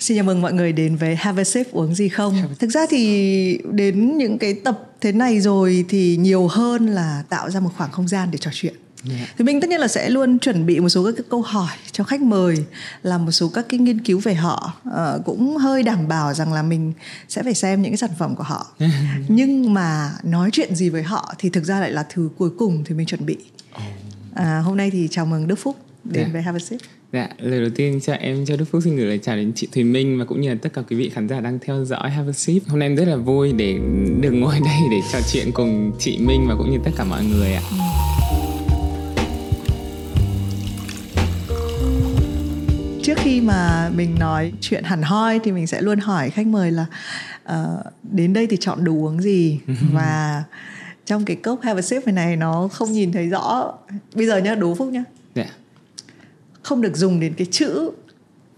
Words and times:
Xin 0.00 0.16
chào 0.16 0.24
mừng 0.24 0.42
mọi 0.42 0.52
người 0.52 0.72
đến 0.72 0.96
với 0.96 1.16
Have 1.16 1.40
a 1.40 1.44
sip 1.44 1.72
uống 1.72 1.94
gì 1.94 2.08
không. 2.08 2.34
Thực 2.58 2.70
ra 2.70 2.86
thì 2.90 3.60
đến 3.72 4.18
những 4.18 4.38
cái 4.38 4.54
tập 4.54 4.82
thế 5.00 5.12
này 5.12 5.40
rồi 5.40 5.84
thì 5.88 6.16
nhiều 6.16 6.46
hơn 6.48 6.86
là 6.86 7.22
tạo 7.28 7.50
ra 7.50 7.60
một 7.60 7.70
khoảng 7.76 7.90
không 7.90 8.08
gian 8.08 8.28
để 8.30 8.38
trò 8.38 8.50
chuyện. 8.54 8.74
Yeah. 9.10 9.28
Thì 9.38 9.44
mình 9.44 9.60
tất 9.60 9.70
nhiên 9.70 9.80
là 9.80 9.88
sẽ 9.88 10.10
luôn 10.10 10.38
chuẩn 10.38 10.66
bị 10.66 10.80
một 10.80 10.88
số 10.88 11.04
các 11.04 11.12
cái 11.16 11.24
câu 11.30 11.42
hỏi 11.42 11.76
cho 11.92 12.04
khách 12.04 12.20
mời 12.20 12.64
làm 13.02 13.24
một 13.24 13.30
số 13.30 13.48
các 13.48 13.66
cái 13.68 13.80
nghiên 13.80 14.00
cứu 14.00 14.20
về 14.20 14.34
họ 14.34 14.72
uh, 14.88 15.24
cũng 15.24 15.56
hơi 15.56 15.82
đảm 15.82 16.08
bảo 16.08 16.34
rằng 16.34 16.52
là 16.52 16.62
mình 16.62 16.92
sẽ 17.28 17.42
phải 17.42 17.54
xem 17.54 17.82
những 17.82 17.92
cái 17.92 17.96
sản 17.96 18.10
phẩm 18.18 18.36
của 18.36 18.42
họ 18.42 18.66
nhưng 19.28 19.74
mà 19.74 20.12
nói 20.22 20.50
chuyện 20.52 20.74
gì 20.74 20.88
với 20.88 21.02
họ 21.02 21.34
thì 21.38 21.50
thực 21.50 21.64
ra 21.64 21.80
lại 21.80 21.90
là 21.90 22.06
thứ 22.10 22.30
cuối 22.38 22.50
cùng 22.58 22.84
thì 22.84 22.94
mình 22.94 23.06
chuẩn 23.06 23.26
bị 23.26 23.36
à, 24.34 24.58
hôm 24.58 24.76
nay 24.76 24.90
thì 24.90 25.08
chào 25.10 25.26
mừng 25.26 25.46
Đức 25.46 25.58
Phúc 25.58 25.76
đến 26.04 26.22
yeah. 26.22 26.32
với 26.32 26.42
Have 26.42 26.56
a 26.56 26.64
Sip 26.64 26.80
Dạ, 27.12 27.28
lời 27.38 27.60
đầu 27.60 27.70
tiên 27.74 28.00
cho 28.00 28.12
em 28.12 28.46
cho 28.46 28.56
Đức 28.56 28.64
Phúc 28.64 28.82
xin 28.84 28.96
gửi 28.96 29.06
lời 29.06 29.18
chào 29.18 29.36
đến 29.36 29.52
chị 29.54 29.68
Thùy 29.72 29.84
Minh 29.84 30.18
và 30.18 30.24
cũng 30.24 30.40
như 30.40 30.48
là 30.48 30.54
tất 30.62 30.72
cả 30.72 30.82
quý 30.90 30.96
vị 30.96 31.08
khán 31.08 31.28
giả 31.28 31.40
đang 31.40 31.58
theo 31.58 31.84
dõi 31.84 32.10
Have 32.10 32.28
a 32.28 32.32
Sip. 32.32 32.62
Hôm 32.66 32.78
nay 32.78 32.88
em 32.88 32.96
rất 32.96 33.04
là 33.08 33.16
vui 33.16 33.52
để 33.52 33.78
được 34.20 34.30
ngồi 34.30 34.54
đây 34.64 34.76
để 34.90 35.00
trò 35.12 35.18
chuyện 35.32 35.50
cùng 35.52 35.92
chị 35.98 36.18
Minh 36.18 36.46
và 36.48 36.54
cũng 36.58 36.70
như 36.70 36.78
tất 36.84 36.90
cả 36.96 37.04
mọi 37.04 37.24
người 37.24 37.54
ạ. 37.54 37.62
Trước 43.02 43.18
khi 43.18 43.40
mà 43.40 43.90
mình 43.94 44.16
nói 44.18 44.52
chuyện 44.60 44.84
hẳn 44.84 45.02
hoi 45.02 45.38
thì 45.44 45.52
mình 45.52 45.66
sẽ 45.66 45.80
luôn 45.82 45.98
hỏi 45.98 46.30
khách 46.30 46.46
mời 46.46 46.70
là 46.70 46.86
uh, 47.52 47.86
đến 48.02 48.32
đây 48.32 48.46
thì 48.46 48.56
chọn 48.60 48.84
đồ 48.84 48.92
uống 48.92 49.22
gì 49.22 49.60
và 49.92 50.42
trong 51.06 51.24
cái 51.24 51.36
cốc 51.36 51.60
Have 51.62 51.78
a 51.78 51.82
Sip 51.82 52.06
này 52.06 52.36
nó 52.36 52.68
không 52.72 52.92
nhìn 52.92 53.12
thấy 53.12 53.28
rõ. 53.28 53.72
Bây 54.14 54.26
giờ 54.26 54.38
nhá, 54.38 54.54
đố 54.54 54.74
Phúc 54.74 54.88
nhá. 54.88 55.04
Dạ 55.34 55.46
không 56.68 56.80
được 56.80 56.96
dùng 56.96 57.20
đến 57.20 57.34
cái 57.36 57.46
chữ 57.50 57.90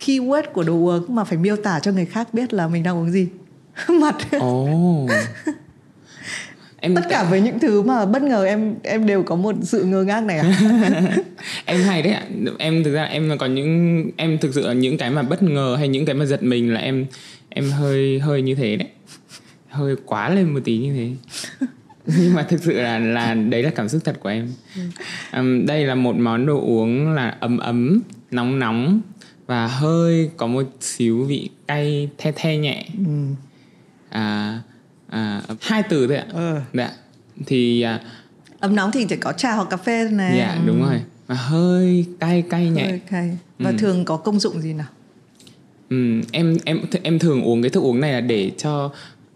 keyword 0.00 0.42
của 0.52 0.62
đồ 0.62 0.74
uống 0.74 1.14
mà 1.14 1.24
phải 1.24 1.38
miêu 1.38 1.56
tả 1.56 1.80
cho 1.80 1.92
người 1.92 2.06
khác 2.06 2.34
biết 2.34 2.52
là 2.52 2.68
mình 2.68 2.82
đang 2.82 2.98
uống 2.98 3.10
gì. 3.10 3.28
Mặt. 3.88 4.16
Oh. 4.36 5.10
em 6.80 6.94
tất 6.94 7.02
cả 7.10 7.26
với 7.30 7.40
những 7.40 7.58
thứ 7.58 7.82
mà 7.82 8.06
bất 8.06 8.22
ngờ 8.22 8.44
em 8.44 8.74
em 8.82 9.06
đều 9.06 9.22
có 9.22 9.36
một 9.36 9.54
sự 9.62 9.84
ngơ 9.84 10.04
ngác 10.04 10.20
này 10.20 10.38
à 10.38 10.44
em 11.64 11.80
hay 11.80 12.02
đấy 12.02 12.12
ạ. 12.12 12.24
Em 12.58 12.84
thực 12.84 12.94
ra 12.94 13.04
em 13.04 13.38
có 13.38 13.46
những 13.46 14.04
em 14.16 14.38
thực 14.38 14.54
sự 14.54 14.66
là 14.66 14.72
những 14.72 14.98
cái 14.98 15.10
mà 15.10 15.22
bất 15.22 15.42
ngờ 15.42 15.76
hay 15.78 15.88
những 15.88 16.06
cái 16.06 16.14
mà 16.14 16.24
giật 16.24 16.42
mình 16.42 16.74
là 16.74 16.80
em 16.80 17.06
em 17.48 17.70
hơi 17.70 18.18
hơi 18.18 18.42
như 18.42 18.54
thế 18.54 18.76
đấy. 18.76 18.88
Hơi 19.68 19.96
quá 20.06 20.28
lên 20.30 20.54
một 20.54 20.60
tí 20.64 20.78
như 20.78 20.94
thế 20.94 21.36
nhưng 22.18 22.34
mà 22.34 22.42
thực 22.42 22.62
sự 22.62 22.72
là 22.72 22.98
là 22.98 23.34
đấy 23.34 23.62
là 23.62 23.70
cảm 23.70 23.88
xúc 23.88 24.02
thật 24.04 24.20
của 24.20 24.28
em. 24.28 24.52
Um, 25.32 25.66
đây 25.66 25.86
là 25.86 25.94
một 25.94 26.16
món 26.16 26.46
đồ 26.46 26.60
uống 26.60 27.12
là 27.12 27.36
ấm 27.40 27.58
ấm 27.58 28.00
nóng 28.30 28.58
nóng 28.58 29.00
và 29.46 29.66
hơi 29.66 30.30
có 30.36 30.46
một 30.46 30.62
xíu 30.80 31.24
vị 31.24 31.50
cay 31.66 32.08
the 32.18 32.32
the 32.32 32.56
nhẹ. 32.56 32.86
Ừ. 33.06 33.12
à, 34.08 34.58
à, 35.08 35.42
hai 35.60 35.82
từ 35.82 36.06
thôi 36.06 36.16
ạ. 36.16 36.26
Ừ. 36.32 36.58
dạ. 36.72 36.90
Thì 37.46 37.82
à, 37.82 38.00
ấm 38.60 38.76
nóng 38.76 38.90
thì 38.92 39.06
chỉ 39.08 39.16
có 39.16 39.32
trà 39.32 39.54
hoặc 39.54 39.70
cà 39.70 39.76
phê 39.76 40.08
này. 40.10 40.36
Dạ 40.38 40.58
đúng 40.66 40.82
ừ. 40.82 40.88
rồi. 40.88 41.00
Và 41.26 41.34
hơi 41.34 42.06
cay 42.20 42.42
cay 42.42 42.70
nhẹ. 42.70 42.84
Hơi 42.84 43.00
cay. 43.10 43.38
và 43.58 43.70
ừ. 43.70 43.76
thường 43.78 44.04
có 44.04 44.16
công 44.16 44.40
dụng 44.40 44.60
gì 44.60 44.72
nào? 44.72 44.86
Ừ, 45.90 46.20
em 46.32 46.56
em 46.64 46.80
em 47.02 47.18
thường 47.18 47.42
uống 47.42 47.62
cái 47.62 47.70
thức 47.70 47.82
uống 47.82 48.00
này 48.00 48.12
là 48.12 48.20
để 48.20 48.50
cho 48.58 48.84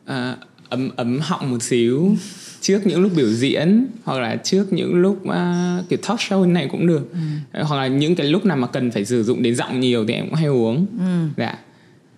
uh, 0.04 0.38
ấm 0.68 0.90
ấm 0.96 1.18
họng 1.22 1.50
một 1.50 1.62
xíu 1.62 2.16
trước 2.64 2.86
những 2.86 3.02
lúc 3.02 3.12
biểu 3.16 3.28
diễn 3.28 3.86
hoặc 4.04 4.18
là 4.20 4.36
trước 4.36 4.72
những 4.72 4.94
lúc 4.94 5.22
uh, 5.22 5.88
kiểu 5.88 5.98
talk 6.08 6.18
show 6.18 6.52
này 6.52 6.68
cũng 6.70 6.86
được 6.86 7.12
ừ. 7.12 7.62
hoặc 7.62 7.76
là 7.76 7.86
những 7.86 8.14
cái 8.14 8.26
lúc 8.26 8.44
nào 8.44 8.56
mà 8.56 8.66
cần 8.66 8.90
phải 8.90 9.04
sử 9.04 9.22
dụng 9.22 9.42
đến 9.42 9.56
giọng 9.56 9.80
nhiều 9.80 10.04
thì 10.08 10.14
em 10.14 10.24
cũng 10.24 10.34
hay 10.34 10.46
uống 10.46 10.86
ừ. 10.98 11.28
dạ 11.36 11.58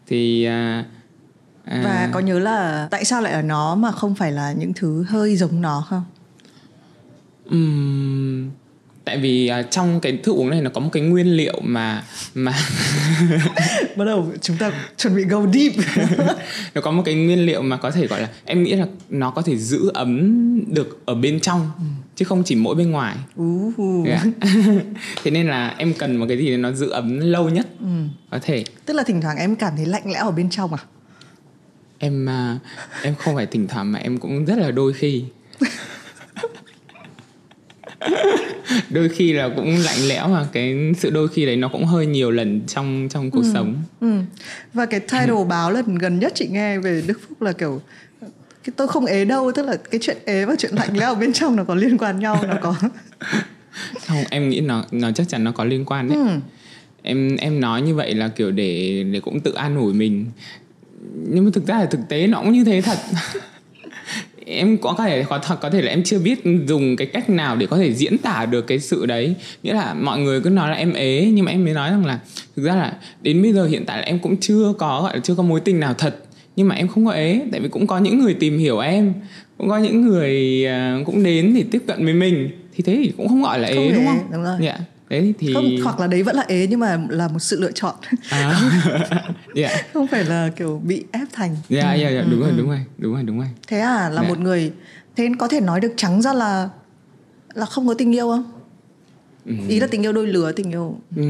thì 0.06 0.48
uh, 0.48 0.84
uh, 1.78 1.84
và 1.84 2.10
có 2.12 2.20
nhớ 2.20 2.38
là 2.38 2.88
tại 2.90 3.04
sao 3.04 3.22
lại 3.22 3.32
ở 3.32 3.42
nó 3.42 3.74
mà 3.74 3.92
không 3.92 4.14
phải 4.14 4.32
là 4.32 4.52
những 4.52 4.72
thứ 4.72 5.04
hơi 5.08 5.36
giống 5.36 5.62
nó 5.62 5.84
không 5.88 6.04
um, 7.50 8.50
tại 9.06 9.18
vì 9.18 9.50
uh, 9.60 9.70
trong 9.70 10.00
cái 10.00 10.18
thức 10.22 10.32
uống 10.32 10.50
này 10.50 10.60
nó 10.60 10.70
có 10.74 10.80
một 10.80 10.88
cái 10.92 11.02
nguyên 11.02 11.36
liệu 11.36 11.60
mà 11.62 12.04
mà 12.34 12.52
bắt 13.96 14.04
đầu 14.04 14.32
chúng 14.40 14.56
ta 14.56 14.72
chuẩn 14.96 15.16
bị 15.16 15.24
go 15.24 15.46
deep 15.52 15.72
nó 16.74 16.80
có 16.80 16.90
một 16.90 17.02
cái 17.04 17.14
nguyên 17.14 17.46
liệu 17.46 17.62
mà 17.62 17.76
có 17.76 17.90
thể 17.90 18.06
gọi 18.06 18.20
là 18.20 18.28
em 18.44 18.62
nghĩ 18.62 18.74
là 18.74 18.86
nó 19.10 19.30
có 19.30 19.42
thể 19.42 19.56
giữ 19.56 19.90
ấm 19.94 20.74
được 20.74 21.00
ở 21.06 21.14
bên 21.14 21.40
trong 21.40 21.70
ừ. 21.78 21.84
chứ 22.16 22.24
không 22.24 22.42
chỉ 22.44 22.54
mỗi 22.54 22.74
bên 22.74 22.90
ngoài 22.90 23.16
uh. 23.42 24.06
yeah. 24.06 24.26
thế 25.24 25.30
nên 25.30 25.46
là 25.46 25.74
em 25.78 25.94
cần 25.98 26.16
một 26.16 26.26
cái 26.28 26.38
gì 26.38 26.56
nó 26.56 26.72
giữ 26.72 26.90
ấm 26.90 27.18
lâu 27.18 27.48
nhất 27.48 27.66
ừ. 27.80 27.86
có 28.30 28.38
thể 28.42 28.64
tức 28.86 28.94
là 28.94 29.02
thỉnh 29.02 29.20
thoảng 29.20 29.36
em 29.36 29.56
cảm 29.56 29.72
thấy 29.76 29.86
lạnh 29.86 30.12
lẽo 30.12 30.24
ở 30.24 30.30
bên 30.30 30.50
trong 30.50 30.74
à 30.74 30.82
em 31.98 32.28
uh, 32.54 32.60
em 33.02 33.14
không 33.14 33.34
phải 33.34 33.46
thỉnh 33.46 33.68
thoảng 33.68 33.92
mà 33.92 33.98
em 33.98 34.18
cũng 34.18 34.44
rất 34.44 34.58
là 34.58 34.70
đôi 34.70 34.92
khi 34.92 35.24
đôi 38.90 39.08
khi 39.08 39.32
là 39.32 39.48
cũng 39.56 39.76
lạnh 39.76 40.08
lẽo 40.08 40.28
mà 40.28 40.46
cái 40.52 40.92
sự 40.98 41.10
đôi 41.10 41.28
khi 41.28 41.46
đấy 41.46 41.56
nó 41.56 41.68
cũng 41.68 41.84
hơi 41.84 42.06
nhiều 42.06 42.30
lần 42.30 42.60
trong 42.66 43.08
trong 43.10 43.30
cuộc 43.30 43.42
ừ. 43.42 43.50
sống 43.54 43.82
ừ. 44.00 44.18
và 44.74 44.86
cái 44.86 45.00
title 45.00 45.44
báo 45.48 45.70
lần 45.70 45.94
gần 45.94 46.18
nhất 46.18 46.32
chị 46.34 46.48
nghe 46.50 46.78
về 46.78 47.02
Đức 47.06 47.20
Phúc 47.28 47.42
là 47.42 47.52
kiểu 47.52 47.80
cái 48.64 48.72
tôi 48.76 48.88
không 48.88 49.06
ế 49.06 49.24
đâu 49.24 49.52
tức 49.54 49.66
là 49.66 49.76
cái 49.90 50.00
chuyện 50.02 50.16
ế 50.24 50.44
và 50.44 50.54
chuyện 50.58 50.74
lạnh 50.74 50.96
lẽo 50.98 51.14
bên 51.14 51.32
trong 51.32 51.56
nó 51.56 51.64
có 51.64 51.74
liên 51.74 51.98
quan 51.98 52.20
nhau 52.20 52.44
nó 52.48 52.54
có 52.62 52.74
không 54.06 54.24
em 54.30 54.48
nghĩ 54.48 54.60
nó 54.60 54.84
nó 54.90 55.10
chắc 55.12 55.28
chắn 55.28 55.44
nó 55.44 55.52
có 55.52 55.64
liên 55.64 55.84
quan 55.84 56.08
đấy 56.08 56.18
ừ. 56.18 56.26
em 57.02 57.36
em 57.36 57.60
nói 57.60 57.82
như 57.82 57.94
vậy 57.94 58.14
là 58.14 58.28
kiểu 58.28 58.50
để 58.50 59.04
để 59.12 59.20
cũng 59.20 59.40
tự 59.40 59.52
an 59.52 59.76
ủi 59.76 59.94
mình 59.94 60.26
nhưng 61.28 61.44
mà 61.44 61.50
thực 61.54 61.66
ra 61.66 61.78
là 61.78 61.86
thực 61.86 62.00
tế 62.08 62.26
nó 62.26 62.40
cũng 62.40 62.52
như 62.52 62.64
thế 62.64 62.80
thật 62.80 62.98
em 64.46 64.78
có 64.78 64.94
thể 64.98 65.24
có 65.28 65.38
thật 65.38 65.56
có 65.60 65.70
thể 65.70 65.82
là 65.82 65.90
em 65.90 66.02
chưa 66.02 66.18
biết 66.18 66.42
dùng 66.66 66.96
cái 66.96 67.06
cách 67.06 67.30
nào 67.30 67.56
để 67.56 67.66
có 67.66 67.76
thể 67.76 67.94
diễn 67.94 68.18
tả 68.18 68.46
được 68.46 68.66
cái 68.66 68.78
sự 68.78 69.06
đấy 69.06 69.34
nghĩa 69.62 69.74
là 69.74 69.94
mọi 69.94 70.18
người 70.18 70.40
cứ 70.40 70.50
nói 70.50 70.70
là 70.70 70.76
em 70.76 70.92
ế 70.92 71.30
nhưng 71.34 71.44
mà 71.44 71.50
em 71.50 71.64
mới 71.64 71.74
nói 71.74 71.90
rằng 71.90 72.06
là 72.06 72.18
thực 72.56 72.62
ra 72.62 72.74
là 72.74 72.92
đến 73.22 73.42
bây 73.42 73.52
giờ 73.52 73.66
hiện 73.66 73.84
tại 73.86 73.98
là 73.98 74.04
em 74.04 74.18
cũng 74.18 74.36
chưa 74.40 74.72
có 74.78 75.02
gọi 75.02 75.14
là 75.14 75.20
chưa 75.24 75.34
có 75.34 75.42
mối 75.42 75.60
tình 75.60 75.80
nào 75.80 75.94
thật 75.94 76.16
nhưng 76.56 76.68
mà 76.68 76.74
em 76.74 76.88
không 76.88 77.06
có 77.06 77.12
ế 77.12 77.40
tại 77.52 77.60
vì 77.60 77.68
cũng 77.68 77.86
có 77.86 77.98
những 77.98 78.18
người 78.18 78.34
tìm 78.34 78.58
hiểu 78.58 78.78
em 78.78 79.12
cũng 79.58 79.68
có 79.68 79.78
những 79.78 80.02
người 80.02 80.66
uh, 81.00 81.06
cũng 81.06 81.22
đến 81.22 81.52
thì 81.54 81.62
tiếp 81.70 81.82
cận 81.86 82.04
với 82.04 82.14
mình 82.14 82.50
thì 82.74 82.82
thế 82.82 82.96
thì 83.02 83.12
cũng 83.16 83.28
không 83.28 83.42
gọi 83.42 83.58
là 83.58 83.68
ế, 83.68 83.76
ế 83.76 83.92
đúng 83.92 84.06
không? 84.06 84.18
Đúng 84.32 84.42
rồi. 84.44 84.56
Dạ. 84.60 84.78
Đấy 85.08 85.34
thì 85.38 85.54
không 85.54 85.76
hoặc 85.84 86.00
là 86.00 86.06
đấy 86.06 86.22
vẫn 86.22 86.36
là 86.36 86.44
ế 86.48 86.66
nhưng 86.70 86.80
mà 86.80 86.98
là 87.08 87.28
một 87.28 87.38
sự 87.38 87.60
lựa 87.60 87.72
chọn. 87.72 87.94
À. 88.30 88.60
yeah. 89.56 89.72
Dạ. 89.74 89.82
không 89.92 90.06
phải 90.06 90.24
là 90.24 90.50
kiểu 90.56 90.82
bị 90.84 91.04
ép 91.12 91.28
thành. 91.32 91.56
Dạ 91.68 91.82
yeah, 91.82 92.00
yeah, 92.00 92.12
yeah. 92.12 92.26
đúng 92.30 92.40
ừ. 92.40 92.46
rồi, 92.46 92.54
đúng 92.58 92.68
rồi, 92.68 92.80
đúng 92.98 93.12
rồi, 93.12 93.22
đúng 93.22 93.38
rồi. 93.38 93.48
Thế 93.68 93.78
à 93.78 93.94
là 93.94 94.04
yeah. 94.08 94.14
Dạ. 94.22 94.28
một 94.28 94.38
người 94.38 94.72
thế 95.16 95.28
có 95.38 95.48
thể 95.48 95.60
nói 95.60 95.80
được 95.80 95.92
trắng 95.96 96.22
ra 96.22 96.32
là 96.32 96.68
là 97.54 97.66
không 97.66 97.88
có 97.88 97.94
tình 97.94 98.14
yêu 98.14 98.28
không? 98.28 98.52
Ừ. 99.46 99.54
Ý 99.68 99.80
là 99.80 99.86
tình 99.86 100.02
yêu 100.02 100.12
đôi 100.12 100.26
lứa, 100.26 100.52
tình 100.52 100.70
yêu. 100.70 100.98
Ừ. 101.16 101.22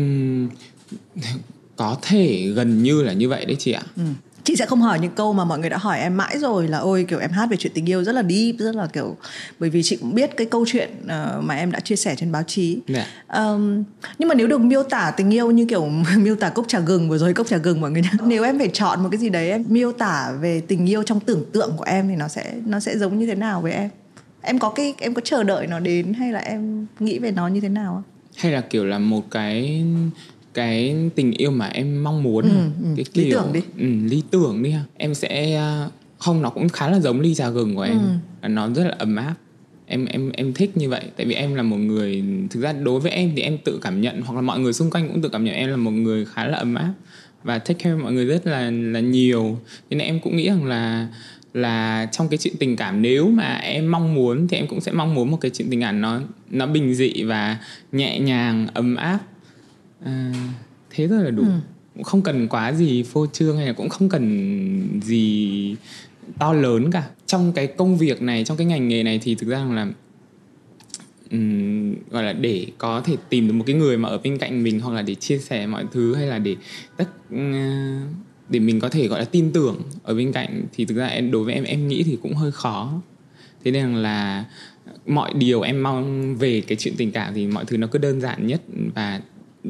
Có 1.77 1.97
thể 2.03 2.53
gần 2.55 2.83
như 2.83 3.03
là 3.03 3.13
như 3.13 3.29
vậy 3.29 3.45
đấy 3.45 3.57
chị 3.59 3.73
ạ. 3.73 3.83
Ừ 3.97 4.03
chị 4.47 4.57
sẽ 4.57 4.67
không 4.67 4.81
hỏi 4.81 4.99
những 4.99 5.11
câu 5.11 5.33
mà 5.33 5.45
mọi 5.45 5.59
người 5.59 5.71
đã 5.71 5.77
hỏi 5.77 6.01
em 6.01 6.17
mãi 6.17 6.39
rồi 6.39 6.69
là 6.69 6.79
ôi 6.79 7.07
kiểu 7.09 7.19
em 7.19 7.31
hát 7.31 7.47
về 7.51 7.57
chuyện 7.57 7.73
tình 7.75 7.89
yêu 7.89 8.05
rất 8.05 8.13
là 8.13 8.23
deep 8.23 8.55
rất 8.59 8.75
là 8.75 8.87
kiểu 8.87 9.17
bởi 9.59 9.71
vì 9.71 9.83
chị 9.83 9.97
cũng 9.97 10.15
biết 10.15 10.37
cái 10.37 10.47
câu 10.47 10.65
chuyện 10.69 10.91
uh, 11.03 11.45
mà 11.45 11.55
em 11.55 11.73
đã 11.73 11.81
chia 11.81 11.97
sẻ 11.97 12.15
trên 12.15 12.33
báo 12.33 12.43
chí 12.43 12.79
yeah. 12.87 13.07
Dạ. 13.29 13.45
um, 13.45 13.85
nhưng 14.19 14.29
mà 14.29 14.35
nếu 14.35 14.47
được 14.47 14.61
miêu 14.61 14.83
tả 14.83 15.13
tình 15.17 15.35
yêu 15.35 15.51
như 15.51 15.67
kiểu 15.67 15.89
miêu 16.17 16.37
tả 16.37 16.49
cốc 16.49 16.65
trà 16.69 16.81
gừng 16.81 17.09
vừa 17.09 17.19
rồi 17.19 17.35
cốc 17.35 17.47
trà 17.47 17.57
gừng 17.57 17.81
mọi 17.81 17.91
người 17.91 18.03
nhá 18.03 18.13
nếu 18.25 18.45
em 18.45 18.59
phải 18.59 18.69
chọn 18.69 19.03
một 19.03 19.09
cái 19.13 19.19
gì 19.19 19.29
đấy 19.29 19.51
em 19.51 19.65
miêu 19.69 19.93
tả 19.93 20.33
về 20.41 20.61
tình 20.61 20.91
yêu 20.91 21.03
trong 21.03 21.21
tưởng 21.21 21.45
tượng 21.53 21.73
của 21.77 21.85
em 21.85 22.09
thì 22.09 22.17
nó 22.17 22.29
sẽ 22.29 22.55
nó 22.67 22.81
sẽ 22.81 22.99
giống 22.99 23.19
như 23.19 23.27
thế 23.27 23.35
nào 23.35 23.63
với 23.63 23.73
em 23.73 23.91
em 24.43 24.59
có 24.59 24.71
cái 24.71 24.95
em 24.99 25.15
có 25.15 25.21
chờ 25.25 25.43
đợi 25.43 25.67
nó 25.67 25.79
đến 25.79 26.15
hay 26.15 26.33
là 26.33 26.39
em 26.39 26.87
nghĩ 27.01 27.19
về 27.19 27.31
nó 27.31 27.49
như 27.49 27.61
thế 27.61 27.69
nào 27.69 28.05
hay 28.37 28.53
là 28.53 28.61
kiểu 28.61 28.85
là 28.85 28.99
một 28.99 29.31
cái 29.31 29.85
cái 30.57 30.97
tình 31.15 31.33
yêu 31.33 31.51
mà 31.51 31.67
em 31.67 32.05
mong 32.05 32.23
muốn. 32.23 32.45
Ừ, 32.45 32.57
ừ. 32.83 32.89
cái 32.97 33.05
kiểu, 33.13 33.25
lý 33.25 33.31
tưởng 33.31 33.53
đi. 33.53 33.61
Ừ, 33.79 34.09
lý 34.11 34.23
tưởng 34.31 34.63
đi 34.63 34.75
em 34.97 35.15
sẽ 35.15 35.55
à, 35.55 35.89
không 36.19 36.43
nó 36.43 36.51
cũng 36.51 36.69
khá 36.69 36.91
là 36.91 37.01
giống 37.01 37.21
ly 37.21 37.35
trà 37.35 37.49
gừng 37.49 37.75
của 37.75 37.83
em. 37.83 37.99
Ừ. 38.43 38.49
nó 38.49 38.69
rất 38.69 38.85
là 38.85 38.95
ấm 38.99 39.17
áp. 39.17 39.35
Em 39.87 40.07
em 40.07 40.31
em 40.31 40.53
thích 40.53 40.77
như 40.77 40.89
vậy. 40.89 41.03
Tại 41.17 41.27
vì 41.27 41.35
em 41.35 41.55
là 41.55 41.63
một 41.63 41.77
người 41.77 42.25
thực 42.51 42.61
ra 42.61 42.73
đối 42.73 43.01
với 43.01 43.13
em 43.13 43.33
thì 43.37 43.43
em 43.43 43.59
tự 43.59 43.79
cảm 43.83 44.01
nhận 44.01 44.21
hoặc 44.23 44.35
là 44.35 44.41
mọi 44.41 44.59
người 44.59 44.73
xung 44.73 44.91
quanh 44.91 45.09
cũng 45.09 45.23
tự 45.23 45.29
cảm 45.29 45.45
nhận 45.45 45.55
em 45.55 45.71
là 45.71 45.77
một 45.77 45.91
người 45.91 46.25
khá 46.25 46.47
là 46.47 46.59
ấm 46.59 46.75
áp 46.75 46.93
và 47.45 47.59
take 47.59 47.79
care 47.85 47.97
mọi 47.97 48.13
người 48.13 48.25
rất 48.25 48.47
là 48.47 48.71
là 48.71 49.01
nhiều. 49.01 49.59
Nên 49.91 49.99
em 49.99 50.21
cũng 50.21 50.37
nghĩ 50.37 50.49
rằng 50.49 50.65
là 50.65 51.09
là 51.55 52.09
trong 52.13 52.29
cái 52.29 52.39
chuyện 52.39 52.55
tình 52.59 52.77
cảm 52.77 53.03
nếu 53.03 53.29
mà 53.29 53.55
em 53.55 53.91
mong 53.91 54.15
muốn 54.15 54.49
thì 54.49 54.57
em 54.57 54.67
cũng 54.67 54.81
sẽ 54.81 54.93
mong 54.93 55.15
muốn 55.15 55.31
một 55.31 55.39
cái 55.41 55.51
chuyện 55.55 55.69
tình 55.71 55.81
cảm 55.81 56.01
nó 56.01 56.21
nó 56.51 56.67
bình 56.67 56.95
dị 56.95 57.23
và 57.23 57.59
nhẹ 57.93 58.19
nhàng 58.19 58.67
ấm 58.75 58.97
áp 58.97 59.19
à, 60.07 60.33
thế 60.91 61.09
thôi 61.09 61.25
là 61.25 61.31
đủ. 61.31 61.43
Ừ. 61.43 61.49
cũng 61.95 62.05
không 62.05 62.23
cần 62.23 62.49
quá 62.49 62.73
gì 62.73 63.03
phô 63.03 63.27
trương 63.27 63.57
hay 63.57 63.67
là 63.67 63.73
cũng 63.73 63.89
không 63.89 64.09
cần 64.09 65.01
gì 65.03 65.77
to 66.39 66.53
lớn 66.53 66.91
cả. 66.91 67.05
Trong 67.27 67.53
cái 67.53 67.67
công 67.67 67.97
việc 67.99 68.23
này 68.23 68.45
trong 68.45 68.57
cái 68.57 68.67
ngành 68.67 68.89
nghề 68.89 69.03
này 69.03 69.21
thì 69.23 69.35
thực 69.35 69.49
ra 69.49 69.65
là 69.65 69.87
um, 71.31 71.95
gọi 72.11 72.25
là 72.25 72.33
để 72.33 72.67
có 72.79 73.01
thể 73.01 73.17
tìm 73.29 73.49
được 73.49 73.55
một 73.55 73.65
cái 73.67 73.77
người 73.77 73.97
mà 73.97 74.09
ở 74.09 74.19
bên 74.19 74.39
cạnh 74.39 74.63
mình 74.63 74.81
hoặc 74.81 74.95
là 74.95 75.03
để 75.03 75.15
chia 75.15 75.39
sẻ 75.39 75.67
mọi 75.67 75.85
thứ 75.93 76.15
hay 76.15 76.27
là 76.27 76.39
để 76.39 76.57
tất 76.97 77.09
uh, 77.35 77.41
để 78.49 78.61
mình 78.61 78.81
có 78.81 78.89
thể 78.89 79.09
gọi 79.09 79.19
là 79.19 79.25
tin 79.25 79.53
tưởng 79.53 79.83
ở 80.03 80.15
bên 80.15 80.33
cạnh 80.33 80.65
thì 80.73 80.85
thực 80.85 80.97
ra 80.97 81.07
em 81.07 81.31
đối 81.31 81.45
với 81.45 81.55
em 81.55 81.65
em 81.65 81.89
nghĩ 81.89 82.03
thì 82.03 82.19
cũng 82.23 82.35
hơi 82.35 82.53
khó. 82.53 83.03
Thế 83.65 83.71
nên 83.71 83.95
là 83.95 84.45
mọi 85.07 85.35
điều 85.35 85.61
em 85.61 85.83
mong 85.83 86.37
về 86.37 86.61
cái 86.67 86.77
chuyện 86.77 86.95
tình 86.97 87.11
cảm 87.11 87.35
thì 87.35 87.47
mọi 87.47 87.65
thứ 87.65 87.77
nó 87.77 87.87
cứ 87.87 87.99
đơn 87.99 88.21
giản 88.21 88.47
nhất 88.47 88.61
và 88.95 89.21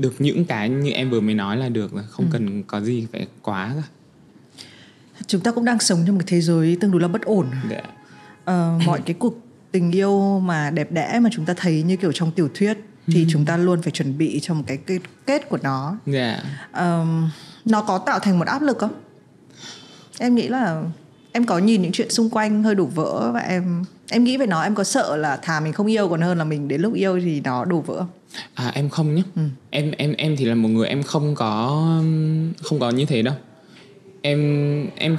được 0.01 0.15
những 0.19 0.45
cái 0.45 0.69
như 0.69 0.91
em 0.91 1.11
vừa 1.11 1.21
mới 1.21 1.35
nói 1.35 1.57
là 1.57 1.69
được 1.69 1.93
rồi 1.93 2.03
không 2.09 2.27
ừ. 2.27 2.31
cần 2.33 2.63
có 2.63 2.81
gì 2.81 3.07
phải 3.13 3.27
quá 3.43 3.73
cả 3.77 3.83
chúng 5.27 5.41
ta 5.41 5.51
cũng 5.51 5.65
đang 5.65 5.79
sống 5.79 6.03
trong 6.07 6.15
một 6.15 6.25
thế 6.27 6.41
giới 6.41 6.77
tương 6.81 6.91
đối 6.91 7.01
là 7.01 7.09
bất 7.09 7.23
ổn 7.23 7.47
dạ. 7.71 7.83
uh, 8.41 8.87
mọi 8.87 9.01
cái 9.07 9.15
cuộc 9.19 9.35
tình 9.73 9.93
yêu 9.93 10.41
mà 10.41 10.71
đẹp 10.71 10.93
đẽ 10.93 11.19
mà 11.23 11.31
chúng 11.33 11.45
ta 11.45 11.55
thấy 11.57 11.83
như 11.83 11.97
kiểu 11.97 12.13
trong 12.13 12.31
tiểu 12.33 12.49
thuyết 12.55 12.79
thì 13.07 13.25
ừ. 13.25 13.29
chúng 13.31 13.45
ta 13.45 13.57
luôn 13.57 13.83
phải 13.83 13.91
chuẩn 13.91 14.19
bị 14.19 14.39
cho 14.43 14.55
một 14.55 14.65
cái 14.67 14.77
kết, 14.77 14.99
kết 15.27 15.49
của 15.49 15.59
nó 15.63 15.99
yeah. 16.13 16.45
um, 16.73 17.31
nó 17.65 17.83
có 17.83 17.99
tạo 17.99 18.19
thành 18.19 18.39
một 18.39 18.47
áp 18.47 18.63
lực 18.63 18.79
không 18.79 18.93
em 20.19 20.35
nghĩ 20.35 20.49
là 20.49 20.83
em 21.33 21.47
có 21.47 21.59
nhìn 21.59 21.83
những 21.83 21.93
chuyện 21.93 22.11
xung 22.11 22.31
quanh 22.31 22.63
hơi 22.63 22.75
đổ 22.75 22.85
vỡ 22.85 23.31
và 23.35 23.41
em 23.41 23.85
em 24.11 24.25
nghĩ 24.25 24.37
về 24.37 24.47
nó 24.47 24.63
em 24.63 24.75
có 24.75 24.85
sợ 24.85 25.17
là 25.17 25.37
thà 25.37 25.61
mình 25.61 25.73
không 25.73 25.87
yêu 25.87 26.09
còn 26.09 26.21
hơn 26.21 26.39
là 26.39 26.45
mình 26.45 26.69
đến 26.69 26.81
lúc 26.81 26.95
yêu 26.95 27.21
thì 27.21 27.41
nó 27.41 27.65
đổ 27.65 27.81
vỡ 27.81 28.05
à 28.55 28.73
em 28.75 28.89
không 28.89 29.15
nhé 29.15 29.23
ừ. 29.37 29.43
em 29.71 29.91
em 29.91 30.13
em 30.13 30.37
thì 30.37 30.45
là 30.45 30.55
một 30.55 30.69
người 30.69 30.89
em 30.89 31.03
không 31.03 31.35
có 31.35 31.85
không 32.63 32.79
có 32.81 32.91
như 32.91 33.05
thế 33.05 33.23
đâu. 33.23 33.35
Em 34.23 34.41
em 34.97 35.17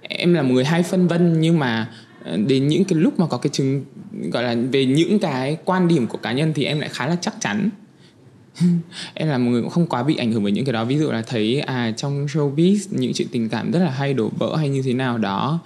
em 0.00 0.34
là 0.34 0.42
một 0.42 0.54
người 0.54 0.64
hay 0.64 0.82
phân 0.82 1.08
vân 1.08 1.40
nhưng 1.40 1.58
mà 1.58 1.90
ờ, 2.24 2.36
đến 2.36 2.68
những 2.68 2.84
cái 2.84 2.98
lúc 2.98 3.20
mà 3.20 3.26
có 3.26 3.38
cái 3.38 3.50
chứng 3.52 3.84
gọi 4.32 4.42
là 4.42 4.56
về 4.72 4.86
những 4.86 5.18
cái 5.18 5.56
quan 5.64 5.88
điểm 5.88 6.06
của 6.06 6.18
cá 6.18 6.32
nhân 6.32 6.52
thì 6.54 6.64
em 6.64 6.80
lại 6.80 6.88
khá 6.92 7.06
là 7.06 7.16
chắc 7.20 7.34
chắn. 7.40 7.70
Em 9.14 9.28
là 9.28 9.38
một 9.38 9.50
người 9.50 9.62
cũng 9.62 9.70
không 9.70 9.86
quá 9.86 10.02
bị 10.02 10.16
ảnh 10.16 10.32
hưởng 10.32 10.42
bởi 10.42 10.52
những 10.52 10.64
cái 10.64 10.72
đó. 10.72 10.84
Ví 10.84 10.98
dụ 10.98 11.10
là 11.10 11.22
thấy 11.22 11.60
à 11.60 11.92
trong 11.96 12.26
showbiz 12.26 12.76
những 12.90 13.12
chuyện 13.14 13.28
tình 13.32 13.48
cảm 13.48 13.70
rất 13.70 13.80
là 13.80 13.90
hay 13.90 14.14
đổ 14.14 14.30
vỡ 14.38 14.56
hay 14.56 14.68
như 14.68 14.82
thế 14.82 14.92
nào 14.92 15.18
đó 15.18 15.60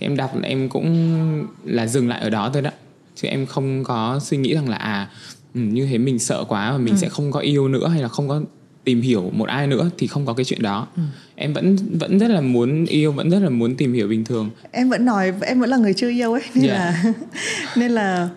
thì 0.00 0.06
em 0.06 0.16
đọc 0.16 0.36
là 0.36 0.48
em 0.48 0.68
cũng 0.68 1.46
là 1.64 1.86
dừng 1.86 2.08
lại 2.08 2.20
ở 2.20 2.30
đó 2.30 2.50
thôi 2.52 2.62
đó. 2.62 2.70
Chứ 3.14 3.28
em 3.28 3.46
không 3.46 3.84
có 3.84 4.20
suy 4.22 4.36
nghĩ 4.36 4.54
rằng 4.54 4.68
là 4.68 4.76
à 4.76 5.08
ừ, 5.54 5.60
như 5.60 5.86
thế 5.86 5.98
mình 5.98 6.18
sợ 6.18 6.44
quá 6.48 6.72
và 6.72 6.78
mình 6.78 6.94
ừ. 6.94 6.98
sẽ 6.98 7.08
không 7.08 7.32
có 7.32 7.40
yêu 7.40 7.68
nữa 7.68 7.88
hay 7.88 8.02
là 8.02 8.08
không 8.08 8.28
có 8.28 8.42
tìm 8.84 9.00
hiểu 9.00 9.30
một 9.34 9.48
ai 9.48 9.66
nữa 9.66 9.90
thì 9.98 10.06
không 10.06 10.26
có 10.26 10.32
cái 10.32 10.44
chuyện 10.44 10.62
đó 10.62 10.86
ừ. 10.96 11.02
em 11.34 11.52
vẫn 11.52 11.76
vẫn 12.00 12.18
rất 12.18 12.28
là 12.28 12.40
muốn 12.40 12.86
yêu 12.86 13.12
vẫn 13.12 13.30
rất 13.30 13.38
là 13.38 13.50
muốn 13.50 13.76
tìm 13.76 13.92
hiểu 13.92 14.08
bình 14.08 14.24
thường 14.24 14.50
em 14.72 14.88
vẫn 14.88 15.04
nói 15.04 15.32
em 15.40 15.60
vẫn 15.60 15.70
là 15.70 15.76
người 15.76 15.94
chưa 15.94 16.10
yêu 16.10 16.32
ấy 16.32 16.42
nên 16.54 16.70
yeah. 16.70 16.78
là 16.78 17.12
nên 17.76 17.90
là 17.90 18.28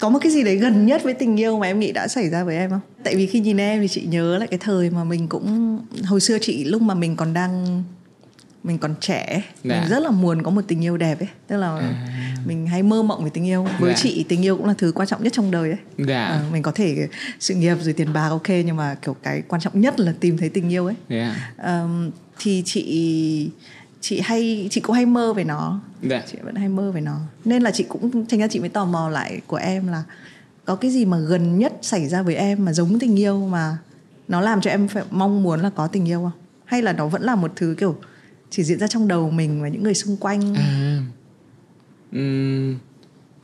có 0.00 0.08
một 0.08 0.18
cái 0.22 0.32
gì 0.32 0.42
đấy 0.42 0.56
gần 0.56 0.86
nhất 0.86 1.02
với 1.04 1.14
tình 1.14 1.40
yêu 1.40 1.58
mà 1.58 1.66
em 1.66 1.80
nghĩ 1.80 1.92
đã 1.92 2.08
xảy 2.08 2.30
ra 2.30 2.44
với 2.44 2.56
em 2.56 2.70
không 2.70 2.80
tại 3.04 3.16
vì 3.16 3.26
khi 3.26 3.40
nhìn 3.40 3.60
em 3.60 3.80
thì 3.80 3.88
chị 3.88 4.06
nhớ 4.08 4.38
lại 4.38 4.48
cái 4.48 4.58
thời 4.58 4.90
mà 4.90 5.04
mình 5.04 5.28
cũng 5.28 5.78
hồi 6.04 6.20
xưa 6.20 6.38
chị 6.40 6.64
lúc 6.64 6.82
mà 6.82 6.94
mình 6.94 7.16
còn 7.16 7.34
đang 7.34 7.82
mình 8.62 8.78
còn 8.78 8.94
trẻ 9.00 9.42
dạ. 9.64 9.80
mình 9.80 9.90
rất 9.90 9.98
là 10.02 10.10
muốn 10.10 10.42
có 10.42 10.50
một 10.50 10.62
tình 10.68 10.84
yêu 10.84 10.96
đẹp 10.96 11.18
ấy 11.20 11.28
tức 11.46 11.56
là 11.56 11.76
à. 11.76 12.08
mình 12.46 12.66
hay 12.66 12.82
mơ 12.82 13.02
mộng 13.02 13.24
về 13.24 13.30
tình 13.34 13.46
yêu 13.46 13.66
với 13.78 13.92
dạ. 13.92 13.98
chị 14.02 14.24
tình 14.28 14.44
yêu 14.44 14.56
cũng 14.56 14.66
là 14.66 14.74
thứ 14.78 14.92
quan 14.94 15.08
trọng 15.08 15.22
nhất 15.22 15.32
trong 15.32 15.50
đời 15.50 15.70
ấy 15.70 15.78
dạ. 16.06 16.24
à, 16.24 16.42
mình 16.52 16.62
có 16.62 16.72
thể 16.72 17.08
sự 17.40 17.54
nghiệp 17.54 17.76
rồi 17.80 17.92
tiền 17.92 18.12
bạc 18.12 18.28
ok 18.28 18.48
nhưng 18.48 18.76
mà 18.76 18.94
kiểu 18.94 19.16
cái 19.22 19.42
quan 19.48 19.60
trọng 19.62 19.80
nhất 19.80 20.00
là 20.00 20.14
tìm 20.20 20.38
thấy 20.38 20.48
tình 20.48 20.68
yêu 20.68 20.86
ấy 20.86 20.94
dạ. 21.08 21.52
um, 21.64 22.10
thì 22.38 22.62
chị 22.66 23.50
chị 24.00 24.20
hay 24.20 24.68
chị 24.70 24.80
cũng 24.80 24.94
hay 24.96 25.06
mơ 25.06 25.32
về 25.32 25.44
nó 25.44 25.80
dạ. 26.02 26.22
chị 26.32 26.38
vẫn 26.42 26.54
hay 26.54 26.68
mơ 26.68 26.92
về 26.92 27.00
nó 27.00 27.20
nên 27.44 27.62
là 27.62 27.70
chị 27.70 27.84
cũng 27.88 28.26
thành 28.26 28.40
ra 28.40 28.46
chị 28.48 28.60
mới 28.60 28.68
tò 28.68 28.84
mò 28.84 29.08
lại 29.08 29.40
của 29.46 29.56
em 29.56 29.88
là 29.88 30.02
có 30.64 30.76
cái 30.76 30.90
gì 30.90 31.04
mà 31.04 31.18
gần 31.18 31.58
nhất 31.58 31.72
xảy 31.82 32.08
ra 32.08 32.22
với 32.22 32.34
em 32.34 32.64
mà 32.64 32.72
giống 32.72 32.98
tình 32.98 33.18
yêu 33.18 33.46
mà 33.46 33.78
nó 34.28 34.40
làm 34.40 34.60
cho 34.60 34.70
em 34.70 34.88
phải 34.88 35.04
mong 35.10 35.42
muốn 35.42 35.60
là 35.60 35.70
có 35.70 35.86
tình 35.86 36.08
yêu 36.08 36.20
không 36.22 36.40
hay 36.64 36.82
là 36.82 36.92
nó 36.92 37.06
vẫn 37.06 37.22
là 37.22 37.34
một 37.34 37.52
thứ 37.56 37.74
kiểu 37.78 37.96
chỉ 38.50 38.64
diễn 38.64 38.78
ra 38.78 38.86
trong 38.86 39.08
đầu 39.08 39.30
mình 39.30 39.62
và 39.62 39.68
những 39.68 39.82
người 39.82 39.94
xung 39.94 40.16
quanh. 40.16 40.54
À. 40.54 41.02
Um, 42.12 42.78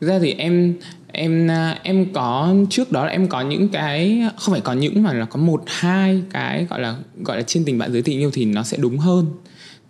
thực 0.00 0.06
ra 0.06 0.18
thì 0.18 0.32
em 0.32 0.74
em 1.12 1.50
à, 1.50 1.78
em 1.82 2.12
có 2.12 2.54
trước 2.70 2.92
đó 2.92 3.04
là 3.04 3.10
em 3.10 3.28
có 3.28 3.40
những 3.40 3.68
cái 3.68 4.22
không 4.36 4.54
phải 4.54 4.60
có 4.60 4.72
những 4.72 5.02
mà 5.02 5.12
là 5.12 5.24
có 5.24 5.40
một 5.40 5.62
hai 5.66 6.22
cái 6.30 6.66
gọi 6.70 6.80
là 6.80 6.96
gọi 7.24 7.36
là 7.36 7.42
trên 7.42 7.64
tình 7.64 7.78
bạn 7.78 7.92
giới 7.92 8.02
tình 8.02 8.18
yêu 8.18 8.30
thì 8.30 8.44
nó 8.44 8.62
sẽ 8.62 8.76
đúng 8.76 8.98
hơn. 8.98 9.26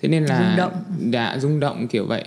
Thế 0.03 0.09
nên 0.09 0.25
là 0.25 0.39
rung 0.39 0.57
động. 0.57 0.73
Đã 1.11 1.39
rung 1.39 1.61
động 1.61 1.89
kiểu 1.89 2.07
vậy. 2.07 2.25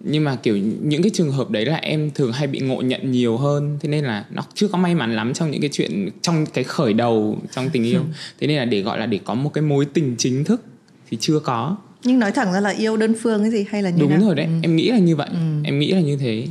Nhưng 0.00 0.24
mà 0.24 0.36
kiểu 0.36 0.56
những 0.82 1.02
cái 1.02 1.10
trường 1.14 1.32
hợp 1.32 1.50
đấy 1.50 1.66
là 1.66 1.76
em 1.76 2.10
thường 2.14 2.32
hay 2.32 2.46
bị 2.46 2.60
ngộ 2.60 2.82
nhận 2.82 3.10
nhiều 3.10 3.36
hơn. 3.36 3.78
Thế 3.80 3.88
nên 3.88 4.04
là 4.04 4.24
nó 4.30 4.42
chưa 4.54 4.68
có 4.68 4.78
may 4.78 4.94
mắn 4.94 5.16
lắm 5.16 5.34
trong 5.34 5.50
những 5.50 5.60
cái 5.60 5.70
chuyện 5.72 6.08
trong 6.22 6.46
cái 6.46 6.64
khởi 6.64 6.92
đầu 6.92 7.38
trong 7.50 7.70
tình 7.70 7.84
yêu. 7.84 8.02
Thế 8.40 8.46
nên 8.46 8.56
là 8.56 8.64
để 8.64 8.80
gọi 8.80 8.98
là 8.98 9.06
để 9.06 9.20
có 9.24 9.34
một 9.34 9.50
cái 9.54 9.62
mối 9.62 9.84
tình 9.84 10.14
chính 10.18 10.44
thức 10.44 10.62
thì 11.10 11.16
chưa 11.20 11.38
có 11.38 11.76
nhưng 12.04 12.18
nói 12.18 12.32
thẳng 12.32 12.52
ra 12.52 12.60
là 12.60 12.70
yêu 12.70 12.96
đơn 12.96 13.14
phương 13.20 13.42
cái 13.42 13.50
gì 13.50 13.66
hay 13.70 13.82
là 13.82 13.90
như 13.90 14.00
đúng 14.00 14.10
nào? 14.10 14.20
rồi 14.20 14.34
đấy 14.34 14.46
ừ. 14.46 14.52
em 14.62 14.76
nghĩ 14.76 14.90
là 14.90 14.98
như 14.98 15.16
vậy 15.16 15.28
ừ. 15.30 15.62
em 15.64 15.78
nghĩ 15.78 15.92
là 15.92 16.00
như 16.00 16.16
thế 16.16 16.46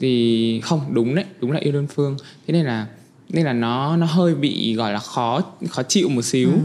thì 0.00 0.60
không 0.60 0.80
đúng 0.90 1.14
đấy 1.14 1.24
đúng 1.40 1.52
là 1.52 1.58
yêu 1.60 1.72
đơn 1.72 1.86
phương 1.94 2.16
thế 2.46 2.52
nên 2.52 2.66
là 2.66 2.86
nên 3.28 3.44
là 3.44 3.52
nó 3.52 3.96
nó 3.96 4.06
hơi 4.06 4.34
bị 4.34 4.74
gọi 4.74 4.92
là 4.92 4.98
khó 4.98 5.40
khó 5.68 5.82
chịu 5.82 6.08
một 6.08 6.22
xíu 6.22 6.50
ừ. 6.50 6.58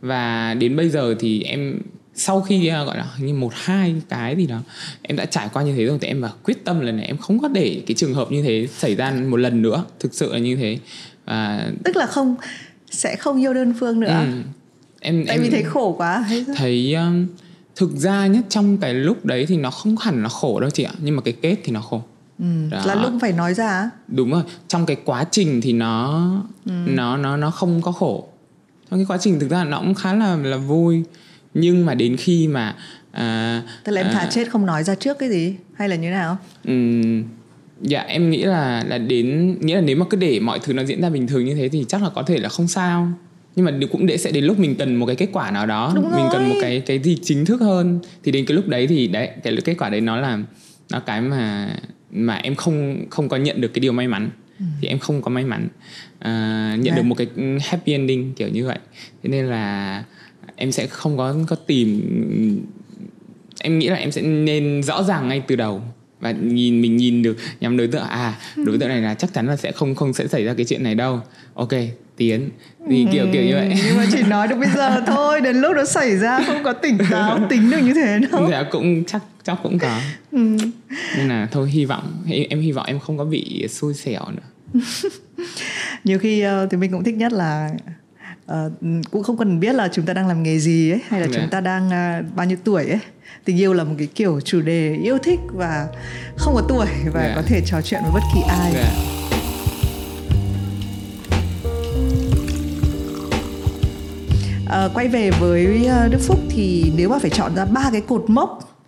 và 0.00 0.54
đến 0.54 0.76
bây 0.76 0.88
giờ 0.88 1.14
thì 1.18 1.42
em 1.42 1.78
sau 2.14 2.40
khi 2.40 2.66
à, 2.66 2.84
gọi 2.84 2.98
là 2.98 3.06
như 3.18 3.34
một 3.34 3.52
hai 3.54 3.94
cái 4.08 4.36
gì 4.36 4.46
đó 4.46 4.60
em 5.02 5.16
đã 5.16 5.24
trải 5.24 5.48
qua 5.52 5.62
như 5.62 5.74
thế 5.76 5.84
rồi 5.84 5.98
thì 6.00 6.08
em 6.08 6.20
bảo 6.20 6.32
quyết 6.44 6.64
tâm 6.64 6.80
lần 6.80 6.96
này 6.96 7.06
em 7.06 7.16
không 7.16 7.38
có 7.38 7.48
để 7.48 7.82
cái 7.86 7.94
trường 7.94 8.14
hợp 8.14 8.32
như 8.32 8.42
thế 8.42 8.66
xảy 8.76 8.94
ra 8.94 9.10
một 9.28 9.36
lần 9.36 9.62
nữa 9.62 9.84
thực 10.00 10.14
sự 10.14 10.32
là 10.32 10.38
như 10.38 10.56
thế 10.56 10.78
và 11.24 11.70
tức 11.84 11.96
là 11.96 12.06
không 12.06 12.36
sẽ 12.90 13.16
không 13.16 13.40
yêu 13.40 13.54
đơn 13.54 13.74
phương 13.80 14.00
nữa 14.00 14.08
ừ 14.08 14.42
em 15.00 15.24
tại 15.26 15.36
em 15.36 15.42
vì 15.42 15.50
thấy 15.50 15.62
khổ 15.62 15.94
quá 15.98 16.24
thấy 16.56 16.94
um, 16.94 17.26
thực 17.76 17.96
ra 17.96 18.26
nhất 18.26 18.44
trong 18.48 18.78
cái 18.78 18.94
lúc 18.94 19.24
đấy 19.24 19.46
thì 19.48 19.56
nó 19.56 19.70
không 19.70 19.96
hẳn 20.00 20.22
là 20.22 20.28
khổ 20.28 20.60
đâu 20.60 20.70
chị 20.70 20.82
ạ 20.82 20.92
nhưng 20.98 21.16
mà 21.16 21.22
cái 21.22 21.34
kết 21.42 21.56
thì 21.64 21.72
nó 21.72 21.80
khổ. 21.80 22.02
Ừ, 22.38 22.44
là 22.84 22.94
lúc 22.94 23.12
phải 23.20 23.32
nói 23.32 23.54
ra 23.54 23.90
đúng 24.08 24.30
rồi 24.30 24.42
trong 24.68 24.86
cái 24.86 24.96
quá 25.04 25.24
trình 25.30 25.60
thì 25.60 25.72
nó 25.72 26.30
ừ. 26.66 26.72
nó 26.86 27.16
nó 27.16 27.36
nó 27.36 27.50
không 27.50 27.82
có 27.82 27.92
khổ. 27.92 28.28
Trong 28.90 28.98
cái 28.98 29.06
quá 29.08 29.18
trình 29.20 29.40
thực 29.40 29.50
ra 29.50 29.64
nó 29.64 29.78
cũng 29.80 29.94
khá 29.94 30.14
là 30.14 30.36
là 30.36 30.56
vui. 30.56 31.02
Nhưng 31.54 31.86
mà 31.86 31.94
đến 31.94 32.16
khi 32.16 32.48
mà 32.48 32.76
à, 33.10 33.62
tức 33.84 33.92
là 33.92 34.00
em 34.00 34.10
thả 34.12 34.20
à, 34.20 34.28
chết 34.30 34.50
không 34.50 34.66
nói 34.66 34.84
ra 34.84 34.94
trước 34.94 35.18
cái 35.18 35.28
gì 35.28 35.54
hay 35.74 35.88
là 35.88 35.96
như 35.96 36.10
nào? 36.10 36.38
um, 36.64 37.24
dạ 37.80 38.00
em 38.00 38.30
nghĩ 38.30 38.42
là 38.42 38.84
là 38.86 38.98
đến 38.98 39.56
nghĩa 39.60 39.74
là 39.74 39.80
nếu 39.80 39.96
mà 39.96 40.06
cứ 40.10 40.16
để 40.16 40.40
mọi 40.40 40.58
thứ 40.62 40.72
nó 40.72 40.82
diễn 40.84 41.02
ra 41.02 41.10
bình 41.10 41.26
thường 41.26 41.44
như 41.44 41.54
thế 41.54 41.68
thì 41.68 41.84
chắc 41.88 42.02
là 42.02 42.08
có 42.14 42.22
thể 42.22 42.38
là 42.38 42.48
không 42.48 42.68
sao 42.68 43.08
nhưng 43.56 43.64
mà 43.64 43.72
cũng 43.92 44.06
để 44.06 44.16
sẽ 44.16 44.30
đến 44.30 44.44
lúc 44.44 44.58
mình 44.58 44.74
cần 44.74 44.96
một 44.96 45.06
cái 45.06 45.16
kết 45.16 45.28
quả 45.32 45.50
nào 45.50 45.66
đó. 45.66 45.92
Đúng 45.96 46.10
mình 46.16 46.26
cần 46.32 46.48
một 46.48 46.54
cái 46.60 46.80
cái 46.80 46.98
gì 46.98 47.16
chính 47.22 47.44
thức 47.44 47.60
hơn. 47.60 48.00
Thì 48.22 48.32
đến 48.32 48.46
cái 48.46 48.54
lúc 48.54 48.68
đấy 48.68 48.86
thì 48.86 49.08
đấy 49.08 49.30
cái 49.42 49.56
kết 49.64 49.74
quả 49.78 49.88
đấy 49.88 50.00
nó 50.00 50.16
là 50.16 50.38
nó 50.90 51.00
cái 51.00 51.20
mà 51.20 51.70
mà 52.10 52.34
em 52.34 52.54
không 52.54 53.04
không 53.10 53.28
có 53.28 53.36
nhận 53.36 53.60
được 53.60 53.68
cái 53.74 53.80
điều 53.80 53.92
may 53.92 54.08
mắn. 54.08 54.30
Ừ. 54.58 54.64
thì 54.80 54.88
em 54.88 54.98
không 54.98 55.22
có 55.22 55.30
may 55.30 55.44
mắn. 55.44 55.68
À, 56.18 56.76
nhận 56.80 56.94
được 56.96 57.02
một 57.02 57.14
cái 57.14 57.26
happy 57.60 57.92
ending 57.92 58.34
kiểu 58.34 58.48
như 58.48 58.66
vậy. 58.66 58.78
Thế 59.22 59.30
nên 59.30 59.46
là 59.46 60.04
em 60.56 60.72
sẽ 60.72 60.86
không 60.86 61.16
có 61.16 61.34
có 61.48 61.56
tìm 61.56 62.00
em 63.60 63.78
nghĩ 63.78 63.88
là 63.88 63.96
em 63.96 64.12
sẽ 64.12 64.22
nên 64.22 64.82
rõ 64.82 65.02
ràng 65.02 65.28
ngay 65.28 65.42
từ 65.46 65.56
đầu. 65.56 65.82
Và 66.20 66.30
nhìn 66.30 66.80
mình 66.80 66.96
nhìn 66.96 67.22
được 67.22 67.36
nhắm 67.60 67.76
đối 67.76 67.86
tượng 67.86 68.02
à 68.02 68.38
đối 68.56 68.78
tượng 68.78 68.88
này 68.88 69.00
là 69.00 69.14
chắc 69.14 69.32
chắn 69.32 69.46
là 69.46 69.56
sẽ 69.56 69.72
không 69.72 69.94
không 69.94 70.12
sẽ 70.12 70.26
xảy 70.26 70.44
ra 70.44 70.54
cái 70.54 70.66
chuyện 70.66 70.82
này 70.82 70.94
đâu. 70.94 71.20
Ok 71.54 71.72
tiến 72.20 72.50
thì 72.90 73.06
kiểu 73.12 73.26
kiểu 73.32 73.42
như 73.42 73.54
vậy 73.54 73.68
ừ, 73.68 73.74
nhưng 73.86 73.96
mà 73.96 74.06
chỉ 74.12 74.22
nói 74.22 74.48
được 74.48 74.56
bây 74.56 74.68
giờ 74.76 75.00
thôi 75.06 75.40
đến 75.40 75.56
lúc 75.56 75.76
nó 75.76 75.84
xảy 75.84 76.16
ra 76.16 76.40
không 76.46 76.62
có 76.64 76.72
tỉnh 76.72 76.98
táo 77.10 77.38
tính 77.50 77.70
được 77.70 77.78
như 77.78 77.94
thế 77.94 78.18
đâu 78.32 78.48
dạ 78.50 78.64
cũng 78.70 79.04
chắc 79.04 79.22
chắc 79.44 79.58
cũng 79.62 79.78
có 79.78 80.00
ừ. 80.32 80.56
nên 81.16 81.28
là 81.28 81.48
thôi 81.50 81.70
hy 81.70 81.84
vọng 81.84 82.24
em 82.50 82.60
hy 82.60 82.72
vọng 82.72 82.86
em 82.86 82.98
không 82.98 83.18
có 83.18 83.24
bị 83.24 83.66
xui 83.68 83.94
xẻo 83.94 84.24
nữa 84.30 84.80
nhiều 86.04 86.18
khi 86.18 86.44
uh, 86.46 86.70
thì 86.70 86.76
mình 86.76 86.92
cũng 86.92 87.04
thích 87.04 87.16
nhất 87.16 87.32
là 87.32 87.70
uh, 88.52 88.72
cũng 89.10 89.22
không 89.22 89.36
cần 89.36 89.60
biết 89.60 89.74
là 89.74 89.88
chúng 89.92 90.06
ta 90.06 90.12
đang 90.12 90.28
làm 90.28 90.42
nghề 90.42 90.58
gì 90.58 90.90
ấy 90.90 91.00
hay 91.08 91.20
là 91.20 91.26
yeah. 91.26 91.34
chúng 91.34 91.42
dạ. 91.42 91.48
ta 91.50 91.60
đang 91.60 91.86
uh, 91.86 92.36
bao 92.36 92.46
nhiêu 92.46 92.58
tuổi 92.64 92.86
ấy 92.86 93.00
tình 93.44 93.58
yêu 93.58 93.72
là 93.72 93.84
một 93.84 93.94
cái 93.98 94.06
kiểu 94.14 94.40
chủ 94.40 94.60
đề 94.60 94.96
yêu 95.02 95.18
thích 95.18 95.40
và 95.52 95.88
không 96.36 96.54
có 96.54 96.62
tuổi 96.68 96.86
và. 97.12 97.22
Dạ. 97.22 97.32
có 97.36 97.42
thể 97.46 97.62
trò 97.66 97.80
chuyện 97.84 98.00
với 98.02 98.12
bất 98.14 98.22
kỳ 98.34 98.40
ai. 98.48 98.72
Dạ. 98.74 99.19
À, 104.70 104.88
quay 104.94 105.08
về 105.08 105.30
với 105.30 105.86
ờ, 105.86 106.08
Đức 106.08 106.18
Phúc 106.20 106.40
thì 106.50 106.92
nếu 106.96 107.08
mà 107.08 107.18
phải 107.18 107.30
chọn 107.30 107.54
ra 107.54 107.64
ba 107.64 107.88
cái 107.92 108.00
cột 108.00 108.24
mốc 108.28 108.80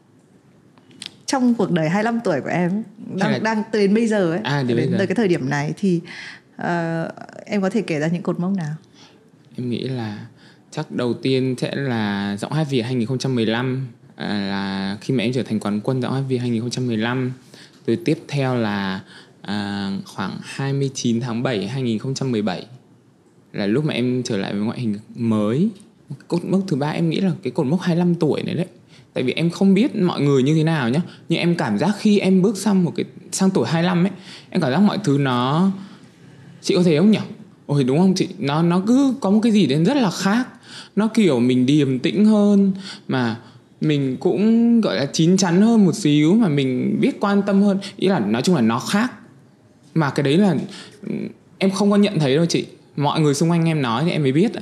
trong 1.26 1.54
cuộc 1.54 1.70
đời 1.70 1.88
25 1.88 2.20
tuổi 2.24 2.40
của 2.40 2.48
em 2.48 2.82
đang 3.14 3.32
là... 3.32 3.38
đang 3.38 3.62
đến 3.72 3.94
bây 3.94 4.06
giờ 4.06 4.32
ấy 4.32 4.40
à, 4.44 4.62
đến, 4.62 4.76
đến 4.76 4.94
tới 4.98 5.06
cái 5.06 5.14
thời 5.14 5.28
điểm 5.28 5.50
này 5.50 5.72
thì 5.76 6.00
uh, 6.62 6.66
em 7.46 7.62
có 7.62 7.70
thể 7.70 7.82
kể 7.82 7.98
ra 7.98 8.06
những 8.06 8.22
cột 8.22 8.40
mốc 8.40 8.52
nào? 8.52 8.74
Em 9.56 9.70
nghĩ 9.70 9.82
là 9.82 10.26
chắc 10.70 10.90
đầu 10.90 11.14
tiên 11.14 11.54
sẽ 11.58 11.74
là 11.74 12.36
giọng 12.36 12.52
hát 12.52 12.66
Việt 12.70 12.82
2015 12.82 13.88
à, 14.16 14.26
là 14.26 14.96
khi 15.00 15.14
mà 15.14 15.24
em 15.24 15.32
trở 15.32 15.42
thành 15.42 15.60
quán 15.60 15.80
quân 15.80 16.02
giọng 16.02 16.12
hát 16.14 16.22
Việt 16.28 16.38
2015 16.38 17.32
rồi 17.86 17.98
tiếp 18.04 18.18
theo 18.28 18.56
là 18.56 19.00
à, 19.42 19.90
khoảng 20.06 20.38
29 20.42 21.20
tháng 21.20 21.42
7 21.42 21.66
2017 21.66 22.66
là 23.52 23.66
lúc 23.66 23.84
mà 23.84 23.94
em 23.94 24.22
trở 24.22 24.36
lại 24.36 24.52
với 24.52 24.62
ngoại 24.62 24.80
hình 24.80 24.98
mới. 25.14 25.68
Cột 26.28 26.44
mốc 26.44 26.60
thứ 26.68 26.76
ba 26.76 26.90
em 26.90 27.10
nghĩ 27.10 27.20
là 27.20 27.32
cái 27.42 27.50
cột 27.50 27.66
mốc 27.66 27.80
25 27.80 28.14
tuổi 28.14 28.42
này 28.42 28.54
đấy. 28.54 28.66
Tại 29.12 29.24
vì 29.24 29.32
em 29.32 29.50
không 29.50 29.74
biết 29.74 29.96
mọi 29.96 30.20
người 30.20 30.42
như 30.42 30.54
thế 30.54 30.64
nào 30.64 30.88
nhá. 30.88 31.00
Nhưng 31.28 31.38
em 31.38 31.54
cảm 31.54 31.78
giác 31.78 31.90
khi 31.98 32.18
em 32.18 32.42
bước 32.42 32.56
sang 32.56 32.84
một 32.84 32.92
cái, 32.96 33.04
sang 33.32 33.50
tuổi 33.50 33.66
25 33.66 34.04
ấy, 34.04 34.10
em 34.50 34.60
cảm 34.60 34.72
giác 34.72 34.78
mọi 34.78 34.98
thứ 35.04 35.18
nó, 35.18 35.70
chị 36.62 36.74
có 36.74 36.82
thấy 36.82 36.98
không 36.98 37.10
nhỉ? 37.10 37.18
Ôi, 37.66 37.84
đúng 37.84 37.98
không 37.98 38.14
chị? 38.14 38.28
Nó 38.38 38.62
nó 38.62 38.82
cứ 38.86 39.14
có 39.20 39.30
một 39.30 39.40
cái 39.42 39.52
gì 39.52 39.66
đến 39.66 39.84
rất 39.84 39.96
là 39.96 40.10
khác. 40.10 40.48
Nó 40.96 41.08
kiểu 41.08 41.40
mình 41.40 41.66
điềm 41.66 41.98
tĩnh 41.98 42.24
hơn, 42.24 42.72
mà 43.08 43.36
mình 43.80 44.16
cũng, 44.20 44.80
gọi 44.80 44.96
là, 44.96 45.06
chín 45.06 45.36
chắn 45.36 45.62
hơn 45.62 45.84
một 45.84 45.92
xíu, 45.92 46.34
mà 46.34 46.48
mình 46.48 46.98
biết 47.00 47.20
quan 47.20 47.42
tâm 47.42 47.62
hơn. 47.62 47.78
Ý 47.96 48.08
là 48.08 48.18
nói 48.18 48.42
chung 48.42 48.54
là 48.54 48.60
nó 48.60 48.78
khác. 48.78 49.12
Mà 49.94 50.10
cái 50.10 50.22
đấy 50.22 50.36
là 50.36 50.56
ừ, 51.06 51.12
em 51.58 51.70
không 51.70 51.90
có 51.90 51.96
nhận 51.96 52.18
thấy 52.18 52.36
đâu 52.36 52.46
chị 52.46 52.66
mọi 52.96 53.20
người 53.20 53.34
xung 53.34 53.50
quanh 53.50 53.68
em 53.68 53.82
nói 53.82 54.04
thì 54.04 54.10
em 54.10 54.22
mới 54.22 54.32
biết 54.32 54.52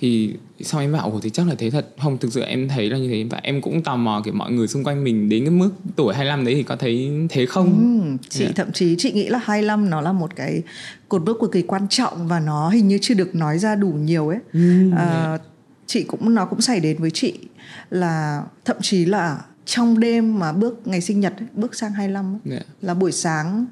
thì 0.00 0.34
sau 0.60 0.80
em 0.80 0.92
bảo 0.92 1.10
ồ 1.10 1.20
thì 1.22 1.30
chắc 1.30 1.48
là 1.48 1.54
thế 1.58 1.70
thật 1.70 1.86
không 2.02 2.18
thực 2.18 2.32
sự 2.32 2.40
em 2.40 2.68
thấy 2.68 2.90
là 2.90 2.98
như 2.98 3.08
thế 3.08 3.24
và 3.30 3.40
em 3.42 3.62
cũng 3.62 3.82
tò 3.82 3.96
mò 3.96 4.22
kiểu 4.24 4.34
mọi 4.34 4.52
người 4.52 4.68
xung 4.68 4.84
quanh 4.84 5.04
mình 5.04 5.28
đến 5.28 5.44
cái 5.44 5.50
mức 5.50 5.70
tuổi 5.96 6.14
25 6.14 6.44
đấy 6.44 6.54
thì 6.54 6.62
có 6.62 6.76
thấy 6.76 7.10
thế 7.28 7.46
không 7.46 7.66
ừ, 8.02 8.26
chị 8.28 8.44
yeah. 8.44 8.56
Dạ. 8.56 8.64
thậm 8.64 8.72
chí 8.72 8.94
chị 8.98 9.12
nghĩ 9.12 9.28
là 9.28 9.40
25 9.44 9.90
nó 9.90 10.00
là 10.00 10.12
một 10.12 10.36
cái 10.36 10.62
cột 11.08 11.22
mốc 11.26 11.36
cực 11.40 11.52
kỳ 11.52 11.62
quan 11.62 11.88
trọng 11.88 12.28
và 12.28 12.40
nó 12.40 12.68
hình 12.68 12.88
như 12.88 12.98
chưa 13.02 13.14
được 13.14 13.34
nói 13.34 13.58
ra 13.58 13.74
đủ 13.74 13.88
nhiều 13.88 14.28
ấy 14.28 14.38
ừ, 14.52 14.90
à, 14.96 15.38
chị 15.86 16.02
cũng 16.02 16.34
nó 16.34 16.44
cũng 16.44 16.60
xảy 16.60 16.80
đến 16.80 16.96
với 16.98 17.10
chị 17.10 17.34
là 17.90 18.42
thậm 18.64 18.76
chí 18.80 19.04
là 19.04 19.38
trong 19.64 20.00
đêm 20.00 20.38
mà 20.38 20.52
bước 20.52 20.86
ngày 20.86 21.00
sinh 21.00 21.20
nhật 21.20 21.34
bước 21.54 21.74
sang 21.74 21.92
25 21.92 22.34
ấy, 22.34 22.52
yeah. 22.52 22.66
là 22.82 22.94
buổi 22.94 23.12
sáng 23.12 23.66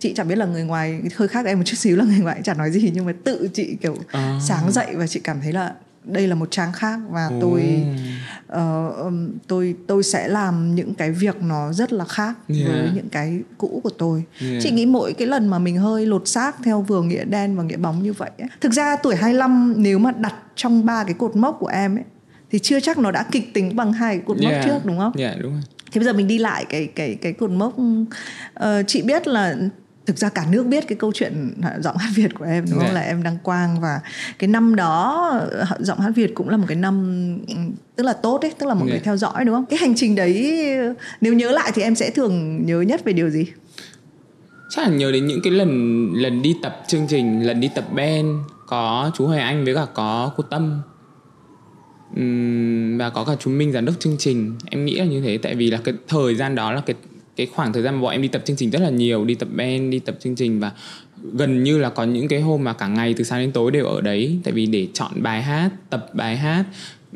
chị 0.00 0.12
chẳng 0.16 0.28
biết 0.28 0.38
là 0.38 0.46
người 0.46 0.64
ngoài 0.64 1.00
hơi 1.16 1.28
khác 1.28 1.46
em 1.46 1.58
một 1.58 1.64
chút 1.66 1.76
xíu 1.76 1.96
là 1.96 2.04
người 2.04 2.18
ngoài 2.18 2.40
chẳng 2.44 2.58
nói 2.58 2.70
gì 2.70 2.90
nhưng 2.94 3.06
mà 3.06 3.12
tự 3.24 3.48
chị 3.54 3.76
kiểu 3.80 3.96
à. 4.08 4.38
sáng 4.42 4.72
dậy 4.72 4.86
và 4.94 5.06
chị 5.06 5.20
cảm 5.20 5.40
thấy 5.40 5.52
là 5.52 5.72
đây 6.04 6.28
là 6.28 6.34
một 6.34 6.50
trang 6.50 6.72
khác 6.72 7.00
và 7.10 7.26
oh. 7.26 7.40
tôi 7.40 7.84
uh, 8.52 9.12
tôi 9.46 9.74
tôi 9.86 10.02
sẽ 10.02 10.28
làm 10.28 10.74
những 10.74 10.94
cái 10.94 11.10
việc 11.10 11.42
nó 11.42 11.72
rất 11.72 11.92
là 11.92 12.04
khác 12.04 12.34
yeah. 12.48 12.68
với 12.68 12.90
những 12.94 13.08
cái 13.08 13.40
cũ 13.58 13.80
của 13.84 13.90
tôi 13.90 14.24
yeah. 14.40 14.62
chị 14.62 14.70
nghĩ 14.70 14.86
mỗi 14.86 15.12
cái 15.12 15.28
lần 15.28 15.48
mà 15.48 15.58
mình 15.58 15.78
hơi 15.78 16.06
lột 16.06 16.28
xác 16.28 16.56
theo 16.64 16.82
vừa 16.82 17.02
nghĩa 17.02 17.24
đen 17.24 17.56
và 17.56 17.62
nghĩa 17.62 17.76
bóng 17.76 18.02
như 18.02 18.12
vậy 18.12 18.30
ấy. 18.38 18.48
thực 18.60 18.72
ra 18.72 18.96
tuổi 18.96 19.16
25 19.16 19.74
nếu 19.76 19.98
mà 19.98 20.12
đặt 20.12 20.34
trong 20.56 20.86
ba 20.86 21.04
cái 21.04 21.14
cột 21.14 21.36
mốc 21.36 21.56
của 21.60 21.66
em 21.66 21.96
ấy 21.96 22.04
thì 22.50 22.58
chưa 22.58 22.80
chắc 22.80 22.98
nó 22.98 23.10
đã 23.10 23.26
kịch 23.32 23.54
tính 23.54 23.76
bằng 23.76 23.92
hai 23.92 24.16
cái 24.16 24.24
cột 24.26 24.40
yeah. 24.40 24.52
mốc 24.52 24.64
trước 24.64 24.86
đúng 24.86 24.98
không? 24.98 25.12
Dạ 25.16 25.28
yeah, 25.28 25.40
đúng 25.40 25.52
rồi. 25.52 25.62
Thế 25.92 25.98
bây 25.98 26.04
giờ 26.04 26.12
mình 26.12 26.28
đi 26.28 26.38
lại 26.38 26.66
cái 26.68 26.86
cái 26.86 27.14
cái 27.14 27.32
cột 27.32 27.50
mốc 27.50 27.76
uh, 27.78 28.64
chị 28.86 29.02
biết 29.02 29.28
là 29.28 29.56
thực 30.10 30.18
ra 30.18 30.28
cả 30.28 30.46
nước 30.50 30.66
biết 30.66 30.88
cái 30.88 30.96
câu 30.98 31.12
chuyện 31.14 31.54
giọng 31.80 31.96
hát 31.96 32.10
Việt 32.14 32.34
của 32.34 32.44
em 32.44 32.64
đúng 32.64 32.78
không? 32.78 32.80
Yeah. 32.80 32.94
Dạ. 32.94 33.00
Là 33.00 33.06
em 33.06 33.22
đăng 33.22 33.38
quang 33.42 33.80
và 33.80 34.00
cái 34.38 34.48
năm 34.48 34.76
đó 34.76 35.32
giọng 35.78 36.00
hát 36.00 36.10
Việt 36.14 36.34
cũng 36.34 36.48
là 36.48 36.56
một 36.56 36.64
cái 36.68 36.76
năm 36.76 37.38
tức 37.96 38.04
là 38.04 38.12
tốt 38.12 38.38
đấy, 38.42 38.52
tức 38.58 38.66
là 38.66 38.74
mọi 38.74 38.82
yeah. 38.82 38.90
người 38.90 38.98
dạ. 38.98 39.04
theo 39.04 39.16
dõi 39.16 39.44
đúng 39.44 39.54
không? 39.54 39.66
Cái 39.66 39.78
hành 39.78 39.94
trình 39.96 40.14
đấy 40.14 40.62
nếu 41.20 41.34
nhớ 41.34 41.50
lại 41.50 41.72
thì 41.74 41.82
em 41.82 41.94
sẽ 41.94 42.10
thường 42.10 42.66
nhớ 42.66 42.80
nhất 42.80 43.04
về 43.04 43.12
điều 43.12 43.30
gì? 43.30 43.46
Chắc 44.70 44.82
là 44.82 44.94
nhớ 44.94 45.12
đến 45.12 45.26
những 45.26 45.40
cái 45.44 45.52
lần 45.52 46.12
lần 46.14 46.42
đi 46.42 46.56
tập 46.62 46.82
chương 46.86 47.06
trình, 47.08 47.46
lần 47.46 47.60
đi 47.60 47.70
tập 47.74 47.84
band 47.94 48.26
có 48.66 49.10
chú 49.16 49.26
Hoài 49.26 49.40
Anh 49.40 49.64
với 49.64 49.74
cả 49.74 49.86
có 49.94 50.32
cô 50.36 50.44
Tâm 50.50 50.80
và 52.98 53.10
có 53.10 53.24
cả 53.24 53.32
chú 53.40 53.50
Minh 53.50 53.72
giám 53.72 53.84
đốc 53.84 54.00
chương 54.00 54.16
trình 54.18 54.54
em 54.66 54.84
nghĩ 54.84 54.94
là 54.94 55.04
như 55.04 55.20
thế 55.20 55.38
tại 55.38 55.54
vì 55.54 55.70
là 55.70 55.78
cái 55.84 55.94
thời 56.08 56.34
gian 56.34 56.54
đó 56.54 56.72
là 56.72 56.80
cái 56.80 56.96
cái 57.40 57.46
khoảng 57.46 57.72
thời 57.72 57.82
gian 57.82 57.94
mà 57.94 58.00
bọn 58.00 58.12
em 58.12 58.22
đi 58.22 58.28
tập 58.28 58.42
chương 58.44 58.56
trình 58.56 58.70
rất 58.70 58.78
là 58.82 58.90
nhiều 58.90 59.24
đi 59.24 59.34
tập 59.34 59.48
band 59.52 59.92
đi 59.92 59.98
tập 59.98 60.16
chương 60.20 60.34
trình 60.34 60.60
và 60.60 60.72
gần 61.32 61.64
như 61.64 61.78
là 61.78 61.90
có 61.90 62.04
những 62.04 62.28
cái 62.28 62.40
hôm 62.40 62.64
mà 62.64 62.72
cả 62.72 62.88
ngày 62.88 63.14
từ 63.14 63.24
sáng 63.24 63.40
đến 63.40 63.52
tối 63.52 63.70
đều 63.70 63.86
ở 63.86 64.00
đấy 64.00 64.38
tại 64.44 64.52
vì 64.52 64.66
để 64.66 64.88
chọn 64.92 65.22
bài 65.22 65.42
hát 65.42 65.70
tập 65.90 66.10
bài 66.14 66.36
hát 66.36 66.64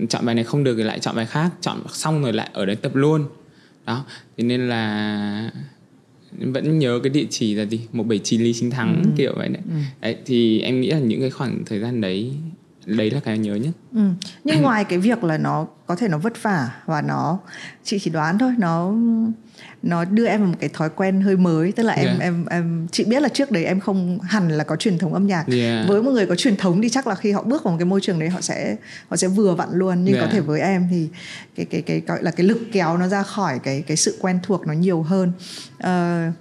chọn 0.09 0.27
bài 0.27 0.35
này 0.35 0.45
không 0.45 0.65
được 0.65 0.75
thì 0.77 0.83
lại 0.83 0.99
chọn 0.99 1.17
bài 1.17 1.27
khác 1.27 1.51
chọn 1.61 1.79
xong 1.89 2.23
rồi 2.23 2.33
lại 2.33 2.51
ở 2.53 2.67
đấy 2.67 2.77
tập 2.77 2.95
luôn 2.95 3.25
đó 3.87 4.05
thế 4.37 4.45
nên 4.45 4.69
là 4.69 5.51
vẫn 6.41 6.79
nhớ 6.79 7.01
cái 7.03 7.11
địa 7.11 7.27
chỉ 7.31 7.55
là 7.55 7.65
gì 7.65 7.81
một 7.93 8.07
bảy 8.07 8.19
chín 8.19 8.41
lý 8.41 8.53
chính 8.53 8.71
thắng 8.71 9.03
ừ. 9.05 9.11
kiểu 9.17 9.33
vậy 9.37 9.49
đấy. 9.49 9.63
Ừ. 9.69 9.77
đấy 10.01 10.17
thì 10.27 10.61
em 10.61 10.81
nghĩ 10.81 10.91
là 10.91 10.99
những 10.99 11.21
cái 11.21 11.31
khoảng 11.31 11.63
thời 11.67 11.81
gian 11.81 12.01
đấy 12.01 12.33
đấy 12.87 13.11
là 13.11 13.21
cái 13.21 13.39
nhớ 13.39 13.55
nhất 13.55 13.73
ừ. 13.95 14.01
nhưng 14.45 14.63
ngoài 14.63 14.85
cái 14.85 14.99
việc 14.99 15.25
là 15.25 15.39
nó 15.39 15.67
có 15.87 15.97
thể 15.97 16.09
nó 16.09 16.19
vất 16.19 16.43
vả 16.43 16.71
và 16.87 17.03
nó 17.03 17.39
chị 17.85 17.99
chỉ 17.99 18.11
đoán 18.11 18.39
thôi 18.39 18.55
nó 18.59 18.93
nó 19.83 20.05
đưa 20.05 20.27
em 20.27 20.41
vào 20.41 20.49
một 20.49 20.57
cái 20.61 20.71
thói 20.73 20.91
quen 20.91 21.21
hơi 21.21 21.37
mới 21.37 21.73
tức 21.73 21.83
là 21.83 21.93
em 21.93 22.07
yeah. 22.07 22.21
em 22.21 22.47
em 22.51 22.87
chị 22.93 23.05
biết 23.05 23.23
là 23.23 23.29
trước 23.29 23.51
đấy 23.51 23.65
em 23.65 23.81
không 23.81 24.19
hẳn 24.23 24.49
là 24.49 24.65
có 24.65 24.77
truyền 24.77 24.99
thống 24.99 25.15
âm 25.15 25.27
nhạc 25.27 25.45
yeah. 25.47 25.89
với 25.89 26.03
một 26.03 26.11
người 26.11 26.27
có 26.27 26.35
truyền 26.35 26.57
thống 26.57 26.83
thì 26.83 26.89
chắc 26.89 27.07
là 27.07 27.15
khi 27.15 27.33
họ 27.33 27.43
bước 27.43 27.65
vào 27.65 27.73
một 27.73 27.79
cái 27.79 27.87
môi 27.87 28.01
trường 28.01 28.19
đấy 28.19 28.29
họ 28.29 28.41
sẽ 28.41 28.77
họ 29.09 29.17
sẽ 29.17 29.29
vừa 29.29 29.55
vặn 29.55 29.69
luôn 29.73 30.05
nhưng 30.05 30.15
yeah. 30.15 30.27
có 30.27 30.33
thể 30.33 30.41
với 30.41 30.61
em 30.61 30.89
thì 30.91 31.09
cái 31.57 31.67
cái 31.67 31.83
cái 31.83 32.03
gọi 32.07 32.23
là 32.23 32.31
cái 32.31 32.47
lực 32.47 32.59
kéo 32.73 32.97
nó 32.97 33.09
ra 33.09 33.23
khỏi 33.23 33.59
cái 33.59 33.83
cái 33.87 33.97
sự 33.97 34.19
quen 34.21 34.39
thuộc 34.43 34.67
nó 34.67 34.73
nhiều 34.73 35.03
hơn 35.03 35.33
uh, 35.79 36.35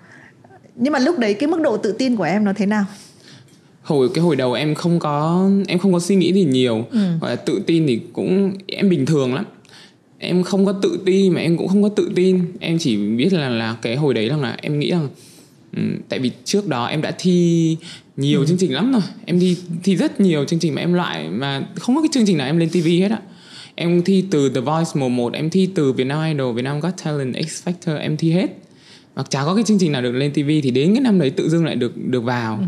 nhưng 0.76 0.94
mà 0.94 1.00
lúc 1.00 1.20
đấy 1.20 1.34
cái 1.34 1.48
mức 1.48 1.62
độ 1.62 1.78
tự 1.78 1.92
tin 1.92 2.16
của 2.16 2.24
em 2.24 2.44
nó 2.44 2.54
thế 2.56 2.66
nào 2.66 2.86
hồi 3.84 4.10
cái 4.14 4.24
hồi 4.24 4.36
đầu 4.36 4.54
em 4.54 4.76
không 4.76 5.00
có 5.00 5.50
em 5.68 5.80
không 5.80 5.94
có 5.94 6.00
suy 6.00 6.16
nghĩ 6.16 6.34
gì 6.34 6.44
nhiều. 6.44 6.86
Ừ. 6.92 7.00
là 7.22 7.36
tự 7.36 7.62
tin 7.66 7.88
thì 7.88 8.00
cũng 8.14 8.54
em 8.68 8.90
bình 8.90 9.06
thường 9.06 9.34
lắm. 9.34 9.46
Em 10.20 10.44
không 10.44 10.66
có 10.66 10.72
tự 10.72 11.00
ti 11.06 11.30
mà 11.30 11.42
em 11.42 11.58
cũng 11.58 11.68
không 11.68 11.84
có 11.84 11.90
tự 11.90 12.12
tin. 12.16 12.40
Em 12.60 12.78
chỉ 12.80 12.98
biết 12.98 13.34
là 13.34 13.50
là 13.50 13.78
cái 13.82 13.96
hồi 13.96 14.14
đấy 14.14 14.30
là 14.30 14.58
em 14.62 14.80
nghĩ 14.80 14.92
rằng 14.92 15.08
um, 15.78 15.96
tại 16.10 16.20
vì 16.20 16.32
trước 16.44 16.68
đó 16.68 16.86
em 16.86 17.02
đã 17.02 17.12
thi 17.18 17.78
nhiều 18.18 18.40
ừ. 18.40 18.46
chương 18.46 18.58
trình 18.58 18.74
lắm 18.74 18.92
rồi. 18.92 19.02
Em 19.26 19.40
đi 19.40 19.58
thi 19.84 19.96
rất 19.96 20.22
nhiều 20.22 20.46
chương 20.46 20.60
trình 20.60 20.76
mà 20.76 20.82
em 20.82 20.94
loại 20.94 21.30
mà 21.30 21.68
không 21.80 21.96
có 21.96 22.02
cái 22.02 22.10
chương 22.12 22.26
trình 22.26 22.38
nào 22.38 22.48
em 22.48 22.58
lên 22.58 22.70
tv 22.70 22.86
hết 22.86 23.12
á. 23.12 23.20
Em 23.76 24.04
thi 24.04 24.26
từ 24.32 24.50
The 24.50 24.62
Voice 24.62 24.92
mùa 24.96 25.10
1 25.10 25.34
em 25.34 25.50
thi 25.50 25.70
từ 25.76 25.92
Vietnam 25.92 26.32
Idol 26.32 26.56
Vietnam 26.56 26.80
Got 26.80 26.94
Talent 27.04 27.36
X 27.48 27.68
Factor 27.68 27.98
em 28.00 28.18
thi 28.18 28.32
hết. 28.32 28.48
Và 29.14 29.24
chả 29.30 29.44
có 29.46 29.56
cái 29.56 29.64
chương 29.64 29.80
trình 29.80 29.92
nào 29.92 30.02
được 30.02 30.12
lên 30.12 30.32
tv 30.32 30.50
thì 30.64 30.72
đến 30.72 30.94
cái 30.94 31.02
năm 31.02 31.20
đấy 31.20 31.30
tự 31.30 31.50
dưng 31.50 31.66
lại 31.66 31.76
được 31.76 31.98
được 31.98 32.22
vào. 32.22 32.58
Ừ 32.58 32.66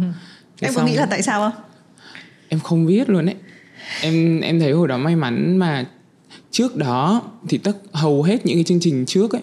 em 0.61 0.73
có 0.73 0.83
nghĩ 0.83 0.95
là 0.95 1.05
tại 1.05 1.21
sao 1.21 1.41
không? 1.41 1.61
Em 2.49 2.59
không 2.59 2.85
biết 2.85 3.09
luôn 3.09 3.25
ấy. 3.25 3.35
Em 4.01 4.41
em 4.41 4.59
thấy 4.59 4.71
hồi 4.71 4.87
đó 4.87 4.97
may 4.97 5.15
mắn 5.15 5.57
mà 5.57 5.85
trước 6.51 6.75
đó 6.75 7.21
thì 7.49 7.57
tất 7.57 7.77
hầu 7.91 8.23
hết 8.23 8.45
những 8.45 8.57
cái 8.57 8.63
chương 8.63 8.79
trình 8.79 9.05
trước 9.05 9.31
ấy 9.31 9.41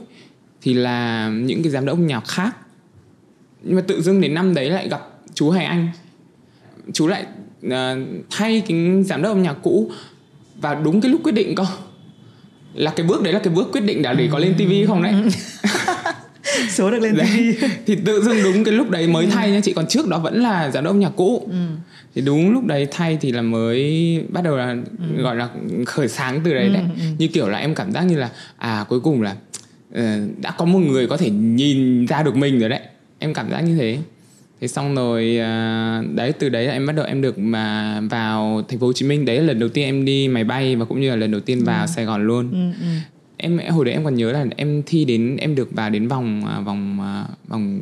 thì 0.62 0.75
là 0.75 1.28
những 1.28 1.62
cái 1.62 1.71
giám 1.73 1.87
đốc 1.87 1.99
nhạc 1.99 2.28
khác. 2.28 2.57
Nhưng 3.62 3.76
mà 3.76 3.83
tự 3.87 4.02
dưng 4.02 4.21
đến 4.21 4.35
năm 4.35 4.54
đấy 4.54 4.71
lại 4.71 4.88
gặp 4.88 5.00
chú 5.35 5.50
Hải 5.50 5.64
Anh. 5.64 5.88
Chú 6.92 7.07
lại 7.07 7.26
uh, 7.66 7.73
thay 8.31 8.62
cái 8.69 9.02
giám 9.04 9.23
đốc 9.23 9.33
âm 9.33 9.42
nhạc 9.42 9.57
cũ. 9.62 9.90
Và 10.61 10.75
đúng 10.75 11.00
cái 11.00 11.12
lúc 11.12 11.21
quyết 11.25 11.33
định 11.33 11.54
cơ. 11.54 11.66
Là 12.75 12.92
cái 12.97 13.07
bước 13.07 13.23
đấy 13.23 13.33
là 13.33 13.38
cái 13.38 13.54
bước 13.54 13.69
quyết 13.73 13.81
định 13.81 14.02
đã 14.02 14.12
để 14.12 14.28
có 14.33 14.38
lên 14.38 14.54
tivi 14.59 14.87
không 14.87 15.02
đấy 15.02 15.14
số 16.71 16.91
được 16.91 16.99
lên 16.99 17.15
TV 17.15 17.65
thì 17.87 17.97
tự 18.05 18.23
dưng 18.23 18.43
đúng 18.43 18.65
cái 18.65 18.75
lúc 18.75 18.91
đấy 18.91 19.07
mới 19.07 19.27
thay 19.27 19.51
nha 19.51 19.61
chị 19.61 19.73
còn 19.73 19.87
trước 19.87 20.09
đó 20.09 20.19
vẫn 20.19 20.43
là 20.43 20.71
giám 20.71 20.85
đốc 20.85 20.97
nhạc 20.97 21.13
cũ. 21.17 21.49
Ừ. 21.51 21.67
thì 22.15 22.23
đúng 22.23 22.53
lúc 22.53 22.67
đấy 22.67 22.87
thay 22.91 23.19
thì 23.21 23.33
là 23.33 23.43
mới 23.43 24.25
bắt 24.29 24.45
đầu 24.45 24.57
là 24.57 24.77
ừ. 25.17 25.23
gọi 25.23 25.37
là 25.37 25.49
khởi 25.87 26.09
sáng 26.09 26.41
từ 26.45 26.55
đấy 26.55 26.67
ừ, 26.67 26.73
đấy. 26.73 26.83
ừ. 26.99 27.05
như 27.19 27.29
kiểu 27.29 27.49
là 27.49 27.59
em 27.59 27.75
cảm 27.75 27.93
giác 27.93 28.03
như 28.03 28.17
là 28.17 28.31
à 28.57 28.85
cuối 28.89 29.01
cùng 29.01 29.23
là 29.23 29.37
uh, 29.93 29.99
đã 30.41 30.51
có 30.51 30.65
một 30.65 30.79
người 30.79 31.07
có 31.07 31.17
thể 31.17 31.31
nhìn 31.31 32.07
ra 32.07 32.23
được 32.23 32.37
mình 32.37 32.61
rồi 32.61 32.69
đấy. 32.69 32.81
Em 33.19 33.35
cảm 33.35 33.51
giác 33.51 33.61
như 33.61 33.77
thế. 33.77 33.99
Thế 34.61 34.69
xong 34.69 34.95
rồi 34.95 35.39
uh, 35.39 36.15
đấy 36.15 36.33
từ 36.39 36.49
đấy 36.49 36.67
là 36.67 36.73
em 36.73 36.87
bắt 36.87 36.93
đầu 36.97 37.07
em 37.07 37.23
được 37.23 37.39
mà 37.39 38.01
vào 38.11 38.63
thành 38.69 38.79
phố 38.79 38.87
Hồ 38.87 38.93
Chí 38.93 39.07
Minh. 39.07 39.25
Đấy 39.25 39.37
là 39.37 39.43
lần 39.43 39.59
đầu 39.59 39.69
tiên 39.69 39.85
em 39.85 40.05
đi 40.05 40.29
máy 40.29 40.45
bay 40.45 40.77
và 40.77 40.85
cũng 40.85 41.01
như 41.01 41.11
là 41.11 41.17
lần 41.17 41.31
đầu 41.31 41.41
tiên 41.41 41.65
vào 41.65 41.83
ừ. 41.83 41.87
Sài 41.97 42.05
Gòn 42.05 42.27
luôn. 42.27 42.51
Ừ, 42.53 42.87
ừ 42.87 42.87
em 43.43 43.59
hồi 43.71 43.85
đấy 43.85 43.95
em 43.95 44.05
còn 44.05 44.15
nhớ 44.15 44.33
là 44.33 44.47
em 44.57 44.83
thi 44.87 45.05
đến 45.05 45.37
em 45.37 45.55
được 45.55 45.69
vào 45.73 45.91
đến 45.91 46.09
vòng 46.09 46.47
à, 46.47 46.61
vòng 46.61 47.01
à, 47.01 47.27
vòng 47.49 47.81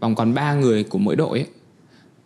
vòng 0.00 0.14
còn 0.14 0.34
ba 0.34 0.54
người 0.54 0.84
của 0.84 0.98
mỗi 0.98 1.16
đội 1.16 1.38
ấy. 1.38 1.46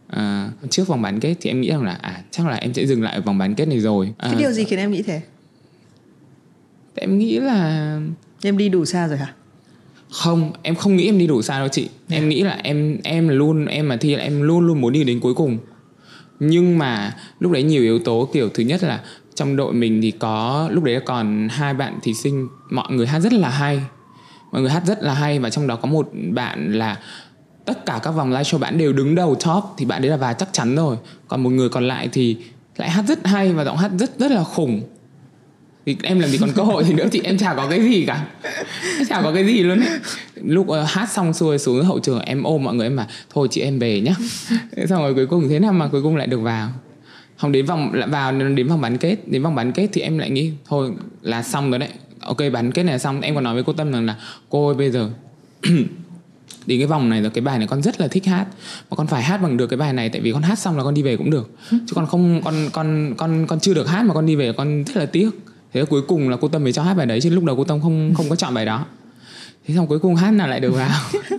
À, 0.08 0.50
trước 0.70 0.88
vòng 0.88 1.02
bán 1.02 1.20
kết 1.20 1.34
thì 1.40 1.50
em 1.50 1.60
nghĩ 1.60 1.70
rằng 1.70 1.82
là 1.82 1.92
à 1.92 2.22
chắc 2.30 2.46
là 2.46 2.56
em 2.56 2.74
sẽ 2.74 2.86
dừng 2.86 3.02
lại 3.02 3.14
ở 3.14 3.20
vòng 3.20 3.38
bán 3.38 3.54
kết 3.54 3.68
này 3.68 3.80
rồi. 3.80 4.12
À, 4.18 4.28
cái 4.32 4.40
điều 4.40 4.52
gì 4.52 4.64
khiến 4.64 4.78
em 4.78 4.90
nghĩ 4.90 5.02
thế? 5.02 5.20
Em 6.94 7.18
nghĩ 7.18 7.38
là 7.38 8.00
em 8.42 8.58
đi 8.58 8.68
đủ 8.68 8.84
xa 8.84 9.08
rồi 9.08 9.18
hả? 9.18 9.34
Không 10.10 10.52
em 10.62 10.74
không 10.74 10.96
nghĩ 10.96 11.06
em 11.06 11.18
đi 11.18 11.26
đủ 11.26 11.42
xa 11.42 11.58
đâu 11.58 11.68
chị. 11.68 11.82
Yeah. 11.82 12.22
em 12.22 12.28
nghĩ 12.28 12.42
là 12.42 12.60
em 12.62 12.98
em 13.04 13.28
luôn 13.28 13.66
em 13.66 13.88
mà 13.88 13.96
thi 13.96 14.16
là 14.16 14.22
em 14.22 14.42
luôn 14.42 14.66
luôn 14.66 14.80
muốn 14.80 14.92
đi 14.92 15.04
đến 15.04 15.20
cuối 15.20 15.34
cùng. 15.34 15.58
Nhưng 16.40 16.78
mà 16.78 17.16
lúc 17.40 17.52
đấy 17.52 17.62
nhiều 17.62 17.82
yếu 17.82 17.98
tố 17.98 18.28
kiểu 18.32 18.48
thứ 18.54 18.62
nhất 18.62 18.82
là 18.82 19.04
trong 19.40 19.56
đội 19.56 19.72
mình 19.72 20.02
thì 20.02 20.10
có 20.10 20.68
lúc 20.72 20.84
đấy 20.84 21.00
còn 21.04 21.48
hai 21.50 21.74
bạn 21.74 21.98
thí 22.02 22.14
sinh 22.14 22.48
mọi 22.70 22.92
người 22.92 23.06
hát 23.06 23.20
rất 23.20 23.32
là 23.32 23.48
hay. 23.48 23.80
Mọi 24.52 24.62
người 24.62 24.70
hát 24.70 24.82
rất 24.86 25.02
là 25.02 25.14
hay 25.14 25.38
và 25.38 25.50
trong 25.50 25.66
đó 25.66 25.76
có 25.76 25.88
một 25.88 26.08
bạn 26.30 26.72
là 26.72 26.98
tất 27.64 27.86
cả 27.86 28.00
các 28.02 28.10
vòng 28.10 28.30
live 28.30 28.42
show 28.42 28.58
bạn 28.58 28.78
đều 28.78 28.92
đứng 28.92 29.14
đầu 29.14 29.34
top 29.34 29.64
thì 29.76 29.84
bạn 29.84 30.02
đấy 30.02 30.10
là 30.10 30.16
và 30.16 30.32
chắc 30.32 30.48
chắn 30.52 30.76
rồi. 30.76 30.96
Còn 31.28 31.42
một 31.42 31.50
người 31.50 31.68
còn 31.68 31.88
lại 31.88 32.08
thì 32.12 32.36
lại 32.76 32.90
hát 32.90 33.04
rất 33.08 33.26
hay 33.26 33.52
và 33.52 33.64
giọng 33.64 33.76
hát 33.76 33.90
rất 33.98 34.18
rất 34.18 34.30
là 34.30 34.44
khủng. 34.44 34.82
Thì 35.86 35.96
em 36.02 36.20
làm 36.20 36.30
gì 36.30 36.38
còn 36.38 36.50
cơ 36.54 36.62
hội 36.62 36.84
thì 36.84 36.94
nữa 36.94 37.08
thì 37.12 37.20
em 37.24 37.38
chả 37.38 37.54
có 37.54 37.66
cái 37.70 37.82
gì 37.82 38.04
cả. 38.06 38.26
Em 38.98 39.06
chả 39.08 39.22
có 39.22 39.32
cái 39.34 39.46
gì 39.46 39.62
luôn. 39.62 39.80
Ấy. 39.80 39.98
lúc 40.34 40.66
uh, 40.68 40.76
hát 40.86 41.10
xong 41.10 41.32
xuôi 41.32 41.58
xuống 41.58 41.84
hậu 41.84 41.98
trường 41.98 42.20
em 42.20 42.42
ôm 42.42 42.64
mọi 42.64 42.74
người 42.74 42.86
em 42.86 42.96
mà 42.96 43.06
thôi 43.30 43.48
chị 43.50 43.60
em 43.60 43.78
về 43.78 44.00
nhá. 44.00 44.14
Xong 44.88 45.02
rồi 45.02 45.14
cuối 45.14 45.26
cùng 45.26 45.48
thế 45.48 45.58
nào 45.58 45.72
mà 45.72 45.88
cuối 45.88 46.02
cùng 46.02 46.16
lại 46.16 46.26
được 46.26 46.40
vào 46.40 46.68
không 47.40 47.52
đến 47.52 47.66
vòng 47.66 47.92
vào 48.08 48.32
đến 48.32 48.68
vòng 48.68 48.80
bán 48.80 48.98
kết 48.98 49.16
đến 49.26 49.42
vòng 49.42 49.54
bán 49.54 49.72
kết 49.72 49.88
thì 49.92 50.00
em 50.00 50.18
lại 50.18 50.30
nghĩ 50.30 50.52
thôi 50.68 50.90
là 51.22 51.42
xong 51.42 51.70
rồi 51.70 51.78
đấy. 51.78 51.88
Ok 52.20 52.38
bán 52.52 52.72
kết 52.72 52.82
này 52.82 52.94
là 52.94 52.98
xong. 52.98 53.20
Em 53.20 53.34
còn 53.34 53.44
nói 53.44 53.54
với 53.54 53.62
cô 53.62 53.72
tâm 53.72 53.92
rằng 53.92 54.06
là 54.06 54.16
cô 54.48 54.66
ơi 54.66 54.74
bây 54.74 54.90
giờ 54.90 55.10
đến 56.66 56.78
cái 56.78 56.86
vòng 56.86 57.08
này 57.08 57.20
rồi 57.20 57.30
cái 57.30 57.42
bài 57.42 57.58
này 57.58 57.66
con 57.66 57.82
rất 57.82 58.00
là 58.00 58.08
thích 58.08 58.26
hát. 58.26 58.46
Mà 58.90 58.96
con 58.96 59.06
phải 59.06 59.22
hát 59.22 59.42
bằng 59.42 59.56
được 59.56 59.66
cái 59.66 59.76
bài 59.76 59.92
này 59.92 60.08
tại 60.08 60.20
vì 60.20 60.32
con 60.32 60.42
hát 60.42 60.58
xong 60.58 60.76
là 60.76 60.84
con 60.84 60.94
đi 60.94 61.02
về 61.02 61.16
cũng 61.16 61.30
được. 61.30 61.50
Chứ 61.70 61.94
con 61.94 62.06
không 62.06 62.42
con 62.44 62.54
con 62.72 63.14
con 63.16 63.46
con 63.46 63.60
chưa 63.60 63.74
được 63.74 63.88
hát 63.88 64.04
mà 64.04 64.14
con 64.14 64.26
đi 64.26 64.36
về 64.36 64.52
con 64.52 64.84
rất 64.84 64.96
là 64.96 65.06
tiếc. 65.06 65.30
Thế 65.72 65.80
là 65.80 65.86
cuối 65.86 66.02
cùng 66.02 66.28
là 66.28 66.36
cô 66.40 66.48
tâm 66.48 66.62
mới 66.62 66.72
cho 66.72 66.82
hát 66.82 66.94
bài 66.94 67.06
đấy 67.06 67.20
chứ 67.20 67.30
lúc 67.30 67.44
đầu 67.44 67.56
cô 67.56 67.64
tâm 67.64 67.80
không 67.80 68.14
không 68.16 68.30
có 68.30 68.36
chọn 68.36 68.54
bài 68.54 68.66
đó. 68.66 68.86
Thế 69.66 69.74
xong 69.74 69.86
cuối 69.86 69.98
cùng 69.98 70.14
hát 70.14 70.30
nào 70.30 70.48
lại 70.48 70.60
được 70.60 70.70
vào? 70.70 71.00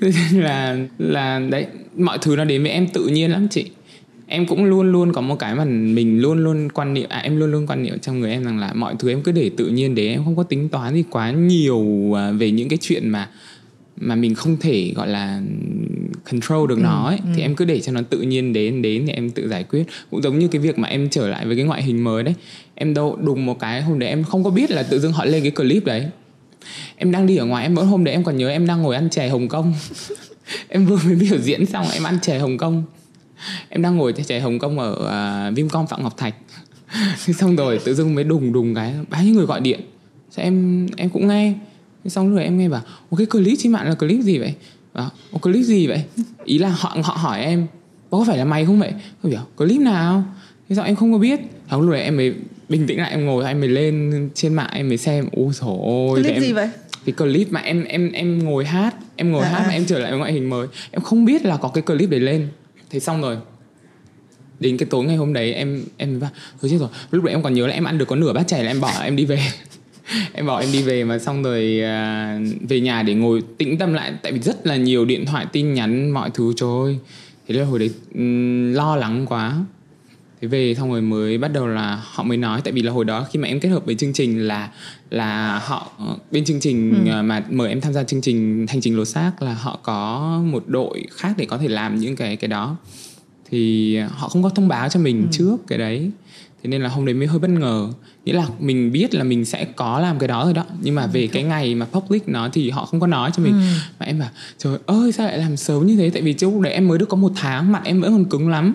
Là 0.32 0.76
là 0.98 1.38
đấy 1.38 1.66
mọi 1.96 2.18
thứ 2.18 2.36
nó 2.36 2.44
đến 2.44 2.62
với 2.62 2.70
em 2.70 2.86
tự 2.86 3.06
nhiên 3.06 3.30
lắm 3.30 3.48
chị 3.48 3.70
em 4.30 4.46
cũng 4.46 4.64
luôn 4.64 4.92
luôn 4.92 5.12
có 5.12 5.20
một 5.20 5.38
cái 5.38 5.54
mà 5.54 5.64
mình 5.64 6.20
luôn 6.20 6.44
luôn 6.44 6.68
quan 6.74 6.94
niệm 6.94 7.08
à 7.08 7.18
em 7.18 7.36
luôn 7.36 7.52
luôn 7.52 7.66
quan 7.66 7.82
niệm 7.82 7.98
trong 7.98 8.20
người 8.20 8.30
em 8.30 8.44
rằng 8.44 8.58
là 8.58 8.72
mọi 8.72 8.94
thứ 8.98 9.08
em 9.08 9.22
cứ 9.22 9.32
để 9.32 9.50
tự 9.56 9.66
nhiên 9.66 9.94
để 9.94 10.08
em 10.08 10.24
không 10.24 10.36
có 10.36 10.42
tính 10.42 10.68
toán 10.68 10.94
gì 10.94 11.04
quá 11.10 11.30
nhiều 11.30 12.12
à, 12.18 12.30
về 12.30 12.50
những 12.50 12.68
cái 12.68 12.78
chuyện 12.82 13.08
mà 13.08 13.28
mà 13.96 14.14
mình 14.14 14.34
không 14.34 14.56
thể 14.60 14.92
gọi 14.96 15.08
là 15.08 15.40
control 16.30 16.68
được 16.68 16.76
ừ, 16.76 16.82
nó 16.82 17.06
ấy, 17.06 17.18
ừ. 17.24 17.30
thì 17.36 17.42
em 17.42 17.56
cứ 17.56 17.64
để 17.64 17.80
cho 17.80 17.92
nó 17.92 18.00
tự 18.10 18.20
nhiên 18.20 18.52
đến 18.52 18.82
đến 18.82 19.06
thì 19.06 19.12
em 19.12 19.30
tự 19.30 19.48
giải 19.48 19.64
quyết. 19.64 19.84
Cũng 20.10 20.22
giống 20.22 20.38
như 20.38 20.48
cái 20.48 20.60
việc 20.60 20.78
mà 20.78 20.88
em 20.88 21.08
trở 21.08 21.28
lại 21.28 21.46
với 21.46 21.56
cái 21.56 21.64
ngoại 21.64 21.82
hình 21.82 22.04
mới 22.04 22.22
đấy. 22.22 22.34
Em 22.74 22.94
đâu 22.94 23.18
đùng 23.22 23.46
một 23.46 23.58
cái 23.58 23.82
hôm 23.82 23.98
đấy 23.98 24.08
em 24.08 24.24
không 24.24 24.44
có 24.44 24.50
biết 24.50 24.70
là 24.70 24.82
tự 24.82 24.98
dưng 24.98 25.12
họ 25.12 25.24
lên 25.24 25.42
cái 25.42 25.50
clip 25.50 25.84
đấy. 25.84 26.06
Em 26.96 27.12
đang 27.12 27.26
đi 27.26 27.36
ở 27.36 27.44
ngoài 27.44 27.62
em 27.62 27.74
mỗi 27.74 27.86
hôm 27.86 28.04
đấy 28.04 28.14
em 28.14 28.24
còn 28.24 28.36
nhớ 28.36 28.48
em 28.48 28.66
đang 28.66 28.82
ngồi 28.82 28.94
ăn 28.94 29.10
chè 29.10 29.28
hồng 29.28 29.48
kông. 29.48 29.74
Em 30.68 30.86
vừa 30.86 30.98
mới 31.04 31.14
biểu 31.14 31.38
diễn 31.38 31.66
xong 31.66 31.86
em 31.92 32.02
ăn 32.02 32.18
chè 32.22 32.38
hồng 32.38 32.58
kông 32.58 32.84
em 33.68 33.82
đang 33.82 33.96
ngồi 33.96 34.12
chè 34.12 34.40
hồng 34.40 34.58
kông 34.58 34.78
ở 34.78 34.92
uh, 35.48 35.56
vincom 35.56 35.86
phạm 35.86 36.02
ngọc 36.02 36.16
thạch. 36.16 36.34
Xong 37.16 37.56
rồi 37.56 37.80
tự 37.84 37.94
dưng 37.94 38.14
mới 38.14 38.24
đùng 38.24 38.52
đùng 38.52 38.74
cái 38.74 38.94
bao 39.10 39.24
nhiêu 39.24 39.34
người 39.34 39.46
gọi 39.46 39.60
điện. 39.60 39.80
Sao 40.30 40.44
em 40.44 40.86
em 40.96 41.10
cũng 41.10 41.28
nghe. 41.28 41.54
Xong 42.06 42.34
rồi 42.34 42.44
em 42.44 42.58
nghe 42.58 42.68
bảo 42.68 42.82
cái 43.16 43.26
clip 43.26 43.58
trên 43.58 43.72
mạng 43.72 43.88
là 43.88 43.94
clip 43.94 44.20
gì 44.20 44.38
vậy? 44.38 44.54
Bảo, 44.94 45.10
clip 45.42 45.64
gì 45.64 45.86
vậy? 45.86 46.02
Ý 46.44 46.58
là 46.58 46.68
họ 46.68 46.96
họ 47.02 47.14
hỏi 47.14 47.40
em 47.40 47.66
có 48.10 48.24
phải 48.26 48.38
là 48.38 48.44
mày 48.44 48.66
không 48.66 48.80
vậy? 48.80 48.92
Tôi 49.22 49.32
bảo 49.32 49.46
clip 49.56 49.80
nào? 49.80 50.24
Thế 50.68 50.76
sao 50.76 50.84
em 50.84 50.96
không 50.96 51.12
có 51.12 51.18
biết. 51.18 51.40
Xong 51.70 51.88
rồi 51.88 52.00
em 52.00 52.16
mới 52.16 52.34
bình 52.68 52.86
tĩnh 52.86 52.98
lại 52.98 53.10
em 53.10 53.26
ngồi 53.26 53.44
em 53.44 53.60
mới 53.60 53.68
lên 53.68 54.28
trên 54.34 54.54
mạng 54.54 54.70
em 54.72 54.88
mới 54.88 54.98
xem. 54.98 55.28
Ôi 55.32 55.52
trời 55.60 55.70
ơi 55.70 56.22
clip 56.22 56.34
em, 56.34 56.42
gì 56.42 56.52
vậy? 56.52 56.68
Cái 57.04 57.12
clip 57.12 57.52
mà 57.52 57.60
em 57.60 57.84
em 57.84 58.12
em 58.12 58.44
ngồi 58.44 58.64
hát 58.64 58.94
em 59.16 59.32
ngồi 59.32 59.44
à, 59.44 59.48
hát 59.48 59.64
mà 59.66 59.72
em 59.72 59.84
trở 59.86 59.98
lại 59.98 60.12
ngoại 60.12 60.32
hình 60.32 60.50
mới. 60.50 60.66
Em 60.90 61.02
không 61.02 61.24
biết 61.24 61.44
là 61.44 61.56
có 61.56 61.68
cái 61.68 61.82
clip 61.82 62.10
đấy 62.10 62.20
lên 62.20 62.48
thế 62.90 63.00
xong 63.00 63.22
rồi. 63.22 63.36
Đến 64.60 64.76
cái 64.76 64.88
tối 64.90 65.04
ngày 65.04 65.16
hôm 65.16 65.32
đấy 65.32 65.52
em 65.52 65.84
em 65.96 66.20
thôi 66.20 66.30
ừ, 66.62 66.68
chết 66.68 66.76
rồi. 66.80 66.88
Lúc 67.10 67.24
đấy 67.24 67.34
em 67.34 67.42
còn 67.42 67.54
nhớ 67.54 67.66
là 67.66 67.74
em 67.74 67.84
ăn 67.84 67.98
được 67.98 68.04
có 68.08 68.16
nửa 68.16 68.32
bát 68.32 68.48
chè 68.48 68.62
là 68.62 68.70
em 68.70 68.80
bỏ 68.80 68.92
em 69.02 69.16
đi 69.16 69.24
về. 69.24 69.40
Em 70.32 70.46
bỏ 70.46 70.60
em 70.60 70.72
đi 70.72 70.82
về 70.82 71.04
mà 71.04 71.18
xong 71.18 71.42
rồi 71.42 71.80
à, 71.82 72.38
về 72.68 72.80
nhà 72.80 73.02
để 73.02 73.14
ngồi 73.14 73.42
tĩnh 73.58 73.78
tâm 73.78 73.92
lại 73.92 74.12
tại 74.22 74.32
vì 74.32 74.38
rất 74.38 74.66
là 74.66 74.76
nhiều 74.76 75.04
điện 75.04 75.26
thoại 75.26 75.46
tin 75.52 75.74
nhắn 75.74 76.10
mọi 76.10 76.30
thứ. 76.34 76.52
Trời 76.56 76.98
thế 77.48 77.54
là 77.54 77.64
hồi 77.64 77.78
đấy 77.78 77.90
um, 78.14 78.72
lo 78.72 78.96
lắng 78.96 79.26
quá 79.28 79.56
thế 80.40 80.48
về 80.48 80.74
xong 80.74 80.90
rồi 80.90 81.00
mới 81.00 81.38
bắt 81.38 81.48
đầu 81.48 81.66
là 81.66 82.02
họ 82.04 82.22
mới 82.22 82.36
nói 82.36 82.60
tại 82.64 82.72
vì 82.72 82.82
là 82.82 82.92
hồi 82.92 83.04
đó 83.04 83.26
khi 83.30 83.38
mà 83.38 83.48
em 83.48 83.60
kết 83.60 83.68
hợp 83.68 83.86
với 83.86 83.94
chương 83.94 84.12
trình 84.12 84.46
là 84.46 84.70
là 85.10 85.58
họ 85.58 85.92
bên 86.30 86.44
chương 86.44 86.60
trình 86.60 87.04
ừ. 87.06 87.22
mà 87.22 87.44
mời 87.50 87.68
em 87.68 87.80
tham 87.80 87.92
gia 87.92 88.04
chương 88.04 88.20
trình 88.20 88.66
hành 88.68 88.80
trình 88.80 88.96
lột 88.96 89.08
xác 89.08 89.42
là 89.42 89.54
họ 89.54 89.80
có 89.82 90.40
một 90.44 90.64
đội 90.66 91.04
khác 91.10 91.34
để 91.36 91.46
có 91.46 91.58
thể 91.58 91.68
làm 91.68 91.98
những 91.98 92.16
cái 92.16 92.36
cái 92.36 92.48
đó. 92.48 92.76
Thì 93.50 93.96
họ 93.96 94.28
không 94.28 94.42
có 94.42 94.48
thông 94.48 94.68
báo 94.68 94.88
cho 94.88 95.00
mình 95.00 95.22
ừ. 95.22 95.28
trước 95.32 95.56
cái 95.66 95.78
đấy. 95.78 96.10
Thế 96.62 96.68
nên 96.68 96.82
là 96.82 96.88
hôm 96.88 97.06
đấy 97.06 97.14
mới 97.14 97.26
hơi 97.26 97.38
bất 97.38 97.50
ngờ. 97.50 97.88
Nghĩa 98.24 98.32
là 98.32 98.46
mình 98.58 98.92
biết 98.92 99.14
là 99.14 99.24
mình 99.24 99.44
sẽ 99.44 99.64
có 99.64 100.00
làm 100.00 100.18
cái 100.18 100.28
đó 100.28 100.44
rồi 100.44 100.54
đó 100.54 100.64
nhưng 100.82 100.94
mà 100.94 101.06
về 101.06 101.26
cái 101.26 101.42
ngày 101.42 101.74
mà 101.74 101.86
public 101.86 102.28
nó 102.28 102.48
thì 102.52 102.70
họ 102.70 102.84
không 102.84 103.00
có 103.00 103.06
nói 103.06 103.30
cho 103.36 103.42
mình. 103.42 103.52
Ừ. 103.52 103.60
mà 104.00 104.06
em 104.06 104.18
bảo 104.18 104.30
trời 104.58 104.78
ơi 104.86 105.12
sao 105.12 105.26
lại 105.26 105.38
làm 105.38 105.56
sớm 105.56 105.86
như 105.86 105.96
thế? 105.96 106.10
Tại 106.10 106.22
vì 106.22 106.32
trước 106.32 106.60
đấy 106.60 106.72
em 106.72 106.88
mới 106.88 106.98
được 106.98 107.08
có 107.08 107.16
một 107.16 107.32
tháng 107.36 107.72
mặt 107.72 107.82
em 107.84 108.00
vẫn 108.00 108.12
còn 108.12 108.24
cứng 108.24 108.48
lắm 108.48 108.74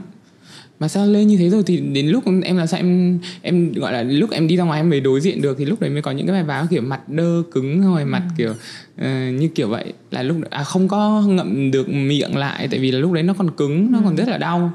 mà 0.80 0.88
sao 0.88 1.08
lên 1.08 1.28
như 1.28 1.38
thế 1.38 1.50
rồi 1.50 1.64
thì 1.66 1.78
đến 1.78 2.08
lúc 2.08 2.24
em 2.44 2.58
là 2.58 2.66
sao 2.66 2.80
em 2.80 3.20
em 3.42 3.74
gọi 3.74 3.94
là 3.94 4.04
lúc 4.04 4.32
em 4.32 4.48
đi 4.48 4.58
ra 4.58 4.64
ngoài 4.64 4.80
em 4.80 4.90
mới 4.90 5.00
đối 5.00 5.22
diện 5.22 5.42
được 5.42 5.56
thì 5.58 5.66
lúc 5.66 5.82
đấy 5.82 5.90
mới 5.90 6.02
có 6.02 6.12
những 6.12 6.28
cái 6.28 6.34
bài 6.34 6.44
báo 6.44 6.66
kiểu 6.70 6.82
mặt 6.82 7.10
đơ 7.10 7.44
cứng 7.52 7.82
rồi 7.82 8.02
ừ. 8.02 8.06
mặt 8.06 8.24
kiểu 8.38 8.52
uh, 8.52 9.06
như 9.40 9.48
kiểu 9.56 9.70
vậy. 9.70 9.94
Là 10.12 10.24
lúc 10.24 10.38
à 10.50 10.64
không 10.64 10.88
có 10.88 11.22
ngậm 11.22 11.72
được 11.72 11.90
miệng 11.90 12.38
lại 12.38 12.68
tại 12.72 12.80
vì 12.80 12.92
là 12.92 13.00
lúc 13.00 13.12
đấy 13.12 13.24
nó 13.24 13.34
còn 13.34 13.52
cứng 13.52 13.92
nó 13.92 14.00
ừ. 14.00 14.02
còn 14.06 14.16
rất 14.16 14.28
là 14.28 14.38
đau. 14.38 14.72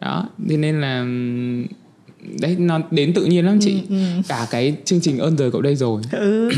Đó 0.00 0.28
thế 0.48 0.56
nên 0.56 0.80
là 0.80 1.04
đấy 2.40 2.56
nó 2.58 2.80
đến 2.90 3.12
tự 3.12 3.24
nhiên 3.24 3.46
lắm 3.46 3.58
chị. 3.60 3.80
Ừ, 3.88 3.96
ừ. 3.96 4.22
cả 4.28 4.46
cái 4.50 4.76
chương 4.84 5.00
trình 5.00 5.18
ơn 5.18 5.36
đời 5.38 5.50
cậu 5.50 5.62
đây 5.62 5.76
rồi. 5.76 6.02
Ừ, 6.12 6.50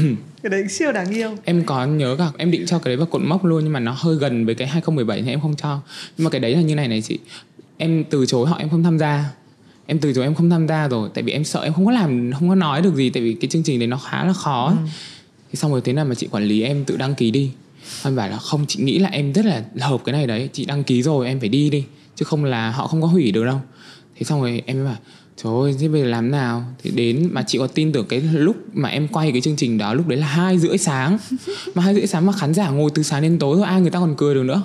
cái 0.42 0.50
đấy 0.50 0.68
siêu 0.68 0.92
đáng 0.92 1.10
yêu. 1.10 1.30
Em 1.44 1.64
có 1.64 1.86
nhớ 1.86 2.16
cả 2.18 2.30
em 2.36 2.50
định 2.50 2.66
cho 2.66 2.78
cái 2.78 2.90
đấy 2.90 2.96
vào 2.96 3.06
cột 3.06 3.22
mốc 3.22 3.44
luôn 3.44 3.64
nhưng 3.64 3.72
mà 3.72 3.80
nó 3.80 3.94
hơi 3.98 4.16
gần 4.16 4.46
với 4.46 4.54
cái 4.54 4.68
2017 4.68 5.22
thì 5.22 5.30
em 5.30 5.40
không 5.40 5.56
cho. 5.56 5.80
Nhưng 6.18 6.24
mà 6.24 6.30
cái 6.30 6.40
đấy 6.40 6.54
là 6.56 6.60
như 6.60 6.74
này 6.74 6.88
này 6.88 7.02
chị 7.02 7.18
em 7.80 8.04
từ 8.10 8.26
chối 8.26 8.48
họ 8.48 8.56
em 8.56 8.68
không 8.68 8.82
tham 8.82 8.98
gia. 8.98 9.30
Em 9.86 9.98
từ 9.98 10.12
chối 10.12 10.24
em 10.24 10.34
không 10.34 10.50
tham 10.50 10.68
gia 10.68 10.88
rồi 10.88 11.10
tại 11.14 11.22
vì 11.22 11.32
em 11.32 11.44
sợ 11.44 11.62
em 11.62 11.72
không 11.72 11.86
có 11.86 11.92
làm 11.92 12.32
không 12.32 12.48
có 12.48 12.54
nói 12.54 12.82
được 12.82 12.94
gì 12.94 13.10
tại 13.10 13.22
vì 13.22 13.34
cái 13.34 13.48
chương 13.48 13.62
trình 13.62 13.78
đấy 13.78 13.88
nó 13.88 13.96
khá 13.96 14.24
là 14.24 14.32
khó 14.32 14.66
ừ. 14.66 14.76
thì 15.50 15.56
xong 15.56 15.70
rồi 15.70 15.80
thế 15.84 15.92
nào 15.92 16.04
mà 16.04 16.14
chị 16.14 16.28
quản 16.30 16.44
lý 16.44 16.62
em 16.62 16.84
tự 16.84 16.96
đăng 16.96 17.14
ký 17.14 17.30
đi. 17.30 17.50
Em 18.04 18.16
bảo 18.16 18.28
là 18.28 18.36
không 18.36 18.64
chị 18.68 18.82
nghĩ 18.82 18.98
là 18.98 19.08
em 19.08 19.32
rất 19.32 19.46
là 19.46 19.64
hợp 19.80 20.00
cái 20.04 20.12
này 20.12 20.26
đấy 20.26 20.48
chị 20.52 20.64
đăng 20.64 20.84
ký 20.84 21.02
rồi 21.02 21.26
em 21.26 21.40
phải 21.40 21.48
đi 21.48 21.70
đi 21.70 21.84
chứ 22.16 22.24
không 22.24 22.44
là 22.44 22.70
họ 22.70 22.86
không 22.86 23.02
có 23.02 23.08
hủy 23.08 23.32
được 23.32 23.44
đâu. 23.44 23.60
Thế 24.16 24.24
xong 24.24 24.40
rồi 24.40 24.62
em 24.66 24.76
mới 24.76 24.86
bảo 24.86 24.96
Trời 25.42 25.52
ơi, 25.62 25.74
thế 25.80 25.88
bây 25.88 26.00
giờ 26.00 26.06
làm 26.06 26.30
nào? 26.30 26.64
Thì 26.82 26.90
đến 26.90 27.28
mà 27.32 27.42
chị 27.46 27.58
có 27.58 27.66
tin 27.66 27.92
tưởng 27.92 28.06
cái 28.08 28.20
lúc 28.20 28.56
mà 28.72 28.88
em 28.88 29.08
quay 29.08 29.32
cái 29.32 29.40
chương 29.40 29.56
trình 29.56 29.78
đó 29.78 29.94
lúc 29.94 30.08
đấy 30.08 30.18
là 30.18 30.26
hai 30.26 30.58
rưỡi 30.58 30.78
sáng 30.78 31.18
Mà 31.74 31.82
hai 31.82 31.94
rưỡi 31.94 32.06
sáng 32.06 32.26
mà 32.26 32.32
khán 32.32 32.54
giả 32.54 32.70
ngồi 32.70 32.90
từ 32.94 33.02
sáng 33.02 33.22
đến 33.22 33.38
tối 33.38 33.56
thôi 33.56 33.66
ai 33.66 33.80
người 33.80 33.90
ta 33.90 33.98
còn 33.98 34.14
cười 34.16 34.34
được 34.34 34.42
nữa 34.42 34.62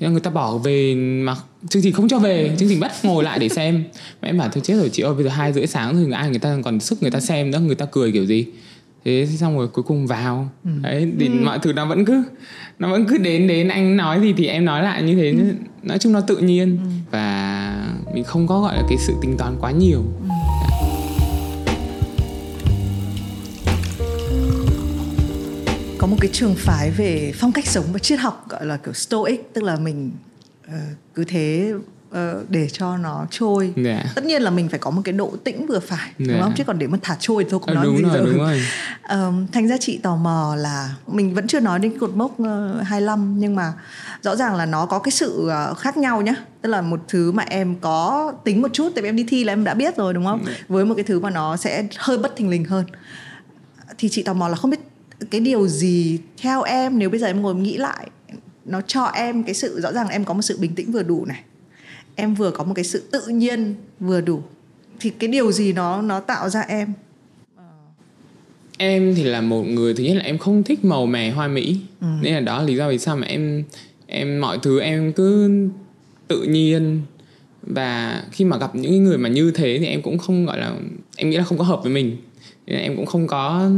Thế 0.00 0.08
người 0.08 0.20
ta 0.20 0.30
bỏ 0.30 0.58
về 0.58 0.94
mà 0.94 1.36
chương 1.68 1.82
trình 1.82 1.92
không 1.92 2.08
cho 2.08 2.18
về 2.18 2.56
Chương 2.58 2.68
trình 2.68 2.80
bắt 2.80 2.92
ngồi 3.02 3.24
lại 3.24 3.38
để 3.38 3.48
xem 3.48 3.84
Mà 4.22 4.28
em 4.28 4.38
bảo 4.38 4.48
thôi 4.52 4.62
chết 4.64 4.74
rồi 4.74 4.88
chị 4.88 5.02
ơi 5.02 5.14
bây 5.14 5.24
giờ 5.24 5.30
hai 5.30 5.52
rưỡi 5.52 5.66
sáng 5.66 5.96
rồi 5.96 6.12
ai 6.12 6.30
người 6.30 6.38
ta 6.38 6.56
còn 6.64 6.80
sức 6.80 7.02
người 7.02 7.10
ta 7.10 7.20
xem 7.20 7.50
nữa 7.50 7.58
Người 7.58 7.74
ta 7.74 7.84
cười 7.84 8.12
kiểu 8.12 8.26
gì 8.26 8.46
thế 9.06 9.26
xong 9.26 9.58
rồi 9.58 9.68
cuối 9.68 9.82
cùng 9.82 10.06
vào 10.06 10.50
ừ. 10.64 10.70
đấy 10.82 11.12
thì 11.18 11.26
ừ. 11.26 11.32
mọi 11.44 11.58
thứ 11.58 11.72
nó 11.72 11.86
vẫn 11.86 12.04
cứ 12.04 12.22
nó 12.78 12.90
vẫn 12.90 13.06
cứ 13.06 13.18
đến 13.18 13.46
đến 13.46 13.68
anh 13.68 13.96
nói 13.96 14.20
gì 14.20 14.34
thì 14.36 14.46
em 14.46 14.64
nói 14.64 14.82
lại 14.82 15.02
như 15.02 15.14
thế 15.14 15.30
ừ. 15.30 15.54
nói 15.82 15.98
chung 15.98 16.12
nó 16.12 16.20
tự 16.20 16.36
nhiên 16.36 16.78
ừ. 16.84 16.90
và 17.10 17.75
mình 18.16 18.24
không 18.24 18.46
có 18.46 18.60
gọi 18.60 18.76
là 18.76 18.82
cái 18.88 18.98
sự 18.98 19.14
tính 19.20 19.36
toán 19.38 19.56
quá 19.60 19.70
nhiều 19.70 20.02
ừ. 20.22 20.28
có 25.98 26.06
một 26.06 26.16
cái 26.20 26.30
trường 26.32 26.54
phái 26.54 26.90
về 26.90 27.32
phong 27.34 27.52
cách 27.52 27.66
sống 27.66 27.84
và 27.92 27.98
triết 27.98 28.18
học 28.18 28.46
gọi 28.48 28.66
là 28.66 28.76
kiểu 28.76 28.94
stoic 28.94 29.54
tức 29.54 29.64
là 29.64 29.76
mình 29.76 30.10
uh, 30.68 30.72
cứ 31.14 31.24
thế 31.24 31.72
để 32.48 32.68
cho 32.72 32.96
nó 32.96 33.26
trôi 33.30 33.72
yeah. 33.76 34.04
Dạ. 34.04 34.12
tất 34.14 34.24
nhiên 34.24 34.42
là 34.42 34.50
mình 34.50 34.68
phải 34.68 34.78
có 34.78 34.90
một 34.90 35.02
cái 35.04 35.12
độ 35.12 35.32
tĩnh 35.44 35.66
vừa 35.66 35.80
phải 35.80 35.98
yeah. 35.98 36.18
đúng 36.18 36.28
dạ. 36.28 36.42
không 36.42 36.52
chứ 36.56 36.64
còn 36.64 36.78
để 36.78 36.86
mà 36.86 36.98
thả 37.02 37.16
trôi 37.20 37.44
thì 37.44 37.50
thôi 37.50 37.60
cũng 37.60 37.70
à, 37.70 37.74
nói 37.74 37.84
đúng 37.86 37.96
gì 37.96 38.02
rồi, 38.02 38.16
rồi. 38.16 38.26
Đúng 38.26 38.38
rồi. 38.38 38.62
Um, 39.10 39.46
thành 39.52 39.68
ra 39.68 39.76
chị 39.80 39.98
tò 39.98 40.16
mò 40.16 40.54
là 40.58 40.94
mình 41.06 41.34
vẫn 41.34 41.46
chưa 41.46 41.60
nói 41.60 41.78
đến 41.78 41.98
cột 41.98 42.10
mốc 42.14 42.42
uh, 42.42 42.48
25 42.82 43.34
nhưng 43.38 43.56
mà 43.56 43.72
rõ 44.22 44.36
ràng 44.36 44.54
là 44.54 44.66
nó 44.66 44.86
có 44.86 44.98
cái 44.98 45.12
sự 45.12 45.50
uh, 45.70 45.78
khác 45.78 45.96
nhau 45.96 46.22
nhá 46.22 46.34
tức 46.62 46.68
là 46.68 46.82
một 46.82 47.00
thứ 47.08 47.32
mà 47.32 47.44
em 47.48 47.74
có 47.80 48.32
tính 48.44 48.62
một 48.62 48.68
chút 48.72 48.92
tại 48.94 49.02
vì 49.02 49.08
em 49.08 49.16
đi 49.16 49.24
thi 49.28 49.44
là 49.44 49.52
em 49.52 49.64
đã 49.64 49.74
biết 49.74 49.96
rồi 49.96 50.14
đúng 50.14 50.24
không 50.24 50.44
yeah. 50.46 50.58
Dạ. 50.58 50.64
với 50.68 50.84
một 50.84 50.94
cái 50.94 51.04
thứ 51.04 51.20
mà 51.20 51.30
nó 51.30 51.56
sẽ 51.56 51.86
hơi 51.96 52.18
bất 52.18 52.36
thình 52.36 52.48
lình 52.48 52.64
hơn 52.64 52.84
thì 53.98 54.08
chị 54.08 54.22
tò 54.22 54.32
mò 54.32 54.48
là 54.48 54.56
không 54.56 54.70
biết 54.70 54.80
cái 55.30 55.40
điều 55.40 55.68
gì 55.68 56.18
theo 56.42 56.62
em 56.62 56.98
nếu 56.98 57.10
bây 57.10 57.20
giờ 57.20 57.26
em 57.26 57.42
ngồi 57.42 57.54
nghĩ 57.54 57.76
lại 57.76 58.10
nó 58.64 58.80
cho 58.80 59.04
em 59.04 59.42
cái 59.42 59.54
sự 59.54 59.80
rõ 59.80 59.92
ràng 59.92 60.06
là 60.06 60.12
em 60.12 60.24
có 60.24 60.34
một 60.34 60.42
sự 60.42 60.58
bình 60.58 60.74
tĩnh 60.74 60.92
vừa 60.92 61.02
đủ 61.02 61.24
này 61.24 61.42
em 62.16 62.34
vừa 62.34 62.50
có 62.50 62.64
một 62.64 62.74
cái 62.74 62.84
sự 62.84 63.02
tự 63.10 63.28
nhiên 63.28 63.74
vừa 64.00 64.20
đủ 64.20 64.42
thì 65.00 65.10
cái 65.10 65.28
điều 65.28 65.52
gì 65.52 65.72
nó 65.72 66.02
nó 66.02 66.20
tạo 66.20 66.48
ra 66.48 66.60
em? 66.60 66.92
Em 68.78 69.14
thì 69.14 69.24
là 69.24 69.40
một 69.40 69.62
người 69.62 69.94
thứ 69.94 70.04
nhất 70.04 70.14
là 70.14 70.22
em 70.22 70.38
không 70.38 70.62
thích 70.62 70.84
màu 70.84 71.06
mè 71.06 71.30
hoa 71.30 71.48
mỹ. 71.48 71.80
Ừ. 72.00 72.06
nên 72.22 72.34
là 72.34 72.40
đó 72.40 72.58
là 72.58 72.64
lý 72.64 72.76
do 72.76 72.88
vì 72.88 72.98
sao 72.98 73.16
mà 73.16 73.26
em 73.26 73.64
em 74.06 74.40
mọi 74.40 74.58
thứ 74.62 74.80
em 74.80 75.12
cứ 75.12 75.50
tự 76.28 76.42
nhiên. 76.42 77.02
Và 77.62 78.22
khi 78.32 78.44
mà 78.44 78.58
gặp 78.58 78.74
những 78.74 79.04
người 79.04 79.18
mà 79.18 79.28
như 79.28 79.50
thế 79.50 79.76
thì 79.80 79.86
em 79.86 80.02
cũng 80.02 80.18
không 80.18 80.46
gọi 80.46 80.58
là 80.58 80.74
em 81.16 81.30
nghĩ 81.30 81.36
là 81.36 81.44
không 81.44 81.58
có 81.58 81.64
hợp 81.64 81.80
với 81.82 81.92
mình. 81.92 82.16
Nên 82.66 82.78
em 82.78 82.96
cũng 82.96 83.06
không 83.06 83.26
có 83.26 83.70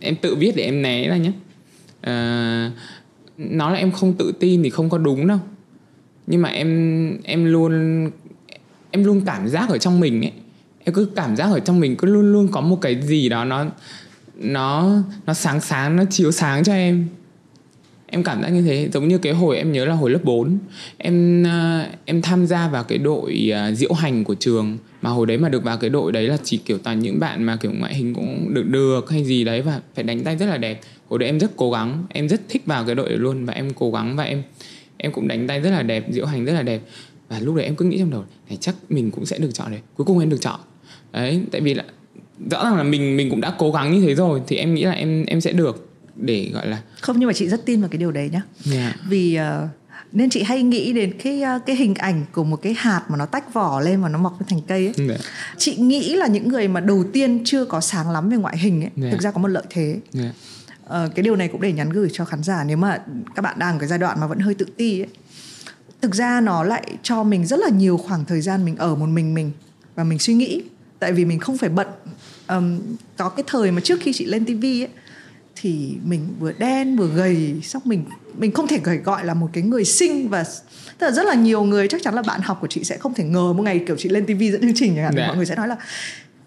em 0.00 0.16
tự 0.20 0.34
viết 0.34 0.56
để 0.56 0.64
em 0.64 0.82
né 0.82 1.08
ra 1.08 1.16
nhé. 1.16 1.32
À, 2.00 2.72
nói 3.38 3.72
là 3.72 3.78
em 3.78 3.92
không 3.92 4.12
tự 4.12 4.32
tin 4.40 4.62
thì 4.62 4.70
không 4.70 4.90
có 4.90 4.98
đúng 4.98 5.26
đâu 5.26 5.38
nhưng 6.30 6.42
mà 6.42 6.48
em 6.48 7.18
em 7.22 7.44
luôn 7.44 8.04
em 8.90 9.04
luôn 9.04 9.20
cảm 9.26 9.48
giác 9.48 9.68
ở 9.68 9.78
trong 9.78 10.00
mình 10.00 10.24
ấy. 10.24 10.32
Em 10.84 10.94
cứ 10.94 11.08
cảm 11.16 11.36
giác 11.36 11.52
ở 11.52 11.60
trong 11.60 11.80
mình, 11.80 11.96
cứ 11.96 12.08
luôn 12.08 12.32
luôn 12.32 12.48
có 12.48 12.60
một 12.60 12.78
cái 12.80 13.02
gì 13.02 13.28
đó 13.28 13.44
nó 13.44 13.66
nó 14.36 14.92
nó 15.26 15.34
sáng 15.34 15.60
sáng, 15.60 15.96
nó 15.96 16.04
chiếu 16.10 16.32
sáng 16.32 16.64
cho 16.64 16.72
em. 16.72 17.06
Em 18.06 18.22
cảm 18.22 18.42
giác 18.42 18.48
như 18.48 18.62
thế, 18.62 18.88
giống 18.92 19.08
như 19.08 19.18
cái 19.18 19.32
hồi 19.32 19.56
em 19.56 19.72
nhớ 19.72 19.84
là 19.84 19.94
hồi 19.94 20.10
lớp 20.10 20.18
4 20.24 20.58
em 20.98 21.46
à, 21.46 21.88
em 22.04 22.22
tham 22.22 22.46
gia 22.46 22.68
vào 22.68 22.84
cái 22.84 22.98
đội 22.98 23.50
à, 23.54 23.72
diễu 23.72 23.92
hành 23.92 24.24
của 24.24 24.34
trường. 24.34 24.78
Mà 25.02 25.10
hồi 25.10 25.26
đấy 25.26 25.38
mà 25.38 25.48
được 25.48 25.64
vào 25.64 25.76
cái 25.76 25.90
đội 25.90 26.12
đấy 26.12 26.28
là 26.28 26.36
chỉ 26.44 26.56
kiểu 26.56 26.78
toàn 26.78 27.00
những 27.00 27.20
bạn 27.20 27.42
mà 27.42 27.56
kiểu 27.56 27.72
ngoại 27.78 27.94
hình 27.94 28.14
cũng 28.14 28.54
được 28.54 28.68
được 28.68 29.10
hay 29.10 29.24
gì 29.24 29.44
đấy 29.44 29.62
và 29.62 29.80
phải 29.94 30.04
đánh 30.04 30.24
tay 30.24 30.36
rất 30.36 30.46
là 30.46 30.56
đẹp. 30.56 30.80
Hồi 31.08 31.18
đấy 31.18 31.28
em 31.28 31.40
rất 31.40 31.50
cố 31.56 31.70
gắng, 31.70 32.04
em 32.08 32.28
rất 32.28 32.40
thích 32.48 32.62
vào 32.66 32.84
cái 32.84 32.94
đội 32.94 33.08
đấy 33.08 33.18
luôn 33.18 33.44
và 33.44 33.52
em 33.52 33.70
cố 33.74 33.90
gắng 33.90 34.16
và 34.16 34.24
em 34.24 34.42
em 35.02 35.12
cũng 35.12 35.28
đánh 35.28 35.46
tay 35.46 35.60
rất 35.60 35.70
là 35.70 35.82
đẹp 35.82 36.06
diễu 36.10 36.26
hành 36.26 36.44
rất 36.44 36.52
là 36.52 36.62
đẹp 36.62 36.80
và 37.28 37.38
lúc 37.38 37.54
đấy 37.54 37.64
em 37.64 37.76
cứ 37.76 37.84
nghĩ 37.84 37.98
trong 37.98 38.10
đầu 38.10 38.24
này 38.48 38.58
chắc 38.60 38.74
mình 38.88 39.10
cũng 39.10 39.26
sẽ 39.26 39.38
được 39.38 39.50
chọn 39.52 39.70
đấy 39.70 39.80
cuối 39.96 40.04
cùng 40.04 40.18
em 40.18 40.30
được 40.30 40.40
chọn 40.40 40.60
đấy 41.12 41.42
tại 41.52 41.60
vì 41.60 41.74
là 41.74 41.84
rõ 42.50 42.64
ràng 42.64 42.76
là 42.76 42.82
mình 42.82 43.16
mình 43.16 43.30
cũng 43.30 43.40
đã 43.40 43.54
cố 43.58 43.72
gắng 43.72 43.92
như 43.92 44.06
thế 44.06 44.14
rồi 44.14 44.40
thì 44.46 44.56
em 44.56 44.74
nghĩ 44.74 44.84
là 44.84 44.92
em 44.92 45.24
em 45.24 45.40
sẽ 45.40 45.52
được 45.52 45.86
để 46.16 46.50
gọi 46.54 46.68
là 46.68 46.82
không 47.00 47.16
nhưng 47.18 47.26
mà 47.26 47.32
chị 47.32 47.48
rất 47.48 47.66
tin 47.66 47.80
vào 47.80 47.88
cái 47.88 47.98
điều 47.98 48.10
đấy 48.10 48.30
nhá 48.32 48.42
yeah. 48.72 48.96
vì 49.08 49.38
uh, 49.38 49.68
nên 50.12 50.30
chị 50.30 50.42
hay 50.42 50.62
nghĩ 50.62 50.92
đến 50.92 51.12
cái 51.22 51.42
uh, 51.56 51.66
cái 51.66 51.76
hình 51.76 51.94
ảnh 51.94 52.24
của 52.32 52.44
một 52.44 52.56
cái 52.62 52.74
hạt 52.78 53.02
mà 53.08 53.16
nó 53.16 53.26
tách 53.26 53.54
vỏ 53.54 53.80
lên 53.80 54.02
và 54.02 54.08
nó 54.08 54.18
mọc 54.18 54.38
thành 54.48 54.60
cây 54.66 54.86
ấy. 54.86 55.08
Yeah. 55.08 55.20
Chị 55.58 55.76
nghĩ 55.76 56.14
là 56.14 56.26
những 56.26 56.48
người 56.48 56.68
mà 56.68 56.80
đầu 56.80 57.04
tiên 57.12 57.42
chưa 57.44 57.64
có 57.64 57.80
sáng 57.80 58.10
lắm 58.10 58.30
về 58.30 58.36
ngoại 58.36 58.58
hình 58.58 58.82
ấy, 58.82 58.90
Yeah. 59.02 59.12
thực 59.12 59.20
ra 59.20 59.30
có 59.30 59.40
một 59.40 59.48
lợi 59.48 59.62
thế. 59.70 59.96
Yeah. 60.14 60.34
Ờ, 60.90 61.08
cái 61.14 61.22
điều 61.22 61.36
này 61.36 61.48
cũng 61.48 61.60
để 61.60 61.72
nhắn 61.72 61.90
gửi 61.90 62.08
cho 62.12 62.24
khán 62.24 62.42
giả 62.42 62.64
nếu 62.64 62.76
mà 62.76 62.98
các 63.34 63.42
bạn 63.42 63.58
đang 63.58 63.74
ở 63.74 63.78
cái 63.78 63.88
giai 63.88 63.98
đoạn 63.98 64.20
mà 64.20 64.26
vẫn 64.26 64.38
hơi 64.38 64.54
tự 64.54 64.66
ti 64.76 65.00
ấy. 65.00 65.08
Thực 66.02 66.14
ra 66.14 66.40
nó 66.40 66.62
lại 66.64 66.82
cho 67.02 67.22
mình 67.24 67.46
rất 67.46 67.60
là 67.60 67.68
nhiều 67.68 67.96
khoảng 67.96 68.24
thời 68.24 68.40
gian 68.40 68.64
mình 68.64 68.76
ở 68.76 68.94
một 68.94 69.06
mình 69.06 69.34
mình 69.34 69.50
và 69.94 70.04
mình 70.04 70.18
suy 70.18 70.34
nghĩ 70.34 70.62
tại 70.98 71.12
vì 71.12 71.24
mình 71.24 71.38
không 71.38 71.58
phải 71.58 71.68
bận 71.68 71.86
Ờm, 72.46 72.78
có 73.16 73.28
cái 73.28 73.44
thời 73.46 73.70
mà 73.70 73.80
trước 73.80 73.98
khi 74.02 74.12
chị 74.12 74.24
lên 74.26 74.44
tivi 74.44 74.80
ấy 74.82 74.88
thì 75.56 75.92
mình 76.04 76.20
vừa 76.40 76.52
đen 76.52 76.96
vừa 76.96 77.08
gầy 77.08 77.60
xong 77.62 77.82
mình 77.84 78.04
mình 78.38 78.52
không 78.52 78.66
thể 78.66 78.80
gầy 78.84 78.96
gọi 78.96 79.24
là 79.24 79.34
một 79.34 79.48
cái 79.52 79.62
người 79.62 79.84
xinh 79.84 80.28
và 80.28 80.44
tức 80.98 81.06
là 81.06 81.10
rất 81.12 81.26
là 81.26 81.34
nhiều 81.34 81.62
người 81.62 81.88
chắc 81.88 82.02
chắn 82.02 82.14
là 82.14 82.22
bạn 82.22 82.40
học 82.44 82.58
của 82.60 82.66
chị 82.66 82.84
sẽ 82.84 82.96
không 82.98 83.14
thể 83.14 83.24
ngờ 83.24 83.52
một 83.52 83.62
ngày 83.62 83.84
kiểu 83.86 83.96
chị 83.98 84.08
lên 84.08 84.26
tivi 84.26 84.50
dẫn 84.50 84.60
chương 84.60 84.72
trình 84.74 84.92
chẳng 84.96 85.04
hạn 85.04 85.14
Dạ. 85.16 85.26
mọi 85.26 85.36
người 85.36 85.46
sẽ 85.46 85.54
nói 85.56 85.68
là 85.68 85.76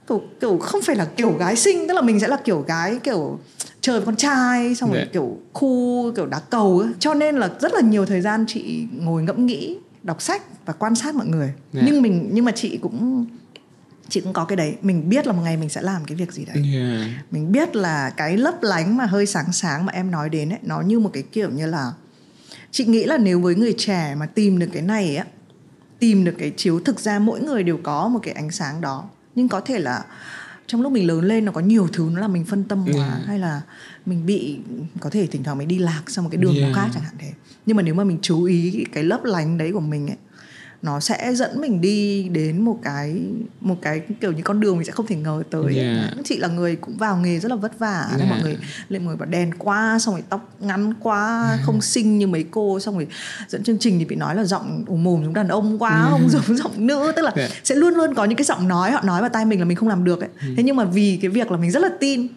kiểu 0.07 0.21
kiểu 0.41 0.57
không 0.57 0.81
phải 0.81 0.95
là 0.95 1.05
kiểu 1.05 1.31
gái 1.31 1.55
xinh 1.55 1.87
tức 1.87 1.93
là 1.93 2.01
mình 2.01 2.19
sẽ 2.19 2.27
là 2.27 2.37
kiểu 2.43 2.61
gái 2.67 2.99
kiểu 3.03 3.39
chơi 3.81 3.99
với 3.99 4.05
con 4.05 4.15
trai 4.15 4.75
xong 4.75 4.89
rồi 4.91 4.99
Dạ. 4.99 5.07
kiểu 5.13 5.37
khu 5.53 6.11
kiểu 6.15 6.25
đá 6.25 6.39
cầu 6.39 6.79
ấy. 6.79 6.89
cho 6.99 7.13
nên 7.13 7.35
là 7.35 7.49
rất 7.61 7.73
là 7.73 7.81
nhiều 7.81 8.05
thời 8.05 8.21
gian 8.21 8.45
chị 8.47 8.85
ngồi 8.97 9.23
ngẫm 9.23 9.45
nghĩ 9.45 9.77
đọc 10.03 10.21
sách 10.21 10.41
và 10.65 10.73
quan 10.73 10.95
sát 10.95 11.15
mọi 11.15 11.27
người 11.27 11.53
Dạ. 11.73 11.81
nhưng 11.85 12.01
mình 12.01 12.29
nhưng 12.33 12.45
mà 12.45 12.51
chị 12.51 12.77
cũng 12.81 13.25
chị 14.09 14.21
cũng 14.21 14.33
có 14.33 14.45
cái 14.45 14.55
đấy 14.55 14.75
mình 14.81 15.09
biết 15.09 15.27
là 15.27 15.33
một 15.33 15.41
ngày 15.43 15.57
mình 15.57 15.69
sẽ 15.69 15.81
làm 15.81 16.05
cái 16.05 16.15
việc 16.15 16.31
gì 16.33 16.45
đấy 16.45 16.63
Yeah. 16.73 17.07
mình 17.31 17.51
biết 17.51 17.75
là 17.75 18.09
cái 18.09 18.37
lấp 18.37 18.63
lánh 18.63 18.97
mà 18.97 19.05
hơi 19.05 19.25
sáng 19.25 19.51
sáng 19.53 19.85
mà 19.85 19.93
em 19.93 20.11
nói 20.11 20.29
đến 20.29 20.49
ấy 20.49 20.59
nó 20.63 20.81
như 20.81 20.99
một 20.99 21.09
cái 21.13 21.23
kiểu 21.23 21.49
như 21.49 21.65
là 21.67 21.91
chị 22.71 22.85
nghĩ 22.85 23.03
là 23.03 23.17
nếu 23.17 23.39
với 23.39 23.55
người 23.55 23.75
trẻ 23.77 24.15
mà 24.19 24.25
tìm 24.25 24.59
được 24.59 24.69
cái 24.73 24.81
này 24.81 25.15
á 25.15 25.25
tìm 25.99 26.23
được 26.23 26.35
cái 26.39 26.51
chiếu 26.57 26.79
thực 26.79 26.99
ra 26.99 27.19
mỗi 27.19 27.41
người 27.41 27.63
đều 27.63 27.77
có 27.83 28.07
một 28.07 28.19
cái 28.23 28.33
ánh 28.33 28.51
sáng 28.51 28.81
đó 28.81 29.03
nhưng 29.35 29.47
có 29.47 29.59
thể 29.61 29.79
là 29.79 30.05
trong 30.67 30.81
lúc 30.81 30.91
mình 30.91 31.07
lớn 31.07 31.21
lên 31.25 31.45
nó 31.45 31.51
có 31.51 31.61
nhiều 31.61 31.87
thứ 31.93 32.09
nó 32.13 32.19
làm 32.19 32.33
mình 32.33 32.45
phân 32.45 32.63
tâm 32.63 32.85
quá 32.93 32.93
Yeah. 33.05 33.25
hay 33.27 33.39
là 33.39 33.61
mình 34.05 34.25
bị 34.25 34.59
có 34.99 35.09
thể 35.09 35.27
thỉnh 35.27 35.43
thoảng 35.43 35.57
mình 35.57 35.67
đi 35.67 35.77
lạc 35.79 36.01
sang 36.07 36.23
một 36.23 36.29
cái 36.29 36.37
đường 36.37 36.55
Yeah. 36.55 36.75
khác 36.75 36.89
chẳng 36.93 37.03
hạn 37.03 37.13
thế 37.19 37.31
nhưng 37.65 37.77
mà 37.77 37.83
nếu 37.83 37.93
mà 37.95 38.03
mình 38.03 38.19
chú 38.21 38.43
ý 38.43 38.85
cái 38.93 39.03
lấp 39.03 39.23
lánh 39.23 39.57
đấy 39.57 39.71
của 39.73 39.79
mình 39.79 40.07
ấy 40.07 40.17
nó 40.83 40.99
sẽ 40.99 41.33
dẫn 41.35 41.61
mình 41.61 41.81
đi 41.81 42.29
đến 42.29 42.61
một 42.65 42.79
cái 42.83 43.21
một 43.61 43.75
cái 43.81 44.01
kiểu 44.21 44.31
như 44.31 44.41
con 44.43 44.59
đường 44.59 44.77
mình 44.77 44.85
sẽ 44.85 44.91
không 44.91 45.05
thể 45.07 45.15
ngờ 45.15 45.43
tới. 45.49 45.75
Yeah. 45.77 46.13
chị 46.23 46.37
là 46.37 46.47
người 46.47 46.75
cũng 46.75 46.97
vào 46.97 47.17
nghề 47.17 47.39
rất 47.39 47.49
là 47.49 47.55
vất 47.55 47.79
vả 47.79 48.07
Yeah. 48.17 48.29
mọi 48.29 48.39
người 48.41 48.57
lên 48.89 49.01
mọi 49.05 49.07
người 49.07 49.15
bảo 49.17 49.29
đèn 49.29 49.51
quá 49.57 49.97
xong 49.99 50.13
rồi 50.15 50.23
tóc 50.29 50.55
ngắn 50.59 50.93
quá 50.99 51.49
không 51.63 51.81
xinh 51.81 52.17
như 52.17 52.27
mấy 52.27 52.45
cô 52.51 52.79
xong 52.79 52.95
rồi 52.95 53.07
dẫn 53.47 53.63
chương 53.63 53.77
trình 53.79 53.99
thì 53.99 54.05
bị 54.05 54.15
nói 54.15 54.35
là 54.35 54.43
giọng 54.43 54.83
ủ 54.87 54.95
mồm 54.95 55.23
giống 55.23 55.33
đàn 55.33 55.47
ông 55.47 55.79
quá 55.79 56.07
không 56.11 56.29
giống 56.29 56.57
giọng 56.57 56.87
nữ 56.87 57.11
tức 57.15 57.21
là 57.21 57.31
Yeah. 57.35 57.51
sẽ 57.63 57.75
luôn 57.75 57.93
luôn 57.93 58.13
có 58.15 58.25
những 58.25 58.37
cái 58.37 58.45
giọng 58.45 58.67
nói 58.67 58.91
họ 58.91 59.01
nói 59.03 59.21
vào 59.21 59.29
tai 59.29 59.45
mình 59.45 59.59
là 59.59 59.65
mình 59.65 59.77
không 59.77 59.89
làm 59.89 60.03
được 60.03 60.19
ấy 60.19 60.29
thế 60.57 60.63
nhưng 60.63 60.75
mà 60.75 60.83
vì 60.85 61.19
cái 61.21 61.29
việc 61.29 61.51
là 61.51 61.57
mình 61.57 61.71
rất 61.71 61.79
là 61.81 61.89
tin 61.99 62.27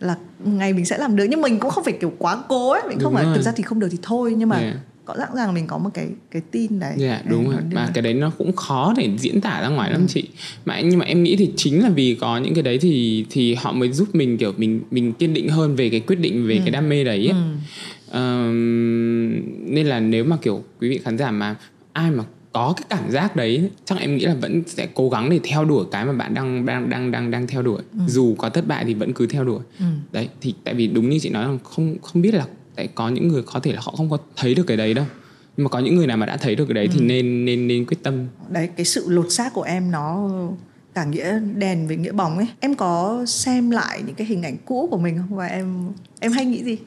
là 0.00 0.16
ngày 0.44 0.72
mình 0.72 0.84
sẽ 0.86 0.98
làm 0.98 1.16
được 1.16 1.24
nhưng 1.30 1.40
mình 1.42 1.58
cũng 1.58 1.70
không 1.70 1.84
phải 1.84 1.94
kiểu 2.00 2.12
quá 2.18 2.38
cố 2.48 2.70
ấy 2.70 2.82
mình 2.88 2.98
không 2.98 3.04
Đúng 3.04 3.14
phải 3.14 3.24
rồi. 3.24 3.36
thực 3.36 3.42
ra 3.42 3.52
thì 3.56 3.62
không 3.62 3.80
được 3.80 3.88
thì 3.90 3.98
thôi 4.02 4.34
nhưng 4.38 4.48
mà 4.48 4.56
Yeah. 4.56 4.76
Có 5.04 5.14
rõ 5.18 5.26
ràng 5.36 5.54
mình 5.54 5.66
có 5.66 5.78
một 5.78 5.90
cái 5.94 6.08
cái 6.30 6.42
tin 6.50 6.78
đấy 6.80 6.94
Dạ 6.96 7.08
Đấy, 7.14 7.22
đúng 7.28 7.50
rồi 7.50 7.60
ra. 7.70 7.88
cái 7.94 8.02
đấy 8.02 8.14
nó 8.14 8.30
cũng 8.38 8.52
khó 8.52 8.94
để 8.96 9.08
diễn 9.18 9.40
tả 9.40 9.60
ra 9.62 9.68
ngoài 9.68 9.90
Ừ. 9.90 9.92
lắm 9.92 10.06
chị 10.08 10.28
mà 10.64 10.80
nhưng 10.80 10.98
mà 10.98 11.04
em 11.04 11.22
nghĩ 11.22 11.36
thì 11.36 11.52
chính 11.56 11.82
là 11.82 11.88
vì 11.90 12.14
có 12.20 12.38
những 12.38 12.54
cái 12.54 12.62
đấy 12.62 12.78
thì 12.78 13.26
thì 13.30 13.54
họ 13.54 13.72
mới 13.72 13.92
giúp 13.92 14.14
mình 14.14 14.38
kiểu 14.38 14.52
mình 14.56 14.80
mình 14.90 15.12
kiên 15.12 15.34
định 15.34 15.48
hơn 15.48 15.76
về 15.76 15.88
cái 15.90 16.00
quyết 16.00 16.16
định 16.20 16.46
về 16.46 16.58
cái 16.58 16.70
đam 16.70 16.88
mê 16.88 17.04
đấy 17.04 17.18
ấy. 17.18 17.28
Ừ. 17.28 17.56
Ờm, 18.10 19.74
nên 19.74 19.86
là 19.86 20.00
nếu 20.00 20.24
mà 20.24 20.36
kiểu 20.42 20.62
quý 20.80 20.88
vị 20.88 20.98
khán 21.04 21.18
giả 21.18 21.30
mà 21.30 21.56
ai 21.92 22.10
mà 22.10 22.24
có 22.52 22.74
cái 22.76 22.86
cảm 22.90 23.10
giác 23.10 23.36
đấy 23.36 23.70
chắc 23.84 23.98
em 23.98 24.16
nghĩ 24.16 24.24
là 24.24 24.34
vẫn 24.34 24.62
sẽ 24.66 24.88
cố 24.94 25.08
gắng 25.10 25.30
để 25.30 25.40
theo 25.44 25.64
đuổi 25.64 25.84
cái 25.92 26.04
mà 26.04 26.12
bạn 26.12 26.34
đang 26.34 26.66
đang 26.66 26.90
đang 26.90 27.10
đang 27.10 27.30
đang 27.30 27.46
theo 27.46 27.62
đuổi 27.62 27.82
dù 28.06 28.34
có 28.38 28.48
thất 28.48 28.66
bại 28.66 28.84
thì 28.84 28.94
vẫn 28.94 29.12
cứ 29.12 29.26
theo 29.26 29.44
đuổi 29.44 29.60
Ừ. 29.78 29.84
đấy 30.12 30.28
thì 30.40 30.54
tại 30.64 30.74
vì 30.74 30.86
đúng 30.86 31.08
như 31.10 31.18
chị 31.18 31.28
nói 31.30 31.46
là 31.52 31.58
không 31.64 31.96
không 32.02 32.22
biết 32.22 32.34
là 32.34 32.46
tại 32.76 32.88
có 32.94 33.08
những 33.08 33.28
người 33.28 33.42
có 33.42 33.60
thể 33.60 33.72
là 33.72 33.80
họ 33.82 33.92
không 33.96 34.10
có 34.10 34.18
thấy 34.36 34.54
được 34.54 34.64
cái 34.66 34.76
đấy 34.76 34.94
đâu. 34.94 35.04
Nhưng 35.56 35.64
mà 35.64 35.68
có 35.68 35.78
những 35.78 35.96
người 35.96 36.06
nào 36.06 36.16
mà 36.16 36.26
đã 36.26 36.36
thấy 36.36 36.54
được 36.54 36.64
cái 36.64 36.74
đấy 36.74 36.88
thì 36.92 37.00
nên 37.00 37.44
nên 37.44 37.68
nên 37.68 37.86
quyết 37.86 38.02
tâm. 38.02 38.26
Đấy 38.48 38.68
cái 38.76 38.86
sự 38.86 39.04
lột 39.08 39.32
xác 39.32 39.54
của 39.54 39.62
em 39.62 39.90
nó 39.90 40.30
cả 40.94 41.04
nghĩa 41.04 41.40
đèn 41.56 41.88
với 41.88 41.96
nghĩa 41.96 42.12
bóng 42.12 42.36
ấy. 42.36 42.46
Em 42.60 42.74
có 42.74 43.24
xem 43.26 43.70
lại 43.70 44.02
những 44.06 44.14
cái 44.14 44.26
hình 44.26 44.42
ảnh 44.42 44.56
cũ 44.64 44.88
của 44.90 44.98
mình 44.98 45.18
không? 45.18 45.36
Và 45.36 45.46
em 45.46 45.92
em 46.20 46.32
hay 46.32 46.44
nghĩ 46.44 46.64
gì? 46.64 46.78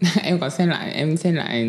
Em 0.22 0.40
có 0.40 0.48
xem 0.48 0.68
lại 0.68 0.92
em 0.92 1.16
xem 1.16 1.34
lại 1.34 1.66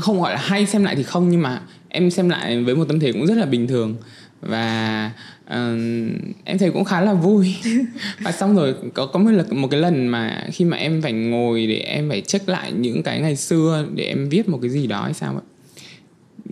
không 0.00 0.20
gọi 0.20 0.32
là 0.32 0.40
hay 0.40 0.66
xem 0.66 0.84
lại 0.84 0.96
thì 0.96 1.02
không 1.02 1.30
nhưng 1.30 1.42
mà 1.42 1.62
em 1.88 2.10
xem 2.10 2.28
lại 2.28 2.62
với 2.62 2.76
một 2.76 2.84
tâm 2.88 3.00
thế 3.00 3.12
cũng 3.12 3.26
rất 3.26 3.34
là 3.34 3.46
bình 3.46 3.66
thường 3.66 3.96
và 4.40 5.10
ờm, 5.46 6.10
em 6.44 6.58
thấy 6.58 6.70
cũng 6.70 6.84
khá 6.84 7.00
là 7.00 7.14
vui. 7.14 7.54
Và 8.20 8.32
xong 8.32 8.56
rồi 8.56 8.74
có 8.94 9.06
có 9.06 9.18
một 9.18 9.30
lần 9.30 9.60
một 9.60 9.68
cái 9.70 9.80
lần 9.80 10.06
mà 10.06 10.46
khi 10.52 10.64
mà 10.64 10.76
em 10.76 11.02
phải 11.02 11.12
ngồi 11.12 11.66
để 11.66 11.76
em 11.78 12.08
phải 12.08 12.20
check 12.20 12.48
lại 12.48 12.72
những 12.72 13.02
cái 13.02 13.20
ngày 13.20 13.36
xưa 13.36 13.86
để 13.94 14.04
em 14.04 14.28
viết 14.28 14.48
một 14.48 14.58
cái 14.62 14.70
gì 14.70 14.86
đó 14.86 15.02
hay 15.02 15.14
sao 15.14 15.32
ấy 15.32 15.42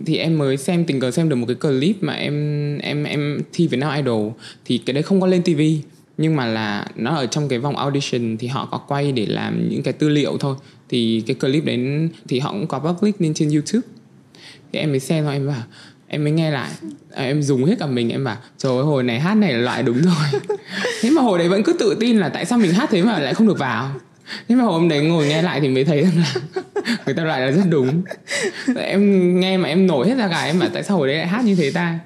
thì 0.05 0.17
em 0.17 0.37
mới 0.37 0.57
xem 0.57 0.85
tình 0.85 0.99
cờ 0.99 1.11
xem 1.11 1.29
được 1.29 1.35
một 1.35 1.45
cái 1.47 1.55
clip 1.55 2.03
mà 2.03 2.13
em 2.13 2.77
em 2.77 3.03
em 3.03 3.39
thi 3.53 3.67
Việt 3.67 3.77
Nam 3.77 3.95
Idol. 3.95 4.31
Thì 4.65 4.77
cái 4.77 4.93
đấy 4.93 5.03
không 5.03 5.21
có 5.21 5.27
lên 5.27 5.43
TV 5.43 5.61
nhưng 6.17 6.35
mà 6.35 6.45
là 6.45 6.87
nó 6.95 7.15
ở 7.15 7.25
trong 7.25 7.47
cái 7.47 7.59
vòng 7.59 7.77
audition 7.77 8.37
thì 8.37 8.47
họ 8.47 8.65
có 8.65 8.77
quay 8.77 9.11
để 9.11 9.25
làm 9.25 9.69
những 9.69 9.83
cái 9.83 9.93
tư 9.93 10.09
liệu 10.09 10.37
thôi. 10.37 10.55
Thì 10.89 11.23
cái 11.27 11.35
clip 11.35 11.65
đấy 11.65 12.09
thì 12.27 12.39
họ 12.39 12.51
cũng 12.51 12.67
có 12.67 12.79
public 12.79 13.21
lên 13.21 13.33
trên 13.33 13.49
YouTube. 13.49 13.87
Thì 14.73 14.79
em 14.79 14.89
mới 14.89 14.99
xem 14.99 15.23
thôi 15.23 15.33
em 15.33 15.47
bảo 15.47 15.63
em 16.07 16.23
mới 16.23 16.31
nghe 16.31 16.51
lại. 16.51 16.69
À, 17.13 17.23
em 17.23 17.41
dùng 17.41 17.65
hết 17.65 17.75
cả 17.79 17.85
mình 17.85 18.09
em 18.09 18.23
bảo 18.23 18.37
trời 18.57 18.71
ơi 18.71 18.83
hồi 18.83 19.03
này 19.03 19.19
hát 19.19 19.35
này 19.35 19.53
là 19.53 19.59
loại 19.59 19.83
đúng 19.83 20.01
rồi. 20.01 20.41
Thế 21.01 21.09
mà 21.09 21.21
hồi 21.21 21.39
đấy 21.39 21.49
vẫn 21.49 21.63
cứ 21.63 21.73
tự 21.73 21.97
tin 21.99 22.17
là 22.17 22.29
tại 22.29 22.45
sao 22.45 22.59
mình 22.59 22.73
hát 22.73 22.89
thế 22.91 23.01
mà 23.01 23.19
lại 23.19 23.33
không 23.33 23.47
được 23.47 23.59
vào. 23.59 23.91
Thế 24.47 24.55
mà 24.55 24.63
hôm 24.63 24.89
đấy 24.89 25.01
ngồi 25.01 25.27
nghe 25.27 25.41
lại 25.41 25.61
thì 25.61 25.67
mới 25.67 25.85
thấy 25.85 26.03
rằng 26.03 26.17
là 26.17 26.61
người 27.05 27.15
ta 27.15 27.23
loại 27.23 27.41
là 27.41 27.51
rất 27.51 27.63
đúng. 27.69 28.01
Em 28.75 29.39
nghe 29.39 29.57
mà 29.57 29.69
em 29.69 29.87
nổi 29.87 30.07
hết 30.07 30.15
ra 30.17 30.27
cả 30.27 30.43
em 30.43 30.59
bảo 30.59 30.69
tại 30.73 30.83
sao 30.83 30.97
hồi 30.97 31.07
đấy 31.07 31.17
lại 31.17 31.27
hát 31.27 31.45
như 31.45 31.55
thế 31.55 31.71
ta? 31.71 31.99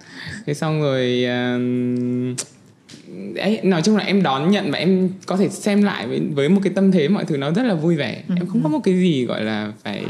Thế 0.46 0.54
xong 0.54 0.82
rồi 0.82 1.26
uh, 1.26 2.40
ấy 3.38 3.60
nói 3.64 3.82
chung 3.82 3.98
là 3.98 4.04
em 4.04 4.24
đón 4.24 4.52
nhận 4.52 4.72
và 4.72 4.78
em 4.78 5.10
có 5.26 5.38
thể 5.38 5.50
xem 5.50 5.84
lại 5.84 6.08
với, 6.08 6.22
với 6.34 6.50
một 6.50 6.62
cái 6.64 6.74
tâm 6.76 6.92
thế 6.92 7.08
mọi 7.08 7.26
thứ 7.26 7.38
nó 7.38 7.52
rất 7.52 7.64
là 7.64 7.74
vui 7.74 7.96
vẻ. 7.96 8.24
Em 8.36 8.48
không 8.48 8.64
có 8.64 8.70
một 8.70 8.80
cái 8.84 8.94
gì 8.94 9.26
gọi 9.26 9.44
là 9.44 9.72
phải 9.84 10.04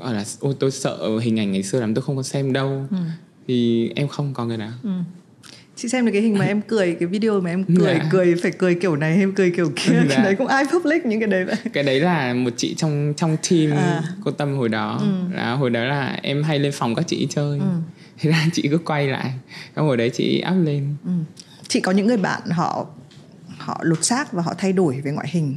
gọi 0.00 0.14
là 0.14 0.24
ôi 0.40 0.54
tôi 0.60 0.70
sợ 0.70 1.18
hình 1.22 1.38
ảnh 1.38 1.52
ngày 1.52 1.62
xưa 1.62 1.80
lắm 1.80 1.94
tôi 1.94 2.02
không 2.02 2.16
có 2.16 2.22
xem 2.22 2.52
đâu. 2.52 2.86
Thì 3.48 3.90
em 3.96 4.08
không 4.08 4.34
có 4.34 4.44
người 4.44 4.56
nào. 4.56 4.72
Chị 5.76 5.88
xem 5.88 6.06
được 6.06 6.12
cái 6.12 6.22
hình 6.22 6.38
mà 6.38 6.44
em 6.44 6.60
cười 6.62 6.96
cái 7.00 7.06
video 7.06 7.40
mà 7.40 7.50
em 7.50 7.64
cười 7.64 7.94
Dạ. 7.94 8.08
cười 8.10 8.34
phải 8.42 8.50
cười 8.58 8.74
kiểu 8.74 8.96
này 8.96 9.16
em 9.16 9.32
cười 9.34 9.50
kiểu 9.50 9.72
kia 9.76 9.92
Dạ. 10.08 10.14
cái 10.16 10.24
đấy 10.24 10.34
cũng 10.38 10.46
ai 10.46 10.64
public 10.72 11.06
những 11.06 11.20
cái 11.20 11.28
đấy 11.28 11.44
vậy. 11.44 11.56
Cái 11.72 11.84
đấy 11.84 12.00
là 12.00 12.34
một 12.34 12.50
chị 12.56 12.74
trong 12.74 13.14
trong 13.16 13.36
team 13.50 13.70
À. 13.76 14.02
cô 14.24 14.30
tâm 14.30 14.56
hồi 14.56 14.68
đó. 14.68 15.00
Là 15.34 15.52
hồi 15.52 15.70
đó 15.70 15.84
là 15.84 16.18
em 16.22 16.42
hay 16.42 16.58
lên 16.58 16.72
phòng 16.72 16.94
các 16.94 17.04
chị 17.08 17.26
chơi. 17.30 17.60
Thế 18.18 18.30
là 18.30 18.46
chị 18.52 18.68
cứ 18.70 18.78
quay 18.78 19.06
lại. 19.08 19.32
Xong 19.76 19.86
hồi 19.86 19.96
đấy 19.96 20.10
chị 20.14 20.42
up 20.50 20.66
lên. 20.66 20.94
Ừ. 21.04 21.10
chị 21.68 21.80
có 21.80 21.92
những 21.92 22.06
người 22.06 22.16
bạn 22.16 22.40
họ 22.50 22.86
họ 23.58 23.80
lột 23.82 24.04
xác 24.04 24.32
và 24.32 24.42
họ 24.42 24.54
thay 24.58 24.72
đổi 24.72 25.00
về 25.04 25.10
ngoại 25.10 25.28
hình 25.30 25.56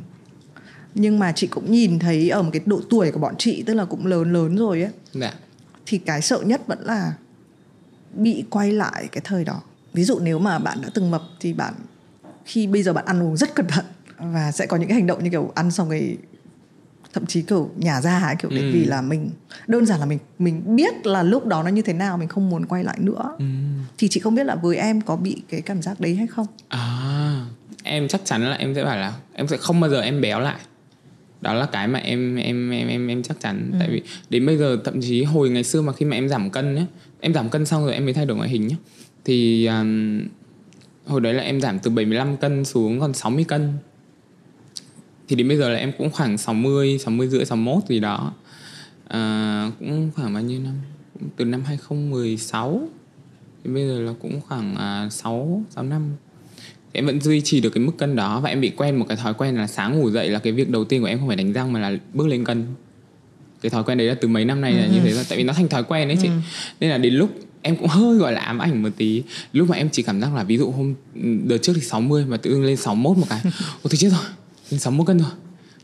nhưng 0.95 1.19
mà 1.19 1.31
chị 1.31 1.47
cũng 1.47 1.71
nhìn 1.71 1.99
thấy 1.99 2.29
ở 2.29 2.41
một 2.43 2.49
cái 2.53 2.61
độ 2.65 2.81
tuổi 2.89 3.11
của 3.11 3.19
bọn 3.19 3.35
chị 3.37 3.63
tức 3.65 3.73
là 3.73 3.85
cũng 3.85 4.05
lớn 4.05 4.33
lớn 4.33 4.55
rồi 4.55 4.81
ấy 4.81 4.91
dạ. 5.13 5.33
thì 5.85 5.97
cái 5.97 6.21
sợ 6.21 6.39
nhất 6.45 6.61
vẫn 6.67 6.79
là 6.81 7.13
bị 8.13 8.43
quay 8.49 8.71
lại 8.71 9.07
cái 9.11 9.21
thời 9.23 9.43
đó. 9.43 9.61
Ví 9.93 10.03
dụ 10.03 10.19
nếu 10.19 10.39
mà 10.39 10.59
bạn 10.59 10.81
đã 10.81 10.89
từng 10.93 11.11
mập 11.11 11.21
thì 11.39 11.53
bạn 11.53 11.73
khi 12.45 12.67
bây 12.67 12.83
giờ 12.83 12.93
bạn 12.93 13.05
ăn 13.05 13.23
uống 13.23 13.37
rất 13.37 13.55
cẩn 13.55 13.67
thận 13.67 13.85
và 14.17 14.51
sẽ 14.51 14.65
có 14.65 14.77
những 14.77 14.87
cái 14.89 14.95
hành 14.95 15.07
động 15.07 15.23
như 15.23 15.29
kiểu 15.29 15.51
ăn 15.55 15.71
xong 15.71 15.89
rồi 15.89 16.17
thậm 17.13 17.25
chí 17.25 17.41
kiểu 17.41 17.69
nhả 17.77 18.01
ra 18.01 18.19
ấy, 18.19 18.35
kiểu 18.39 18.51
Ừ. 18.51 18.57
vì 18.73 18.85
là 18.85 19.01
mình 19.01 19.29
đơn 19.67 19.85
giản 19.85 19.99
là 19.99 20.05
mình 20.05 20.19
mình 20.39 20.75
biết 20.75 21.05
là 21.05 21.23
lúc 21.23 21.45
đó 21.45 21.63
nó 21.63 21.69
như 21.69 21.81
thế 21.81 21.93
nào 21.93 22.17
mình 22.17 22.27
không 22.27 22.49
muốn 22.49 22.65
quay 22.65 22.83
lại 22.83 22.97
nữa. 22.99 23.35
Ừ. 23.39 23.45
thì 23.97 24.07
chị 24.07 24.19
không 24.19 24.35
biết 24.35 24.43
là 24.43 24.55
với 24.55 24.77
em 24.77 25.01
có 25.01 25.15
bị 25.15 25.41
cái 25.49 25.61
cảm 25.61 25.81
giác 25.81 25.99
đấy 25.99 26.15
hay 26.15 26.27
không? 26.27 26.47
À 26.67 27.45
em 27.83 28.07
chắc 28.07 28.21
chắn 28.25 28.41
là 28.49 28.55
em 28.55 28.75
sẽ 28.75 28.83
bảo 28.83 28.97
là 28.97 29.13
em 29.33 29.47
sẽ 29.47 29.57
không 29.57 29.79
bao 29.79 29.89
giờ 29.89 30.01
em 30.01 30.21
béo 30.21 30.39
lại 30.39 30.59
đó 31.41 31.53
là 31.53 31.65
cái 31.65 31.87
mà 31.87 31.99
em 31.99 32.35
em 32.35 32.69
em 32.69 32.87
em 32.87 33.07
em 33.07 33.23
chắc 33.23 33.39
chắn. 33.39 33.69
Ừ. 33.71 33.77
tại 33.79 33.89
vì 33.91 34.01
đến 34.29 34.45
bây 34.45 34.57
giờ 34.57 34.77
thậm 34.83 35.01
chí 35.01 35.23
hồi 35.23 35.49
ngày 35.49 35.63
xưa 35.63 35.81
mà 35.81 35.93
khi 35.93 36.05
mà 36.05 36.15
em 36.15 36.29
giảm 36.29 36.49
cân 36.49 36.75
nhé 36.75 36.85
em 37.19 37.33
giảm 37.33 37.49
cân 37.49 37.65
xong 37.65 37.85
rồi 37.85 37.93
em 37.93 38.05
mới 38.05 38.13
thay 38.13 38.25
đổi 38.25 38.37
ngoại 38.37 38.49
hình 38.49 38.67
nhé 38.67 38.75
thì 39.25 39.65
um, 39.65 40.21
hồi 41.05 41.21
đấy 41.21 41.33
là 41.33 41.43
em 41.43 41.61
giảm 41.61 41.79
từ 41.79 41.91
75 41.91 42.37
cân 42.37 42.65
xuống 42.65 42.99
còn 42.99 43.13
60 43.13 43.43
cân. 43.43 43.73
Thì 45.27 45.35
đến 45.35 45.47
bây 45.47 45.57
giờ 45.57 45.69
là 45.69 45.77
em 45.77 45.91
cũng 45.97 46.09
khoảng 46.11 46.37
60 46.37 46.97
60 46.97 47.27
rưỡi 47.27 47.45
61 47.45 47.83
gì 47.89 47.99
đó. 47.99 48.33
À, 49.07 49.71
cũng 49.79 50.11
khoảng 50.15 50.33
bao 50.33 50.43
nhiêu 50.43 50.59
năm? 50.59 50.73
Từ 51.35 51.45
năm 51.45 51.63
2016 51.65 52.89
thì 53.63 53.73
bây 53.73 53.87
giờ 53.87 53.99
là 53.99 54.13
cũng 54.19 54.41
khoảng 54.41 54.75
à, 54.75 55.09
6 55.09 55.63
6 55.69 55.83
năm 55.83 56.15
em 56.91 57.05
vẫn 57.05 57.21
duy 57.21 57.41
trì 57.41 57.61
được 57.61 57.69
cái 57.69 57.83
mức 57.83 57.91
cân 57.97 58.15
đó 58.15 58.39
và 58.39 58.49
em 58.49 58.61
bị 58.61 58.69
quen 58.69 58.95
một 58.95 59.05
cái 59.09 59.17
thói 59.17 59.33
quen 59.33 59.55
là 59.55 59.67
sáng 59.67 59.99
ngủ 59.99 60.09
dậy 60.09 60.29
là 60.29 60.39
cái 60.39 60.53
việc 60.53 60.69
đầu 60.69 60.85
tiên 60.85 61.01
của 61.01 61.07
em 61.07 61.19
không 61.19 61.27
phải 61.27 61.37
đánh 61.37 61.53
răng 61.53 61.73
mà 61.73 61.79
là 61.79 61.97
bước 62.13 62.27
lên 62.27 62.43
cân. 62.43 62.65
Cái 63.61 63.69
thói 63.69 63.83
quen 63.83 63.97
đấy 63.97 64.07
là 64.07 64.15
từ 64.21 64.27
mấy 64.27 64.45
năm 64.45 64.61
nay 64.61 64.73
là 64.73 64.87
như 64.87 64.97
ừ. 64.97 65.01
thế 65.03 65.11
rồi 65.11 65.25
tại 65.29 65.37
vì 65.37 65.43
nó 65.43 65.53
thành 65.53 65.67
thói 65.67 65.83
quen 65.83 66.07
đấy 66.07 66.17
chị. 66.21 66.27
Ừ. 66.27 66.33
nên 66.79 66.89
là 66.89 66.97
đến 66.97 67.13
lúc 67.13 67.29
em 67.61 67.75
cũng 67.75 67.87
hơi 67.87 68.17
gọi 68.17 68.33
là 68.33 68.41
ám 68.41 68.59
ảnh 68.59 68.83
một 68.83 68.89
tí. 68.97 69.23
Lúc 69.53 69.69
mà 69.69 69.77
em 69.77 69.89
chỉ 69.91 70.03
cảm 70.03 70.21
giác 70.21 70.35
là 70.35 70.43
ví 70.43 70.57
dụ 70.57 70.71
hôm 70.71 70.93
đợt 71.43 71.57
trước 71.57 71.73
thì 71.75 71.81
60 71.81 72.25
mà 72.27 72.37
tự 72.37 72.51
dưng 72.51 72.63
lên 72.63 72.77
61 72.77 73.17
một 73.17 73.25
cái. 73.29 73.39
Ôi 73.83 73.89
thì 73.89 73.97
chết 73.97 74.09
rồi 74.09 74.25
lên 74.71 74.79
61 74.79 75.07
cân 75.07 75.19
rồi 75.19 75.29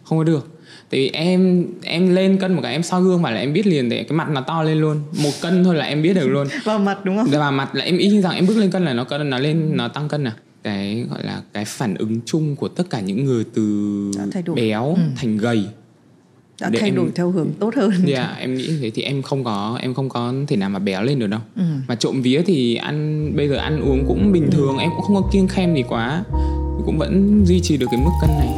không 0.04 0.18
có 0.18 0.24
được. 0.24 0.48
Tại 0.90 1.00
vì 1.00 1.10
em 1.10 1.68
em 1.84 2.16
lên 2.16 2.38
cân 2.38 2.54
một 2.54 2.60
cái 2.64 2.72
em 2.72 2.84
soi 2.84 3.02
gương 3.02 3.22
mà 3.22 3.32
là 3.32 3.40
em 3.40 3.54
biết 3.54 3.68
liền 3.68 3.90
để 3.90 4.04
cái 4.04 4.18
mặt 4.18 4.30
nó 4.30 4.42
to 4.42 4.64
lên 4.64 4.78
luôn. 4.78 5.02
Một 5.24 5.32
cân 5.42 5.64
thôi 5.64 5.76
là 5.76 5.86
em 5.86 6.02
biết 6.02 6.14
được 6.14 6.28
luôn. 6.28 6.48
Vào 6.64 6.80
mặt 6.80 7.06
đúng 7.06 7.18
không? 7.18 7.28
Vào 7.32 7.52
mặt 7.52 7.76
là 7.76 7.84
em 7.84 7.98
ý 7.98 8.22
rằng 8.22 8.36
em 8.36 8.48
bước 8.48 8.58
lên 8.58 8.72
cân 8.72 8.86
là 8.86 8.94
nó 8.94 9.04
cân 9.04 9.30
nó 9.30 9.40
lên 9.40 9.78
nó 9.78 9.88
tăng 9.88 10.10
cân 10.10 10.24
à 10.24 10.36
cái 10.68 11.06
gọi 11.10 11.24
là 11.24 11.42
cái 11.54 11.66
phản 11.66 11.96
ứng 11.96 12.20
chung 12.26 12.56
của 12.56 12.68
tất 12.68 12.90
cả 12.90 13.02
những 13.02 13.26
người 13.26 13.44
từ 13.54 14.12
béo 14.56 14.94
ừ. 14.96 15.02
thành 15.16 15.38
gầy 15.38 15.66
đã 16.62 16.70
để 16.70 16.80
thay 16.80 16.92
đổi 16.92 17.10
theo 17.16 17.32
hướng 17.32 17.50
tốt 17.60 17.76
hơn. 17.76 17.92
Dạ, 18.06 18.24
yeah, 18.24 18.40
em 18.40 18.56
nghĩ 18.56 18.70
thế 18.82 18.90
thì 18.90 19.02
em 19.02 19.22
không 19.22 19.44
có 19.44 19.80
em 19.82 19.94
không 19.94 20.10
có 20.10 20.34
thể 20.48 20.56
nào 20.56 20.70
mà 20.70 20.80
béo 20.80 21.04
lên 21.04 21.20
được 21.20 21.28
đâu. 21.28 21.40
Ừ. 21.56 21.64
Mà 21.88 21.96
trộm 21.96 22.22
vía 22.22 22.42
thì 22.46 22.76
ăn 22.76 23.32
bây 23.36 23.48
giờ 23.50 23.56
ăn 23.56 23.82
uống 23.82 24.06
cũng 24.08 24.32
bình 24.32 24.50
thường, 24.52 24.78
em 24.78 24.90
cũng 24.96 25.06
không 25.06 25.16
có 25.16 25.30
kiêng 25.34 25.48
khem 25.48 25.76
gì 25.76 25.84
quá, 25.90 26.24
cũng 26.86 26.98
vẫn 26.98 27.44
duy 27.46 27.60
trì 27.60 27.78
được 27.78 27.88
cái 27.92 28.00
mức 28.00 28.12
cân 28.22 28.30
này. 28.30 28.50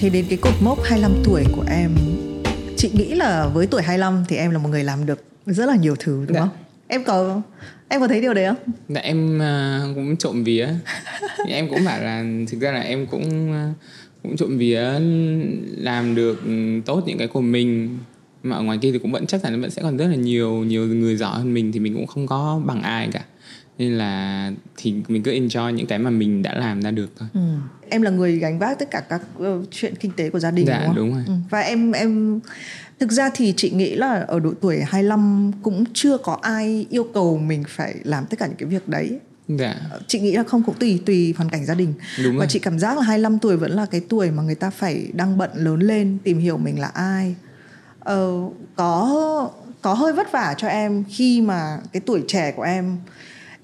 Thì 0.00 0.10
đến 0.10 0.24
cái 0.28 0.38
cột 0.38 0.54
mốc 0.60 0.78
25 0.84 1.12
tuổi 1.24 1.44
của 1.56 1.64
em 1.68 1.90
Chị 2.78 2.90
nghĩ 2.94 3.14
là 3.14 3.46
với 3.54 3.66
tuổi 3.66 3.82
25 3.82 4.24
thì 4.28 4.36
em 4.36 4.50
là 4.50 4.58
một 4.58 4.68
người 4.68 4.84
làm 4.84 5.06
được 5.06 5.24
rất 5.46 5.66
là 5.66 5.76
nhiều 5.76 5.96
thứ 5.98 6.24
đúng 6.28 6.34
dạ. 6.34 6.40
không? 6.40 6.50
Em 6.88 7.04
có 7.04 7.42
em 7.88 8.00
có 8.00 8.08
thấy 8.08 8.20
điều 8.20 8.34
đấy 8.34 8.46
không 8.46 8.72
dạ 8.88 9.00
em 9.00 9.36
uh, 9.36 9.94
cũng 9.94 10.16
trộm 10.16 10.44
vía 10.44 10.68
em 11.48 11.68
cũng 11.68 11.84
bảo 11.84 12.00
là 12.00 12.24
thực 12.50 12.60
ra 12.60 12.72
là 12.72 12.80
em 12.80 13.06
cũng 13.06 13.50
uh, 13.50 13.76
cũng 14.22 14.36
trộm 14.36 14.58
vía 14.58 14.82
làm 15.76 16.14
được 16.14 16.42
tốt 16.86 17.02
những 17.06 17.18
cái 17.18 17.28
của 17.28 17.40
mình 17.40 17.98
mà 18.42 18.56
ở 18.56 18.62
ngoài 18.62 18.78
kia 18.82 18.92
thì 18.92 18.98
cũng 18.98 19.12
vẫn 19.12 19.26
chắc 19.26 19.42
chắn 19.42 19.60
vẫn 19.60 19.70
sẽ 19.70 19.82
còn 19.82 19.96
rất 19.96 20.06
là 20.06 20.16
nhiều 20.16 20.64
nhiều 20.64 20.86
người 20.86 21.16
giỏi 21.16 21.38
hơn 21.38 21.54
mình 21.54 21.72
thì 21.72 21.80
mình 21.80 21.94
cũng 21.94 22.06
không 22.06 22.26
có 22.26 22.60
bằng 22.66 22.82
ai 22.82 23.08
cả 23.12 23.24
nên 23.78 23.98
là 23.98 24.52
thì 24.76 24.94
mình 25.08 25.22
cứ 25.22 25.32
enjoy 25.32 25.70
những 25.70 25.86
cái 25.86 25.98
mà 25.98 26.10
mình 26.10 26.42
đã 26.42 26.54
làm 26.54 26.82
ra 26.82 26.90
được 26.90 27.10
thôi. 27.18 27.28
Ừ. 27.34 27.40
Em 27.90 28.02
là 28.02 28.10
người 28.10 28.38
gánh 28.38 28.58
vác 28.58 28.78
tất 28.78 28.90
cả 28.90 29.00
các 29.00 29.22
uh, 29.38 29.68
chuyện 29.70 29.94
kinh 30.00 30.12
tế 30.16 30.30
của 30.30 30.38
gia 30.38 30.50
đình 30.50 30.66
dạ, 30.66 30.78
đúng 30.78 30.86
không? 30.86 30.96
đúng 30.96 31.12
rồi. 31.14 31.22
Ừ. 31.26 31.32
Và 31.50 31.60
em 31.60 31.92
em 31.92 32.40
Thực 33.00 33.12
ra 33.12 33.30
thì 33.34 33.54
chị 33.56 33.70
nghĩ 33.70 33.94
là 33.94 34.24
ở 34.28 34.40
độ 34.40 34.52
tuổi 34.60 34.80
25 34.86 35.52
cũng 35.62 35.84
chưa 35.94 36.18
có 36.18 36.38
ai 36.42 36.86
yêu 36.90 37.06
cầu 37.14 37.38
mình 37.38 37.64
phải 37.68 37.94
làm 38.04 38.26
tất 38.26 38.38
cả 38.38 38.46
những 38.46 38.56
cái 38.56 38.68
việc 38.68 38.88
đấy. 38.88 39.18
Dạ. 39.48 39.74
Chị 40.06 40.20
nghĩ 40.20 40.32
là 40.32 40.42
không 40.42 40.62
cũng 40.62 40.74
tùy 40.74 41.02
tùy 41.06 41.34
hoàn 41.36 41.50
cảnh 41.50 41.66
gia 41.66 41.74
đình. 41.74 41.94
Đúng 42.24 42.34
Và 42.34 42.38
rồi. 42.38 42.46
chị 42.48 42.58
cảm 42.58 42.78
giác 42.78 42.96
là 42.96 43.02
25 43.02 43.38
tuổi 43.38 43.56
vẫn 43.56 43.70
là 43.70 43.86
cái 43.86 44.00
tuổi 44.08 44.30
mà 44.30 44.42
người 44.42 44.54
ta 44.54 44.70
phải 44.70 45.08
đang 45.12 45.38
bận 45.38 45.50
lớn 45.54 45.80
lên 45.80 46.18
tìm 46.24 46.38
hiểu 46.38 46.56
mình 46.56 46.80
là 46.80 46.88
ai. 46.88 47.34
Ờ, 48.00 48.32
có 48.76 49.50
có 49.82 49.94
hơi 49.94 50.12
vất 50.12 50.32
vả 50.32 50.54
cho 50.58 50.68
em 50.68 51.04
khi 51.08 51.40
mà 51.40 51.78
cái 51.92 52.00
tuổi 52.06 52.22
trẻ 52.28 52.52
của 52.52 52.62
em 52.62 52.96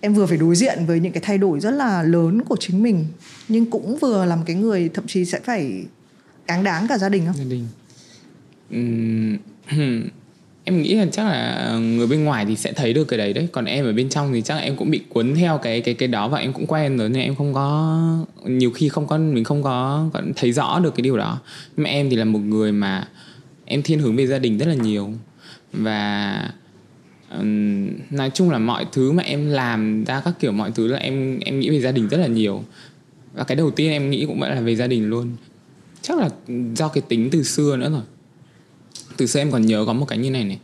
em 0.04 0.14
vừa 0.14 0.26
phải 0.26 0.38
đối 0.38 0.56
diện 0.56 0.86
với 0.86 1.00
những 1.00 1.12
cái 1.12 1.22
thay 1.26 1.38
đổi 1.38 1.60
rất 1.60 1.70
là 1.70 2.02
lớn 2.02 2.42
của 2.42 2.56
chính 2.60 2.82
mình, 2.82 3.06
nhưng 3.48 3.70
cũng 3.70 3.98
vừa 3.98 4.24
làm 4.24 4.38
cái 4.46 4.56
người 4.56 4.90
thậm 4.94 5.06
chí 5.06 5.24
sẽ 5.24 5.40
phải 5.40 5.84
cáng 6.46 6.64
đáng 6.64 6.88
cả 6.88 6.98
gia 6.98 7.08
đình 7.08 7.26
không? 7.26 7.36
Gia 7.36 7.44
đình. 7.44 7.66
Em 10.66 10.82
nghĩ 10.82 10.94
là 10.94 11.06
chắc 11.12 11.24
là 11.24 11.70
người 11.78 12.06
bên 12.06 12.24
ngoài 12.24 12.44
thì 12.48 12.56
sẽ 12.56 12.72
thấy 12.72 12.92
được 12.92 13.04
cái 13.04 13.18
đấy 13.18 13.32
đấy. 13.32 13.48
Còn 13.52 13.64
em 13.64 13.84
ở 13.84 13.92
bên 13.92 14.08
trong 14.08 14.32
thì 14.32 14.42
chắc 14.42 14.54
là 14.54 14.60
em 14.60 14.76
cũng 14.76 14.90
bị 14.90 15.00
cuốn 15.08 15.34
theo 15.34 15.58
cái 15.58 15.80
cái 15.80 15.94
cái 15.94 16.08
đó 16.08 16.28
và 16.28 16.38
em 16.38 16.52
cũng 16.52 16.66
quen 16.66 16.96
rồi 16.98 17.08
nên 17.08 17.22
em 17.22 17.34
không 17.34 17.54
có, 17.54 17.98
nhiều 18.46 18.70
khi 18.70 18.88
không 18.88 19.06
có, 19.06 19.18
mình 19.18 19.44
không 19.44 19.62
có 19.62 20.08
thấy 20.36 20.52
rõ 20.52 20.80
được 20.80 20.94
cái 20.94 21.02
điều 21.02 21.16
đó. 21.16 21.40
Nhưng 21.76 21.84
mà 21.84 21.90
em 21.90 22.10
thì 22.10 22.16
là 22.16 22.24
một 22.24 22.38
người 22.38 22.72
mà 22.72 23.08
em 23.64 23.82
thiên 23.82 23.98
hướng 23.98 24.16
về 24.16 24.26
gia 24.26 24.38
đình 24.38 24.58
rất 24.58 24.66
là 24.68 24.74
nhiều. 24.74 25.12
Và 25.72 26.50
um, 27.38 27.88
nói 28.10 28.30
chung 28.34 28.50
là 28.50 28.58
mọi 28.58 28.86
thứ 28.92 29.12
mà 29.12 29.22
em 29.22 29.50
làm 29.50 30.04
ra 30.04 30.20
các 30.24 30.34
kiểu 30.40 30.52
mọi 30.52 30.70
thứ 30.70 30.86
là 30.86 30.98
em 30.98 31.38
em 31.38 31.60
nghĩ 31.60 31.70
về 31.70 31.80
gia 31.80 31.92
đình 31.92 32.08
rất 32.08 32.16
là 32.16 32.26
nhiều. 32.26 32.64
Và 33.34 33.44
cái 33.44 33.56
đầu 33.56 33.70
tiên 33.70 33.92
em 33.92 34.10
nghĩ 34.10 34.24
cũng 34.26 34.40
vẫn 34.40 34.50
là 34.50 34.60
về 34.60 34.76
gia 34.76 34.86
đình 34.86 35.08
luôn. 35.10 35.30
Chắc 36.02 36.18
là 36.18 36.28
do 36.74 36.88
cái 36.88 37.02
tính 37.08 37.28
từ 37.32 37.42
xưa 37.42 37.76
nữa 37.76 37.90
rồi. 37.90 38.02
Từ 39.16 39.26
xưa 39.26 39.40
em 39.40 39.50
còn 39.50 39.66
nhớ 39.66 39.84
có 39.86 39.92
một 39.92 40.06
cái 40.08 40.18
như 40.18 40.30
này 40.30 40.44
này. 40.44 40.58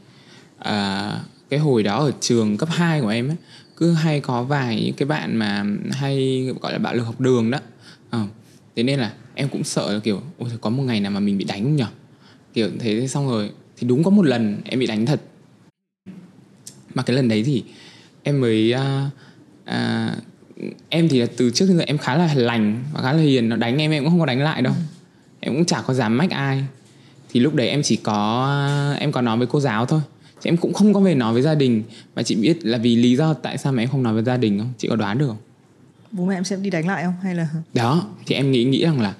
À, 0.59 1.13
cái 1.49 1.61
hồi 1.61 1.83
đó 1.83 1.99
ở 1.99 2.13
trường 2.21 2.57
cấp 2.57 2.69
2 2.73 3.01
của 3.01 3.09
em 3.09 3.29
ấy 3.29 3.37
cứ 3.77 3.93
hay 3.93 4.21
có 4.21 4.43
vài 4.43 4.93
cái 4.97 5.07
bạn 5.07 5.37
mà 5.37 5.65
hay 5.91 6.47
gọi 6.61 6.73
là 6.73 6.79
bạo 6.79 6.95
lực 6.95 7.03
học 7.03 7.21
đường 7.21 7.51
đó. 7.51 7.59
À, 8.11 8.27
thế 8.77 8.83
nên 8.83 9.01
là 9.01 9.13
em 9.35 9.49
cũng 9.49 9.65
sợ 9.65 9.93
là 9.93 9.99
kiểu 9.99 10.23
ôi 10.39 10.51
có 10.61 10.71
một 10.71 10.83
ngày 10.83 11.01
nào 11.01 11.13
mà 11.13 11.21
mình 11.21 11.39
bị 11.39 11.45
đánh 11.45 11.63
không 11.63 11.77
nhở 11.77 11.87
kiểu 12.55 12.69
thế 12.79 13.09
xong 13.09 13.29
rồi 13.29 13.51
thì 13.77 13.87
đúng 13.87 14.03
có 14.03 14.11
một 14.11 14.23
lần 14.23 14.61
em 14.65 14.79
bị 14.79 14.87
đánh 14.87 15.07
thật 15.07 15.21
mà 16.95 17.03
cái 17.03 17.17
lần 17.17 17.29
đấy 17.29 17.43
thì 17.43 17.65
em 18.23 18.41
mới 18.41 18.75
uh, 18.75 19.13
uh, 19.71 20.23
em 20.89 21.09
thì 21.09 21.21
là 21.21 21.27
từ 21.37 21.51
trước 21.51 21.67
đến 21.69 21.79
giờ 21.79 21.85
em 21.87 21.99
khá 21.99 22.17
là 22.17 22.35
lành 22.35 22.85
và 22.93 23.03
khá 23.03 23.13
là 23.13 23.23
hiền 23.23 23.49
nó 23.49 23.57
đánh 23.57 23.79
em 23.79 23.91
em 23.91 24.03
cũng 24.03 24.11
không 24.11 24.21
có 24.21 24.27
đánh 24.27 24.43
lại 24.43 24.63
đâu. 24.63 24.73
Ừ. 24.77 24.81
em 25.41 25.55
cũng 25.55 25.65
chả 25.65 25.81
có 25.81 25.95
dám 25.95 26.19
mách 26.19 26.31
ai. 26.31 26.65
Thì 27.33 27.41
lúc 27.41 27.55
đấy 27.55 27.69
em 27.69 27.83
chỉ 27.83 27.97
có 27.97 28.49
em 29.01 29.13
có 29.13 29.21
nói 29.21 29.37
với 29.37 29.47
cô 29.47 29.61
giáo 29.61 29.87
thôi. 29.87 30.01
Chứ 30.41 30.51
em 30.51 30.57
cũng 30.57 30.73
không 30.73 30.95
có 30.95 31.01
về 31.01 31.15
nói 31.15 31.33
với 31.33 31.43
gia 31.43 31.55
đình. 31.55 31.83
Và 32.15 32.23
chị 32.23 32.35
biết 32.35 32.65
là 32.65 32.79
vì 32.79 32.97
lý 32.97 33.17
do 33.17 33.35
tại 33.35 33.59
sao 33.59 33.73
mà 33.73 33.83
em 33.83 33.89
không 33.89 34.03
nói 34.03 34.15
với 34.15 34.23
gia 34.23 34.37
đình 34.37 34.59
không? 34.59 34.73
Chị 34.79 34.89
có 34.89 34.97
đoán 34.97 35.19
được 35.19 35.27
không? 35.27 35.37
Bố 36.11 36.25
mẹ 36.25 36.35
em 36.35 36.45
sẽ 36.45 36.57
đi 36.57 36.71
đánh 36.71 36.87
lại 36.87 37.05
không? 37.05 37.15
Hay 37.23 37.35
là 37.35 37.49
đó 37.75 38.07
thì 38.27 38.35
em 38.35 38.53
nghĩ 38.53 38.65
nghĩ 38.65 38.85
rằng 38.85 39.01
là 39.01 39.15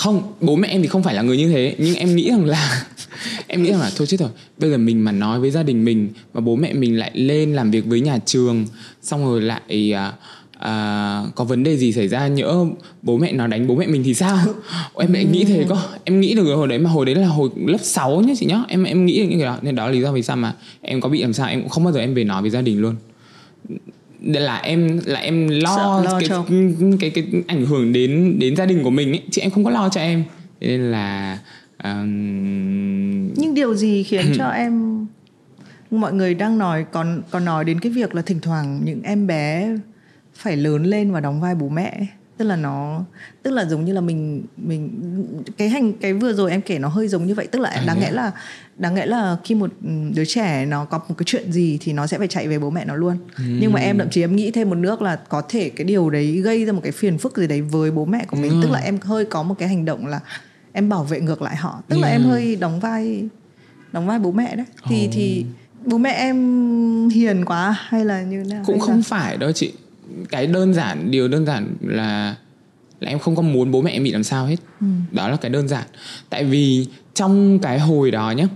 không 0.00 0.22
bố 0.40 0.56
mẹ 0.56 0.68
em 0.68 0.82
thì 0.82 0.88
không 0.88 1.02
phải 1.02 1.14
là 1.14 1.22
người 1.22 1.36
như 1.36 1.48
thế. 1.48 1.74
Nhưng 1.78 1.94
em 1.94 2.16
nghĩ 2.16 2.30
rằng 2.30 2.44
là 2.44 2.84
em 3.46 3.62
nghĩ 3.62 3.70
rằng 3.70 3.80
là 3.80 3.90
thôi 3.96 4.06
chết 4.06 4.20
rồi. 4.20 4.30
Bây 4.58 4.70
giờ 4.70 4.78
mình 4.78 5.04
mà 5.04 5.12
nói 5.12 5.40
với 5.40 5.50
gia 5.50 5.62
đình 5.62 5.84
mình 5.84 6.08
và 6.32 6.40
bố 6.40 6.56
mẹ 6.56 6.72
mình 6.72 6.98
lại 6.98 7.10
lên 7.14 7.54
làm 7.54 7.70
việc 7.70 7.86
với 7.86 8.00
nhà 8.00 8.18
trường 8.26 8.66
xong 9.02 9.24
rồi 9.24 9.40
lại 9.40 9.94
uh, 9.94 10.14
à, 10.58 11.22
có 11.34 11.44
vấn 11.44 11.62
đề 11.62 11.76
gì 11.76 11.92
xảy 11.92 12.08
ra 12.08 12.28
nhỡ 12.28 12.64
bố 13.02 13.18
mẹ 13.18 13.32
nó 13.32 13.46
đánh 13.46 13.66
bố 13.66 13.74
mẹ 13.74 13.86
mình 13.86 14.02
thì 14.04 14.14
sao? 14.14 14.38
Em 14.98 15.12
lại 15.12 15.24
nghĩ 15.24 15.44
thế 15.44 15.64
có 15.68 15.82
em 16.04 16.20
nghĩ 16.20 16.34
được 16.34 16.54
hồi 16.54 16.68
đấy 16.68 16.78
mà 16.78 16.90
hồi 16.90 17.06
đấy 17.06 17.14
là 17.14 17.28
hồi 17.28 17.50
lớp 17.66 17.80
6 17.82 18.20
nhá 18.20 18.34
chị 18.38 18.46
nhá. 18.46 18.62
Em 18.68 18.84
em 18.84 19.06
nghĩ 19.06 19.26
những 19.30 19.38
cái 19.38 19.46
đó. 19.46 19.58
Nên 19.62 19.74
đó 19.74 19.86
là 19.86 19.92
lý 19.92 20.00
do 20.00 20.12
vì 20.12 20.22
sao 20.22 20.36
mà 20.36 20.54
em 20.80 21.00
có 21.00 21.08
bị 21.08 21.22
làm 21.22 21.32
sao 21.32 21.48
em 21.48 21.60
cũng 21.60 21.68
không 21.68 21.84
bao 21.84 21.92
giờ 21.92 22.00
em 22.00 22.14
về 22.14 22.24
nói 22.24 22.42
với 22.42 22.50
gia 22.50 22.60
đình 22.60 22.80
luôn 22.80 22.96
là 24.22 24.56
em 24.56 25.00
là 25.04 25.20
em 25.20 25.48
lo, 25.48 26.02
lo 26.04 26.20
cái, 26.20 26.28
cái, 27.00 27.10
cái 27.10 27.10
cái 27.10 27.42
ảnh 27.46 27.66
hưởng 27.66 27.92
đến 27.92 28.38
đến 28.38 28.56
gia 28.56 28.66
đình 28.66 28.82
của 28.82 28.90
mình 28.90 29.12
ấy. 29.12 29.22
Chứ 29.30 29.42
em 29.42 29.50
không 29.50 29.64
có 29.64 29.70
lo 29.70 29.88
cho 29.88 30.00
em. 30.00 30.24
Nên 30.60 30.80
là 30.80 31.38
um... 31.84 33.34
nhưng 33.34 33.54
điều 33.54 33.74
gì 33.74 34.02
khiến 34.02 34.32
cho 34.38 34.48
em 34.48 35.06
mọi 35.90 36.12
người 36.12 36.34
đang 36.34 36.58
nói 36.58 36.84
còn 36.92 37.22
còn 37.30 37.44
nói 37.44 37.64
đến 37.64 37.80
cái 37.80 37.92
việc 37.92 38.14
là 38.14 38.22
thỉnh 38.22 38.40
thoảng 38.40 38.80
những 38.84 39.02
em 39.02 39.26
bé 39.26 39.76
phải 40.34 40.56
lớn 40.56 40.84
lên 40.84 41.12
và 41.12 41.20
đóng 41.20 41.40
vai 41.40 41.54
bố 41.54 41.68
mẹ 41.68 42.06
tức 42.40 42.46
là 42.46 42.56
nó 42.56 43.04
tức 43.42 43.50
là 43.50 43.64
giống 43.64 43.84
như 43.84 43.92
là 43.92 44.00
mình 44.00 44.42
mình 44.56 44.90
cái 45.56 45.68
hành 45.68 45.92
cái 45.92 46.12
vừa 46.12 46.32
rồi 46.32 46.50
em 46.50 46.60
kể 46.62 46.78
nó 46.78 46.88
hơi 46.88 47.08
giống 47.08 47.26
như 47.26 47.34
vậy 47.34 47.46
tức 47.46 47.58
là 47.58 47.70
à, 47.70 47.82
đáng 47.86 48.00
lẽ 48.00 48.10
là 48.10 48.32
đáng 48.78 48.94
lẽ 48.94 49.06
là 49.06 49.36
khi 49.44 49.54
một 49.54 49.70
đứa 50.14 50.24
trẻ 50.24 50.66
nó 50.66 50.84
có 50.84 50.98
một 51.08 51.14
cái 51.18 51.24
chuyện 51.26 51.52
gì 51.52 51.78
thì 51.80 51.92
nó 51.92 52.06
sẽ 52.06 52.18
phải 52.18 52.28
chạy 52.28 52.48
về 52.48 52.58
bố 52.58 52.70
mẹ 52.70 52.84
nó 52.84 52.96
luôn 52.96 53.16
ừ. 53.36 53.44
nhưng 53.60 53.72
mà 53.72 53.80
em 53.80 53.98
thậm 53.98 54.10
chí 54.10 54.22
em 54.22 54.36
nghĩ 54.36 54.50
thêm 54.50 54.68
một 54.70 54.74
nước 54.74 55.02
là 55.02 55.16
có 55.16 55.42
thể 55.48 55.70
cái 55.70 55.84
điều 55.84 56.10
đấy 56.10 56.40
gây 56.40 56.64
ra 56.64 56.72
một 56.72 56.80
cái 56.82 56.92
phiền 56.92 57.18
phức 57.18 57.36
gì 57.36 57.46
đấy 57.46 57.62
với 57.62 57.90
bố 57.90 58.04
mẹ 58.04 58.24
của 58.24 58.36
mình 58.36 58.50
ừ. 58.50 58.60
tức 58.62 58.70
là 58.70 58.78
em 58.78 58.98
hơi 59.02 59.24
có 59.24 59.42
một 59.42 59.54
cái 59.58 59.68
hành 59.68 59.84
động 59.84 60.06
là 60.06 60.20
em 60.72 60.88
bảo 60.88 61.04
vệ 61.04 61.20
ngược 61.20 61.42
lại 61.42 61.56
họ 61.56 61.82
tức 61.88 61.96
ừ. 61.96 62.00
là 62.02 62.08
em 62.08 62.22
hơi 62.22 62.56
đóng 62.56 62.80
vai 62.80 63.28
đóng 63.92 64.06
vai 64.06 64.18
bố 64.18 64.32
mẹ 64.32 64.56
đấy 64.56 64.66
thì 64.88 65.04
oh. 65.06 65.10
thì 65.12 65.44
bố 65.84 65.98
mẹ 65.98 66.12
em 66.12 67.08
hiền 67.08 67.44
quá 67.44 67.76
hay 67.78 68.04
là 68.04 68.22
như 68.22 68.44
nào 68.48 68.62
cũng 68.66 68.80
không 68.80 68.96
là... 68.96 69.02
phải 69.04 69.36
đâu 69.36 69.52
chị 69.52 69.72
cái 70.28 70.46
đơn 70.46 70.74
giản 70.74 71.10
điều 71.10 71.28
đơn 71.28 71.46
giản 71.46 71.74
là 71.82 72.36
là 73.00 73.10
em 73.10 73.18
không 73.18 73.36
có 73.36 73.42
muốn 73.42 73.70
bố 73.70 73.82
mẹ 73.82 73.90
em 73.90 74.04
bị 74.04 74.12
làm 74.12 74.22
sao 74.22 74.46
hết. 74.46 74.56
Ừ. 74.80 74.86
đó 75.12 75.28
là 75.28 75.36
cái 75.36 75.50
đơn 75.50 75.68
giản. 75.68 75.84
Tại 76.30 76.44
vì 76.44 76.86
trong 77.14 77.58
cái 77.58 77.78
hồi 77.78 78.10
đó 78.10 78.30
nhá 78.30 78.46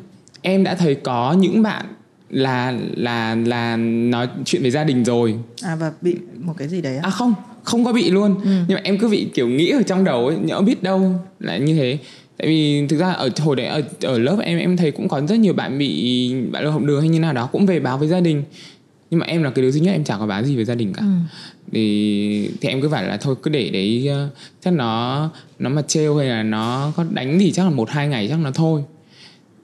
em 0.43 0.65
đã 0.65 0.75
thấy 0.75 0.95
có 0.95 1.33
những 1.33 1.63
bạn 1.63 1.87
là 2.31 2.75
là 2.97 3.35
là 3.35 3.77
nói 3.77 4.29
chuyện 4.45 4.63
về 4.63 4.71
gia 4.71 4.85
đình 4.85 5.05
rồi. 5.05 5.35
À 5.63 5.77
và 5.77 5.93
bị 6.01 6.17
một 6.41 6.55
cái 6.57 6.69
gì 6.69 6.81
đấy 6.81 6.97
à, 6.97 7.01
à 7.03 7.11
không 7.11 7.35
không 7.63 7.85
có 7.85 7.93
bị 7.93 8.11
luôn. 8.11 8.41
Ừ. 8.45 8.51
nhưng 8.69 8.75
mà 8.75 8.81
em 8.85 8.99
cứ 8.99 9.09
bị 9.09 9.29
kiểu 9.35 9.49
nghĩ 9.49 9.71
ở 9.71 9.83
trong 9.83 10.05
đầu 10.05 10.27
ấy 10.27 10.37
nhỡ 10.37 10.61
biết 10.61 10.83
đâu 10.83 11.13
lại 11.41 11.61
như 11.61 11.75
thế. 11.75 11.99
Tại 12.39 12.49
vì 12.49 12.87
thực 12.87 12.97
ra 12.97 13.13
ở 13.13 13.31
hồi 13.39 13.57
đấy 13.57 13.67
ở, 13.67 13.83
ở 14.03 14.19
lớp 14.19 14.37
em 14.43 14.59
em 14.59 14.77
thấy 14.77 14.91
cũng 14.91 15.09
có 15.09 15.21
rất 15.29 15.39
nhiều 15.39 15.53
bạn 15.53 15.79
bị 15.79 16.35
bạn 16.53 16.73
học 16.73 16.83
đường 16.83 17.01
hay 17.01 17.09
như 17.09 17.21
nào 17.21 17.33
đó 17.33 17.49
cũng 17.53 17.67
về 17.67 17.81
báo 17.81 17.99
với 17.99 18.09
gia 18.09 18.21
đình 18.21 18.43
nhưng 19.15 19.21
mà 19.21 19.27
em 19.27 19.43
là 19.43 19.51
cái 19.51 19.63
đứa 19.63 19.71
duy 19.71 19.81
nhất 19.81 19.93
em 19.93 20.05
chẳng 20.05 20.21
có 20.21 20.27
báo 20.27 20.45
gì 20.45 20.57
với 20.57 20.65
gia 20.65 20.75
đình 20.75 20.93
cả 20.93 21.03
ừ. 21.03 21.09
thì 21.73 22.51
thì 22.61 22.69
em 22.69 22.81
cứ 22.81 22.89
phải 22.89 23.07
là 23.07 23.17
thôi 23.17 23.35
cứ 23.43 23.51
để 23.51 23.71
đấy 23.71 24.07
ờ, 24.09 24.29
chắc 24.61 24.73
nó 24.73 25.31
nó 25.59 25.71
mà 25.71 25.83
trêu 25.83 26.17
hay 26.17 26.29
là 26.29 26.43
nó 26.43 26.93
có 26.97 27.05
đánh 27.11 27.39
thì 27.39 27.53
chắc 27.53 27.65
là 27.65 27.71
một 27.71 27.91
hai 27.91 28.09
ngày 28.09 28.29
chắc 28.29 28.39
nó 28.39 28.51
thôi 28.51 28.83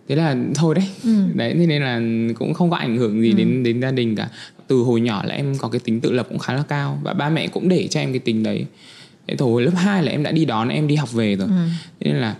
thế 0.09 0.17
là 0.17 0.37
thôi 0.55 0.75
đấy 0.75 0.85
ừ. 1.05 1.11
đấy 1.35 1.55
thế 1.59 1.67
nên 1.67 1.83
là 1.83 2.01
cũng 2.39 2.55
không 2.55 2.71
có 2.71 2.77
ảnh 2.77 2.97
hưởng 2.97 3.23
gì 3.23 3.31
ừ. 3.31 3.37
đến 3.37 3.63
đến 3.63 3.81
gia 3.81 3.91
đình 3.91 4.17
cả 4.17 4.29
từ 4.67 4.77
hồi 4.77 5.01
nhỏ 5.01 5.23
là 5.25 5.35
em 5.35 5.59
có 5.59 5.69
cái 5.69 5.81
tính 5.85 6.01
tự 6.01 6.13
lập 6.13 6.27
cũng 6.29 6.39
khá 6.39 6.53
là 6.53 6.63
cao 6.69 7.01
và 7.03 7.13
ba 7.13 7.29
mẹ 7.29 7.47
cũng 7.47 7.69
để 7.69 7.89
cho 7.91 8.01
em 8.01 8.13
cái 8.13 8.19
tính 8.19 8.43
đấy 8.43 8.67
thế 9.29 9.35
từ 9.39 9.45
hồi 9.45 9.63
lớp 9.63 9.73
2 9.77 10.03
là 10.03 10.13
em 10.13 10.23
đã 10.23 10.31
đi 10.33 10.45
đón 10.45 10.69
em 10.69 10.87
đi 10.87 10.95
học 10.95 11.13
về 11.13 11.37
rồi 11.37 11.49
ừ. 11.49 11.55
thế 12.01 12.13
nên 12.13 12.21
là 12.21 12.35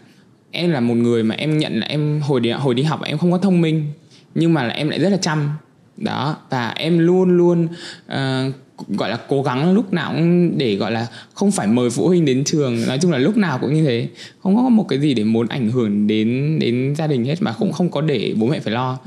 em 0.51 0.71
là 0.71 0.81
một 0.81 0.95
người 0.95 1.23
mà 1.23 1.35
em 1.35 1.59
nhận 1.59 1.81
là 1.81 1.87
em 1.87 2.21
hồi 2.21 2.41
đi 2.41 2.51
hồi 2.51 2.75
đi 2.75 2.83
học 2.83 3.03
em 3.05 3.19
không 3.19 3.33
có 3.33 3.39
thông 3.39 3.61
minh 3.61 3.87
nhưng 4.35 4.55
mà 4.55 4.63
là 4.63 4.75
em 4.75 4.89
lại 4.89 4.99
rất 4.99 5.09
là 5.09 5.17
chăm 5.17 5.51
đó 6.01 6.37
và 6.51 6.69
em 6.69 6.99
luôn 6.99 7.37
luôn 7.37 7.69
uh, 8.07 8.55
gọi 8.89 9.11
là 9.11 9.19
cố 9.29 9.43
gắng 9.43 9.73
lúc 9.73 9.93
nào 9.93 10.13
cũng 10.13 10.59
để 10.59 10.75
gọi 10.75 10.93
là 10.93 11.07
không 11.35 11.51
phải 11.51 11.67
mời 11.67 11.91
phụ 11.91 12.09
huynh 12.09 12.25
đến 12.25 12.45
trường. 12.45 12.87
Nói 12.87 12.99
chung 12.99 13.11
là 13.11 13.19
lúc 13.19 13.37
nào 13.37 13.59
cũng 13.59 13.75
như 13.75 13.85
thế. 13.85 14.09
Không 14.43 14.57
có 14.57 14.69
một 14.69 14.87
cái 14.89 15.01
gì 15.01 15.15
để 15.15 15.25
muốn 15.25 15.49
ảnh 15.49 15.71
hưởng 15.71 16.07
đến 16.07 16.59
đến 16.59 16.95
gia 16.99 17.07
đình 17.07 17.25
hết 17.25 17.43
mà 17.43 17.55
cũng 17.59 17.73
không 17.73 17.91
có 17.91 18.01
để 18.01 18.35
bố 18.37 18.47
mẹ 18.47 18.61
phải 18.61 18.73
lo. 18.73 18.99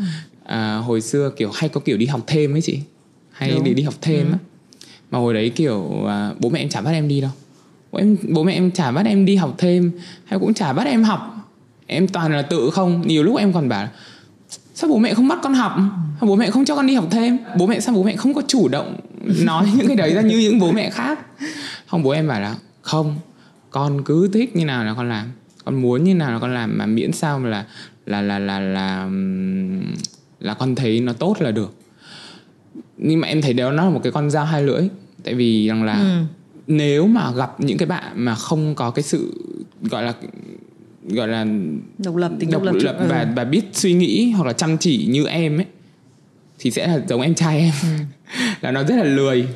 À, 0.46 0.76
hồi 0.76 1.02
xưa 1.02 1.32
kiểu 1.38 1.52
hay 1.54 1.70
có 1.70 1.82
kiểu 1.82 1.98
đi 1.98 2.06
học 2.06 2.22
thêm 2.28 2.56
ấy 2.56 2.62
chị. 2.62 2.80
Hay 3.32 3.52
Đúng. 3.52 3.64
để 3.64 3.74
đi 3.74 3.84
học 3.84 3.94
thêm 4.02 4.26
ừ. 4.28 4.32
á. 4.32 4.38
Mà 5.12 5.20
hồi 5.20 5.34
đấy 5.34 5.50
kiểu 5.50 6.06
à, 6.08 6.32
bố 6.40 6.50
mẹ 6.50 6.60
em 6.60 6.70
chả 6.70 6.82
bắt 6.82 6.92
em 6.92 7.08
đi 7.08 7.22
đâu. 7.22 7.32
Bố 7.92 8.00
em 8.00 8.18
bố 8.30 8.44
mẹ 8.44 8.54
em 8.54 8.72
chả 8.72 8.92
bắt 8.92 9.06
em 9.06 9.26
đi 9.26 9.36
học 9.36 9.56
thêm 9.58 9.92
hay 10.26 10.40
cũng 10.40 10.54
chả 10.54 10.74
bắt 10.74 10.88
em 10.88 11.04
học. 11.04 11.30
Em 11.88 12.08
toàn 12.08 12.32
là 12.32 12.42
tự 12.42 12.70
không. 12.70 13.08
Nhiều 13.08 13.24
lúc 13.24 13.38
em 13.38 13.54
còn 13.54 13.70
bảo 13.70 13.88
sao 14.74 14.90
bố 14.90 14.98
mẹ 14.98 15.14
không 15.14 15.28
bắt 15.28 15.40
con 15.44 15.54
học? 15.54 15.72
Sao 16.20 16.28
bố 16.28 16.36
mẹ 16.36 16.52
không 16.52 16.66
cho 16.66 16.76
con 16.76 16.88
đi 16.88 16.96
học 16.96 17.08
thêm? 17.12 17.38
Bố 17.58 17.68
mẹ 17.68 17.80
sao 17.80 17.96
bố 17.96 18.04
mẹ 18.04 18.16
không 18.16 18.34
có 18.34 18.42
chủ 18.48 18.68
động 18.68 19.00
nói 19.44 19.68
những 19.76 19.88
cái 19.88 19.96
đấy 19.96 20.14
ra 20.14 20.22
như 20.22 20.40
những 20.40 20.60
bố 20.60 20.72
mẹ 20.72 20.90
khác? 20.90 21.20
Không 21.88 22.04
bố 22.04 22.10
em 22.10 22.28
bảo 22.28 22.42
là 22.42 22.56
không 22.82 23.16
con 23.70 24.04
cứ 24.04 24.30
thích 24.34 24.56
như 24.56 24.66
nào 24.66 24.86
là 24.86 24.94
con 24.94 25.10
làm. 25.10 25.32
Con 25.66 25.82
muốn 25.82 26.04
như 26.04 26.16
nào 26.16 26.32
là 26.32 26.40
con 26.40 26.54
làm 26.54 26.78
mà 26.78 26.86
miễn 26.86 27.12
sao 27.12 27.40
mà 27.40 27.50
là 27.50 27.66
là 28.06 28.22
là 28.22 28.40
là 28.40 28.60
là 28.60 29.10
là 30.40 30.54
con 30.54 30.76
thấy 30.76 31.00
nó 31.00 31.14
tốt 31.14 31.36
là 31.40 31.52
được. 31.52 31.74
Nhưng 32.98 33.20
mà 33.20 33.28
em 33.28 33.42
thấy 33.42 33.54
đó 33.54 33.72
nó 33.72 33.84
là 33.84 33.90
một 33.90 34.00
cái 34.04 34.12
con 34.12 34.30
dao 34.30 34.46
hai 34.46 34.64
lưỡi. 34.64 34.90
Tại 35.24 35.34
vì 35.34 35.68
rằng 35.68 35.84
là 35.84 35.94
ừ. 35.94 36.22
nếu 36.68 37.08
mà 37.08 37.32
gặp 37.32 37.56
những 37.60 37.78
cái 37.78 37.88
bạn 37.88 38.12
mà 38.16 38.36
không 38.36 38.76
có 38.76 38.92
cái 38.92 39.04
sự 39.04 39.34
gọi 39.82 40.04
là 40.04 40.14
gọi 41.10 41.28
là 41.28 41.46
độc 41.98 42.16
lập 42.16 42.32
tính 42.40 42.52
độc, 42.52 42.64
độc 42.64 42.76
lập, 42.76 42.82
lập 42.84 43.06
và 43.10 43.20
ừ. 43.22 43.28
và 43.36 43.44
biết 43.44 43.62
suy 43.74 43.94
nghĩ 43.94 44.32
hoặc 44.32 44.46
là 44.46 44.54
chăm 44.54 44.78
chỉ 44.78 45.06
như 45.06 45.26
em 45.26 45.58
ấy 45.58 45.66
thì 46.60 46.72
sẽ 46.72 46.88
là 46.88 47.00
giống 47.08 47.22
em 47.22 47.36
trai 47.36 47.60
em 47.60 47.74
ừ. 47.82 47.88
là 48.62 48.72
nó 48.72 48.84
rất 48.84 48.96
là 48.96 49.04
lười 49.04 49.48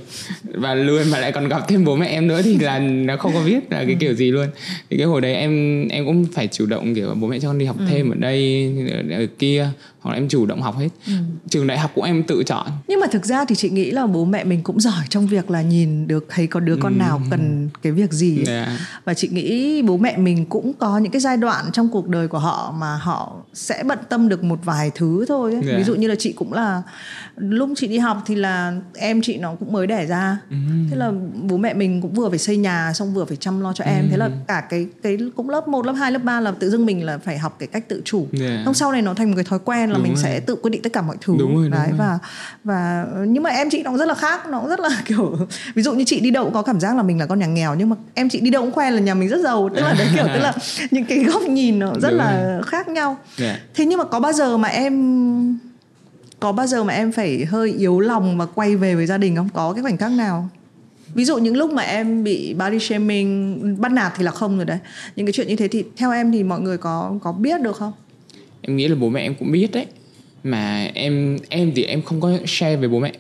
và 0.44 0.74
lười 0.76 1.06
mà 1.06 1.20
lại 1.20 1.32
còn 1.32 1.48
gặp 1.48 1.68
thêm 1.68 1.86
bố 1.86 1.96
mẹ 1.96 2.08
em 2.08 2.28
nữa 2.28 2.42
thì 2.44 2.58
là 2.60 2.80
nó 2.80 3.18
không 3.18 3.34
có 3.34 3.42
biết 3.46 3.72
là 3.72 3.78
cái 3.78 3.94
ừ. 3.94 3.98
kiểu 4.00 4.14
gì 4.14 4.32
luôn 4.32 4.48
thì 4.90 4.98
cái 4.98 5.06
hồi 5.06 5.22
đấy 5.22 5.34
em 5.34 5.88
em 5.88 6.06
cũng 6.06 6.26
phải 6.34 6.48
chủ 6.48 6.66
động 6.66 6.96
kiểu 6.96 7.16
bố 7.20 7.28
mẹ 7.28 7.40
cho 7.40 7.48
con 7.48 7.58
đi 7.58 7.66
học 7.66 7.76
ừ. 7.80 7.86
thêm 7.90 8.10
ở 8.10 8.16
đây 8.16 8.72
ở, 8.92 9.18
ở 9.18 9.26
kia 9.40 9.70
hoặc 10.08 10.12
là 10.12 10.18
em 10.18 10.28
chủ 10.28 10.46
động 10.46 10.62
học 10.62 10.78
hết 10.78 10.90
ừ. 11.08 11.14
trường 11.50 11.68
đại 11.68 11.78
học 11.78 11.92
của 11.96 12.04
em 12.04 12.24
tự 12.24 12.44
chọn 12.46 12.68
nhưng 12.88 13.00
mà 13.00 13.08
thực 13.12 13.26
ra 13.26 13.46
thì 13.46 13.56
chị 13.56 13.70
nghĩ 13.70 13.92
là 13.92 14.06
bố 14.06 14.26
mẹ 14.26 14.44
mình 14.44 14.64
cũng 14.64 14.80
giỏi 14.80 15.04
trong 15.10 15.28
việc 15.28 15.52
là 15.52 15.62
nhìn 15.62 16.08
được 16.08 16.26
thấy 16.30 16.48
có 16.48 16.60
đứa 16.60 16.78
con 16.82 16.94
ừ. 16.94 16.98
nào 16.98 17.22
cần 17.32 17.70
cái 17.82 17.92
việc 17.92 18.12
gì 18.12 18.38
ấy. 18.38 18.56
Yeah. 18.56 18.68
Dạ. 18.68 18.78
và 19.06 19.14
chị 19.14 19.28
nghĩ 19.32 19.82
bố 19.82 19.98
mẹ 19.98 20.18
mình 20.18 20.46
cũng 20.46 20.74
có 20.74 20.98
những 20.98 21.12
cái 21.12 21.20
giai 21.22 21.38
đoạn 21.38 21.66
trong 21.74 21.90
cuộc 21.90 22.08
đời 22.08 22.28
của 22.28 22.40
họ 22.40 22.76
mà 22.80 22.96
họ 22.96 23.36
sẽ 23.54 23.84
bận 23.84 24.00
tâm 24.10 24.30
được 24.30 24.44
một 24.44 24.60
vài 24.64 24.92
thứ 24.96 25.26
thôi 25.28 25.52
ấy. 25.52 25.62
Yeah. 25.62 25.78
ví 25.78 25.84
dạ. 25.84 25.84
dụ 25.84 25.96
như 25.96 26.08
là 26.08 26.16
chị 26.20 26.32
cũng 26.32 26.54
là 26.54 26.84
lúc 27.38 27.70
chị 27.76 27.88
đi 27.88 27.98
học 27.98 28.24
thì 28.26 28.36
là 28.36 28.74
em 28.94 29.22
chị 29.22 29.38
nó 29.38 29.56
cũng 29.56 29.74
mới 29.74 29.88
đẻ 29.88 30.06
ra 30.06 30.38
ừ. 30.50 30.56
thế 30.90 30.96
là 30.96 31.12
bố 31.42 31.58
mẹ 31.58 31.74
mình 31.74 32.02
cũng 32.02 32.14
vừa 32.14 32.30
phải 32.30 32.40
xây 32.40 32.58
nhà 32.58 32.94
xong 32.94 33.14
vừa 33.14 33.26
phải 33.26 33.38
chăm 33.38 33.62
lo 33.62 33.74
cho 33.74 33.84
em 33.84 34.04
ừ. 34.04 34.08
thế 34.12 34.18
là 34.18 34.30
cả 34.48 34.64
cái 34.70 34.88
cái 35.04 35.18
cũng 35.36 35.50
lớp 35.50 35.68
1, 35.68 35.86
lớp 35.86 35.94
2, 35.94 36.12
lớp 36.12 36.24
3 36.24 36.40
là 36.40 36.52
tự 36.52 36.70
dưng 36.70 36.86
mình 36.86 37.06
là 37.06 37.18
phải 37.18 37.38
học 37.38 37.56
cái 37.60 37.68
cách 37.68 37.88
tự 37.88 38.02
chủ 38.06 38.28
yeah. 38.42 38.66
xong 38.66 38.74
sau 38.74 38.92
này 38.92 39.02
nó 39.02 39.14
thành 39.14 39.30
một 39.30 39.36
cái 39.36 39.44
thói 39.44 39.60
quen 39.66 39.90
là 39.90 39.96
đúng 39.96 40.04
mình 40.04 40.16
rồi. 40.16 40.24
sẽ 40.24 40.40
tự 40.40 40.56
quyết 40.56 40.72
định 40.72 40.82
tất 40.82 40.94
cả 40.94 41.02
mọi 41.02 41.16
thứ 41.22 41.36
đúng 41.40 41.56
rồi, 41.56 41.70
đấy 41.70 41.88
đúng 41.90 41.98
và 41.98 42.20
và 42.64 43.06
nhưng 43.28 43.44
mà 43.44 43.50
em 43.50 43.70
chị 43.70 43.84
nó 43.84 43.90
cũng 43.90 44.00
rất 44.00 44.08
là 44.08 44.14
khác 44.14 44.48
nó 44.48 44.60
cũng 44.60 44.70
rất 44.70 44.80
là 44.80 44.90
kiểu 45.06 45.38
ví 45.76 45.84
dụ 45.84 45.94
như 45.94 46.04
chị 46.04 46.20
đi 46.20 46.32
đâu 46.32 46.44
cũng 46.44 46.54
có 46.54 46.62
cảm 46.62 46.80
giác 46.80 46.96
là 46.96 47.04
mình 47.04 47.20
là 47.20 47.26
con 47.26 47.40
nhà 47.40 47.48
nghèo 47.48 47.76
nhưng 47.76 47.90
mà 47.90 47.96
em 48.14 48.30
chị 48.30 48.40
đi 48.40 48.50
đâu 48.50 48.62
cũng 48.62 48.72
khoe 48.72 48.92
là 48.92 49.00
nhà 49.00 49.14
mình 49.14 49.30
rất 49.30 49.42
giàu 49.42 49.70
tức 49.76 49.82
là 49.82 49.96
đấy 49.98 50.08
kiểu 50.16 50.26
tức 50.34 50.40
là 50.40 50.54
những 50.92 51.06
cái 51.06 51.24
góc 51.24 51.42
nhìn 51.42 51.80
nó 51.80 51.94
rất 52.02 52.10
đúng 52.10 52.18
là 52.18 52.54
rồi. 52.54 52.64
khác 52.64 52.88
nhau 52.88 53.18
yeah. 53.40 53.60
thế 53.76 53.86
nhưng 53.86 54.00
mà 54.00 54.06
có 54.06 54.20
bao 54.20 54.34
giờ 54.34 54.58
mà 54.58 54.68
em 54.68 55.58
có 56.40 56.52
bao 56.52 56.68
giờ 56.68 56.84
mà 56.84 56.94
em 56.94 57.12
phải 57.12 57.46
hơi 57.46 57.74
yếu 57.74 58.00
lòng 58.00 58.38
và 58.38 58.46
quay 58.46 58.76
về 58.76 58.96
với 58.96 59.06
gia 59.06 59.18
đình 59.18 59.36
không? 59.36 59.50
Có 59.54 59.74
cái 59.74 59.84
khoảnh 59.84 59.98
khắc 59.98 60.12
nào? 60.12 60.50
Ví 61.14 61.26
dụ 61.26 61.38
những 61.38 61.58
lúc 61.58 61.72
mà 61.72 61.84
em 61.84 62.24
bị 62.24 62.54
body 62.54 62.80
shaming 62.80 63.76
bắt 63.82 63.92
nạt 63.92 64.14
thì 64.18 64.24
là 64.24 64.32
không 64.32 64.56
rồi 64.56 64.66
đấy. 64.66 64.78
Những 65.16 65.26
cái 65.26 65.34
chuyện 65.34 65.48
như 65.48 65.56
thế 65.56 65.68
thì 65.68 65.84
theo 65.98 66.12
em 66.12 66.32
thì 66.32 66.44
mọi 66.44 66.60
người 66.60 66.78
có 66.78 67.20
có 67.22 67.32
biết 67.32 67.62
được 67.62 67.76
không? 67.76 67.94
Em 68.62 68.78
nghĩ 68.78 68.88
là 68.88 68.96
bố 68.96 69.10
mẹ 69.10 69.22
em 69.22 69.36
cũng 69.36 69.52
biết 69.52 69.72
đấy. 69.72 69.86
Mà 70.44 70.90
em 70.94 71.38
em 71.50 71.72
thì 71.76 71.84
em 71.84 72.02
không 72.02 72.22
có 72.22 72.32
share 72.46 72.76
với 72.76 72.90
bố 72.90 73.00
mẹ. 73.00 73.12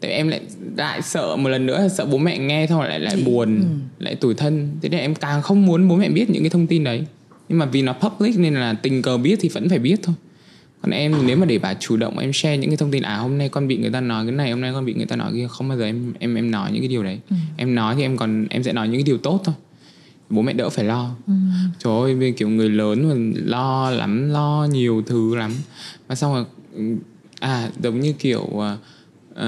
Tại 0.00 0.10
em 0.10 0.28
lại 0.28 0.40
lại 0.76 1.02
sợ 1.02 1.36
một 1.36 1.48
lần 1.48 1.66
nữa 1.66 1.88
sợ 1.96 2.06
bố 2.06 2.18
mẹ 2.18 2.38
nghe 2.38 2.66
thôi 2.66 2.88
lại 2.88 3.00
lại 3.00 3.16
buồn 3.26 3.60
ừ. 3.60 4.04
lại 4.04 4.14
tủi 4.14 4.34
thân. 4.34 4.70
Thế 4.82 4.88
nên 4.88 5.00
em 5.00 5.14
càng 5.14 5.42
không 5.42 5.66
muốn 5.66 5.88
bố 5.88 5.96
mẹ 5.96 6.08
biết 6.08 6.30
những 6.30 6.42
cái 6.42 6.50
thông 6.50 6.66
tin 6.66 6.84
đấy. 6.84 7.04
Nhưng 7.48 7.58
mà 7.58 7.66
vì 7.66 7.82
nó 7.82 7.92
public 7.92 8.38
nên 8.38 8.54
là 8.54 8.74
tình 8.82 9.02
cờ 9.02 9.16
biết 9.16 9.36
thì 9.40 9.48
vẫn 9.48 9.68
phải 9.68 9.78
biết 9.78 9.96
thôi 10.02 10.14
còn 10.84 10.90
em 10.90 11.26
nếu 11.26 11.36
mà 11.36 11.46
để 11.46 11.58
bà 11.58 11.74
chủ 11.74 11.96
động 11.96 12.18
em 12.18 12.32
share 12.32 12.56
những 12.56 12.70
cái 12.70 12.76
thông 12.76 12.90
tin 12.90 13.02
à 13.02 13.16
hôm 13.16 13.38
nay 13.38 13.48
con 13.48 13.68
bị 13.68 13.76
người 13.76 13.90
ta 13.90 14.00
nói 14.00 14.24
cái 14.24 14.32
này 14.32 14.50
hôm 14.50 14.60
nay 14.60 14.72
con 14.74 14.84
bị 14.84 14.94
người 14.94 15.06
ta 15.06 15.16
nói 15.16 15.32
kia. 15.34 15.46
Không 15.50 15.68
bao 15.68 15.78
giờ 15.78 15.84
em 15.84 16.12
em 16.18 16.34
em 16.34 16.50
nói 16.50 16.70
những 16.72 16.82
cái 16.82 16.88
điều 16.88 17.02
đấy. 17.02 17.18
Ừ. 17.30 17.36
em 17.56 17.74
nói 17.74 17.94
thì 17.94 18.02
em 18.02 18.16
còn 18.16 18.46
em 18.50 18.62
sẽ 18.62 18.72
nói 18.72 18.88
những 18.88 18.96
cái 18.96 19.02
điều 19.02 19.18
tốt 19.18 19.40
thôi. 19.44 19.54
Bố 20.30 20.42
mẹ 20.42 20.52
đỡ 20.52 20.70
phải 20.70 20.84
lo. 20.84 21.10
Ừ. 21.26 21.32
trời 21.78 21.92
ơi 22.20 22.34
kiểu 22.36 22.48
người 22.48 22.68
lớn 22.68 23.08
mà 23.08 23.40
lo 23.44 23.90
lắm 23.90 24.30
lo 24.30 24.66
nhiều 24.70 25.02
thứ 25.06 25.34
lắm. 25.34 25.52
Và 26.06 26.14
xong 26.14 26.34
rồi 26.34 26.44
à 27.40 27.70
giống 27.82 28.00
như 28.00 28.12
kiểu 28.12 28.42
uh, 28.42 29.40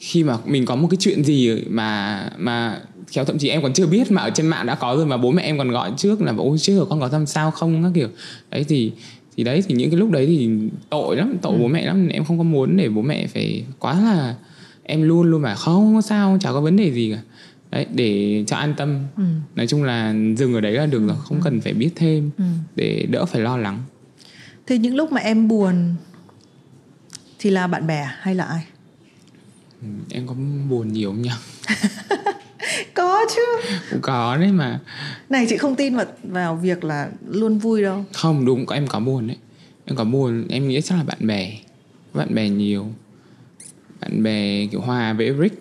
khi 0.00 0.24
mà 0.24 0.38
mình 0.46 0.66
có 0.66 0.76
một 0.76 0.88
cái 0.90 0.98
chuyện 1.00 1.24
gì 1.24 1.64
mà 1.70 2.24
mà 2.38 2.80
khéo 3.06 3.24
thậm 3.24 3.38
chí 3.38 3.48
em 3.48 3.62
còn 3.62 3.72
chưa 3.72 3.86
biết 3.86 4.10
mà 4.10 4.22
ở 4.22 4.30
trên 4.30 4.46
mạng 4.46 4.66
đã 4.66 4.74
có 4.74 4.94
rồi 4.96 5.06
mà 5.06 5.16
bố 5.16 5.30
mẹ 5.30 5.42
em 5.42 5.58
còn 5.58 5.70
gọi 5.70 5.92
trước 5.96 6.22
là 6.22 6.34
ôi 6.38 6.58
chứ 6.58 6.86
con 6.90 7.00
có 7.00 7.08
làm 7.12 7.26
sao 7.26 7.50
không? 7.50 7.82
các 7.82 7.90
kiểu. 7.94 8.08
Đấy 8.50 8.64
thì 8.68 8.92
thì 9.38 9.44
đấy 9.44 9.62
thì 9.68 9.74
những 9.74 9.90
cái 9.90 10.00
lúc 10.00 10.10
đấy 10.10 10.26
thì 10.26 10.50
tội 10.90 11.16
lắm 11.16 11.36
tội 11.42 11.52
ừ. 11.52 11.58
bố 11.60 11.68
mẹ 11.68 11.86
lắm 11.86 12.08
em 12.08 12.24
không 12.24 12.38
có 12.38 12.44
muốn 12.44 12.76
để 12.76 12.88
bố 12.88 13.02
mẹ 13.02 13.26
phải 13.26 13.64
quá 13.78 14.00
là 14.00 14.34
em 14.82 15.02
luôn 15.02 15.30
luôn 15.30 15.42
mà 15.42 15.54
không 15.54 15.94
có 15.94 16.00
sao 16.00 16.38
chả 16.40 16.52
có 16.52 16.60
vấn 16.60 16.76
đề 16.76 16.92
gì 16.92 17.12
cả 17.14 17.22
đấy 17.70 17.86
để 17.94 18.44
cho 18.46 18.56
an 18.56 18.74
tâm 18.76 18.98
ừ. 19.16 19.22
nói 19.54 19.66
chung 19.66 19.84
là 19.84 20.14
dừng 20.36 20.54
ở 20.54 20.60
đấy 20.60 20.72
là 20.72 20.86
được 20.86 21.06
rồi 21.06 21.16
không 21.20 21.38
ừ. 21.38 21.42
cần 21.44 21.60
phải 21.60 21.72
biết 21.72 21.90
thêm 21.96 22.30
ừ. 22.38 22.44
để 22.76 23.06
đỡ 23.10 23.24
phải 23.24 23.40
lo 23.40 23.56
lắng 23.56 23.82
thế 24.66 24.78
những 24.78 24.96
lúc 24.96 25.12
mà 25.12 25.20
em 25.20 25.48
buồn 25.48 25.94
thì 27.38 27.50
là 27.50 27.66
bạn 27.66 27.86
bè 27.86 28.08
hay 28.18 28.34
là 28.34 28.44
ai 28.44 28.64
ừ, 29.82 29.88
em 30.10 30.26
có 30.26 30.34
buồn 30.70 30.92
nhiều 30.92 31.10
không 31.10 31.22
nhỉ 31.22 31.30
có 32.94 33.26
chứ. 33.36 33.70
Cũng 33.90 34.00
có 34.00 34.36
đấy 34.36 34.52
mà. 34.52 34.80
Này 35.28 35.46
chị 35.48 35.56
không 35.56 35.76
tin 35.76 35.96
vào 35.96 36.06
vào 36.22 36.56
việc 36.56 36.84
là 36.84 37.10
luôn 37.28 37.58
vui 37.58 37.82
đâu. 37.82 38.04
Không 38.12 38.44
đúng 38.44 38.66
có 38.66 38.74
em 38.74 38.86
có 38.86 39.00
buồn 39.00 39.26
đấy. 39.26 39.36
Em 39.84 39.96
có 39.96 40.04
buồn 40.04 40.46
em 40.48 40.68
nghĩ 40.68 40.80
chắc 40.80 40.98
là 40.98 41.04
bạn 41.04 41.26
bè. 41.26 41.58
Bạn 42.14 42.34
bè 42.34 42.48
nhiều. 42.48 42.86
Bạn 44.00 44.22
bè 44.22 44.66
kiểu 44.66 44.80
hòa 44.80 45.12
với 45.12 45.26
Eric. 45.26 45.52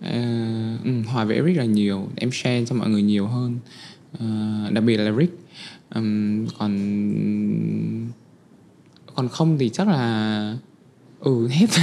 Uh, 0.00 0.84
ừ, 0.84 0.90
hòa 1.06 1.24
với 1.24 1.36
Eric 1.36 1.56
là 1.56 1.64
nhiều. 1.64 2.08
Em 2.16 2.30
share 2.32 2.64
cho 2.66 2.74
mọi 2.74 2.88
người 2.88 3.02
nhiều 3.02 3.26
hơn. 3.26 3.58
Uh, 4.14 4.72
đặc 4.72 4.84
biệt 4.84 4.96
là 4.96 5.12
Rick 5.18 5.48
um, 5.94 6.46
còn 6.58 6.78
còn 9.14 9.28
không 9.28 9.58
thì 9.58 9.68
chắc 9.68 9.88
là 9.88 10.56
ừ 11.20 11.48
hết 11.48 11.66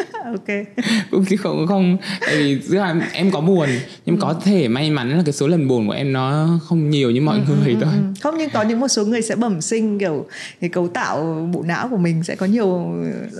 ok 0.32 0.66
cũng 1.10 1.24
không 1.38 1.66
không 1.66 1.96
tại 2.20 2.36
vì 2.36 2.60
giữa 2.60 2.82
em, 2.82 3.02
em 3.12 3.30
có 3.30 3.40
buồn 3.40 3.68
nhưng 4.06 4.16
ừ. 4.16 4.20
có 4.20 4.34
thể 4.44 4.68
may 4.68 4.90
mắn 4.90 5.16
là 5.16 5.22
cái 5.26 5.32
số 5.32 5.46
lần 5.48 5.68
buồn 5.68 5.86
của 5.86 5.92
em 5.92 6.12
nó 6.12 6.58
không 6.62 6.90
nhiều 6.90 7.10
như 7.10 7.20
mọi 7.20 7.38
ừ, 7.48 7.54
người 7.64 7.72
ừ, 7.72 7.78
thôi 7.80 7.92
ừ. 7.96 8.00
không 8.22 8.34
nhưng 8.38 8.50
có 8.50 8.62
những 8.62 8.80
một 8.80 8.88
số 8.88 9.04
người 9.04 9.22
sẽ 9.22 9.36
bẩm 9.36 9.60
sinh 9.60 9.98
kiểu 9.98 10.26
cái 10.60 10.70
cấu 10.70 10.88
tạo 10.88 11.48
bộ 11.52 11.62
não 11.62 11.88
của 11.88 11.96
mình 11.96 12.24
sẽ 12.24 12.36
có 12.36 12.46
nhiều 12.46 12.94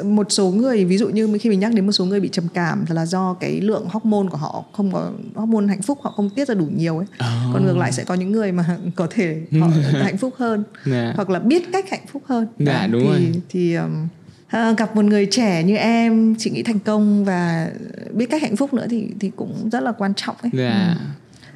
một 0.05 0.27
số 0.33 0.51
người 0.51 0.85
ví 0.85 0.99
dụ 0.99 1.09
như 1.09 1.39
khi 1.41 1.51
mình 1.51 1.61
nhắc 1.61 1.73
đến 1.75 1.87
một 1.87 1.93
số 1.93 2.05
người 2.05 2.21
bị 2.21 2.29
trầm 2.29 2.45
cảm 2.55 2.85
là 2.89 3.07
do 3.07 3.37
cái 3.41 3.61
lượng 3.61 3.87
hormone 3.89 4.29
của 4.31 4.37
họ 4.37 4.65
không 4.73 4.93
có 4.93 5.11
hormone 5.35 5.67
hạnh 5.67 5.83
phúc 5.83 5.99
họ 6.03 6.11
không 6.11 6.31
tiết 6.31 6.49
ra 6.49 6.55
đủ 6.55 6.67
nhiều 6.77 6.99
ấy 6.99 7.07
oh. 7.15 7.55
còn 7.55 7.67
ngược 7.67 7.77
lại 7.77 7.93
sẽ 7.93 8.05
có 8.05 8.15
những 8.15 8.33
người 8.33 8.53
mà 8.53 8.65
có 8.97 9.07
thể 9.11 9.41
họ 9.61 9.69
hạnh 10.03 10.17
phúc 10.17 10.35
hơn 10.39 10.65
yeah. 10.87 10.99
Dạ. 10.99 11.13
hoặc 11.17 11.31
là 11.31 11.39
biết 11.39 11.73
cách 11.73 11.91
hạnh 11.91 12.07
phúc 12.13 12.23
hơn 12.27 12.47
dạ, 12.59 12.87
đúng 12.87 13.03
thì, 13.03 13.09
rồi. 13.09 13.43
thì 13.49 13.75
um, 13.75 14.09
à, 14.49 14.73
gặp 14.73 14.97
một 14.97 15.05
người 15.05 15.27
trẻ 15.31 15.63
như 15.63 15.77
em 15.77 16.35
chị 16.39 16.51
nghĩ 16.51 16.63
thành 16.63 16.79
công 16.79 17.25
và 17.25 17.71
biết 18.13 18.27
cách 18.31 18.43
hạnh 18.43 18.57
phúc 18.57 18.75
nữa 18.75 18.87
thì 18.91 19.09
thì 19.21 19.31
cũng 19.37 19.69
rất 19.73 19.83
là 19.83 19.93
quan 19.93 20.13
trọng 20.17 20.37
ấy 20.43 20.51
dạ 20.55 20.95
ừ. 20.99 21.05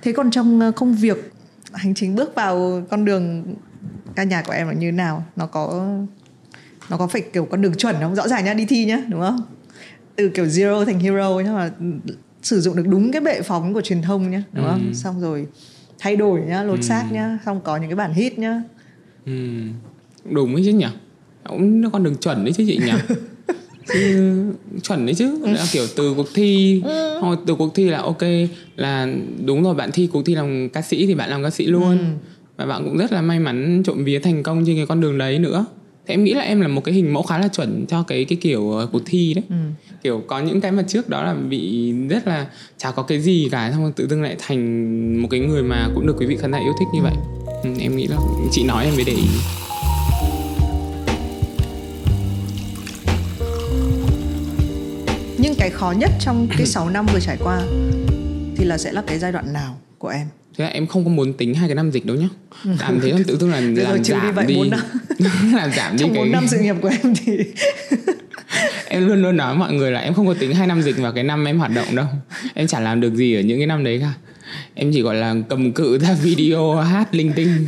thế 0.03 0.13
còn 0.13 0.31
trong 0.31 0.61
ờ, 0.61 0.71
công 0.71 0.95
việc 0.95 1.33
hành 1.73 1.95
trình 1.95 2.15
bước 2.15 2.35
vào 2.35 2.83
con 2.91 3.05
đường 3.05 3.55
ca 4.17 4.23
nhạc 4.25 4.43
của 4.47 4.53
em 4.53 4.67
là 4.67 4.73
như 4.73 4.93
nào 4.93 5.25
nó 5.37 5.47
có 5.47 5.89
nó 6.91 6.97
có 6.97 7.07
phải 7.07 7.23
kiểu 7.33 7.45
con 7.51 7.63
đường 7.63 7.75
chuẩn 7.75 7.97
không 8.01 8.15
rõ 8.15 8.29
ràng 8.29 8.45
nhá 8.45 8.55
đi 8.55 8.65
thi 8.67 8.85
nhá 8.85 8.99
đúng 9.09 9.21
không 9.21 9.41
từ 10.17 10.29
kiểu 10.29 10.45
zero 10.45 10.85
thành 10.85 11.01
hero 11.01 11.41
nhưng 11.45 11.55
mà 11.55 11.71
sử 12.43 12.61
dụng 12.61 12.77
được 12.77 12.87
đúng 12.89 13.13
cái 13.13 13.21
bệ 13.21 13.43
phóng 13.43 13.75
của 13.75 13.81
truyền 13.81 14.03
thông 14.03 14.31
nhá 14.31 14.43
đúng 14.53 14.67
không 14.67 14.87
Ừ. 14.87 14.95
xong 14.95 15.21
rồi 15.21 15.47
thay 15.99 16.17
đổi 16.17 16.41
nhá 16.41 16.63
lột 16.63 16.79
Ừ. 16.79 16.83
xác 16.83 17.13
nhá 17.13 17.39
xong 17.47 17.61
có 17.65 17.77
những 17.77 17.91
cái 17.91 17.97
bản 17.97 18.13
hit 18.13 18.39
nhá 18.39 18.63
ừ. 19.27 19.33
đúng 20.31 20.55
ấy 20.55 20.63
chứ 20.65 20.73
nhỉ 20.73 20.87
cũng 21.49 21.91
con 21.91 22.03
đường 22.03 22.17
chuẩn 22.17 22.45
đấy 22.45 22.53
chứ 22.57 22.65
chị 22.67 22.79
nhỉ? 22.79 22.93
Chứ 23.93 24.35
chuẩn 24.83 25.07
đấy 25.07 25.15
chứ. 25.15 25.39
Là 25.45 25.67
kiểu 25.73 25.87
từ 25.97 26.15
cuộc 26.15 26.29
thi 26.35 26.83
hoặc 27.21 27.39
từ 27.47 27.55
cuộc 27.55 27.75
thi 27.75 27.91
là 27.91 27.99
ok 27.99 28.23
là 28.77 29.09
đúng 29.45 29.63
rồi 29.63 29.75
bạn 29.75 29.91
thi 29.93 30.09
cuộc 30.13 30.23
thi 30.23 30.35
làm 30.35 30.69
ca 30.69 30.83
sĩ 30.83 31.07
thì 31.07 31.15
bạn 31.15 31.31
làm 31.31 31.43
ca 31.43 31.51
sĩ 31.51 31.67
luôn. 31.67 31.99
Ừ. 31.99 32.05
và 32.57 32.67
bạn 32.67 32.85
cũng 32.85 32.97
rất 32.99 33.13
là 33.13 33.23
may 33.23 33.39
mắn 33.41 33.83
trộm 33.85 34.05
vía 34.05 34.19
thành 34.19 34.43
công 34.43 34.65
trên 34.67 34.77
cái 34.77 34.87
con 34.87 35.01
đường 35.01 35.19
đấy 35.19 35.39
nữa. 35.39 35.65
Thì 36.07 36.15
em 36.15 36.25
nghĩ 36.25 36.35
là 36.35 36.43
em 36.43 36.61
là 36.61 36.69
một 36.69 36.85
cái 36.85 36.95
hình 36.95 37.13
mẫu 37.13 37.23
khá 37.23 37.39
là 37.39 37.49
chuẩn 37.49 37.85
cho 37.89 38.03
cái 38.03 38.25
cái 38.25 38.39
kiểu 38.41 38.73
ờ, 38.73 38.87
cuộc 38.93 39.03
thi 39.07 39.35
đấy. 39.35 39.45
Ừ. 39.49 39.55
kiểu 40.03 40.23
có 40.27 40.41
những 40.41 40.61
cái 40.61 40.73
mà 40.73 40.83
trước 40.83 41.09
đó 41.09 41.25
là 41.25 41.35
bị 41.35 41.93
rất 42.09 42.27
là 42.29 42.47
chả 42.79 42.91
có 42.91 43.03
cái 43.03 43.21
gì 43.21 43.49
cả 43.53 43.71
xong 43.73 43.83
rồi 43.83 43.93
tự 43.97 44.09
dưng 44.09 44.23
lại 44.23 44.37
thành 44.39 45.23
một 45.23 45.29
cái 45.31 45.41
người 45.41 45.63
mà 45.63 45.89
cũng 45.95 46.07
được 46.07 46.17
quý 46.19 46.27
vị 46.27 46.37
khán 46.37 46.53
giả 46.53 46.59
yêu 46.59 46.73
thích 46.79 46.89
như 46.95 47.01
vậy. 47.03 47.15
Ừ, 47.65 47.71
em 47.81 47.97
nghĩ 47.97 48.07
là 48.07 48.17
chị 48.51 48.65
nói 48.65 48.85
em 48.85 48.95
mới 48.95 49.05
để 49.05 49.13
ý 49.13 49.27
nhưng 55.43 55.55
cái 55.59 55.71
khó 55.71 55.95
nhất 55.99 56.11
trong 56.21 56.49
cái 56.57 56.67
6 56.75 56.89
năm 56.89 57.07
vừa 57.13 57.21
trải 57.21 57.37
qua 57.45 57.63
thì 58.57 58.65
là 58.65 58.79
sẽ 58.79 58.93
là 58.93 59.03
cái 59.07 59.19
giai 59.19 59.33
đoạn 59.33 59.53
nào 59.53 59.77
của 59.99 60.09
em? 60.09 60.27
Thế 60.59 60.65
là 60.65 60.71
em 60.71 60.87
không 60.87 61.05
có 61.05 61.11
muốn 61.11 61.33
tính 61.33 61.55
hai 61.55 61.69
cái 61.69 61.75
năm 61.75 61.91
dịch 61.91 62.07
đâu 62.07 62.17
nhá. 62.17 62.29
Làm 62.81 63.01
thế 63.01 63.13
là 63.13 63.19
tự 63.27 63.37
dưng 63.37 63.51
là 63.51 63.61
làm 63.77 64.03
trừ 64.03 64.15
đi 64.15 64.21
giảm 64.21 64.35
vậy 64.35 64.47
đi. 64.47 64.71
năm. 64.71 64.81
làm 65.57 65.73
giảm 65.73 65.93
đi 65.93 65.99
trong 65.99 66.15
cái 66.15 66.23
4 66.25 66.33
năm 66.33 66.47
sự 66.49 66.59
nghiệp 66.59 66.77
của 66.83 66.91
em 67.03 67.15
thì 67.15 67.39
em 68.89 69.09
luôn 69.09 69.23
luôn 69.23 69.37
nói 69.37 69.55
mọi 69.55 69.73
người 69.73 69.91
là 69.91 70.01
em 70.01 70.15
không 70.15 70.27
có 70.27 70.35
tính 70.35 70.55
hai 70.55 70.67
năm 70.67 70.83
dịch 70.83 70.99
vào 70.99 71.13
cái 71.13 71.25
năm 71.25 71.45
em 71.45 71.59
hoạt 71.59 71.71
động 71.75 71.97
đâu. 71.97 72.07
Em 72.55 72.67
chả 72.67 72.81
làm 72.81 73.01
được 73.01 73.15
gì 73.15 73.35
ở 73.35 73.41
những 73.41 73.59
cái 73.59 73.67
năm 73.67 73.85
đấy 73.85 73.99
cả. 74.01 74.13
Em 74.75 74.91
chỉ 74.93 75.03
gọi 75.03 75.15
là 75.15 75.35
cầm 75.49 75.73
cự 75.73 75.99
ra 75.99 76.13
video 76.23 76.75
hát 76.75 77.15
linh 77.15 77.33
tinh. 77.33 77.67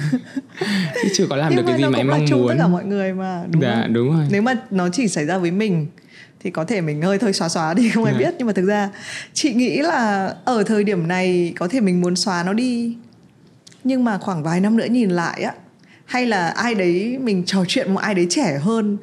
Chứ 1.02 1.08
chưa 1.14 1.26
có 1.26 1.36
làm 1.36 1.50
nhưng 1.50 1.66
được 1.66 1.72
cái 1.72 1.78
gì 1.78 1.84
mà 1.84 1.98
em 1.98 2.08
mong 2.08 2.26
muốn 2.30 2.48
tất 2.48 2.54
cả 2.58 2.68
mọi 2.68 2.84
người 2.84 3.12
mà 3.12 3.42
đúng 3.50 3.62
dạ 3.62 3.80
không? 3.82 3.92
đúng 3.92 4.16
rồi. 4.16 4.26
Nếu 4.30 4.42
mà 4.42 4.54
nó 4.70 4.88
chỉ 4.92 5.08
xảy 5.08 5.24
ra 5.24 5.38
với 5.38 5.50
mình 5.50 5.86
thì 6.44 6.50
có 6.50 6.64
thể 6.64 6.80
mình 6.80 7.02
hơi 7.02 7.18
thôi 7.18 7.32
xóa 7.32 7.48
xóa 7.48 7.74
đi 7.74 7.90
không 7.90 8.04
ai 8.04 8.14
Ừ. 8.14 8.18
biết 8.18 8.34
nhưng 8.38 8.46
mà 8.46 8.52
thực 8.52 8.66
ra 8.66 8.90
chị 9.32 9.52
nghĩ 9.54 9.78
là 9.78 10.26
ở 10.44 10.62
thời 10.62 10.84
điểm 10.84 11.08
này 11.08 11.52
có 11.58 11.68
thể 11.68 11.80
mình 11.80 12.00
muốn 12.00 12.16
xóa 12.16 12.42
nó 12.42 12.52
đi 12.52 12.96
nhưng 13.84 14.04
mà 14.04 14.18
khoảng 14.18 14.42
vài 14.42 14.60
năm 14.60 14.76
nữa 14.76 14.84
nhìn 14.90 15.10
lại 15.10 15.42
á 15.42 15.52
hay 16.04 16.26
là 16.26 16.48
ai 16.48 16.74
đấy 16.74 17.18
mình 17.22 17.42
trò 17.46 17.64
chuyện 17.68 17.92
một 17.94 18.00
ai 18.00 18.14
đấy 18.14 18.26
trẻ 18.30 18.58
hơn 18.62 18.96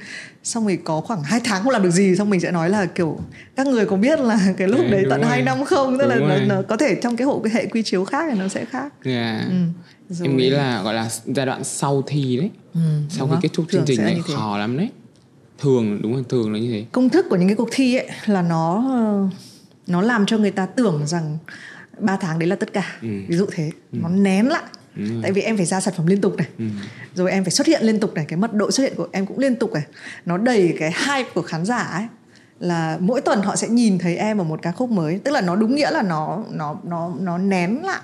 xong 0.44 0.66
rồi 0.66 0.80
có 0.84 1.02
khoảng 1.02 1.24
hai 1.24 1.40
tháng 1.44 1.64
không 1.64 1.72
làm 1.72 1.84
được 1.84 1.92
gì 1.92 2.16
xong 2.16 2.30
mình 2.30 2.40
sẽ 2.40 2.52
nói 2.52 2.70
là 2.70 2.86
kiểu 2.86 3.20
các 3.56 3.68
người 3.68 3.86
có 3.86 3.96
biết 3.98 4.20
là 4.20 4.40
cái 4.58 4.68
lúc 4.68 4.80
Ừ, 4.80 4.92
đấy 4.92 5.06
tận 5.10 5.22
rồi. 5.22 5.30
hai 5.30 5.42
năm 5.42 5.66
không 5.66 5.98
tức 6.00 6.08
là 6.08 6.16
nó, 6.16 6.36
nó 6.56 6.62
có 6.70 6.78
thể 6.78 6.96
trong 6.96 7.16
cái 7.18 7.26
hộ 7.26 7.42
cái 7.44 7.54
hệ 7.54 7.66
quy 7.66 7.84
chiếu 7.84 8.06
khác 8.06 8.26
thì 8.32 8.40
nó 8.40 8.48
sẽ 8.48 8.66
khác 8.66 8.94
Dạ. 9.06 9.46
ừ. 9.50 9.56
Rồi. 10.10 10.28
em 10.28 10.38
nghĩ 10.38 10.50
là 10.50 10.82
gọi 10.84 10.94
là 10.94 11.10
giai 11.26 11.46
đoạn 11.46 11.64
sau 11.64 12.04
thi 12.08 12.38
đấy 12.38 12.50
ừ, 12.74 12.80
sau 13.10 13.26
khi 13.28 13.32
không? 13.32 13.42
kết 13.42 13.50
thúc 13.54 13.66
chương 13.72 13.84
trình 13.88 14.02
này 14.04 14.22
khó 14.36 14.58
lắm 14.58 14.78
đấy 14.78 14.90
thường 15.62 16.02
đúng 16.02 16.14
rồi 16.14 16.24
thường 16.30 16.54
là 16.54 16.60
như 16.60 16.72
thế. 16.72 16.86
Công 16.92 17.10
thức 17.10 17.26
của 17.30 17.36
những 17.36 17.48
cái 17.48 17.56
cuộc 17.56 17.70
thi 17.72 17.96
ấy 17.96 18.10
là 18.26 18.42
nó 18.42 18.86
ờ, 18.90 19.30
nó 19.88 20.02
làm 20.02 20.26
cho 20.26 20.38
người 20.38 20.52
ta 20.52 20.66
tưởng 20.66 21.08
rằng 21.08 21.38
3 22.00 22.18
tháng 22.18 22.40
đấy 22.40 22.50
là 22.50 22.56
tất 22.56 22.74
cả. 22.74 22.98
Ừ. 23.02 23.08
ví 23.28 23.36
dụ 23.38 23.46
thế. 23.52 23.72
Nó 23.92 24.10
nén 24.10 24.48
lại. 24.48 24.64
Tại 25.22 25.32
vì 25.32 25.42
em 25.42 25.58
phải 25.58 25.66
ra 25.66 25.80
sản 25.80 25.94
phẩm 25.98 26.06
liên 26.06 26.22
tục 26.22 26.36
này. 26.38 26.48
Ừ. 26.58 26.66
rồi 27.16 27.32
em 27.32 27.44
phải 27.44 27.52
xuất 27.52 27.68
hiện 27.68 27.84
liên 27.84 28.00
tục 28.00 28.14
này. 28.14 28.26
Cái 28.28 28.38
mật 28.38 28.54
độ 28.54 28.72
xuất 28.72 28.84
hiện 28.84 28.94
của 28.96 29.08
em 29.12 29.26
cũng 29.26 29.40
liên 29.40 29.56
tục 29.56 29.74
này. 29.74 29.84
Nó 30.26 30.38
đầy 30.38 30.76
cái 30.80 30.92
hype 30.92 31.30
của 31.34 31.42
khán 31.42 31.66
giả 31.66 31.78
ấy. 31.78 32.04
Là 32.60 32.98
mỗi 33.00 33.22
tuần 33.22 33.42
họ 33.42 33.56
sẽ 33.56 33.68
nhìn 33.68 34.00
thấy 34.00 34.16
em 34.16 34.38
ở 34.38 34.44
một 34.44 34.62
ca 34.62 34.72
khúc 34.72 34.90
mới. 34.90 35.20
Tức 35.24 35.32
là 35.32 35.42
nó 35.42 35.56
đúng 35.56 35.76
nghĩa 35.76 35.92
là 35.92 36.02
nó 36.02 36.44
nó 36.52 36.78
nó 36.84 37.14
nó 37.20 37.38
nén 37.38 37.84
lại. 37.84 38.02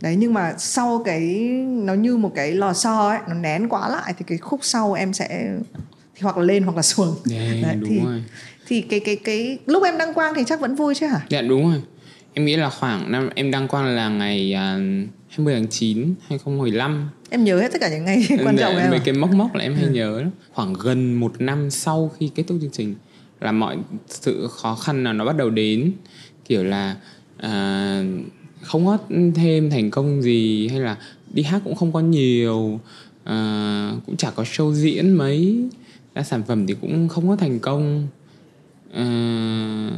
Đấy 0.00 0.16
nhưng 0.16 0.34
mà 0.34 0.54
sau 0.58 1.02
cái 1.04 1.20
nó 1.64 1.94
như 1.94 2.16
một 2.16 2.32
cái 2.34 2.52
lò 2.52 2.72
xo 2.72 3.08
ấy 3.08 3.18
nó 3.28 3.34
nén 3.34 3.68
quá 3.68 3.88
lại 3.88 4.14
thì 4.18 4.24
cái 4.28 4.38
khúc 4.38 4.60
sau 4.62 4.92
em 4.92 5.12
sẽ 5.12 5.52
hoặc 6.22 6.36
là 6.38 6.44
lên 6.44 6.62
hoặc 6.62 6.76
là 6.76 6.82
xuống. 6.82 7.16
Dạ, 7.24 7.74
đúng 7.80 7.90
thì 7.90 8.00
rồi. 8.00 8.22
thì 8.66 8.80
cái 8.80 9.00
cái 9.00 9.16
cái 9.16 9.58
lúc 9.66 9.82
em 9.84 9.98
đăng 9.98 10.14
quang 10.14 10.34
thì 10.36 10.42
chắc 10.46 10.60
vẫn 10.60 10.74
vui 10.74 10.94
chứ 10.94 11.06
hả? 11.06 11.20
Dạ 11.28 11.42
đúng 11.42 11.70
rồi. 11.70 11.82
Em 12.34 12.44
nghĩ 12.44 12.56
là 12.56 12.70
khoảng 12.70 13.12
năm 13.12 13.30
em 13.34 13.50
đăng 13.50 13.68
quang 13.68 13.86
là 13.86 14.08
ngày 14.08 14.54
à, 14.54 14.78
20 15.28 15.54
tháng 15.54 15.66
9 15.68 16.14
2015 16.28 17.10
em 17.30 17.44
nhớ 17.44 17.60
hết 17.60 17.72
tất 17.72 17.78
cả 17.80 17.88
những 17.90 18.04
ngày 18.04 18.26
quan 18.28 18.56
trọng 18.56 18.74
Dạ, 18.74 18.80
em 18.80 18.90
Mấy 18.90 18.98
à? 18.98 19.02
cái 19.04 19.14
mốc 19.14 19.32
mốc 19.32 19.54
là 19.54 19.62
em 19.62 19.74
hay 19.74 19.86
nhớ 19.86 20.20
lắm. 20.20 20.30
Khoảng 20.52 20.72
gần 20.72 21.20
một 21.20 21.32
năm 21.38 21.70
sau 21.70 22.10
khi 22.18 22.30
kết 22.34 22.42
thúc 22.46 22.58
chương 22.60 22.70
trình 22.70 22.94
Là 23.40 23.52
mọi 23.52 23.76
sự 24.08 24.48
khó 24.50 24.74
khăn 24.74 25.04
là 25.04 25.12
nó 25.12 25.24
bắt 25.24 25.36
đầu 25.36 25.50
đến. 25.50 25.92
Kiểu 26.44 26.64
là 26.64 26.96
à, 27.38 28.02
không 28.60 28.86
có 28.86 28.98
thêm 29.34 29.70
thành 29.70 29.90
công 29.90 30.22
gì 30.22 30.68
Hay 30.68 30.80
là 30.80 30.96
đi 31.32 31.42
hát 31.42 31.60
cũng 31.64 31.74
không 31.74 31.92
có 31.92 32.00
nhiều 32.00 32.80
à, 33.24 33.92
Cũng 34.06 34.16
chả 34.16 34.30
có 34.30 34.42
show 34.42 34.72
diễn 34.72 35.12
mấy 35.12 35.68
ra 36.14 36.22
sản 36.22 36.42
phẩm 36.42 36.66
thì 36.66 36.74
cũng 36.80 37.08
không 37.08 37.28
có 37.28 37.36
thành 37.36 37.58
công. 37.58 38.08
À, 38.92 39.90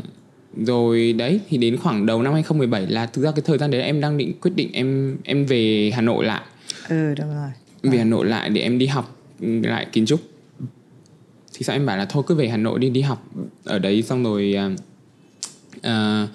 rồi 0.57 1.13
đấy 1.13 1.41
thì 1.49 1.59
đến 1.59 1.77
khoảng 1.77 2.07
đầu 2.07 2.23
năm 2.23 2.33
2017 2.33 2.87
là 2.87 3.07
thực 3.07 3.23
ra 3.23 3.31
cái 3.31 3.43
thời 3.47 3.59
gian 3.59 3.71
đấy 3.71 3.83
em 3.83 4.01
đang 4.01 4.19
định 4.19 4.33
quyết 4.41 4.53
định 4.57 4.73
em 4.73 5.17
em 5.25 5.47
về 5.47 5.91
Hà 5.95 6.03
Nội 6.03 6.25
lại. 6.25 6.43
Ừ 6.89 7.15
đúng 7.19 7.35
rồi. 7.35 7.51
Về 7.83 7.99
Hà 7.99 8.05
Nội 8.05 8.27
lại 8.27 8.51
để 8.51 8.61
em 8.61 8.79
đi 8.79 8.87
học 8.87 9.17
lại 9.41 9.87
kiến 9.93 10.07
trúc. 10.07 10.21
Thì 11.53 11.63
sao 11.63 11.77
em 11.77 11.87
bảo 11.87 11.97
là 11.97 12.05
thôi 12.05 12.23
cứ 12.27 12.35
về 12.35 12.49
Hà 12.49 12.57
Nội 12.57 12.79
đi 12.79 12.91
đi 12.91 13.01
học 13.01 13.27
ở 13.65 13.79
đấy 13.79 14.03
xong 14.03 14.25
rồi 14.25 14.55
à, 14.55 14.71
à, 15.83 16.27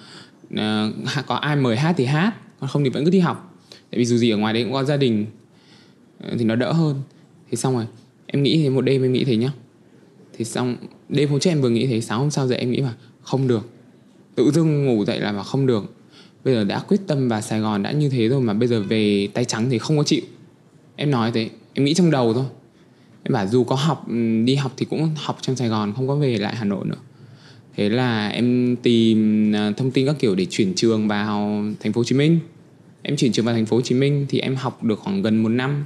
à, 0.56 0.88
có 1.26 1.34
ai 1.34 1.56
mời 1.56 1.76
hát 1.76 1.94
thì 1.96 2.04
hát 2.04 2.34
còn 2.60 2.70
không 2.70 2.84
thì 2.84 2.90
vẫn 2.90 3.04
cứ 3.04 3.10
đi 3.10 3.18
học. 3.18 3.58
Tại 3.90 3.98
vì 3.98 4.04
dù 4.04 4.16
gì 4.16 4.30
ở 4.30 4.36
ngoài 4.36 4.54
đấy 4.54 4.64
cũng 4.64 4.72
có 4.72 4.84
gia 4.84 4.96
đình 4.96 5.26
ờ, 6.20 6.34
thì 6.38 6.44
nó 6.44 6.54
đỡ 6.54 6.72
hơn. 6.72 7.02
Thì 7.50 7.56
xong 7.56 7.74
rồi 7.74 7.86
em 8.26 8.42
nghĩ 8.42 8.62
thế 8.62 8.70
một 8.70 8.80
đêm 8.80 9.02
em 9.02 9.12
nghĩ 9.12 9.24
thế 9.24 9.36
nhá 9.36 9.52
thì 10.40 10.44
xong, 10.44 10.76
đêm 11.08 11.28
hôm 11.28 11.40
trước 11.40 11.50
em 11.50 11.60
vừa 11.60 11.68
nghĩ 11.68 11.86
thế 11.86 12.00
sáng 12.00 12.18
hôm 12.18 12.30
sau 12.30 12.46
dậy 12.46 12.58
em 12.58 12.70
nghĩ 12.70 12.80
mà 12.80 12.94
không 13.22 13.48
được. 13.48 13.68
Tự 14.34 14.50
dưng 14.50 14.86
ngủ 14.86 15.04
dậy 15.04 15.20
là 15.20 15.32
mà 15.32 15.42
không 15.42 15.66
được. 15.66 15.94
Bây 16.44 16.54
giờ 16.54 16.64
đã 16.64 16.78
quyết 16.78 17.00
tâm 17.06 17.28
vào 17.28 17.40
Sài 17.40 17.60
Gòn 17.60 17.82
đã 17.82 17.92
như 17.92 18.08
thế 18.08 18.28
rồi 18.28 18.40
mà 18.40 18.54
bây 18.54 18.68
giờ 18.68 18.82
về 18.82 19.28
tay 19.34 19.44
trắng 19.44 19.70
thì 19.70 19.78
không 19.78 19.98
có 19.98 20.02
chịu. 20.02 20.20
Em 20.96 21.10
nói 21.10 21.30
thế, 21.34 21.50
em 21.74 21.84
nghĩ 21.84 21.94
trong 21.94 22.10
đầu 22.10 22.34
thôi. 22.34 22.44
Em 23.22 23.32
bảo 23.32 23.46
dù 23.46 23.64
có 23.64 23.76
học 23.76 24.08
ừ, 24.08 24.44
đi 24.44 24.54
học 24.54 24.72
thì 24.76 24.86
cũng 24.90 25.10
học 25.16 25.38
trong 25.40 25.56
Sài 25.56 25.68
Gòn, 25.68 25.92
không 25.96 26.08
có 26.08 26.16
về 26.16 26.38
lại 26.38 26.56
Hà 26.56 26.64
Nội 26.64 26.86
nữa. 26.86 26.98
Thế 27.76 27.88
là 27.88 28.28
em 28.28 28.76
tìm 28.82 29.52
à, 29.54 29.72
thông 29.76 29.90
tin 29.90 30.06
các 30.06 30.16
kiểu 30.18 30.34
để 30.34 30.46
chuyển 30.50 30.74
trường 30.74 31.08
vào 31.08 31.64
thành 31.80 31.92
phố 31.92 31.98
Hồ 31.98 32.04
Chí 32.04 32.16
Minh. 32.16 32.38
Em 33.02 33.16
chuyển 33.16 33.32
trường 33.32 33.44
vào 33.44 33.54
thành 33.54 33.66
phố 33.66 33.76
Hồ 33.76 33.82
Chí 33.82 33.94
Minh 33.94 34.26
thì 34.28 34.38
em 34.38 34.56
học 34.56 34.84
được 34.84 34.98
khoảng 34.98 35.22
gần 35.22 35.42
một 35.42 35.48
năm. 35.48 35.84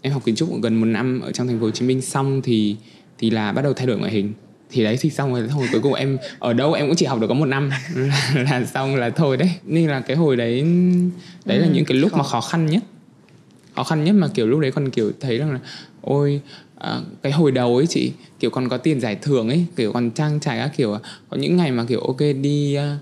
Em 0.00 0.12
học 0.12 0.24
kiến 0.24 0.34
trúc 0.34 0.62
gần 0.62 0.76
một 0.76 0.86
năm 0.86 1.20
ở 1.20 1.32
trong 1.32 1.46
thành 1.46 1.58
phố 1.60 1.64
Hồ 1.66 1.70
Chí 1.70 1.86
Minh. 1.86 2.00
Xong 2.00 2.42
thì 2.42 2.76
thì 3.22 3.30
là 3.30 3.52
bắt 3.52 3.62
đầu 3.62 3.72
thay 3.72 3.86
đổi 3.86 3.98
ngoại 3.98 4.12
hình. 4.12 4.32
Thì 4.70 4.84
đấy 4.84 4.96
thì 5.00 5.10
xong 5.10 5.32
rồi 5.34 5.42
rồi 5.42 5.68
cuối 5.72 5.80
cùng 5.80 5.94
em 5.94 6.18
ở 6.38 6.52
đâu 6.52 6.72
em 6.72 6.86
cũng 6.86 6.96
chỉ 6.96 7.06
học 7.06 7.20
được 7.20 7.26
có 7.26 7.34
một 7.34 7.44
năm. 7.46 7.70
Là, 7.96 8.32
là 8.50 8.64
xong 8.64 8.96
là 8.96 9.10
thôi 9.10 9.36
đấy. 9.36 9.50
Nên 9.66 9.88
là 9.88 10.00
cái 10.00 10.16
hồi 10.16 10.36
đấy 10.36 10.64
đấy 11.44 11.58
là 11.58 11.66
Ừ, 11.66 11.72
những 11.74 11.84
cái 11.84 11.96
lúc 11.98 12.12
mà 12.12 12.22
khó. 12.22 12.28
khó 12.28 12.40
khăn 12.40 12.66
nhất. 12.66 12.82
Khó 13.76 13.84
khăn 13.84 14.04
nhất 14.04 14.14
mà 14.14 14.28
kiểu 14.34 14.46
lúc 14.46 14.60
đấy 14.60 14.70
còn 14.72 14.90
kiểu 14.90 15.12
thấy 15.20 15.38
rằng 15.38 15.52
là 15.52 15.58
ôi 16.00 16.40
à, 16.78 17.00
cái 17.22 17.32
hồi 17.32 17.52
đầu 17.52 17.76
ấy 17.76 17.86
chị 17.86 18.12
kiểu 18.40 18.50
còn 18.50 18.68
có 18.68 18.76
tiền 18.76 19.00
giải 19.00 19.16
thưởng 19.22 19.48
ấy 19.48 19.64
kiểu 19.76 19.92
còn 19.92 20.10
trang 20.10 20.40
trải 20.40 20.58
các 20.58 20.70
kiểu 20.76 20.96
có 21.30 21.36
những 21.36 21.56
ngày 21.56 21.72
mà 21.72 21.84
kiểu 21.84 22.00
ok 22.00 22.20
đi 22.42 22.74
à, 22.74 22.98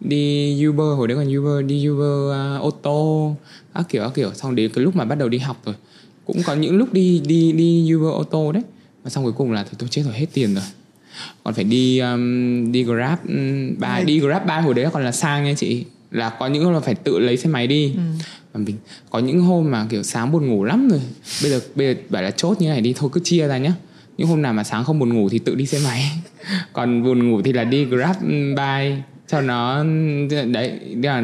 đi 0.00 0.66
Uber 0.68 0.96
hồi 0.98 1.08
đấy 1.08 1.16
còn 1.16 1.36
Uber 1.38 1.66
đi 1.66 1.88
Uber 1.88 2.32
à, 2.32 2.56
ô 2.60 2.70
tô 2.70 3.34
các 3.74 3.86
kiểu 3.88 4.02
các 4.02 4.12
kiểu. 4.14 4.30
Xong 4.34 4.54
đến 4.54 4.70
cái 4.74 4.84
lúc 4.84 4.96
mà 4.96 5.04
bắt 5.04 5.14
đầu 5.18 5.28
đi 5.28 5.38
học 5.38 5.56
rồi. 5.66 5.74
Cũng 6.24 6.42
có 6.46 6.54
những 6.54 6.76
lúc 6.76 6.92
đi 6.92 7.22
đi 7.26 7.52
đi 7.52 7.94
Uber 7.94 8.12
ô 8.12 8.22
tô 8.24 8.52
đấy 8.52 8.62
mà 9.04 9.10
xong 9.10 9.24
cuối 9.24 9.32
cùng 9.32 9.52
là 9.52 9.64
tôi 9.78 9.88
chết 9.88 10.02
rồi 10.04 10.14
hết 10.14 10.26
tiền 10.32 10.54
rồi. 10.54 10.64
Còn 11.44 11.54
phải 11.54 11.64
đi 11.64 11.98
um, 11.98 12.72
đi 12.72 12.84
Grab 12.84 13.18
um, 13.28 13.78
ba 13.78 14.00
đi 14.00 14.20
Grab 14.20 14.46
ba 14.46 14.60
hồi 14.60 14.74
đấy 14.74 14.86
còn 14.92 15.04
là 15.04 15.12
sang 15.12 15.44
nha 15.44 15.54
chị. 15.56 15.84
Là 16.10 16.30
có 16.30 16.46
những 16.46 16.64
hôm 16.64 16.74
là 16.74 16.80
phải 16.80 16.94
tự 16.94 17.18
lấy 17.18 17.36
xe 17.36 17.48
máy 17.48 17.66
đi. 17.66 17.92
Ừ. 17.96 18.00
và 18.52 18.60
mình 18.60 18.76
có 19.10 19.18
những 19.18 19.40
hôm 19.40 19.70
mà 19.70 19.86
kiểu 19.90 20.02
sáng 20.02 20.32
buồn 20.32 20.46
ngủ 20.46 20.64
lắm 20.64 20.88
rồi. 20.88 21.00
Bây 21.42 21.50
giờ 21.50 21.60
bây 21.74 21.86
giờ 21.86 22.00
bảo 22.08 22.22
là 22.22 22.30
chốt 22.30 22.60
như 22.60 22.68
này 22.68 22.80
đi 22.80 22.94
thôi 22.96 23.10
cứ 23.12 23.20
chia 23.24 23.48
ra 23.48 23.58
nhá. 23.58 23.72
Những 24.18 24.28
hôm 24.28 24.42
nào 24.42 24.52
mà 24.52 24.64
sáng 24.64 24.84
không 24.84 24.98
buồn 24.98 25.14
ngủ 25.14 25.28
thì 25.28 25.38
tự 25.38 25.54
đi 25.54 25.66
xe 25.66 25.78
máy. 25.84 26.10
Còn 26.72 27.02
buồn 27.02 27.30
ngủ 27.30 27.42
thì 27.42 27.52
là 27.52 27.64
đi 27.64 27.84
grab 27.84 28.16
um, 28.22 28.54
bike 28.54 29.02
cho 29.28 29.40
nó 29.40 29.84
đấy 30.30 30.46
đấy 30.46 30.80
là 31.02 31.22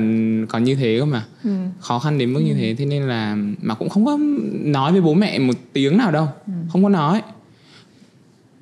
còn 0.49 0.65
như 0.65 0.75
thế 0.75 0.97
cơ 0.99 1.05
mà. 1.05 1.25
Ừ. 1.45 1.51
khó 1.81 1.99
khăn 1.99 2.19
đến 2.19 2.33
mức 2.33 2.41
như 2.41 2.55
thế 2.55 2.75
thế 2.79 2.85
nên 2.85 3.03
là 3.03 3.37
mà 3.63 3.75
cũng 3.75 3.89
không 3.89 4.05
có 4.07 4.19
nói 4.53 4.93
với 4.93 5.01
bố 5.01 5.15
mẹ 5.15 5.39
một 5.39 5.55
tiếng 5.73 5.97
nào 5.97 6.11
đâu. 6.11 6.29
Không 6.73 6.83
có 6.83 6.89
nói 6.89 7.23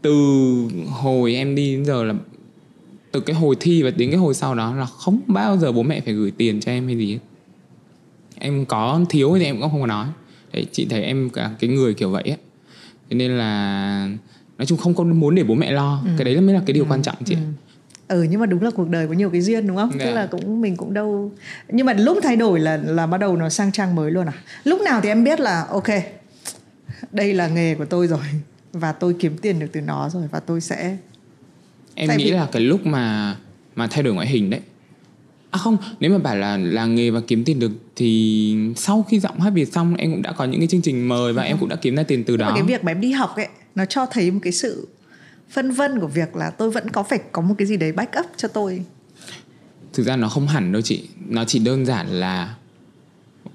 từ 0.03 0.15
hồi 0.91 1.35
em 1.35 1.55
đi 1.55 1.75
đến 1.75 1.85
giờ 1.85 2.05
là 2.05 2.15
từ 3.13 3.21
cái 3.21 3.37
hồi 3.37 3.57
thi 3.61 3.83
và 3.83 3.91
đến 3.91 4.11
cái 4.11 4.19
hồi 4.19 4.35
sau 4.35 4.55
đó 4.55 4.75
là 4.75 4.87
không 4.87 5.21
bao 5.27 5.57
giờ 5.57 5.73
bố 5.73 5.83
mẹ 5.83 6.01
phải 6.01 6.15
gửi 6.15 6.31
tiền 6.31 6.61
cho 6.61 6.73
em 6.73 6.87
hay 6.87 6.97
gì 6.97 7.13
hết 7.13 7.19
em 8.39 8.65
có 8.65 9.01
thiếu 9.09 9.37
thì 9.39 9.45
em 9.45 9.61
cũng 9.61 9.71
không 9.71 9.81
có 9.81 9.87
nói 9.87 10.07
đấy 10.53 10.67
chị 10.73 10.87
thấy 10.91 11.03
em 11.03 11.31
cả 11.31 11.51
cái 11.61 11.71
người 11.71 11.95
kiểu 11.95 12.11
vậy 12.11 12.23
á 12.23 12.37
thế 13.11 13.17
nên 13.17 13.31
là 13.31 14.11
nói 14.59 14.67
chung 14.67 14.79
không 14.79 14.95
có 14.95 15.05
muốn 15.05 15.35
để 15.35 15.45
bố 15.45 15.55
mẹ 15.55 15.71
lo 15.71 16.03
ừ. 16.05 16.11
cái 16.19 16.25
đấy 16.25 16.41
mới 16.41 16.55
là 16.55 16.63
cái 16.67 16.73
điều 16.73 16.85
ừ. 16.85 16.89
quan 16.91 17.03
trọng 17.03 17.17
chị 17.25 17.35
ừ. 17.35 17.41
ừ 18.09 18.23
nhưng 18.23 18.41
mà 18.41 18.47
đúng 18.47 18.63
là 18.63 18.71
cuộc 18.71 18.89
đời 18.89 19.07
có 19.07 19.13
nhiều 19.13 19.31
cái 19.31 19.41
duyên 19.41 19.67
đúng 19.67 19.77
không? 19.77 19.91
Yeah. 19.91 20.01
Tức 20.01 20.07
dạ. 20.07 20.15
là 20.15 20.27
cũng 20.27 20.61
mình 20.61 20.77
cũng 20.77 20.95
đâu 20.95 21.33
nhưng 21.69 21.87
mà 21.87 21.93
lúc 21.93 22.19
thay 22.23 22.37
đổi 22.37 22.61
là 22.61 22.77
là 22.77 23.07
bắt 23.07 23.19
đầu 23.19 23.37
nó 23.37 23.49
sang 23.49 23.73
trang 23.73 23.95
mới 23.95 24.11
luôn 24.11 24.27
à? 24.27 24.33
Lúc 24.65 24.81
nào 24.81 25.01
thì 25.01 25.09
em 25.09 25.25
biết 25.25 25.41
là 25.41 25.67
ok 25.71 25.89
đây 27.13 27.35
là 27.35 27.49
nghề 27.49 27.75
của 27.75 27.85
tôi 27.85 28.07
rồi 28.07 28.21
và 28.73 28.93
tôi 28.93 29.17
kiếm 29.19 29.37
tiền 29.39 29.59
được 29.59 29.67
từ 29.73 29.81
nó 29.81 30.09
rồi 30.09 30.29
và 30.31 30.41
tôi 30.41 30.61
sẽ 30.61 30.97
em 31.95 32.17
nghĩ 32.17 32.25
vì... 32.25 32.31
là 32.31 32.49
cái 32.53 32.63
lúc 32.63 32.87
mà 32.87 33.37
mà 33.77 33.87
thay 33.87 34.03
đổi 34.03 34.15
ngoại 34.15 34.27
hình 34.27 34.51
đấy 34.51 34.61
À 35.51 35.59
không, 35.59 35.77
nếu 36.01 36.11
mà 36.11 36.19
bảo 36.19 36.37
là 36.37 36.57
là 36.57 36.87
nghề 36.87 37.11
và 37.11 37.21
kiếm 37.27 37.45
tiền 37.45 37.59
được 37.59 37.71
thì 37.97 38.57
sau 38.77 39.03
khi 39.03 39.21
giọng 39.21 39.41
hát 39.41 39.51
Việt 39.51 39.73
xong 39.73 39.95
em 39.95 40.11
cũng 40.11 40.23
đã 40.23 40.33
có 40.33 40.45
những 40.45 40.61
cái 40.61 40.67
chương 40.67 40.83
trình 40.83 41.09
mời 41.09 41.33
và 41.33 41.43
ừ. 41.43 41.47
em 41.47 41.59
cũng 41.59 41.69
đã 41.69 41.77
kiếm 41.77 41.97
ra 41.97 42.03
tiền 42.03 42.25
từ 42.25 42.33
Nhưng 42.33 42.39
đó. 42.39 42.49
Mà 42.49 42.55
cái 42.55 42.63
việc 42.63 42.85
mà 42.85 42.93
em 42.93 43.01
đi 43.01 43.13
học 43.13 43.37
ấy 43.37 43.49
nó 43.75 43.85
cho 43.85 44.07
thấy 44.07 44.31
một 44.31 44.41
cái 44.43 44.53
sự 44.53 44.89
phân 45.51 45.71
vân 45.71 46.01
của 46.01 46.07
việc 46.07 46.37
là 46.37 46.51
tôi 46.51 46.71
vẫn 46.71 46.91
có 46.91 47.03
phải 47.03 47.21
có 47.33 47.43
một 47.43 47.55
cái 47.59 47.67
gì 47.67 47.77
đấy 47.77 47.93
back 47.93 48.19
up 48.19 48.27
cho 48.37 48.49
tôi. 48.49 48.83
Thực 49.93 50.03
ra 50.03 50.17
nó 50.17 50.29
không 50.29 50.47
hẳn 50.47 50.73
đâu 50.73 50.83
chị, 50.83 51.09
nó 51.29 51.45
chỉ 51.45 51.59
đơn 51.59 51.87
giản 51.87 52.07
là 52.09 52.55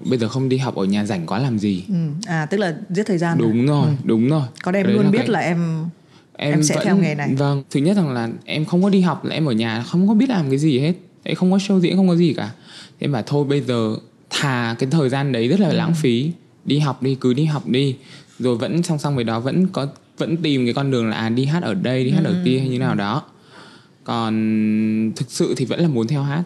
bây 0.04 0.18
giờ 0.18 0.28
không 0.28 0.48
đi 0.48 0.56
học 0.56 0.74
ở 0.74 0.84
nhà 0.84 1.04
rảnh 1.04 1.26
quá 1.26 1.38
làm 1.38 1.58
gì. 1.58 1.84
Ừ. 1.88 1.94
À 2.26 2.46
tức 2.46 2.56
là 2.56 2.76
giết 2.90 3.06
thời 3.06 3.18
gian. 3.18 3.38
Đúng 3.38 3.62
à? 3.62 3.66
rồi, 3.66 3.86
ừ. 3.86 3.92
đúng 4.04 4.28
rồi. 4.28 4.46
Còn 4.62 4.74
em 4.74 4.86
luôn 4.86 5.04
là 5.04 5.10
biết 5.10 5.18
cái... 5.18 5.28
là 5.28 5.40
em 5.40 5.84
em, 6.36 6.52
em 6.52 6.62
sẽ 6.62 6.74
vẫn, 6.74 6.84
theo 6.84 6.96
nghề 6.96 7.14
này. 7.14 7.34
Vâng, 7.34 7.62
thứ 7.70 7.80
nhất 7.80 7.96
rằng 7.96 8.12
là 8.12 8.28
em 8.44 8.64
không 8.64 8.82
có 8.82 8.90
đi 8.90 9.00
học 9.00 9.24
là 9.24 9.34
em 9.34 9.44
ở 9.44 9.52
nhà 9.52 9.82
không 9.82 10.08
có 10.08 10.14
biết 10.14 10.30
làm 10.30 10.48
cái 10.48 10.58
gì 10.58 10.78
hết 10.78 10.94
đấy 11.24 11.34
không 11.34 11.52
có 11.52 11.56
show 11.56 11.80
diễn 11.80 11.96
không 11.96 12.08
có 12.08 12.16
gì 12.16 12.32
cả 12.32 12.50
thế 13.00 13.06
mà 13.06 13.22
thôi 13.26 13.44
bây 13.44 13.60
giờ 13.60 13.96
thà 14.30 14.76
cái 14.78 14.88
thời 14.90 15.08
gian 15.08 15.32
đấy 15.32 15.48
rất 15.48 15.60
là 15.60 15.68
ừ. 15.68 15.74
lãng 15.76 15.94
phí 15.94 16.32
đi 16.64 16.78
học 16.78 17.02
đi 17.02 17.14
cứ 17.14 17.34
đi 17.34 17.44
học 17.44 17.68
đi 17.68 17.96
rồi 18.38 18.56
vẫn 18.56 18.82
song 18.82 18.98
song 18.98 19.14
với 19.16 19.24
đó 19.24 19.40
vẫn 19.40 19.66
có 19.66 19.86
vẫn 20.18 20.36
tìm 20.36 20.64
cái 20.64 20.74
con 20.74 20.90
đường 20.90 21.08
là 21.08 21.16
à, 21.16 21.28
đi 21.28 21.44
hát 21.44 21.62
ở 21.62 21.74
đây 21.74 22.04
đi 22.04 22.10
hát 22.10 22.24
ừ. 22.24 22.32
ở 22.32 22.42
kia 22.44 22.58
hay 22.58 22.68
như 22.68 22.78
nào 22.78 22.94
đó 22.94 23.22
còn 24.04 25.12
thực 25.16 25.30
sự 25.30 25.54
thì 25.56 25.64
vẫn 25.64 25.80
là 25.80 25.88
muốn 25.88 26.06
theo 26.06 26.22
hát 26.22 26.42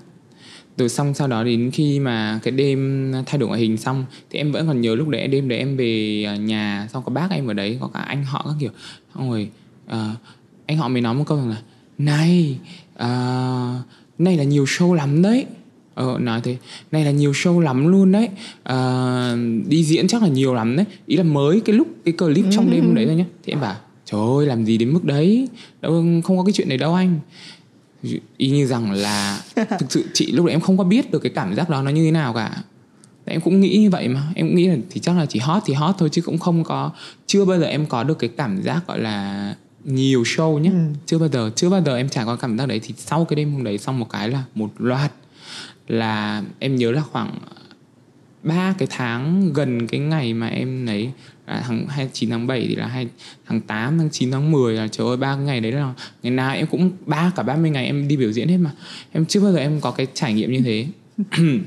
rồi 0.79 0.89
xong 0.89 1.15
sau 1.15 1.29
đó 1.29 1.45
đến 1.45 1.71
khi 1.71 2.01
mà 2.01 2.41
cái 2.43 2.53
đêm 2.53 3.13
thay 3.27 3.39
đổi 3.39 3.49
ngoại 3.49 3.61
hình 3.61 3.77
xong 3.77 4.05
thì 4.31 4.39
em 4.39 4.53
vẫn 4.53 4.67
còn 4.67 4.81
nhớ 4.81 4.95
lúc 4.95 5.09
đấy 5.09 5.27
đêm 5.27 5.49
đấy 5.49 5.59
em 5.59 5.77
về 5.77 6.27
nhà 6.41 6.89
xong 6.93 7.03
có 7.07 7.11
bác 7.11 7.31
em 7.31 7.47
ở 7.47 7.53
đấy 7.53 7.79
có 7.81 7.91
cả 7.95 8.01
anh 8.01 8.25
họ 8.25 8.45
các 8.45 8.55
kiểu. 8.61 8.71
Xong 9.15 9.31
rồi 9.31 9.49
uh, 9.87 10.17
anh 10.67 10.77
họ 10.77 10.89
mới 10.89 11.03
nói 11.03 11.15
một 11.15 11.25
câu 11.27 11.39
rằng 11.39 11.51
là 11.51 11.63
này 11.99 12.59
uh, 12.95 13.87
này 14.19 14.37
là 14.37 14.45
nhiều 14.45 14.65
show 14.65 14.95
lắm 14.95 15.23
đấy. 15.23 15.47
Ờ 15.95 16.19
nói 16.21 16.41
thế 16.41 16.57
này 16.93 17.05
là 17.05 17.11
nhiều 17.11 17.33
show 17.33 17.61
lắm 17.61 17.89
luôn 17.89 18.13
đấy. 18.13 18.29
À, 18.63 19.37
đi 19.67 19.85
diễn 19.85 20.09
chắc 20.09 20.23
là 20.23 20.29
nhiều 20.29 20.55
lắm 20.55 20.77
đấy. 20.77 20.87
Ý 21.07 21.17
là 21.17 21.23
mới 21.23 21.61
cái 21.61 21.77
lúc 21.77 21.89
cái 22.05 22.13
clip 22.13 22.45
trong 22.51 22.71
đêm 22.71 22.95
đấy 22.95 23.07
thôi 23.07 23.15
nhá. 23.17 23.25
Thì 23.45 23.53
em 23.53 23.61
bảo 23.61 23.77
trời 24.05 24.21
ơi 24.39 24.47
làm 24.47 24.65
gì 24.65 24.79
đến 24.79 24.93
mức 24.93 25.05
đấy? 25.05 25.49
Đâu 25.81 25.93
không 26.25 26.39
có 26.39 26.45
cái 26.45 26.53
chuyện 26.53 26.69
này 26.69 26.79
đâu 26.79 26.95
anh 26.95 27.21
y 28.37 28.51
như 28.51 28.67
rằng 28.67 28.93
là 28.93 29.43
thực 29.55 29.93
sự 29.93 30.05
chị 30.15 30.33
lúc 30.33 30.47
đấy 30.47 30.55
em 30.55 30.61
không 30.61 30.79
có 30.79 30.85
biết 30.85 31.11
được 31.11 31.19
cái 31.19 31.33
cảm 31.35 31.55
giác 31.55 31.71
đó 31.71 31.83
nó 31.83 31.91
như 31.91 32.05
thế 32.05 32.11
nào 32.11 32.35
cả. 32.35 32.63
Em 33.25 33.41
cũng 33.41 33.61
nghĩ 33.61 33.77
như 33.77 33.91
vậy 33.91 34.09
mà. 34.09 34.23
Em 34.35 34.47
cũng 34.47 34.57
nghĩ 34.57 34.67
là 34.67 34.77
thì 34.91 35.01
chắc 35.01 35.17
là 35.17 35.27
chỉ 35.27 35.39
hot 35.39 35.63
thì 35.67 35.75
hot 35.75 35.95
thôi 35.99 36.09
chứ 36.13 36.23
cũng 36.23 36.39
không 36.39 36.65
có 36.65 36.91
chưa 37.27 37.45
bao 37.45 37.59
giờ 37.59 37.67
em 37.67 37.87
có 37.87 38.05
được 38.05 38.19
cái 38.19 38.31
cảm 38.37 38.63
giác 38.63 38.87
gọi 38.87 38.99
là 38.99 39.55
nhiều 39.85 40.23
show 40.23 40.59
nhé 40.59 40.71
ừ. 40.71 40.79
chưa 41.07 41.19
bao 41.19 41.29
giờ 41.29 41.51
chưa 41.57 41.71
bao 41.71 41.83
giờ 41.83 41.97
em 41.97 42.09
trải 42.09 42.25
qua 42.25 42.37
cảm 42.37 42.59
giác 42.59 42.67
đấy. 42.67 42.81
Thì 42.83 42.95
sau 42.97 43.25
cái 43.25 43.37
đêm 43.37 43.53
hôm 43.53 43.65
đấy 43.65 43.79
xong 43.79 43.99
một 43.99 44.11
cái 44.11 44.29
là 44.29 44.43
một 44.55 44.71
loạt 44.79 45.13
là 45.89 46.43
em 46.59 46.77
nhớ 46.77 46.91
là 46.91 47.03
khoảng 47.13 47.39
ba 48.43 48.75
cái 48.79 48.89
tháng 48.91 49.53
gần 49.53 49.87
cái 49.87 50.01
ngày 50.01 50.35
mà 50.35 50.47
em 50.49 50.87
lấy 50.87 51.11
là 51.47 51.65
tháng 51.67 51.87
29 51.87 52.31
tháng 52.31 52.47
7 52.47 52.67
thì 52.69 52.77
là 52.77 52.87
hai 52.87 53.09
tháng 53.47 53.61
8 53.61 53.99
tháng 53.99 54.11
9 54.11 54.31
tháng 54.31 54.51
10 54.51 54.75
là 54.75 54.89
trời 54.89 55.07
ơi 55.07 55.17
ba 55.17 55.35
cái 55.35 55.45
ngày 55.45 55.61
đấy 55.61 55.73
là 55.73 55.95
ngày 56.23 56.31
nào 56.31 56.55
em 56.55 56.67
cũng 56.67 56.91
ba 57.07 57.33
cả 57.37 57.43
30 57.43 57.71
ngày 57.71 57.87
em 57.87 58.09
đi 58.09 58.17
biểu 58.17 58.33
diễn 58.33 58.49
hết 58.49 58.57
mà. 58.57 58.71
Em 59.13 59.27
chưa 59.27 59.41
bao 59.41 59.53
giờ 59.53 59.59
em 59.59 59.81
có 59.81 59.91
cái 59.91 60.07
trải 60.15 60.35
nghiệm 60.35 60.53
như 60.53 60.61
thế. 60.61 60.87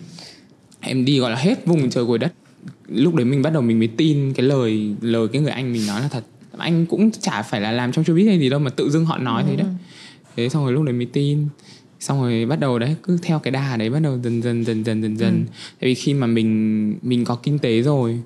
Em 0.83 1.05
đi 1.05 1.19
gọi 1.19 1.31
là 1.31 1.37
hết 1.37 1.65
vùng 1.65 1.89
trời 1.89 2.05
cuối 2.05 2.17
đất. 2.17 2.33
Lúc 2.87 3.15
đấy 3.15 3.25
mình 3.25 3.41
bắt 3.41 3.53
đầu 3.53 3.61
mình 3.61 3.79
mới 3.79 3.87
tin 3.87 4.33
cái 4.33 4.45
lời 4.45 4.95
lời 5.01 5.27
cái 5.33 5.41
người 5.41 5.51
anh 5.51 5.73
mình 5.73 5.87
nói 5.87 6.01
là 6.01 6.07
thật. 6.07 6.23
Anh 6.57 6.85
cũng 6.85 7.11
chả 7.11 7.41
phải 7.41 7.61
là 7.61 7.71
làm 7.71 7.91
trong 7.91 8.05
showbiz 8.05 8.27
hay 8.27 8.39
gì 8.39 8.49
đâu 8.49 8.59
mà 8.59 8.69
tự 8.69 8.89
dưng 8.89 9.05
họ 9.05 9.17
nói 9.17 9.43
ừ. 9.43 9.47
thế 9.49 9.55
đấy. 9.55 9.67
Thế 10.35 10.49
xong 10.49 10.63
rồi 10.63 10.73
lúc 10.73 10.83
đấy 10.83 10.93
mới 10.93 11.05
tin 11.05 11.47
xong 12.01 12.21
rồi 12.21 12.45
bắt 12.45 12.59
đầu 12.59 12.79
đấy 12.79 12.95
cứ 13.03 13.17
theo 13.21 13.39
cái 13.39 13.51
đà 13.51 13.77
đấy 13.77 13.89
bắt 13.89 13.99
đầu 13.99 14.19
dần 14.23 14.41
dần 14.41 14.65
dần 14.65 14.83
dần 14.83 15.01
dần 15.01 15.17
dần 15.17 15.33
ừ. 15.33 15.53
tại 15.79 15.89
vì 15.89 15.95
khi 15.95 16.13
mà 16.13 16.27
mình 16.27 16.95
mình 17.01 17.25
có 17.25 17.35
kinh 17.35 17.59
tế 17.59 17.81
rồi 17.81 18.19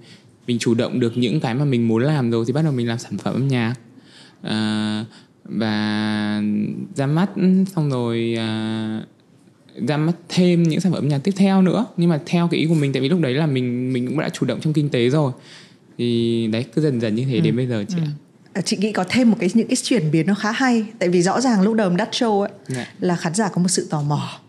mình 0.48 0.60
chủ 0.60 0.74
động 0.74 1.00
được 1.00 1.18
những 1.18 1.40
cái 1.40 1.56
mà 1.56 1.66
mình 1.66 1.88
muốn 1.88 2.04
làm 2.04 2.32
rồi 2.32 2.46
thì 2.48 2.54
bắt 2.54 2.62
đầu 2.62 2.74
mình 2.74 2.88
làm 2.88 2.98
sản 2.98 3.18
phẩm 3.18 3.34
âm 3.34 3.48
nhạc 3.48 3.76
à, 4.42 5.06
và 5.44 6.42
ra 6.96 7.06
mắt 7.06 7.30
xong 7.76 7.90
rồi 7.90 8.36
à, 8.38 9.02
ra 9.88 9.98
mắt 9.98 10.14
thêm 10.30 10.64
những 10.64 10.80
sản 10.80 10.92
phẩm 10.92 11.02
âm 11.02 11.08
nhạc 11.08 11.20
tiếp 11.24 11.34
theo 11.36 11.62
nữa 11.62 11.86
nhưng 11.98 12.10
mà 12.10 12.22
theo 12.26 12.48
cái 12.48 12.60
ý 12.60 12.66
của 12.66 12.76
mình 12.76 12.94
tại 12.94 13.02
vì 13.02 13.10
lúc 13.10 13.22
đấy 13.22 13.34
là 13.34 13.46
mình 13.46 13.94
mình 13.94 14.08
cũng 14.08 14.20
đã 14.20 14.30
chủ 14.30 14.46
động 14.46 14.60
trong 14.62 14.74
kinh 14.74 14.90
tế 14.90 15.10
rồi 15.10 15.32
thì 15.98 16.48
đấy 16.48 16.66
cứ 16.76 16.82
dần 16.82 17.02
dần 17.02 17.16
như 17.16 17.26
thế 17.26 17.36
ừ. 17.36 17.40
đến 17.40 17.56
bây 17.56 17.68
giờ 17.68 17.86
chị 17.88 17.98
ừ. 17.98 18.04
Chị 18.62 18.78
nghĩ 18.78 18.92
có 18.92 19.04
thêm 19.10 19.32
một 19.32 19.38
cái 19.40 19.50
những 19.54 19.68
cái 19.68 19.76
chuyển 19.76 20.12
biến 20.12 20.28
nó 20.28 20.34
khá 20.34 20.52
hay 20.52 20.86
tại 21.00 21.10
vì 21.10 21.22
rõ 21.22 21.42
ràng 21.42 21.62
lúc 21.62 21.74
đầu 21.74 21.90
đắt 21.90 22.12
show 22.12 22.42
ấy 22.42 22.50
yeah. 22.50 22.88
Dạ. 22.88 23.08
là 23.08 23.16
khán 23.16 23.34
giả 23.34 23.50
có 23.50 23.62
một 23.62 23.68
sự 23.68 23.88
tò 23.90 24.02
mò 24.02 24.40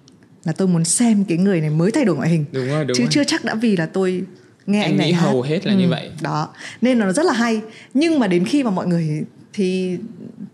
là 0.44 0.52
tôi 0.52 0.68
muốn 0.68 0.84
xem 0.84 1.24
cái 1.24 1.38
người 1.38 1.60
này 1.60 1.70
mới 1.70 1.90
thay 1.90 2.04
đổi 2.04 2.16
ngoại 2.16 2.28
hình 2.28 2.44
đúng 2.52 2.68
rồi, 2.68 2.84
đúng 2.84 2.96
chứ 2.96 3.02
rồi. 3.02 3.08
chưa 3.10 3.24
chắc 3.24 3.44
đã 3.44 3.54
vì 3.54 3.76
là 3.76 3.86
tôi 3.86 4.22
nghe 4.66 4.82
em 4.82 4.90
anh 4.90 4.96
này 4.96 5.06
nghĩ 5.06 5.12
hầu 5.12 5.42
hết 5.42 5.66
là 5.66 5.72
ừ, 5.72 5.78
như 5.78 5.88
vậy 5.88 6.10
đó 6.20 6.48
nên 6.80 6.98
là 6.98 7.06
nó 7.06 7.12
rất 7.12 7.26
là 7.26 7.32
hay 7.32 7.60
nhưng 7.94 8.18
mà 8.18 8.26
đến 8.26 8.44
khi 8.44 8.62
mà 8.62 8.70
mọi 8.70 8.86
người 8.86 9.24
thì 9.52 9.98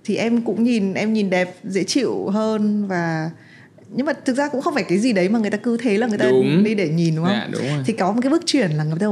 thì 0.04 0.16
em 0.16 0.42
cũng 0.42 0.64
nhìn 0.64 0.94
em 0.94 1.12
nhìn 1.12 1.30
đẹp 1.30 1.56
dễ 1.64 1.84
chịu 1.84 2.28
hơn 2.28 2.86
và 2.86 3.30
nhưng 3.94 4.06
mà 4.06 4.12
thực 4.12 4.36
ra 4.36 4.48
cũng 4.48 4.60
không 4.60 4.74
phải 4.74 4.84
cái 4.84 4.98
gì 4.98 5.12
đấy 5.12 5.28
mà 5.28 5.38
người 5.38 5.50
ta 5.50 5.58
cứ 5.58 5.76
thế 5.76 5.98
là 5.98 6.06
người 6.06 6.18
ta 6.18 6.24
đúng. 6.30 6.64
đi 6.64 6.74
để 6.74 6.88
nhìn 6.88 7.16
đúng 7.16 7.24
không? 7.24 7.34
Dạ, 7.34 7.48
đúng 7.52 7.62
rồi. 7.62 7.82
Thì 7.86 7.92
có 7.92 8.12
một 8.12 8.20
cái 8.22 8.30
bước 8.30 8.42
chuyển 8.46 8.70
là 8.70 8.84
người 8.84 8.98
ta 9.00 9.06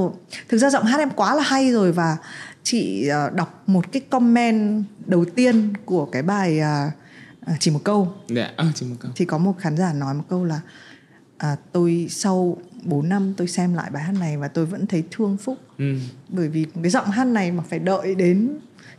thực 0.49 0.59
ra 0.59 0.71
giọng 0.71 0.85
hát 0.85 0.99
em 0.99 1.11
quá 1.11 1.35
là 1.35 1.43
hay 1.43 1.73
rồi 1.73 1.93
và 1.93 2.17
chị 2.63 3.09
ờ, 3.09 3.31
đọc 3.31 3.63
một 3.67 3.93
cái 3.93 4.03
comment 4.11 4.85
đầu 5.07 5.25
tiên 5.25 5.73
của 5.85 6.07
cái 6.07 6.23
bài 6.23 6.61
uh, 6.61 7.57
chỉ 7.61 7.71
một 7.71 7.81
câu. 7.85 8.13
Dạ, 8.29 8.51
à, 8.57 8.73
chỉ 8.75 8.87
một 8.87 8.97
câu. 9.01 9.11
Thì 9.17 9.25
có 9.25 9.39
một 9.39 9.55
khán 9.59 9.77
giả 9.77 9.93
nói 9.93 10.15
một 10.15 10.25
câu 10.29 10.45
là 10.45 10.61
à, 11.39 11.57
tôi 11.73 12.07
sau 12.11 12.59
4 12.83 13.09
năm 13.09 13.35
tôi 13.37 13.49
xem 13.49 13.75
lại 13.75 13.91
bài 13.91 14.03
hát 14.03 14.15
này 14.21 14.37
và 14.37 14.49
tôi 14.49 14.67
vẫn 14.67 14.87
thấy 14.87 15.05
thương 15.11 15.37
Phúc. 15.37 15.59
Ừ. 15.79 15.95
Bởi 16.29 16.49
vì 16.49 16.67
cái 16.83 16.91
giọng 16.91 17.11
hát 17.11 17.25
này 17.25 17.53
mà 17.53 17.63
phải 17.69 17.79
đợi 17.79 18.15
đến 18.15 18.49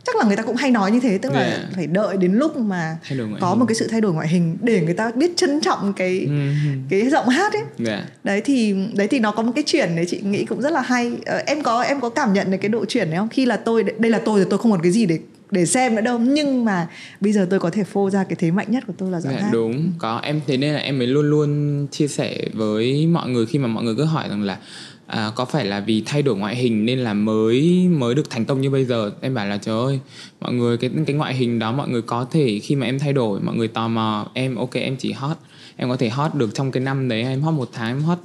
chắc 0.04 0.16
là 0.16 0.24
người 0.24 0.36
ta 0.36 0.42
cũng 0.42 0.56
hay 0.56 0.70
nói 0.70 0.90
như 0.90 1.00
thế 1.00 1.18
tức 1.18 1.32
là 1.32 1.40
yeah. 1.40 1.60
Dạ. 1.60 1.68
phải 1.74 1.86
đợi 1.86 2.16
đến 2.16 2.32
lúc 2.32 2.56
mà 2.56 2.96
có 3.40 3.50
hình. 3.50 3.58
một 3.58 3.66
cái 3.68 3.74
sự 3.74 3.88
thay 3.88 4.00
đổi 4.00 4.12
ngoại 4.12 4.28
hình 4.28 4.58
để 4.60 4.80
người 4.80 4.94
ta 4.94 5.10
biết 5.14 5.36
trân 5.36 5.60
trọng 5.60 5.92
cái 5.92 6.26
mm-hmm. 6.30 6.80
cái 6.90 7.10
giọng 7.10 7.28
hát 7.28 7.52
ấy 7.52 7.62
yeah. 7.62 7.70
Dạ. 7.78 8.04
đấy 8.24 8.40
thì 8.44 8.74
đấy 8.94 9.08
thì 9.08 9.18
nó 9.18 9.30
có 9.30 9.42
một 9.42 9.52
cái 9.54 9.64
chuyển 9.66 9.96
đấy 9.96 10.04
chị 10.08 10.20
nghĩ 10.20 10.44
cũng 10.44 10.62
rất 10.62 10.72
là 10.72 10.80
hay 10.80 11.12
ờ, 11.26 11.42
em 11.46 11.62
có 11.62 11.82
em 11.82 12.00
có 12.00 12.08
cảm 12.08 12.32
nhận 12.32 12.50
được 12.50 12.58
cái 12.60 12.68
độ 12.68 12.84
chuyển 12.84 13.10
này 13.10 13.18
không 13.18 13.28
khi 13.28 13.46
là 13.46 13.56
tôi 13.56 13.84
đây 13.98 14.10
là 14.10 14.18
tôi 14.18 14.40
rồi 14.40 14.46
tôi 14.50 14.58
không 14.58 14.70
còn 14.70 14.82
cái 14.82 14.92
gì 14.92 15.06
để 15.06 15.18
để 15.52 15.66
xem 15.66 15.94
nữa 15.94 16.00
đâu 16.00 16.18
nhưng 16.18 16.64
mà 16.64 16.88
bây 17.20 17.32
giờ 17.32 17.46
tôi 17.50 17.60
có 17.60 17.70
thể 17.70 17.84
phô 17.84 18.10
ra 18.10 18.24
cái 18.24 18.36
thế 18.38 18.50
mạnh 18.50 18.66
nhất 18.70 18.84
của 18.86 18.92
tôi 18.98 19.10
là 19.10 19.20
giọng 19.20 19.32
yeah, 19.32 19.44
hát 19.44 19.50
đúng 19.52 19.92
có 19.98 20.20
em 20.22 20.40
thế 20.46 20.56
nên 20.56 20.74
là 20.74 20.80
em 20.80 20.98
mới 20.98 21.06
luôn 21.06 21.30
luôn 21.30 21.86
chia 21.90 22.08
sẻ 22.08 22.38
với 22.52 23.06
mọi 23.06 23.28
người 23.28 23.46
khi 23.46 23.58
mà 23.58 23.68
mọi 23.68 23.84
người 23.84 23.94
cứ 23.96 24.04
hỏi 24.04 24.28
rằng 24.28 24.42
là 24.42 24.58
à, 25.06 25.32
có 25.34 25.44
phải 25.44 25.64
là 25.64 25.80
vì 25.80 26.02
thay 26.06 26.22
đổi 26.22 26.36
ngoại 26.36 26.56
hình 26.56 26.86
nên 26.86 26.98
là 26.98 27.14
mới 27.14 27.88
mới 27.88 28.14
được 28.14 28.30
thành 28.30 28.44
công 28.44 28.60
như 28.60 28.70
bây 28.70 28.84
giờ? 28.84 29.10
Em 29.20 29.34
bảo 29.34 29.46
là 29.46 29.58
trời 29.58 29.78
ơi 29.84 29.98
mọi 30.40 30.52
người 30.52 30.76
cái 30.76 30.90
cái 31.06 31.16
ngoại 31.16 31.34
hình 31.34 31.58
đó 31.58 31.72
mọi 31.72 31.88
người 31.88 32.02
có 32.02 32.26
thể 32.30 32.58
khi 32.58 32.76
mà 32.76 32.86
em 32.86 32.98
thay 32.98 33.12
đổi 33.12 33.40
mọi 33.40 33.56
người 33.56 33.68
tò 33.68 33.88
mò 33.88 34.26
em 34.34 34.56
ok 34.56 34.74
em 34.74 34.96
chỉ 34.96 35.12
hot 35.12 35.36
em 35.76 35.88
có 35.88 35.96
thể 35.96 36.08
hot 36.08 36.34
được 36.34 36.54
trong 36.54 36.70
cái 36.72 36.82
năm 36.82 37.08
đấy 37.08 37.22
em 37.22 37.42
hot 37.42 37.54
một 37.54 37.68
tháng 37.72 37.88
em 37.88 38.02
hot 38.02 38.18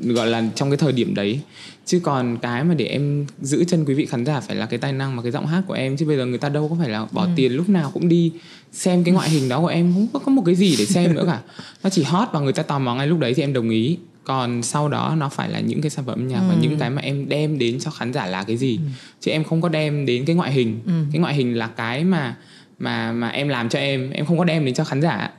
gọi 0.00 0.26
là 0.26 0.44
trong 0.54 0.70
cái 0.70 0.76
thời 0.76 0.92
điểm 0.92 1.14
đấy. 1.14 1.40
Chứ 1.86 2.00
còn 2.00 2.38
cái 2.42 2.64
mà 2.64 2.74
để 2.74 2.84
em 2.84 3.26
giữ 3.40 3.64
chân 3.64 3.84
quý 3.84 3.94
vị 3.94 4.06
khán 4.06 4.24
giả 4.24 4.40
phải 4.40 4.56
là 4.56 4.66
cái 4.66 4.78
tài 4.78 4.92
năng 4.92 5.16
và 5.16 5.22
cái 5.22 5.32
giọng 5.32 5.46
hát 5.46 5.62
của 5.66 5.74
em 5.74 5.96
chứ 5.96 6.06
bây 6.06 6.16
giờ 6.16 6.26
người 6.26 6.38
ta 6.38 6.48
đâu 6.48 6.68
có 6.68 6.76
phải 6.80 6.88
là 6.88 7.06
bỏ 7.12 7.22
ừ. 7.22 7.28
tiền 7.36 7.52
lúc 7.52 7.68
nào 7.68 7.90
cũng 7.94 8.08
đi 8.08 8.32
xem 8.72 9.04
cái 9.04 9.14
ngoại 9.14 9.30
hình 9.30 9.48
đó 9.48 9.60
của 9.60 9.66
em 9.66 9.92
không 10.12 10.22
có 10.24 10.32
một 10.32 10.42
cái 10.46 10.54
gì 10.54 10.76
để 10.78 10.86
xem 10.86 11.14
nữa 11.14 11.24
cả. 11.26 11.40
Nó 11.82 11.90
chỉ 11.90 12.02
hot 12.02 12.28
và 12.32 12.40
người 12.40 12.52
ta 12.52 12.62
tò 12.62 12.78
mò 12.78 12.94
ngay 12.94 13.06
lúc 13.06 13.18
đấy 13.18 13.34
thì 13.34 13.42
em 13.42 13.52
đồng 13.52 13.70
ý 13.70 13.98
còn 14.28 14.62
sau 14.62 14.88
đó 14.88 15.14
nó 15.18 15.28
phải 15.28 15.48
là 15.48 15.60
những 15.60 15.80
cái 15.80 15.90
sản 15.90 16.04
phẩm 16.04 16.14
âm 16.18 16.28
nhạc 16.28 16.38
ừ. 16.38 16.44
và 16.48 16.54
những 16.60 16.78
cái 16.78 16.90
mà 16.90 17.02
em 17.02 17.28
đem 17.28 17.58
đến 17.58 17.78
cho 17.80 17.90
khán 17.90 18.12
giả 18.12 18.26
là 18.26 18.44
cái 18.44 18.56
gì 18.56 18.76
ừ. 18.76 18.82
chứ 19.20 19.30
em 19.30 19.44
không 19.44 19.60
có 19.60 19.68
đem 19.68 20.06
đến 20.06 20.24
cái 20.24 20.36
ngoại 20.36 20.52
hình 20.52 20.80
ừ. 20.86 20.92
cái 21.12 21.20
ngoại 21.20 21.34
hình 21.34 21.58
là 21.58 21.66
cái 21.66 22.04
mà 22.04 22.36
mà 22.78 23.12
mà 23.12 23.28
em 23.28 23.48
làm 23.48 23.68
cho 23.68 23.78
em 23.78 24.10
em 24.10 24.26
không 24.26 24.38
có 24.38 24.44
đem 24.44 24.64
đến 24.64 24.74
cho 24.74 24.84
khán 24.84 25.02
giả 25.02 25.30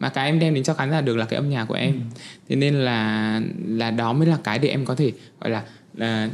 mà 0.00 0.08
cái 0.08 0.26
em 0.26 0.38
đem 0.38 0.54
đến 0.54 0.64
cho 0.64 0.74
khán 0.74 0.90
giả 0.90 1.00
được 1.00 1.16
là 1.16 1.24
cái 1.24 1.36
âm 1.36 1.50
nhạc 1.50 1.64
của 1.64 1.74
em 1.74 1.92
ừ. 1.92 2.00
thế 2.48 2.56
nên 2.56 2.74
là 2.74 3.40
là 3.66 3.90
đó 3.90 4.12
mới 4.12 4.26
là 4.26 4.38
cái 4.44 4.58
để 4.58 4.68
em 4.68 4.84
có 4.84 4.94
thể 4.94 5.12
gọi 5.40 5.50
là 5.50 5.62
là 5.94 6.30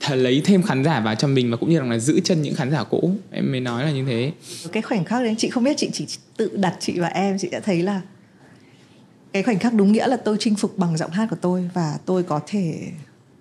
th- 0.00 0.16
lấy 0.16 0.42
thêm 0.44 0.62
khán 0.62 0.84
giả 0.84 1.00
vào 1.00 1.14
cho 1.14 1.28
mình 1.28 1.50
và 1.50 1.56
cũng 1.56 1.70
như 1.70 1.80
là 1.80 1.98
giữ 1.98 2.20
chân 2.20 2.42
những 2.42 2.54
khán 2.54 2.70
giả 2.70 2.84
cũ 2.84 3.16
em 3.30 3.50
mới 3.50 3.60
nói 3.60 3.84
là 3.84 3.90
như 3.90 4.04
thế 4.04 4.32
cái 4.72 4.82
khoảnh 4.82 5.04
khắc 5.04 5.22
đấy 5.22 5.34
chị 5.38 5.50
không 5.50 5.64
biết 5.64 5.76
chị 5.76 5.90
chỉ 5.92 6.06
tự 6.36 6.50
đặt 6.56 6.74
chị 6.80 6.98
và 6.98 7.08
em 7.08 7.38
chị 7.38 7.48
đã 7.52 7.60
thấy 7.60 7.82
là 7.82 8.00
cái 9.32 9.42
khoảnh 9.42 9.58
khắc 9.58 9.74
đúng 9.74 9.92
nghĩa 9.92 10.06
là 10.06 10.16
tôi 10.16 10.36
chinh 10.40 10.54
phục 10.54 10.78
bằng 10.78 10.96
giọng 10.96 11.10
hát 11.10 11.26
của 11.30 11.36
tôi 11.40 11.70
và 11.74 11.98
tôi 12.06 12.22
có 12.22 12.40
thể 12.46 12.88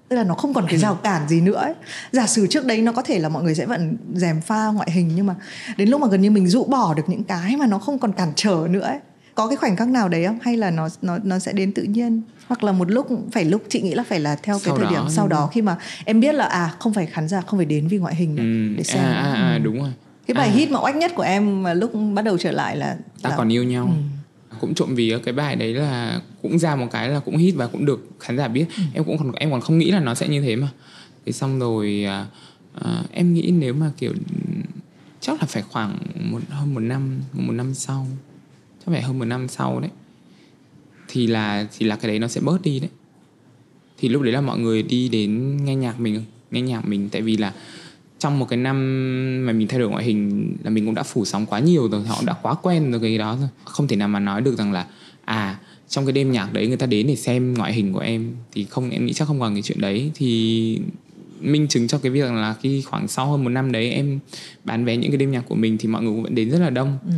tức 0.09 0.15
là 0.15 0.23
nó 0.23 0.33
không 0.35 0.53
còn 0.53 0.65
cái 0.69 0.77
rào 0.77 0.95
cản 0.95 1.27
gì 1.27 1.41
nữa 1.41 1.55
ấy. 1.55 1.73
giả 2.11 2.27
sử 2.27 2.47
trước 2.47 2.65
đấy 2.65 2.81
nó 2.81 2.91
có 2.91 3.01
thể 3.01 3.19
là 3.19 3.29
mọi 3.29 3.43
người 3.43 3.55
sẽ 3.55 3.65
vẫn 3.65 3.97
dèm 4.13 4.41
pha 4.41 4.67
ngoại 4.67 4.91
hình 4.91 5.11
nhưng 5.15 5.25
mà 5.25 5.35
đến 5.77 5.89
lúc 5.89 6.01
mà 6.01 6.07
gần 6.07 6.21
như 6.21 6.31
mình 6.31 6.47
rũ 6.47 6.63
bỏ 6.63 6.93
được 6.93 7.03
những 7.07 7.23
cái 7.23 7.57
mà 7.57 7.67
nó 7.67 7.79
không 7.79 7.99
còn 7.99 8.11
cản 8.13 8.31
trở 8.35 8.67
nữa 8.69 8.79
ấy. 8.81 8.99
có 9.35 9.47
cái 9.47 9.55
khoảnh 9.57 9.75
khắc 9.75 9.87
nào 9.87 10.09
đấy 10.09 10.25
không 10.25 10.39
hay 10.41 10.57
là 10.57 10.71
nó 10.71 10.89
nó 11.01 11.17
nó 11.23 11.39
sẽ 11.39 11.53
đến 11.53 11.71
tự 11.73 11.83
nhiên 11.83 12.21
hoặc 12.47 12.63
là 12.63 12.71
một 12.71 12.91
lúc 12.91 13.07
phải 13.31 13.45
lúc 13.45 13.63
chị 13.69 13.81
nghĩ 13.81 13.93
là 13.93 14.03
phải 14.07 14.19
là 14.19 14.35
theo 14.35 14.55
cái 14.55 14.63
Sau 14.65 14.77
thời 14.77 14.85
đó, 14.85 14.91
điểm 14.91 15.03
sau 15.09 15.27
đó 15.27 15.49
khi 15.53 15.61
mà 15.61 15.77
em 16.05 16.19
biết 16.19 16.35
là 16.35 16.45
à 16.45 16.73
không 16.79 16.93
phải 16.93 17.05
khán 17.05 17.27
giả 17.27 17.41
không 17.41 17.59
phải 17.59 17.65
đến 17.65 17.87
vì 17.87 17.97
ngoại 17.97 18.15
hình 18.15 18.35
nữa 18.35 18.43
ừ. 18.43 18.77
để 18.77 18.83
xem 18.83 19.03
à, 19.03 19.13
à, 19.13 19.33
à, 19.33 19.53
Ừ. 19.53 19.59
đúng 19.63 19.79
rồi 19.79 19.93
cái 20.27 20.35
bài 20.35 20.47
à, 20.47 20.51
hit 20.53 20.71
mà 20.71 20.79
oách 20.79 20.95
nhất 20.95 21.11
của 21.15 21.23
em 21.23 21.63
mà 21.63 21.73
lúc 21.73 21.91
bắt 22.13 22.21
đầu 22.21 22.37
trở 22.37 22.51
lại 22.51 22.75
là 22.77 22.97
ta 23.21 23.29
là- 23.29 23.37
còn 23.37 23.51
yêu 23.51 23.63
nhau 23.63 23.85
Ừ. 23.85 23.91
cũng 24.61 24.73
trộm 24.73 24.95
vía. 24.95 25.19
Cái 25.23 25.33
bài 25.33 25.55
đấy 25.55 25.73
là 25.73 26.21
cũng 26.41 26.59
ra 26.59 26.75
một 26.75 26.87
cái 26.91 27.09
là 27.09 27.19
cũng 27.19 27.37
hit 27.37 27.55
và 27.55 27.67
cũng 27.67 27.85
được 27.85 28.07
khán 28.19 28.37
giả 28.37 28.47
biết. 28.47 28.65
Ừ. 28.77 28.83
em 28.93 29.03
cũng 29.03 29.17
còn 29.17 29.31
em 29.31 29.51
còn 29.51 29.61
không 29.61 29.77
nghĩ 29.77 29.91
là 29.91 29.99
nó 29.99 30.15
sẽ 30.15 30.27
như 30.27 30.41
thế 30.41 30.55
mà. 30.55 30.69
Thì 31.25 31.31
xong 31.31 31.59
rồi 31.59 32.03
à, 32.07 32.25
à, 32.73 33.03
em 33.11 33.33
nghĩ 33.33 33.51
nếu 33.51 33.73
mà 33.73 33.91
kiểu 33.97 34.13
chắc 35.21 35.39
là 35.41 35.45
phải 35.45 35.63
khoảng 35.63 35.97
một 36.31 36.41
hơn 36.49 36.73
một 36.73 36.79
năm 36.79 37.19
một 37.33 37.53
năm 37.53 37.73
sau. 37.73 38.07
Chắc 38.79 38.91
phải 38.91 39.01
hơn 39.01 39.19
một 39.19 39.25
năm 39.25 39.47
sau 39.47 39.79
đấy. 39.79 39.91
Thì 41.07 41.27
là 41.27 41.67
thì 41.77 41.85
là 41.85 41.95
cái 41.95 42.11
đấy 42.11 42.19
nó 42.19 42.27
sẽ 42.27 42.41
bớt 42.41 42.61
đi 42.61 42.79
đấy. 42.79 42.89
Thì 43.97 44.09
lúc 44.09 44.21
đấy 44.21 44.33
là 44.33 44.41
mọi 44.41 44.59
người 44.59 44.83
đi 44.83 45.09
đến 45.09 45.57
nghe 45.65 45.75
nhạc 45.75 45.99
mình 45.99 46.23
nghe 46.51 46.61
nhạc 46.61 46.87
mình. 46.87 47.09
Tại 47.09 47.21
vì 47.21 47.37
là 47.37 47.53
trong 48.19 48.39
một 48.39 48.45
cái 48.49 48.57
năm 48.57 48.75
mà 49.45 49.53
mình 49.53 49.67
thay 49.67 49.79
đổi 49.79 49.89
ngoại 49.89 50.03
hình 50.03 50.53
là 50.63 50.69
mình 50.69 50.85
cũng 50.85 50.95
đã 50.95 51.03
phủ 51.03 51.25
sóng 51.25 51.45
quá 51.45 51.59
nhiều 51.59 51.89
rồi 51.89 52.03
họ 52.03 52.21
đã 52.25 52.33
quá 52.41 52.53
quen 52.53 52.91
rồi 52.91 53.01
cái 53.01 53.17
đó 53.17 53.37
rồi. 53.39 53.49
Không 53.65 53.87
thể 53.87 53.95
nào 53.95 54.07
mà 54.07 54.19
nói 54.19 54.41
được 54.41 54.57
rằng 54.57 54.71
là 54.71 54.85
à 55.25 55.59
trong 55.89 56.05
cái 56.05 56.13
đêm 56.13 56.31
nhạc 56.31 56.53
đấy 56.53 56.67
người 56.67 56.77
ta 56.77 56.85
đến 56.85 57.07
để 57.07 57.15
xem 57.15 57.53
ngoại 57.53 57.73
hình 57.73 57.93
của 57.93 57.99
em 57.99 58.31
thì 58.51 58.65
không 58.65 58.89
em 58.89 59.05
nghĩ 59.05 59.13
chắc 59.13 59.27
không 59.27 59.39
còn 59.39 59.53
cái 59.53 59.61
chuyện 59.61 59.81
đấy. 59.81 60.11
Thì 60.15 60.79
minh 61.41 61.67
chứng 61.67 61.87
cho 61.87 61.97
cái 61.97 62.11
việc 62.11 62.31
là 62.31 62.55
khi 62.61 62.81
khoảng 62.81 63.07
sau 63.07 63.31
hơn 63.31 63.43
một 63.43 63.49
năm 63.49 63.71
đấy 63.71 63.91
em 63.91 64.19
bán 64.63 64.85
vé 64.85 64.97
những 64.97 65.11
cái 65.11 65.17
đêm 65.17 65.31
nhạc 65.31 65.43
của 65.47 65.55
mình 65.55 65.77
thì 65.77 65.87
mọi 65.87 66.03
người 66.03 66.11
cũng 66.11 66.23
vẫn 66.23 66.35
đến 66.35 66.49
rất 66.49 66.59
là 66.59 66.69
đông. 66.69 66.97
Ừ. 67.05 67.13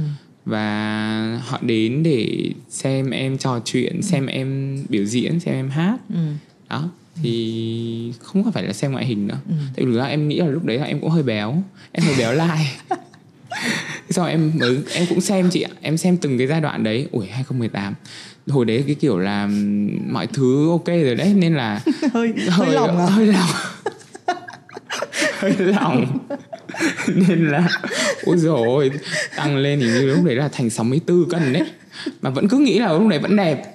và 0.46 1.42
họ 1.48 1.60
đến 1.62 2.04
để 2.04 2.52
xem 2.70 3.10
em 3.10 3.38
trò 3.38 3.60
chuyện 3.66 4.02
xem 4.02 4.26
em 4.26 4.78
biểu 4.90 5.06
diễn 5.06 5.40
xem 5.40 5.56
em 5.56 5.70
hát. 5.70 5.98
Ừ. 6.10 6.20
đó 6.70 6.90
thì 7.16 8.14
không 8.20 8.52
phải 8.52 8.64
là 8.64 8.74
xem 8.74 8.92
ngoại 8.92 9.06
hình 9.06 9.28
nữa. 9.28 9.38
Ừ. 9.50 9.56
tại 9.76 9.86
vì 9.86 9.94
ra 9.94 10.06
em 10.06 10.28
nghĩ 10.28 10.40
là 10.40 10.46
lúc 10.46 10.64
đấy 10.66 10.78
là 10.78 10.86
em 10.86 11.00
cũng 11.00 11.10
hơi 11.10 11.24
béo. 11.24 11.64
Em 11.92 12.06
hơi 12.06 12.16
béo 12.18 12.34
lại 12.34 12.68
sau 14.10 14.26
em 14.28 14.52
mới 14.60 14.78
em 14.94 15.06
cũng 15.10 15.22
xem 15.22 15.50
chị 15.50 15.62
ạ. 15.62 15.72
Em 15.82 15.98
xem 15.98 16.18
từng 16.18 16.38
cái 16.38 16.48
giai 16.48 16.62
đoạn 16.62 16.84
đấy. 16.84 17.08
Ủi 17.12 17.28
2018 17.28 17.94
hồi 18.48 18.66
đấy 18.66 18.84
cái 18.88 18.96
kiểu 18.96 19.20
là 19.20 19.50
mọi 20.08 20.28
thứ 20.28 20.70
ok 20.70 20.88
rồi 20.88 21.16
đấy. 21.16 21.34
Nên 21.36 21.56
là 21.56 21.82
hơi 22.14 22.34
hơi 22.50 22.72
lòng 22.72 22.98
à? 22.98 23.06
hơi 23.06 23.26
lòng. 23.28 23.50
Hơi 25.40 25.56
lòng. 25.58 26.18
Nên 27.08 27.48
là 27.48 27.68
ôi 28.24 28.38
rồi 28.38 28.92
tăng 29.36 29.58
lên 29.58 29.80
thì 29.80 29.86
như 29.86 30.06
lúc 30.06 30.26
đấy 30.26 30.36
là 30.36 30.48
thành 30.48 30.70
64 30.70 31.30
cân 31.30 31.54
đấy. 31.54 31.64
Mà 32.22 32.30
vẫn 32.30 32.48
cứ 32.48 32.58
nghĩ 32.58 32.80
là 32.80 32.94
lúc 32.94 33.08
đấy 33.08 33.20
vẫn 33.20 33.36
đẹp. 33.36 33.74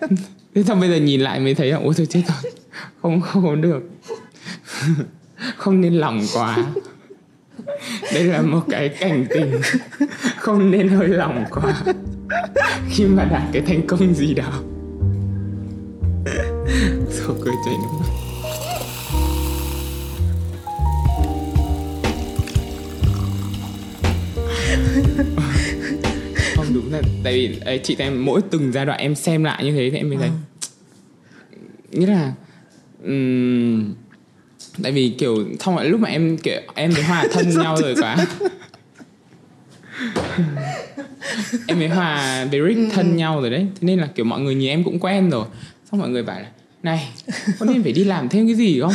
Thế 0.54 0.62
xong 0.62 0.80
bây 0.80 0.88
giờ 0.88 0.96
nhìn 0.96 1.20
lại 1.20 1.40
mới 1.40 1.54
thấy 1.54 1.70
là 1.70 1.76
ôi 1.76 1.94
thôi 1.96 2.06
chết 2.10 2.22
rồi 2.28 2.52
không 3.02 3.20
không 3.20 3.44
có 3.46 3.54
được. 3.54 3.82
Không 5.56 5.80
nên 5.80 5.94
lòng 5.94 6.22
quá. 6.34 6.56
Đây 8.14 8.24
là 8.24 8.42
một 8.42 8.62
cái 8.70 8.88
cảnh 8.88 9.26
tình. 9.30 9.60
Không 10.38 10.70
nên 10.70 10.88
hơi 10.88 11.08
lòng 11.08 11.44
quá. 11.50 11.82
Khi 12.90 13.04
mà 13.04 13.24
đạt 13.24 13.42
cái 13.52 13.62
thành 13.62 13.86
công 13.86 14.14
gì 14.14 14.34
đó. 14.34 14.62
Rồi 17.10 17.36
cười 17.44 17.54
chảy 17.64 17.74
nước 17.82 17.88
mắt 17.98 18.06
không 26.56 26.66
đúng 26.74 26.92
là 26.92 27.02
tại 27.24 27.32
vì 27.32 27.60
ấy, 27.64 27.80
chị 27.84 27.96
em 27.98 28.24
mỗi 28.24 28.40
từng 28.50 28.72
giai 28.72 28.86
đoạn 28.86 28.98
em 28.98 29.14
xem 29.14 29.44
lại 29.44 29.64
như 29.64 29.72
thế 29.72 29.90
thì 29.90 29.96
em 29.96 30.08
mới 30.08 30.18
thấy 30.18 30.30
nghĩa 31.90 32.06
là 32.06 32.32
ừm, 33.06 33.94
tại 34.82 34.92
vì 34.92 35.08
kiểu 35.18 35.44
xong 35.60 35.76
rồi 35.76 35.84
lúc 35.84 36.00
mà 36.00 36.08
em 36.08 36.38
kiểu 36.38 36.60
em 36.74 36.90
với 36.90 37.02
hòa 37.02 37.24
thân 37.32 37.50
nhau 37.58 37.76
rồi 37.82 37.94
quá. 38.00 38.16
em 41.66 41.78
với 41.78 41.88
hòa 41.88 42.44
với 42.50 42.60
Rick 42.68 42.92
thân 42.94 43.16
nhau 43.16 43.40
rồi 43.40 43.50
đấy. 43.50 43.66
Thế 43.74 43.86
nên 43.86 43.98
là 43.98 44.06
kiểu 44.06 44.24
mọi 44.24 44.40
người 44.40 44.54
nhìn 44.54 44.68
em 44.68 44.84
cũng 44.84 44.98
quen 44.98 45.30
rồi. 45.30 45.46
Xong 45.90 46.00
mọi 46.00 46.08
người 46.08 46.22
bảo 46.22 46.40
là 46.40 46.46
này 46.82 47.08
có 47.58 47.66
nên 47.66 47.82
phải 47.82 47.92
đi 47.92 48.04
làm 48.04 48.28
thêm 48.28 48.46
cái 48.46 48.54
gì 48.54 48.80
không? 48.80 48.92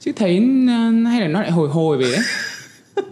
Chứ 0.00 0.12
thấy 0.16 0.36
ờ, 0.68 0.90
hay 1.10 1.20
là 1.20 1.28
nó 1.28 1.40
lại 1.40 1.50
hồi 1.50 1.68
hồi 1.68 1.98
về 1.98 2.10
đấy. 2.12 2.20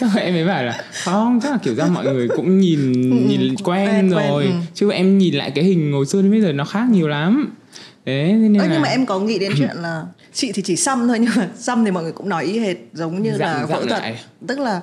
Xong 0.00 0.10
rồi 0.14 0.24
em 0.24 0.34
mới 0.34 0.44
bảo 0.44 0.64
là 0.64 0.84
không 1.04 1.40
chắc 1.42 1.52
là 1.52 1.58
kiểu 1.62 1.74
ra 1.74 1.86
mọi 1.86 2.04
người 2.04 2.28
cũng 2.28 2.58
nhìn 2.58 2.92
nhìn 3.28 3.40
quen, 3.40 3.56
quen, 3.64 4.10
quen, 4.10 4.10
rồi. 4.10 4.44
ừ. 4.44 4.50
chứ 4.74 4.90
em 4.90 5.18
nhìn 5.18 5.34
lại 5.34 5.50
cái 5.50 5.64
hình 5.64 5.92
hồi 5.92 6.06
xưa 6.06 6.22
đến 6.22 6.30
bây 6.30 6.40
giờ 6.40 6.52
nó 6.52 6.64
khác 6.64 6.88
nhiều 6.90 7.08
lắm 7.08 7.54
đấy 8.06 8.26
thế 8.28 8.32
nên 8.32 8.54
Ơ, 8.58 8.66
là 8.66 8.72
nhưng 8.72 8.82
mà 8.82 8.88
em 8.88 9.06
có 9.06 9.20
nghĩ 9.20 9.38
đến 9.38 9.52
chuyện 9.58 9.76
là 9.82 10.06
chị 10.32 10.52
thì 10.54 10.62
chỉ 10.62 10.76
xăm 10.76 11.08
thôi 11.08 11.18
nhưng 11.18 11.30
mà 11.36 11.48
xăm 11.56 11.84
thì 11.84 11.90
mọi 11.90 12.02
người 12.02 12.12
cũng 12.12 12.28
nói 12.28 12.44
y 12.44 12.58
hệt 12.58 12.76
giống 12.92 13.22
như 13.22 13.30
là 13.30 13.36
Dặn- 13.58 13.68
phẫu 13.68 13.80
dặn 13.88 13.88
thuật 13.88 14.14
tức 14.46 14.58
là 14.58 14.82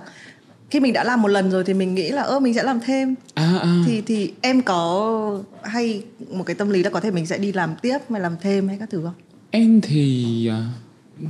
khi 0.70 0.80
mình 0.80 0.94
đã 0.94 1.04
làm 1.04 1.22
một 1.22 1.28
lần 1.28 1.52
rồi 1.52 1.64
thì 1.64 1.74
mình 1.74 1.96
nghĩ 1.96 2.10
là 2.10 2.22
ơ 2.22 2.40
mình 2.40 2.54
sẽ 2.54 2.64
làm 2.64 2.80
thêm 2.80 3.16
à, 3.34 3.60
à. 3.62 3.84
thì 3.88 4.02
thì 4.02 4.34
em 4.42 4.62
có 4.62 5.40
hay 5.64 6.04
một 6.32 6.44
cái 6.44 6.56
tâm 6.56 6.70
lý 6.70 6.84
là 6.84 6.90
có 6.90 7.00
thể 7.00 7.12
mình 7.12 7.26
sẽ 7.26 7.38
đi 7.38 7.52
làm 7.54 7.76
tiếp 7.82 7.98
hay 8.10 8.22
làm 8.22 8.36
thêm 8.42 8.68
hay 8.68 8.78
các 8.80 8.90
thứ 8.92 9.02
không 9.04 9.14
Em 9.52 9.82
thì 9.82 10.48
à, 10.48 10.64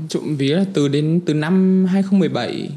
trộm 0.10 0.36
vía 0.38 0.56
là 0.56 0.66
từ 0.74 0.88
đến 0.88 1.22
từ 1.26 1.34
năm 1.34 1.86
2017 1.90 2.70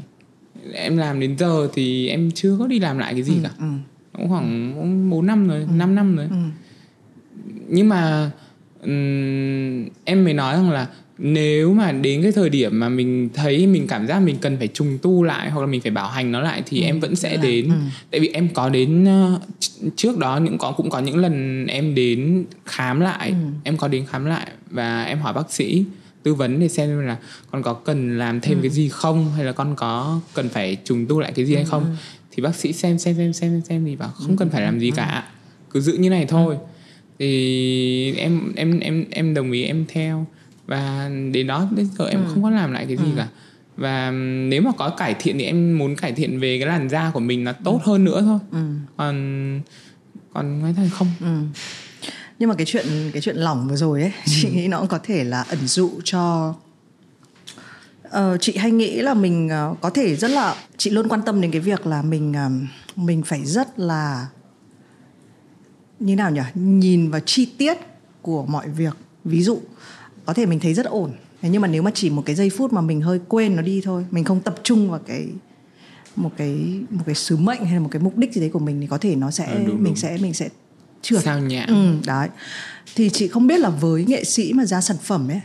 em 0.73 0.97
làm 0.97 1.19
đến 1.19 1.37
giờ 1.37 1.67
thì 1.73 2.07
em 2.07 2.31
chưa 2.31 2.55
có 2.59 2.67
đi 2.67 2.79
làm 2.79 2.97
lại 2.97 3.13
cái 3.13 3.23
gì 3.23 3.33
cả. 3.43 3.49
ừ. 3.59 3.65
Cũng 4.13 4.29
khoảng 4.29 5.09
4 5.09 5.25
năm 5.25 5.47
rồi, 5.47 5.67
5 5.75 5.95
năm 5.95 6.15
rồi. 6.15 6.27
Ừ. 6.29 6.35
Nhưng 7.69 7.89
mà 7.89 8.31
em 10.05 10.23
mới 10.23 10.33
nói 10.33 10.55
rằng 10.55 10.71
là 10.71 10.87
nếu 11.17 11.73
mà 11.73 11.91
đến 11.91 12.21
cái 12.23 12.31
thời 12.31 12.49
điểm 12.49 12.79
mà 12.79 12.89
mình 12.89 13.29
thấy 13.33 13.67
mình 13.67 13.87
cảm 13.87 14.07
giác 14.07 14.19
mình 14.19 14.35
cần 14.41 14.57
phải 14.57 14.67
trùng 14.67 14.97
tu 15.01 15.23
lại 15.23 15.49
hoặc 15.49 15.61
là 15.61 15.67
mình 15.67 15.81
phải 15.81 15.91
bảo 15.91 16.09
hành 16.09 16.31
nó 16.31 16.41
lại 16.41 16.63
thì 16.65 16.81
em 16.81 16.99
vẫn 16.99 17.15
sẽ 17.15 17.35
là- 17.37 17.43
đến. 17.43 17.65
Ừ. 17.67 17.73
tại 18.11 18.19
vì 18.19 18.27
em 18.27 18.49
có 18.53 18.69
đến 18.69 19.05
ờ, 19.05 19.39
trước 19.95 20.17
đó 20.17 20.37
những 20.37 20.57
có 20.57 20.71
cũng 20.71 20.89
có 20.89 20.99
những 20.99 21.17
lần 21.17 21.65
em 21.67 21.95
đến 21.95 22.45
khám 22.65 22.99
lại. 22.99 23.29
Ừ. 23.29 23.35
em 23.63 23.77
có 23.77 23.87
đến 23.87 24.05
khám 24.09 24.25
lại 24.25 24.47
và 24.69 25.03
em 25.03 25.19
hỏi 25.19 25.33
bác 25.33 25.51
sĩ 25.51 25.85
tư 26.23 26.33
vấn 26.33 26.59
để 26.59 26.67
xem 26.67 26.99
là 26.99 27.17
con 27.51 27.63
có 27.63 27.73
cần 27.73 28.17
làm 28.17 28.41
thêm 28.41 28.57
cái 28.61 28.69
gì 28.71 28.89
không 28.89 29.31
hay 29.35 29.45
là 29.45 29.51
con 29.51 29.75
có 29.75 30.19
cần 30.33 30.49
phải 30.49 30.77
trùng 30.83 31.05
tu 31.05 31.19
lại 31.19 31.31
cái 31.35 31.45
gì 31.45 31.55
hay 31.55 31.65
không. 31.65 31.95
Thì 32.31 32.43
bác 32.43 32.55
sĩ 32.55 32.73
xem 32.73 32.97
xem 32.99 33.15
xem 33.15 33.33
xem 33.33 33.61
xem 33.69 33.85
thì 33.85 33.95
bảo 33.95 34.09
không 34.09 34.37
cần 34.37 34.49
phải 34.49 34.61
làm 34.61 34.79
gì 34.79 34.91
cả. 34.91 35.23
Cứ 35.71 35.81
giữ 35.81 35.93
như 35.93 36.09
này 36.09 36.25
thôi 36.25 36.57
thì 37.19 38.15
em 38.17 38.53
em 38.55 38.79
em 38.79 39.05
em 39.11 39.33
đồng 39.33 39.51
ý 39.51 39.63
em 39.63 39.85
theo. 39.87 40.25
Và 40.65 41.11
đến 41.31 41.47
đó 41.47 41.67
đến 41.75 41.87
giờ 41.97 42.07
em 42.07 42.19
không 42.27 42.43
có 42.43 42.49
làm 42.49 42.71
lại 42.71 42.85
cái 42.87 42.97
gì 42.97 43.11
cả. 43.17 43.27
Và 43.77 44.11
nếu 44.49 44.61
mà 44.61 44.71
có 44.77 44.89
cải 44.89 45.15
thiện 45.19 45.37
thì 45.37 45.43
em 45.45 45.77
muốn 45.77 45.95
cải 45.95 46.11
thiện 46.11 46.39
về 46.39 46.59
cái 46.59 46.67
làn 46.67 46.89
da 46.89 47.11
của 47.13 47.19
mình 47.19 47.43
nó 47.43 47.51
tốt 47.51 47.81
hơn 47.83 48.03
nữa 48.03 48.21
thôi. 48.21 48.39
Ừ. 48.51 48.65
còn 48.97 49.61
còn 50.33 50.61
nói 50.61 50.73
thật 50.77 50.87
không. 50.91 51.11
Ừ. 51.19 51.37
Nhưng 52.39 52.49
mà 52.49 52.55
cái 52.55 52.65
chuyện 52.65 52.85
cái 53.13 53.21
chuyện 53.21 53.35
lỏng 53.35 53.67
vừa 53.67 53.75
rồi 53.75 54.01
ấy, 54.01 54.11
chị 54.25 54.49
nghĩ 54.49 54.67
nó 54.67 54.79
cũng 54.79 54.87
có 54.87 54.99
thể 55.03 55.23
là 55.23 55.41
ẩn 55.41 55.67
dụ 55.67 55.91
cho 56.03 56.53
Ờ, 58.13 58.37
chị 58.37 58.57
hay 58.57 58.71
nghĩ 58.71 59.01
là 59.01 59.13
mình 59.13 59.49
ờ, 59.49 59.75
có 59.81 59.89
thể 59.89 60.15
rất 60.15 60.31
là 60.31 60.55
chị 60.77 60.89
luôn 60.89 61.07
quan 61.07 61.21
tâm 61.25 61.41
đến 61.41 61.51
cái 61.51 61.61
việc 61.61 61.87
là 61.87 62.01
mình 62.01 62.33
ờ, 62.33 62.49
mình 62.95 63.23
phải 63.23 63.45
rất 63.45 63.79
là 63.79 64.27
như 66.05 66.15
nào 66.15 66.31
nhỉ? 66.31 66.41
Nhìn 66.55 67.11
vào 67.11 67.21
chi 67.25 67.45
tiết 67.57 67.77
của 68.21 68.45
mọi 68.45 68.69
việc. 68.69 68.93
Ví 69.25 69.43
dụ 69.43 69.59
có 70.25 70.33
thể 70.33 70.45
mình 70.45 70.59
thấy 70.59 70.73
rất 70.73 70.85
ổn. 70.85 71.11
Thế 71.41 71.49
nhưng 71.49 71.61
mà 71.61 71.67
nếu 71.67 71.81
mà 71.81 71.91
chỉ 71.93 72.09
một 72.09 72.23
cái 72.25 72.35
giây 72.35 72.49
phút 72.49 72.73
mà 72.73 72.81
mình 72.81 73.01
hơi 73.01 73.19
quên 73.27 73.55
nó 73.55 73.61
đi 73.61 73.81
thôi 73.85 74.05
mình 74.11 74.23
không 74.23 74.41
tập 74.41 74.55
trung 74.63 74.89
vào 74.91 74.99
cái 75.07 75.27
một 76.15 76.31
cái 76.37 76.79
một 76.89 77.03
cái 77.05 77.15
sứ 77.15 77.37
mệnh 77.37 77.65
hay 77.65 77.73
là 77.73 77.79
một 77.79 77.89
cái 77.91 78.01
mục 78.01 78.17
đích 78.17 78.33
gì 78.33 78.41
đấy 78.41 78.49
của 78.53 78.59
mình 78.59 78.81
thì 78.81 78.87
có 78.87 78.97
thể 78.97 79.15
nó 79.15 79.31
sẽ 79.31 79.45
Ờ, 79.45 79.57
đúng, 79.57 79.75
mình 79.75 79.83
đúng. 79.83 79.95
sẽ 79.95 80.17
mình 80.21 80.33
sẽ 80.33 80.49
trượt. 81.01 81.23
Sao 81.23 81.39
nhãn 81.39 81.67
ừ, 81.69 82.07
đấy. 82.07 82.29
Thì 82.95 83.09
chị 83.09 83.27
không 83.27 83.47
biết 83.47 83.59
là 83.59 83.69
với 83.69 84.05
nghệ 84.07 84.23
sĩ 84.23 84.53
mà 84.53 84.65
ra 84.65 84.81
sản 84.81 84.97
phẩm 85.03 85.27
ấy 85.31 85.41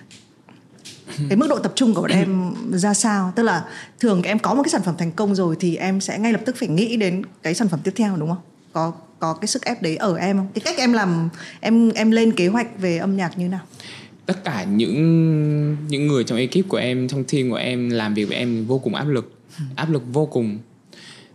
cái 1.28 1.36
mức 1.36 1.46
độ 1.50 1.59
tập 1.59 1.72
trung 1.74 1.94
của 1.94 2.00
bọn 2.00 2.11
em 2.11 2.52
ra 2.72 2.94
sao? 2.94 3.32
Tức 3.36 3.42
là 3.42 3.64
thường 4.00 4.22
em 4.22 4.38
có 4.38 4.54
một 4.54 4.62
cái 4.62 4.70
sản 4.70 4.82
phẩm 4.84 4.94
thành 4.98 5.12
công 5.12 5.34
rồi 5.34 5.56
thì 5.61 5.76
em 5.76 6.00
sẽ 6.00 6.18
ngay 6.18 6.32
lập 6.32 6.40
tức 6.46 6.56
phải 6.59 6.68
nghĩ 6.68 6.96
đến 6.96 7.22
cái 7.42 7.54
sản 7.54 7.68
phẩm 7.68 7.80
tiếp 7.84 7.92
theo 7.96 8.16
đúng 8.16 8.28
không? 8.28 8.38
Có 8.72 8.92
có 9.18 9.34
cái 9.34 9.48
sức 9.48 9.64
ép 9.64 9.82
đấy 9.82 9.96
ở 9.96 10.16
em 10.16 10.36
không? 10.36 10.48
Cái 10.54 10.62
cách 10.64 10.76
em 10.78 10.92
làm, 10.92 11.28
em 11.60 11.90
em 11.90 12.10
lên 12.10 12.32
kế 12.32 12.48
hoạch 12.48 12.78
về 12.78 12.98
âm 12.98 13.16
nhạc 13.16 13.38
như 13.38 13.48
nào? 13.48 13.60
Tất 14.26 14.44
cả 14.44 14.64
những 14.64 15.76
những 15.88 16.06
người 16.06 16.24
trong 16.24 16.38
ekip 16.38 16.68
của 16.68 16.76
em, 16.76 17.08
trong 17.08 17.24
team 17.24 17.50
của 17.50 17.56
em 17.56 17.90
làm 17.90 18.14
việc 18.14 18.24
với 18.24 18.36
em 18.36 18.66
vô 18.66 18.78
cùng 18.78 18.94
áp 18.94 19.04
lực. 19.04 19.32
Áp 19.76 19.90
lực 19.90 20.02
vô 20.12 20.26
cùng. 20.26 20.58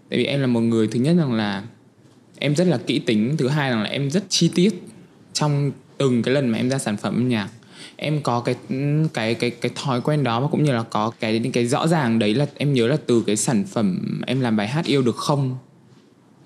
Tại 0.09 0.19
vì 0.19 0.25
em 0.25 0.41
là 0.41 0.47
một 0.47 0.59
người 0.59 0.88
thứ 0.88 0.99
nhất 0.99 1.15
rằng 1.17 1.34
là 1.34 1.63
em 2.38 2.55
rất 2.55 2.67
là 2.67 2.77
kỹ 2.77 2.99
tính, 2.99 3.38
thứ 3.38 3.47
hai 3.47 3.69
rằng 3.69 3.84
là 3.84 3.89
em 3.89 4.11
rất 4.11 4.23
chi 4.29 4.51
tiết 4.55 4.84
trong 5.34 5.71
từng 5.97 6.23
cái 6.23 6.34
lần 6.34 6.49
mà 6.49 6.57
em 6.57 6.69
ra 6.69 6.77
sản 6.77 6.97
phẩm 6.97 7.15
âm 7.15 7.29
nhạc. 7.29 7.49
Em 7.95 8.21
có 8.21 8.39
cái 8.39 8.55
cái 9.13 9.34
cái 9.34 9.49
cái 9.49 9.71
thói 9.75 10.01
quen 10.01 10.23
đó 10.23 10.39
và 10.39 10.47
cũng 10.47 10.63
như 10.63 10.71
là 10.71 10.84
có 10.84 11.11
cái 11.19 11.41
cái 11.53 11.65
rõ 11.65 11.88
ràng 11.88 12.19
đấy 12.19 12.34
là 12.34 12.45
em 12.55 12.73
nhớ 12.73 12.88
là 12.88 12.97
từ 13.07 13.23
cái 13.27 13.36
sản 13.36 13.63
phẩm 13.71 14.21
em 14.27 14.39
làm 14.39 14.57
bài 14.57 14.67
hát 14.67 14.86
yêu 14.86 15.01
được 15.01 15.15
không 15.15 15.57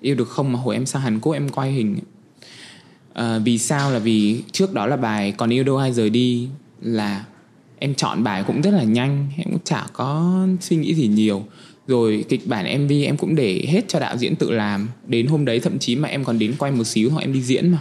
yêu 0.00 0.14
được 0.14 0.28
không 0.28 0.52
mà 0.52 0.58
hồi 0.58 0.74
em 0.74 0.86
sang 0.86 1.02
Hàn 1.02 1.20
Quốc 1.20 1.32
em 1.32 1.48
quay 1.48 1.72
hình. 1.72 1.98
À, 3.14 3.38
vì 3.38 3.58
sao? 3.58 3.90
Là 3.90 3.98
vì 3.98 4.42
trước 4.52 4.74
đó 4.74 4.86
là 4.86 4.96
bài 4.96 5.32
còn 5.36 5.50
yêu 5.50 5.64
đâu 5.64 5.76
ai 5.76 5.92
rời 5.92 6.10
đi 6.10 6.48
là 6.82 7.24
em 7.78 7.94
chọn 7.94 8.24
bài 8.24 8.44
cũng 8.46 8.60
rất 8.60 8.70
là 8.70 8.82
nhanh 8.82 9.28
em 9.36 9.46
cũng 9.50 9.58
chả 9.64 9.86
có 9.92 10.46
suy 10.60 10.76
nghĩ 10.76 10.94
gì 10.94 11.06
nhiều. 11.06 11.44
Rồi 11.86 12.24
kịch 12.28 12.46
bản 12.46 12.84
mv 12.84 12.92
em 13.04 13.16
cũng 13.16 13.34
để 13.34 13.64
hết 13.68 13.88
cho 13.88 14.00
đạo 14.00 14.16
diễn 14.16 14.36
tự 14.36 14.50
làm. 14.50 14.88
Đến 15.06 15.26
hôm 15.26 15.44
đấy 15.44 15.60
thậm 15.60 15.78
chí 15.78 15.96
mà 15.96 16.08
em 16.08 16.24
còn 16.24 16.38
đến 16.38 16.54
quay 16.58 16.72
một 16.72 16.84
xíu 16.84 17.10
hoặc 17.10 17.20
em 17.20 17.32
đi 17.32 17.42
diễn 17.42 17.70
mà. 17.70 17.78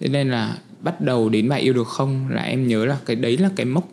Thế 0.00 0.08
nên 0.08 0.30
là 0.30 0.58
bắt 0.80 1.00
đầu 1.00 1.28
đến 1.28 1.48
bài 1.48 1.60
yêu 1.60 1.72
được 1.72 1.88
không 1.88 2.28
là 2.28 2.42
em 2.42 2.68
nhớ 2.68 2.84
là 2.84 2.98
cái 3.06 3.16
đấy 3.16 3.36
là 3.36 3.50
cái 3.56 3.66
mốc 3.66 3.88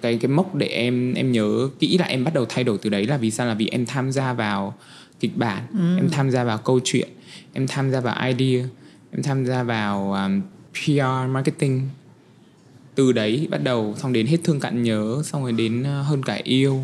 cái 0.00 0.18
cái 0.18 0.28
mốc 0.28 0.54
để 0.54 0.66
em 0.66 1.14
em 1.14 1.32
nhớ 1.32 1.68
kỹ 1.78 1.98
là 1.98 2.04
em 2.04 2.24
bắt 2.24 2.34
đầu 2.34 2.46
thay 2.48 2.64
đổi 2.64 2.78
từ 2.78 2.90
đấy 2.90 3.06
là 3.06 3.16
vì 3.16 3.30
sao? 3.30 3.46
Là 3.46 3.54
vì 3.54 3.68
em 3.68 3.86
tham 3.86 4.12
gia 4.12 4.32
vào 4.32 4.74
kịch 5.20 5.36
bản. 5.36 5.66
Ừ. 5.72 5.96
em 5.96 6.08
tham 6.10 6.30
gia 6.30 6.44
vào 6.44 6.58
câu 6.58 6.80
chuyện 6.84 7.08
em 7.52 7.66
tham 7.66 7.90
gia 7.90 8.00
vào 8.00 8.16
idea 8.26 8.64
em 9.12 9.22
tham 9.22 9.46
gia 9.46 9.62
vào 9.62 10.12
um, 10.12 10.40
PR 10.72 11.30
marketing. 11.30 11.88
Từ 12.94 13.12
đấy 13.12 13.48
bắt 13.50 13.58
đầu 13.64 13.94
xong 13.98 14.12
đến 14.12 14.26
hết 14.26 14.36
thương 14.44 14.60
cạn 14.60 14.82
nhớ 14.82 15.22
xong 15.24 15.42
rồi 15.42 15.52
đến 15.52 15.80
uh, 15.80 16.06
hơn 16.06 16.22
cả 16.22 16.40
yêu 16.44 16.82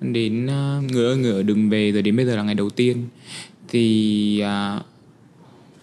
đến 0.00 0.46
uh, 0.46 0.92
người 0.92 1.06
ơi 1.06 1.16
người 1.16 1.32
ở 1.32 1.42
đừng 1.42 1.70
về 1.70 1.92
rồi 1.92 2.02
đến 2.02 2.16
bây 2.16 2.26
giờ 2.26 2.36
là 2.36 2.42
ngày 2.42 2.54
đầu 2.54 2.70
tiên. 2.70 3.08
Thì 3.68 4.42
uh, 4.44 4.82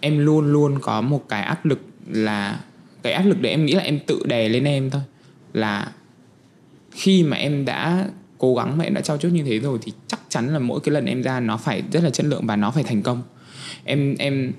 em 0.00 0.18
luôn 0.18 0.52
luôn 0.52 0.78
có 0.80 1.00
một 1.00 1.28
cái 1.28 1.42
áp 1.42 1.66
lực 1.66 1.80
là 2.10 2.60
cái 3.02 3.12
áp 3.12 3.22
lực 3.22 3.40
đấy 3.40 3.50
em 3.50 3.66
nghĩ 3.66 3.74
là 3.74 3.82
em 3.82 3.98
tự 4.06 4.22
đè 4.26 4.48
lên 4.48 4.64
em 4.64 4.90
thôi. 4.90 5.02
Là 5.52 5.92
khi 6.90 7.22
mà 7.22 7.36
em 7.36 7.64
đã 7.64 8.08
cố 8.44 8.54
gắng 8.54 8.78
mà 8.78 8.84
em 8.84 8.94
đã 8.94 9.00
trao 9.00 9.16
chốt 9.18 9.28
như 9.28 9.42
thế 9.42 9.58
rồi 9.58 9.78
thì 9.82 9.92
chắc 10.08 10.20
chắn 10.28 10.52
là 10.52 10.58
mỗi 10.58 10.80
cái 10.80 10.92
lần 10.92 11.06
em 11.06 11.22
ra 11.22 11.40
nó 11.40 11.56
phải 11.56 11.82
rất 11.92 12.04
là 12.04 12.10
chất 12.10 12.26
lượng 12.26 12.46
và 12.46 12.56
nó 12.56 12.70
phải 12.70 12.82
thành 12.82 13.02
công. 13.02 13.22
Em 13.84 14.14
em 14.18 14.52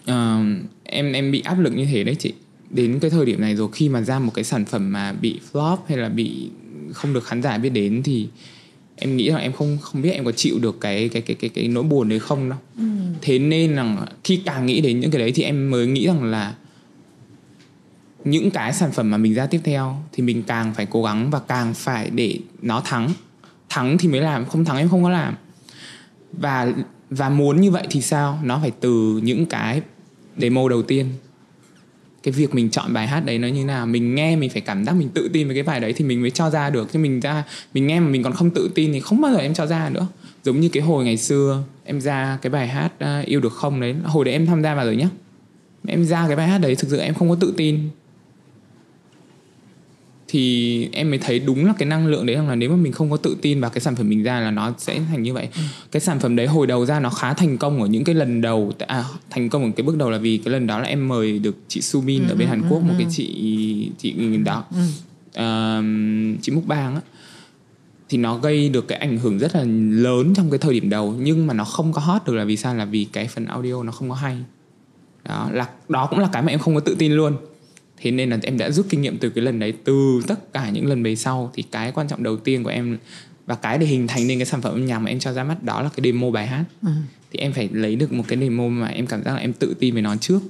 uh, 0.00 0.10
em 0.84 1.12
em 1.12 1.32
bị 1.32 1.40
áp 1.40 1.58
lực 1.58 1.72
như 1.76 1.84
thế 1.84 2.04
đấy 2.04 2.14
chị. 2.18 2.32
Đến 2.70 2.98
cái 3.00 3.10
thời 3.10 3.26
điểm 3.26 3.40
này 3.40 3.56
rồi 3.56 3.68
khi 3.72 3.88
mà 3.88 4.00
ra 4.02 4.18
một 4.18 4.32
cái 4.34 4.44
sản 4.44 4.64
phẩm 4.64 4.92
mà 4.92 5.12
bị 5.12 5.40
flop 5.52 5.76
hay 5.88 5.98
là 5.98 6.08
bị 6.08 6.50
không 6.92 7.12
được 7.12 7.24
khán 7.24 7.42
giả 7.42 7.58
biết 7.58 7.70
đến 7.70 8.02
thì 8.02 8.28
em 8.96 9.16
nghĩ 9.16 9.28
là 9.28 9.38
em 9.38 9.52
không 9.52 9.78
không 9.80 10.02
biết 10.02 10.10
em 10.10 10.24
có 10.24 10.32
chịu 10.32 10.58
được 10.58 10.80
cái 10.80 11.08
cái 11.08 11.22
cái 11.22 11.36
cái 11.40 11.50
cái 11.54 11.68
nỗi 11.68 11.82
buồn 11.82 12.08
đấy 12.08 12.18
không 12.18 12.48
đâu. 12.48 12.58
Ừ. 12.76 12.84
thế 13.20 13.38
nên 13.38 13.72
là 13.72 14.06
khi 14.24 14.40
càng 14.44 14.66
nghĩ 14.66 14.80
đến 14.80 15.00
những 15.00 15.10
cái 15.10 15.20
đấy 15.20 15.32
thì 15.32 15.42
em 15.42 15.70
mới 15.70 15.86
nghĩ 15.86 16.06
rằng 16.06 16.24
là 16.24 16.54
những 18.24 18.50
cái 18.50 18.72
sản 18.72 18.92
phẩm 18.92 19.10
mà 19.10 19.16
mình 19.16 19.34
ra 19.34 19.46
tiếp 19.46 19.60
theo 19.64 20.02
thì 20.12 20.22
mình 20.22 20.42
càng 20.42 20.74
phải 20.74 20.86
cố 20.86 21.02
gắng 21.02 21.30
và 21.30 21.38
càng 21.38 21.74
phải 21.74 22.10
để 22.10 22.38
nó 22.62 22.82
thắng. 22.84 23.10
Thắng 23.68 23.98
thì 23.98 24.08
mới 24.08 24.20
làm 24.20 24.44
không 24.44 24.64
thắng 24.64 24.78
em 24.78 24.88
không 24.88 25.02
có 25.02 25.10
làm. 25.10 25.34
Và 26.32 26.72
và 27.10 27.28
muốn 27.28 27.60
như 27.60 27.70
vậy 27.70 27.86
thì 27.90 28.00
sao? 28.00 28.38
Nó 28.44 28.58
phải 28.62 28.70
từ 28.80 29.20
những 29.22 29.46
cái 29.46 29.82
demo 30.38 30.68
đầu 30.68 30.82
tiên. 30.82 31.06
Cái 32.22 32.32
việc 32.32 32.54
mình 32.54 32.70
chọn 32.70 32.92
bài 32.92 33.06
hát 33.06 33.20
đấy 33.20 33.38
nó 33.38 33.48
như 33.48 33.64
nào? 33.64 33.86
Mình 33.86 34.14
nghe 34.14 34.36
mình 34.36 34.50
phải 34.50 34.60
cảm 34.60 34.84
giác 34.84 34.92
mình 34.92 35.08
tự 35.08 35.30
tin 35.32 35.46
với 35.46 35.54
cái 35.54 35.62
bài 35.62 35.80
đấy 35.80 35.92
thì 35.92 36.04
mình 36.04 36.20
mới 36.20 36.30
cho 36.30 36.50
ra 36.50 36.70
được. 36.70 36.92
Chứ 36.92 36.98
mình 36.98 37.20
ra 37.20 37.44
mình 37.74 37.86
nghe 37.86 38.00
mà 38.00 38.08
mình 38.08 38.22
còn 38.22 38.32
không 38.32 38.50
tự 38.50 38.70
tin 38.74 38.92
thì 38.92 39.00
không 39.00 39.20
bao 39.20 39.32
giờ 39.32 39.38
em 39.38 39.54
cho 39.54 39.66
ra 39.66 39.88
nữa. 39.88 40.06
Giống 40.44 40.60
như 40.60 40.68
cái 40.68 40.82
hồi 40.82 41.04
ngày 41.04 41.16
xưa 41.16 41.62
em 41.84 42.00
ra 42.00 42.38
cái 42.42 42.50
bài 42.50 42.68
hát 42.68 42.92
uh, 43.04 43.26
yêu 43.26 43.40
được 43.40 43.52
không 43.52 43.80
đấy. 43.80 43.94
Hồi 44.04 44.24
đấy 44.24 44.34
em 44.34 44.46
tham 44.46 44.62
gia 44.62 44.74
vào 44.74 44.84
rồi 44.84 44.96
nhá. 44.96 45.08
Em 45.86 46.04
ra 46.04 46.26
cái 46.26 46.36
bài 46.36 46.48
hát 46.48 46.58
đấy 46.58 46.74
thực 46.74 46.90
sự 46.90 46.98
em 46.98 47.14
không 47.14 47.28
có 47.28 47.36
tự 47.40 47.54
tin 47.56 47.88
thì 50.32 50.88
em 50.92 51.10
mới 51.10 51.18
thấy 51.18 51.38
đúng 51.38 51.66
là 51.66 51.74
cái 51.78 51.88
năng 51.88 52.06
lượng 52.06 52.26
đấy 52.26 52.36
là 52.36 52.54
nếu 52.54 52.70
mà 52.70 52.76
mình 52.76 52.92
không 52.92 53.10
có 53.10 53.16
tự 53.16 53.36
tin 53.42 53.60
vào 53.60 53.70
cái 53.70 53.80
sản 53.80 53.96
phẩm 53.96 54.08
mình 54.08 54.22
ra 54.22 54.40
là 54.40 54.50
nó 54.50 54.74
sẽ 54.78 55.00
thành 55.08 55.22
như 55.22 55.34
vậy. 55.34 55.48
Ừ. 55.56 55.62
cái 55.92 56.00
sản 56.00 56.20
phẩm 56.20 56.36
đấy 56.36 56.46
hồi 56.46 56.66
đầu 56.66 56.86
ra 56.86 57.00
nó 57.00 57.10
khá 57.10 57.34
thành 57.34 57.58
công 57.58 57.82
ở 57.82 57.86
những 57.86 58.04
cái 58.04 58.14
lần 58.14 58.40
đầu 58.40 58.72
à, 58.78 59.04
thành 59.30 59.48
công 59.48 59.64
ở 59.64 59.70
cái 59.76 59.84
bước 59.84 59.96
đầu 59.96 60.10
là 60.10 60.18
vì 60.18 60.38
cái 60.38 60.52
lần 60.52 60.66
đó 60.66 60.78
là 60.78 60.84
em 60.84 61.08
mời 61.08 61.38
được 61.38 61.56
chị 61.68 61.80
Sumin 61.80 62.22
ừ, 62.22 62.32
ở 62.32 62.34
bên 62.34 62.48
ừ, 62.48 62.50
Hàn 62.50 62.62
Quốc 62.68 62.78
ừ, 62.78 62.82
một 62.82 62.94
cái 62.98 63.06
chị 63.10 63.90
chị 63.98 64.14
đó. 64.44 64.64
Ừ. 64.70 64.80
uh, 65.28 66.42
chị 66.42 66.52
Múc 66.52 66.66
Bang 66.66 66.94
á. 66.94 67.00
Thì 68.08 68.18
nó 68.18 68.38
gây 68.38 68.68
được 68.68 68.88
cái 68.88 68.98
ảnh 68.98 69.18
hưởng 69.18 69.38
rất 69.38 69.56
là 69.56 69.64
lớn 69.90 70.34
trong 70.34 70.50
cái 70.50 70.58
thời 70.58 70.74
điểm 70.74 70.90
đầu 70.90 71.14
nhưng 71.20 71.46
mà 71.46 71.54
nó 71.54 71.64
không 71.64 71.92
có 71.92 72.00
hot 72.00 72.22
được 72.26 72.34
là 72.34 72.44
vì 72.44 72.56
sao? 72.56 72.74
Là 72.74 72.84
vì 72.84 73.06
cái 73.12 73.28
phần 73.28 73.46
audio 73.46 73.82
nó 73.82 73.92
không 73.92 74.08
có 74.08 74.14
hay. 74.14 74.36
Đó 75.24 75.50
là 75.52 75.68
đó 75.88 76.06
cũng 76.10 76.18
là 76.18 76.28
cái 76.32 76.42
mà 76.42 76.48
em 76.48 76.58
không 76.58 76.74
có 76.74 76.80
tự 76.80 76.96
tin 76.98 77.12
luôn 77.12 77.36
thế 78.02 78.10
nên 78.10 78.30
là 78.30 78.38
em 78.42 78.58
đã 78.58 78.70
rút 78.70 78.86
kinh 78.90 79.02
nghiệm 79.02 79.18
từ 79.18 79.30
cái 79.30 79.44
lần 79.44 79.58
đấy 79.58 79.72
từ 79.84 80.22
tất 80.26 80.52
cả 80.52 80.70
những 80.70 80.86
lần 80.86 81.02
về 81.02 81.16
sau. 81.16 81.50
Thì 81.54 81.62
cái 81.62 81.92
quan 81.92 82.08
trọng 82.08 82.22
đầu 82.22 82.36
tiên 82.36 82.62
của 82.62 82.70
em 82.70 82.98
và 83.46 83.54
cái 83.54 83.78
để 83.78 83.86
hình 83.86 84.06
thành 84.06 84.26
nên 84.26 84.38
cái 84.38 84.46
sản 84.46 84.62
phẩm 84.62 84.72
âm 84.72 84.86
nhạc 84.86 84.98
mà 84.98 85.10
em 85.10 85.18
cho 85.18 85.32
ra 85.32 85.44
mắt 85.44 85.62
đó 85.62 85.82
là 85.82 85.88
cái 85.88 86.04
demo 86.04 86.30
bài 86.30 86.46
hát. 86.46 86.64
Ừ. 86.82 86.88
thì 87.32 87.38
em 87.38 87.52
phải 87.52 87.68
lấy 87.72 87.96
được 87.96 88.12
một 88.12 88.24
cái 88.28 88.38
demo 88.38 88.68
mà 88.68 88.86
em 88.86 89.06
cảm 89.06 89.22
giác 89.24 89.32
là 89.32 89.38
em 89.38 89.52
tự 89.52 89.74
tin 89.78 89.94
về 89.94 90.00
nó 90.00 90.16
trước. 90.16 90.40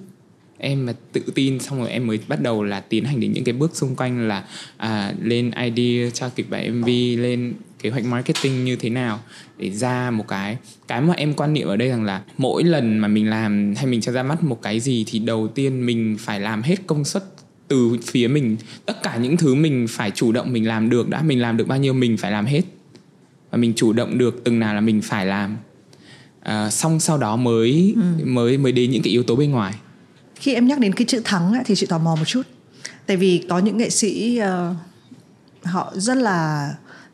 Em 0.58 0.86
mà 0.86 0.92
tự 1.12 1.22
tin 1.34 1.58
xong 1.58 1.78
rồi 1.78 1.90
em 1.90 2.06
mới 2.06 2.18
bắt 2.28 2.40
đầu 2.42 2.62
là 2.64 2.80
tiến 2.80 3.04
hành 3.04 3.20
đến 3.20 3.32
những 3.32 3.44
cái 3.44 3.52
bước 3.52 3.76
xung 3.76 3.96
quanh 3.96 4.28
là 4.28 4.44
à, 4.76 5.14
lên 5.22 5.50
idea 5.50 6.10
cho 6.10 6.28
kịch 6.28 6.50
bản 6.50 6.80
mv 6.80 6.86
lên 7.18 7.52
kế 7.82 7.90
hoạch 7.90 8.04
marketing 8.04 8.64
như 8.64 8.76
thế 8.76 8.90
nào 8.90 9.20
để 9.58 9.70
ra 9.70 10.10
một 10.10 10.28
cái. 10.28 10.56
Cái 10.88 11.00
mà 11.00 11.14
em 11.14 11.34
quan 11.34 11.52
niệm 11.52 11.68
ở 11.68 11.76
đây 11.76 11.88
rằng 11.88 12.04
là 12.04 12.22
mỗi 12.38 12.64
lần 12.64 12.98
mà 12.98 13.08
mình 13.08 13.30
làm 13.30 13.74
hay 13.76 13.86
mình 13.86 14.00
cho 14.00 14.12
ra 14.12 14.22
mắt 14.22 14.42
một 14.42 14.62
cái 14.62 14.80
gì 14.80 15.04
thì 15.08 15.18
đầu 15.18 15.48
tiên 15.48 15.86
mình 15.86 16.16
phải 16.20 16.40
làm 16.40 16.62
hết 16.62 16.76
công 16.86 17.04
suất 17.04 17.24
từ 17.72 17.96
phía 18.04 18.28
mình 18.28 18.56
tất 18.86 19.02
cả 19.02 19.16
những 19.16 19.36
thứ 19.36 19.54
mình 19.54 19.86
phải 19.90 20.10
chủ 20.10 20.32
động 20.32 20.52
mình 20.52 20.68
làm 20.68 20.90
được 20.90 21.08
đã 21.08 21.22
mình 21.22 21.40
làm 21.40 21.56
được 21.56 21.68
bao 21.68 21.78
nhiêu 21.78 21.92
mình 21.92 22.16
phải 22.16 22.32
làm 22.32 22.46
hết 22.46 22.62
và 23.50 23.58
mình 23.58 23.72
chủ 23.76 23.92
động 23.92 24.18
được 24.18 24.44
từng 24.44 24.58
nào 24.58 24.74
là 24.74 24.80
mình 24.80 25.02
phải 25.02 25.26
làm 25.26 25.56
à, 26.40 26.70
xong 26.70 27.00
sau 27.00 27.18
đó 27.18 27.36
mới 27.36 27.94
ừ. 27.96 28.24
mới 28.24 28.58
mới 28.58 28.72
đến 28.72 28.90
những 28.90 29.02
cái 29.02 29.10
yếu 29.10 29.22
tố 29.22 29.36
bên 29.36 29.50
ngoài 29.50 29.74
khi 30.34 30.54
em 30.54 30.66
nhắc 30.66 30.78
đến 30.78 30.92
cái 30.92 31.04
chữ 31.08 31.20
thắng 31.24 31.62
thì 31.66 31.74
chị 31.74 31.86
tò 31.86 31.98
mò 31.98 32.16
một 32.16 32.24
chút 32.26 32.42
tại 33.06 33.16
vì 33.16 33.44
có 33.48 33.58
những 33.58 33.76
nghệ 33.76 33.90
sĩ 33.90 34.40
uh, 34.42 34.76
họ 35.66 35.92
rất 35.96 36.16
là 36.16 36.70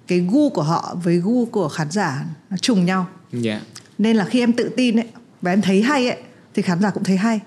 cái 0.06 0.18
gu 0.18 0.50
của 0.50 0.62
họ 0.62 0.96
với 1.04 1.16
gu 1.16 1.46
của 1.46 1.68
khán 1.68 1.90
giả 1.90 2.24
nó 2.50 2.56
trùng 2.56 2.84
nhau 2.84 3.06
yeah. 3.32 3.44
Dạ. 3.44 3.60
nên 3.98 4.16
là 4.16 4.24
khi 4.24 4.40
em 4.40 4.52
tự 4.52 4.70
tin 4.76 4.96
ấy 4.96 5.06
và 5.42 5.52
em 5.52 5.62
thấy 5.62 5.82
hay 5.82 6.08
ấy 6.08 6.18
thì 6.54 6.62
khán 6.62 6.80
giả 6.80 6.90
cũng 6.90 7.04
thấy 7.04 7.16
hay 7.16 7.40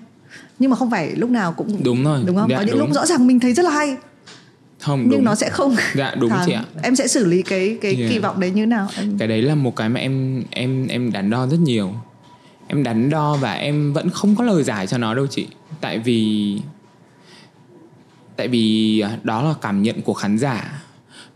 nhưng 0.62 0.70
mà 0.70 0.76
không 0.76 0.90
phải 0.90 1.16
lúc 1.16 1.30
nào 1.30 1.52
cũng 1.52 1.82
đúng 1.84 2.04
rồi 2.04 2.22
đúng 2.26 2.36
không 2.36 2.50
dạ, 2.50 2.56
có 2.56 2.62
những 2.62 2.78
đúng. 2.78 2.86
lúc 2.86 2.94
rõ 2.94 3.06
ràng 3.06 3.26
mình 3.26 3.40
thấy 3.40 3.52
rất 3.52 3.62
là 3.62 3.70
hay 3.70 3.96
không 4.78 5.00
nhưng 5.00 5.10
đúng. 5.10 5.24
nó 5.24 5.34
sẽ 5.34 5.50
không 5.50 5.76
dạ 5.94 6.14
đúng 6.14 6.30
thắng. 6.30 6.46
chị 6.46 6.52
ạ 6.52 6.64
em 6.82 6.96
sẽ 6.96 7.08
xử 7.08 7.24
lý 7.24 7.42
cái 7.42 7.78
cái 7.80 7.94
yeah. 7.94 8.10
kỳ 8.10 8.18
vọng 8.18 8.40
đấy 8.40 8.50
như 8.50 8.66
nào 8.66 8.88
em... 8.96 9.18
cái 9.18 9.28
đấy 9.28 9.42
là 9.42 9.54
một 9.54 9.76
cái 9.76 9.88
mà 9.88 10.00
em 10.00 10.42
em 10.50 10.86
em 10.86 11.12
đắn 11.12 11.30
đo 11.30 11.46
rất 11.46 11.60
nhiều 11.60 11.92
em 12.66 12.82
đắn 12.82 13.10
đo 13.10 13.36
và 13.40 13.52
em 13.52 13.92
vẫn 13.92 14.10
không 14.10 14.36
có 14.36 14.44
lời 14.44 14.62
giải 14.62 14.86
cho 14.86 14.98
nó 14.98 15.14
đâu 15.14 15.26
chị 15.26 15.46
tại 15.80 15.98
vì 15.98 16.58
tại 18.36 18.48
vì 18.48 19.04
đó 19.22 19.42
là 19.42 19.54
cảm 19.60 19.82
nhận 19.82 20.02
của 20.02 20.14
khán 20.14 20.38
giả 20.38 20.81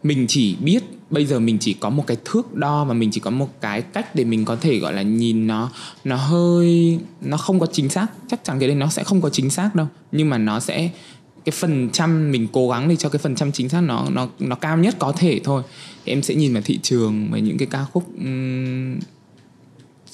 mình 0.07 0.27
chỉ 0.29 0.57
biết 0.57 0.83
bây 1.11 1.27
giờ 1.27 1.41
mình 1.41 1.59
chỉ 1.61 1.73
có 1.73 1.91
một 1.91 2.07
cái 2.07 2.17
thước 2.25 2.55
đo 2.55 2.85
và 2.85 2.95
mình 2.95 3.11
chỉ 3.11 3.21
có 3.21 3.31
một 3.31 3.61
cái 3.61 3.83
cách 3.83 4.15
để 4.15 4.25
mình 4.25 4.45
có 4.45 4.57
thể 4.57 4.79
gọi 4.79 4.93
là 4.93 5.03
nhìn 5.03 5.47
nó 5.47 5.71
nó 6.05 6.17
hơi 6.17 6.99
nó 7.21 7.37
không 7.37 7.61
có 7.61 7.67
chính 7.73 7.89
xác. 7.89 8.07
Chắc 8.29 8.45
chắn 8.45 8.59
cái 8.59 8.69
đấy 8.69 8.77
nó 8.77 8.89
sẽ 8.89 9.05
không 9.05 9.21
có 9.21 9.31
chính 9.31 9.51
xác 9.51 9.75
đâu 9.75 9.87
nhưng 10.13 10.31
mà 10.31 10.39
nó 10.39 10.61
sẽ 10.61 10.91
cái 11.45 11.53
phần 11.53 11.89
trăm 11.93 12.33
mình 12.33 12.49
cố 12.53 12.69
gắng 12.69 12.89
để 12.89 12.97
cho 12.97 13.09
cái 13.09 13.19
phần 13.19 13.35
trăm 13.35 13.53
chính 13.53 13.69
xác 13.69 13.81
nó 13.81 14.07
nó 14.11 14.29
nó 14.39 14.57
cao 14.57 14.79
nhất 14.79 14.97
có 14.99 15.13
thể 15.13 15.41
thôi. 15.45 15.63
Thì 16.05 16.13
em 16.13 16.23
sẽ 16.23 16.35
nhìn 16.35 16.53
vào 16.53 16.63
thị 16.63 16.79
trường 16.83 17.29
và 17.31 17.39
những 17.39 17.59
cái 17.59 17.69
ca 17.71 17.85
khúc 17.85 18.05
um, 18.19 18.99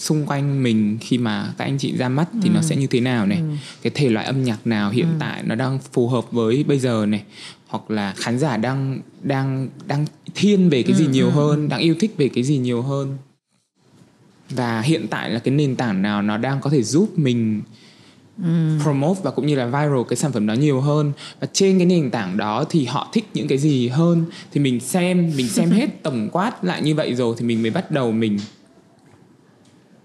xung 0.03 0.27
quanh 0.27 0.63
mình 0.63 0.99
khi 1.01 1.19
mà 1.19 1.55
các 1.59 1.65
anh 1.65 1.79
chị 1.79 1.97
ra 1.97 2.09
mắt 2.09 2.29
thì 2.43 2.49
ừ. 2.49 2.55
nó 2.55 2.63
sẽ 2.63 2.77
như 2.77 2.87
thế 2.87 3.01
nào 3.01 3.27
này 3.27 3.39
ừ. 3.39 3.45
cái 3.83 3.93
thể 3.95 4.09
loại 4.09 4.27
âm 4.27 4.45
nhạc 4.45 4.67
nào 4.67 4.91
hiện 4.91 5.07
ừ. 5.07 5.17
tại 5.19 5.43
nó 5.43 5.55
đang 5.55 5.79
phù 5.93 6.09
hợp 6.09 6.33
với 6.33 6.65
bây 6.65 6.79
giờ 6.79 7.07
này 7.09 7.23
hoặc 7.67 7.91
là 7.91 8.15
khán 8.17 8.39
giả 8.39 8.57
đang 8.57 9.01
đang 9.23 9.69
đang 9.87 10.07
thiên 10.35 10.69
về 10.69 10.83
cái 10.83 10.97
gì 10.97 11.05
ừ, 11.05 11.11
nhiều 11.11 11.27
ừ. 11.27 11.33
hơn 11.33 11.69
đang 11.69 11.81
yêu 11.81 11.95
thích 12.01 12.15
về 12.17 12.29
cái 12.29 12.45
gì 12.45 12.59
nhiều 12.59 12.83
hơn 12.83 13.17
và 14.51 14.81
hiện 14.81 15.07
tại 15.09 15.31
là 15.31 15.39
cái 15.39 15.55
nền 15.55 15.77
tảng 15.77 16.03
nào 16.03 16.23
nó 16.23 16.37
đang 16.37 16.61
có 16.61 16.71
thể 16.71 16.83
giúp 16.83 17.19
mình 17.19 17.63
ừ. 18.43 18.79
promote 18.83 19.21
và 19.23 19.31
cũng 19.31 19.47
như 19.47 19.55
là 19.55 19.67
viral 19.67 20.03
cái 20.09 20.17
sản 20.17 20.33
phẩm 20.33 20.47
đó 20.47 20.55
nhiều 20.55 20.81
hơn 20.81 21.13
và 21.41 21.49
trên 21.53 21.79
cái 21.79 21.87
nền 21.87 22.11
tảng 22.11 22.37
đó 22.37 22.65
thì 22.71 22.85
họ 22.85 23.11
thích 23.13 23.29
những 23.35 23.49
cái 23.49 23.59
gì 23.59 23.89
hơn 23.89 24.25
thì 24.53 24.61
mình 24.61 24.81
xem 24.81 25.33
mình 25.37 25.49
xem 25.49 25.71
hết 25.79 26.03
tổng 26.03 26.29
quát 26.33 26.65
lại 26.65 26.83
như 26.83 26.95
vậy 26.95 27.15
rồi 27.15 27.35
thì 27.39 27.47
mình 27.47 27.63
mới 27.63 27.71
bắt 27.71 27.91
đầu 27.91 28.13
mình 28.13 28.39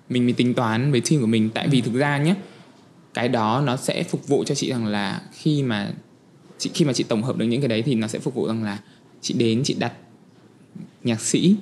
mình 0.10 0.26
mới 0.26 0.34
tính 0.34 0.54
toán 0.54 0.92
với 0.92 1.02
team 1.02 1.22
của 1.22 1.28
mình. 1.28 1.50
Tại 1.54 1.68
vì 1.68 1.82
ừ. 1.82 1.86
thực 1.86 2.00
ra 2.00 2.18
nhé 2.18 2.36
cái 3.14 3.30
đó 3.30 3.62
nó 3.66 3.78
sẽ 3.78 4.04
phục 4.04 4.28
vụ 4.28 4.44
cho 4.44 4.56
chị 4.56 4.70
rằng 4.70 4.86
là 4.86 5.22
khi 5.32 5.64
mà 5.64 5.94
chị 6.58 6.70
khi 6.74 6.86
mà 6.86 6.94
chị 6.94 7.04
tổng 7.04 7.24
hợp 7.24 7.38
được 7.38 7.46
những 7.46 7.62
cái 7.62 7.68
đấy 7.68 7.82
thì 7.82 7.96
nó 7.96 8.08
sẽ 8.08 8.20
phục 8.20 8.34
vụ 8.34 8.48
rằng 8.48 8.64
là 8.64 8.80
chị 9.22 9.34
đến 9.34 9.62
chị 9.64 9.76
đặt 9.80 9.94
nhạc 11.04 11.22
sĩ 11.22 11.56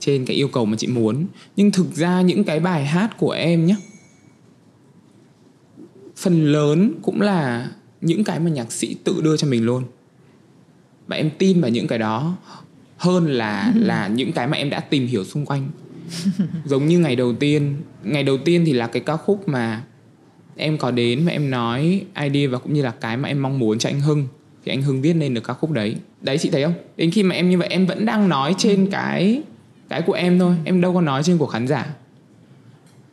trên 0.00 0.24
cái 0.24 0.36
yêu 0.36 0.48
cầu 0.48 0.64
mà 0.64 0.76
chị 0.76 0.86
muốn. 0.86 1.26
Nhưng 1.56 1.70
thực 1.70 1.94
ra 1.94 2.20
những 2.20 2.44
cái 2.44 2.60
bài 2.60 2.86
hát 2.86 3.16
của 3.18 3.30
em 3.30 3.66
nhé 3.66 3.76
phần 6.16 6.52
lớn 6.52 6.94
cũng 7.02 7.20
là 7.20 7.70
những 8.00 8.24
cái 8.24 8.40
mà 8.40 8.50
nhạc 8.50 8.72
sĩ 8.72 8.96
tự 9.04 9.20
đưa 9.20 9.36
cho 9.36 9.48
mình 9.48 9.64
luôn. 9.64 9.84
Và 11.06 11.16
em 11.16 11.30
tin 11.38 11.60
vào 11.60 11.70
những 11.70 11.86
cái 11.86 11.98
đó 11.98 12.36
hơn 12.96 13.26
là 13.26 13.72
là 13.76 14.08
những 14.08 14.32
cái 14.32 14.48
mà 14.48 14.56
em 14.56 14.70
đã 14.70 14.80
tìm 14.80 15.06
hiểu 15.06 15.24
xung 15.24 15.46
quanh 15.46 15.68
giống 16.64 16.86
như 16.86 16.98
ngày 16.98 17.16
đầu 17.16 17.32
tiên. 17.32 17.76
Ngày 18.02 18.22
đầu 18.22 18.38
tiên 18.44 18.64
thì 18.66 18.72
là 18.72 18.86
cái 18.86 19.02
ca 19.02 19.16
khúc 19.16 19.48
mà 19.48 19.82
em 20.56 20.78
có 20.78 20.90
đến 20.90 21.24
và 21.24 21.32
em 21.32 21.50
nói 21.50 22.04
idea 22.22 22.48
và 22.50 22.58
cũng 22.58 22.72
như 22.72 22.82
là 22.82 22.90
cái 22.90 23.16
mà 23.16 23.28
em 23.28 23.42
mong 23.42 23.58
muốn 23.58 23.78
cho 23.78 23.88
anh 23.88 24.00
Hưng. 24.00 24.26
Thì 24.64 24.72
anh 24.72 24.82
Hưng 24.82 25.02
viết 25.02 25.12
nên 25.12 25.34
được 25.34 25.44
ca 25.44 25.54
khúc 25.54 25.70
đấy. 25.70 25.96
Đấy 26.20 26.38
chị 26.38 26.50
thấy 26.50 26.64
không? 26.64 26.74
Đến 26.96 27.10
khi 27.10 27.22
mà 27.22 27.34
em 27.34 27.50
như 27.50 27.58
vậy 27.58 27.68
em 27.68 27.86
vẫn 27.86 28.06
đang 28.06 28.28
nói 28.28 28.54
trên 28.58 28.86
cái 28.90 29.42
cái 29.88 30.02
của 30.02 30.12
em 30.12 30.38
thôi. 30.38 30.54
Em 30.64 30.80
đâu 30.80 30.94
có 30.94 31.00
nói 31.00 31.22
trên 31.22 31.38
của 31.38 31.46
khán 31.46 31.66
giả. 31.66 31.86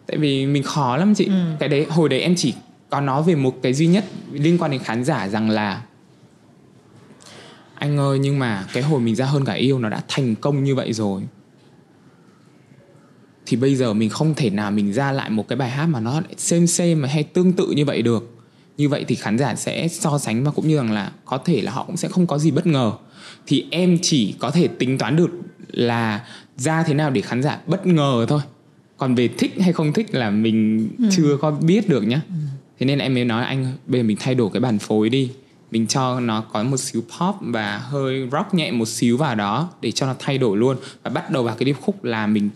Tại 0.07 0.17
vì 0.17 0.45
mình 0.45 0.63
khó 0.63 0.97
lắm 0.97 1.13
chị. 1.15 1.25
Ừ. 1.25 1.31
cái 1.59 1.69
đấy 1.69 1.85
hồi 1.89 2.09
đấy 2.09 2.19
em 2.19 2.35
chỉ 2.35 2.53
có 2.89 3.01
nói 3.01 3.23
về 3.23 3.35
một 3.35 3.55
cái 3.61 3.73
duy 3.73 3.87
nhất 3.87 4.05
liên 4.31 4.57
quan 4.57 4.71
đến 4.71 4.81
khán 4.83 5.03
giả 5.03 5.27
rằng 5.27 5.49
là 5.49 5.81
anh 7.75 7.97
ơi 7.97 8.19
nhưng 8.19 8.39
mà 8.39 8.65
cái 8.73 8.83
hồi 8.83 8.99
mình 8.99 9.15
ra 9.15 9.25
hơn 9.25 9.45
cả 9.45 9.53
yêu 9.53 9.79
nó 9.79 9.89
đã 9.89 10.01
thành 10.07 10.35
công 10.35 10.63
như 10.63 10.75
vậy 10.75 10.93
rồi 10.93 11.21
thì 13.45 13.57
bây 13.57 13.75
giờ 13.75 13.93
mình 13.93 14.09
không 14.09 14.33
thể 14.35 14.49
nào 14.49 14.71
mình 14.71 14.93
ra 14.93 15.11
lại 15.11 15.29
một 15.29 15.47
cái 15.47 15.57
bài 15.57 15.69
hát 15.69 15.85
mà 15.85 15.99
nó 15.99 16.21
xem 16.37 16.67
xem 16.67 17.01
mà 17.01 17.07
hay 17.07 17.23
tương 17.23 17.53
tự 17.53 17.71
như 17.71 17.85
vậy 17.85 18.01
được. 18.01 18.31
Như 18.77 18.89
vậy 18.89 19.05
thì 19.07 19.15
khán 19.15 19.37
giả 19.37 19.55
sẽ 19.55 19.87
so 19.87 20.17
sánh 20.17 20.43
và 20.43 20.51
cũng 20.51 20.67
như 20.67 20.75
rằng 20.75 20.91
là 20.91 21.11
có 21.25 21.37
thể 21.37 21.61
là 21.61 21.71
họ 21.71 21.83
cũng 21.83 21.97
sẽ 21.97 22.07
không 22.07 22.27
có 22.27 22.37
gì 22.37 22.51
bất 22.51 22.67
ngờ. 22.67 22.91
Thì 23.47 23.65
em 23.71 23.97
chỉ 24.01 24.35
có 24.39 24.51
thể 24.51 24.67
tính 24.67 24.97
toán 24.97 25.15
được 25.15 25.29
là 25.71 26.25
ra 26.57 26.83
thế 26.83 26.93
nào 26.93 27.09
để 27.09 27.21
khán 27.21 27.43
giả 27.43 27.59
bất 27.67 27.87
ngờ 27.87 28.25
thôi. 28.29 28.41
Còn 28.97 29.15
về 29.15 29.29
thích 29.37 29.53
hay 29.61 29.73
không 29.73 29.93
thích 29.93 30.15
là 30.15 30.29
mình 30.29 30.89
ừ. 30.97 31.05
chưa 31.11 31.37
có 31.41 31.51
biết 31.51 31.89
được 31.89 32.01
nhá. 32.01 32.21
Ừ. 32.29 32.35
thế 32.79 32.85
nên 32.85 32.99
em 32.99 33.13
mới 33.13 33.25
nói 33.25 33.45
anh 33.45 33.73
bây 33.87 34.01
giờ 34.01 34.07
mình 34.07 34.17
thay 34.19 34.35
đổi 34.35 34.49
cái 34.53 34.59
bản 34.59 34.79
phối 34.79 35.09
đi. 35.09 35.31
Mình 35.71 35.87
cho 35.87 36.19
nó 36.19 36.41
có 36.41 36.63
một 36.63 36.77
xíu 36.77 37.01
pop 37.01 37.35
và 37.41 37.77
hơi 37.77 38.27
rock 38.31 38.53
nhẹ 38.53 38.71
một 38.71 38.87
xíu 38.87 39.17
vào 39.17 39.35
đó 39.35 39.69
để 39.81 39.91
cho 39.91 40.05
nó 40.05 40.15
thay 40.19 40.37
đổi 40.37 40.57
luôn. 40.57 40.77
Và 41.03 41.09
bắt 41.09 41.31
đầu 41.31 41.43
vào 41.43 41.55
cái 41.55 41.65
điệp 41.65 41.77
khúc 41.81 42.03
là 42.03 42.27
mình 42.27 42.49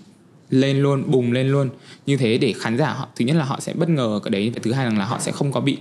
lên 0.50 0.78
luôn 0.78 1.12
bùng 1.12 1.32
lên 1.32 1.48
luôn. 1.48 1.70
Như 2.06 2.18
thế 2.18 2.38
để 2.38 2.54
khán 2.54 2.78
giả 2.78 2.94
họ 2.94 3.08
thứ 3.16 3.26
nhất 3.26 3.36
là 3.36 3.46
họ 3.46 3.60
sẽ 3.60 3.74
bất 3.74 3.90
ngờ 3.90 4.20
cái 4.24 4.32
đấy 4.32 4.52
và 4.56 4.60
thứ 4.64 4.72
hai 4.72 4.92
là 4.92 5.06
họ 5.06 5.20
sẽ 5.20 5.32
không 5.32 5.52
có 5.52 5.62
bị 5.62 5.78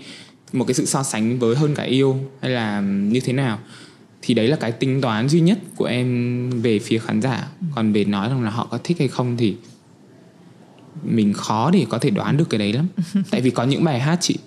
một 0.52 0.64
cái 0.64 0.74
sự 0.74 0.84
so 0.84 1.02
sánh 1.02 1.38
với 1.38 1.56
hơn 1.56 1.74
cả 1.74 1.82
yêu 1.82 2.18
hay 2.40 2.50
là 2.50 2.80
như 2.80 3.20
thế 3.20 3.32
nào. 3.32 3.58
Thì 4.22 4.34
đấy 4.34 4.48
là 4.48 4.56
cái 4.56 4.72
tính 4.72 5.00
toán 5.00 5.28
duy 5.28 5.40
nhất 5.40 5.58
của 5.76 5.84
em 5.84 6.50
về 6.50 6.78
phía 6.78 6.98
khán 6.98 7.22
giả. 7.22 7.48
Còn 7.74 7.92
về 7.92 8.04
nói 8.04 8.28
rằng 8.28 8.42
là 8.42 8.50
họ 8.50 8.68
có 8.70 8.78
thích 8.84 8.98
hay 8.98 9.08
không 9.08 9.36
thì 9.36 9.56
mình 11.02 11.32
khó 11.32 11.70
để 11.70 11.86
có 11.88 11.98
thể 11.98 12.10
đoán 12.10 12.36
được 12.36 12.50
cái 12.50 12.58
đấy 12.58 12.72
lắm. 12.72 12.86
Tại 13.30 13.40
vì 13.40 13.50
có 13.50 13.64
những 13.64 13.84
bài 13.84 14.00
hát 14.00 14.18
chị 14.20 14.38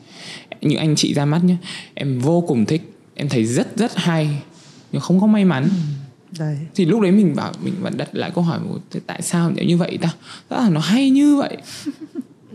những 0.61 0.79
anh 0.79 0.95
chị 0.95 1.13
ra 1.13 1.25
mắt 1.25 1.43
nhé 1.43 1.55
em 1.93 2.19
vô 2.19 2.41
cùng 2.47 2.65
thích 2.65 2.81
em 3.15 3.29
thấy 3.29 3.45
rất 3.45 3.77
rất 3.77 3.91
hay 3.95 4.41
nhưng 4.91 5.01
không 5.01 5.21
có 5.21 5.27
may 5.27 5.45
mắn 5.45 5.69
Đấy. 6.39 6.57
thì 6.75 6.85
lúc 6.85 7.01
đấy 7.01 7.11
mình 7.11 7.35
bảo 7.35 7.51
mình 7.63 7.73
vẫn 7.81 7.97
đặt 7.97 8.15
lại 8.15 8.31
câu 8.35 8.43
hỏi 8.43 8.59
tại 9.07 9.21
sao 9.21 9.51
như 9.51 9.77
vậy 9.77 9.97
ta? 10.01 10.09
Rõ 10.49 10.57
là 10.57 10.69
nó 10.69 10.79
hay 10.79 11.09
như 11.09 11.35
vậy. 11.35 11.57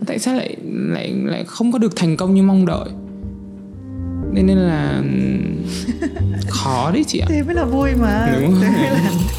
Tại 0.05 0.19
sao 0.19 0.35
lại 0.35 0.55
lại 0.63 1.13
lại 1.25 1.43
không 1.47 1.71
có 1.71 1.79
được 1.79 1.95
thành 1.95 2.17
công 2.17 2.33
như 2.33 2.43
mong 2.43 2.65
đợi? 2.65 2.89
Nên 4.33 4.47
nên 4.47 4.57
là 4.57 5.03
khó 6.49 6.91
đấy 6.91 7.03
chị 7.07 7.19
ạ. 7.19 7.25
Thế 7.29 7.43
mới 7.43 7.55
là 7.55 7.65
vui 7.65 7.89
mà. 7.95 8.37
Đúng 8.41 8.55
thế 8.61 8.69
mới 8.69 8.89
là 8.89 9.11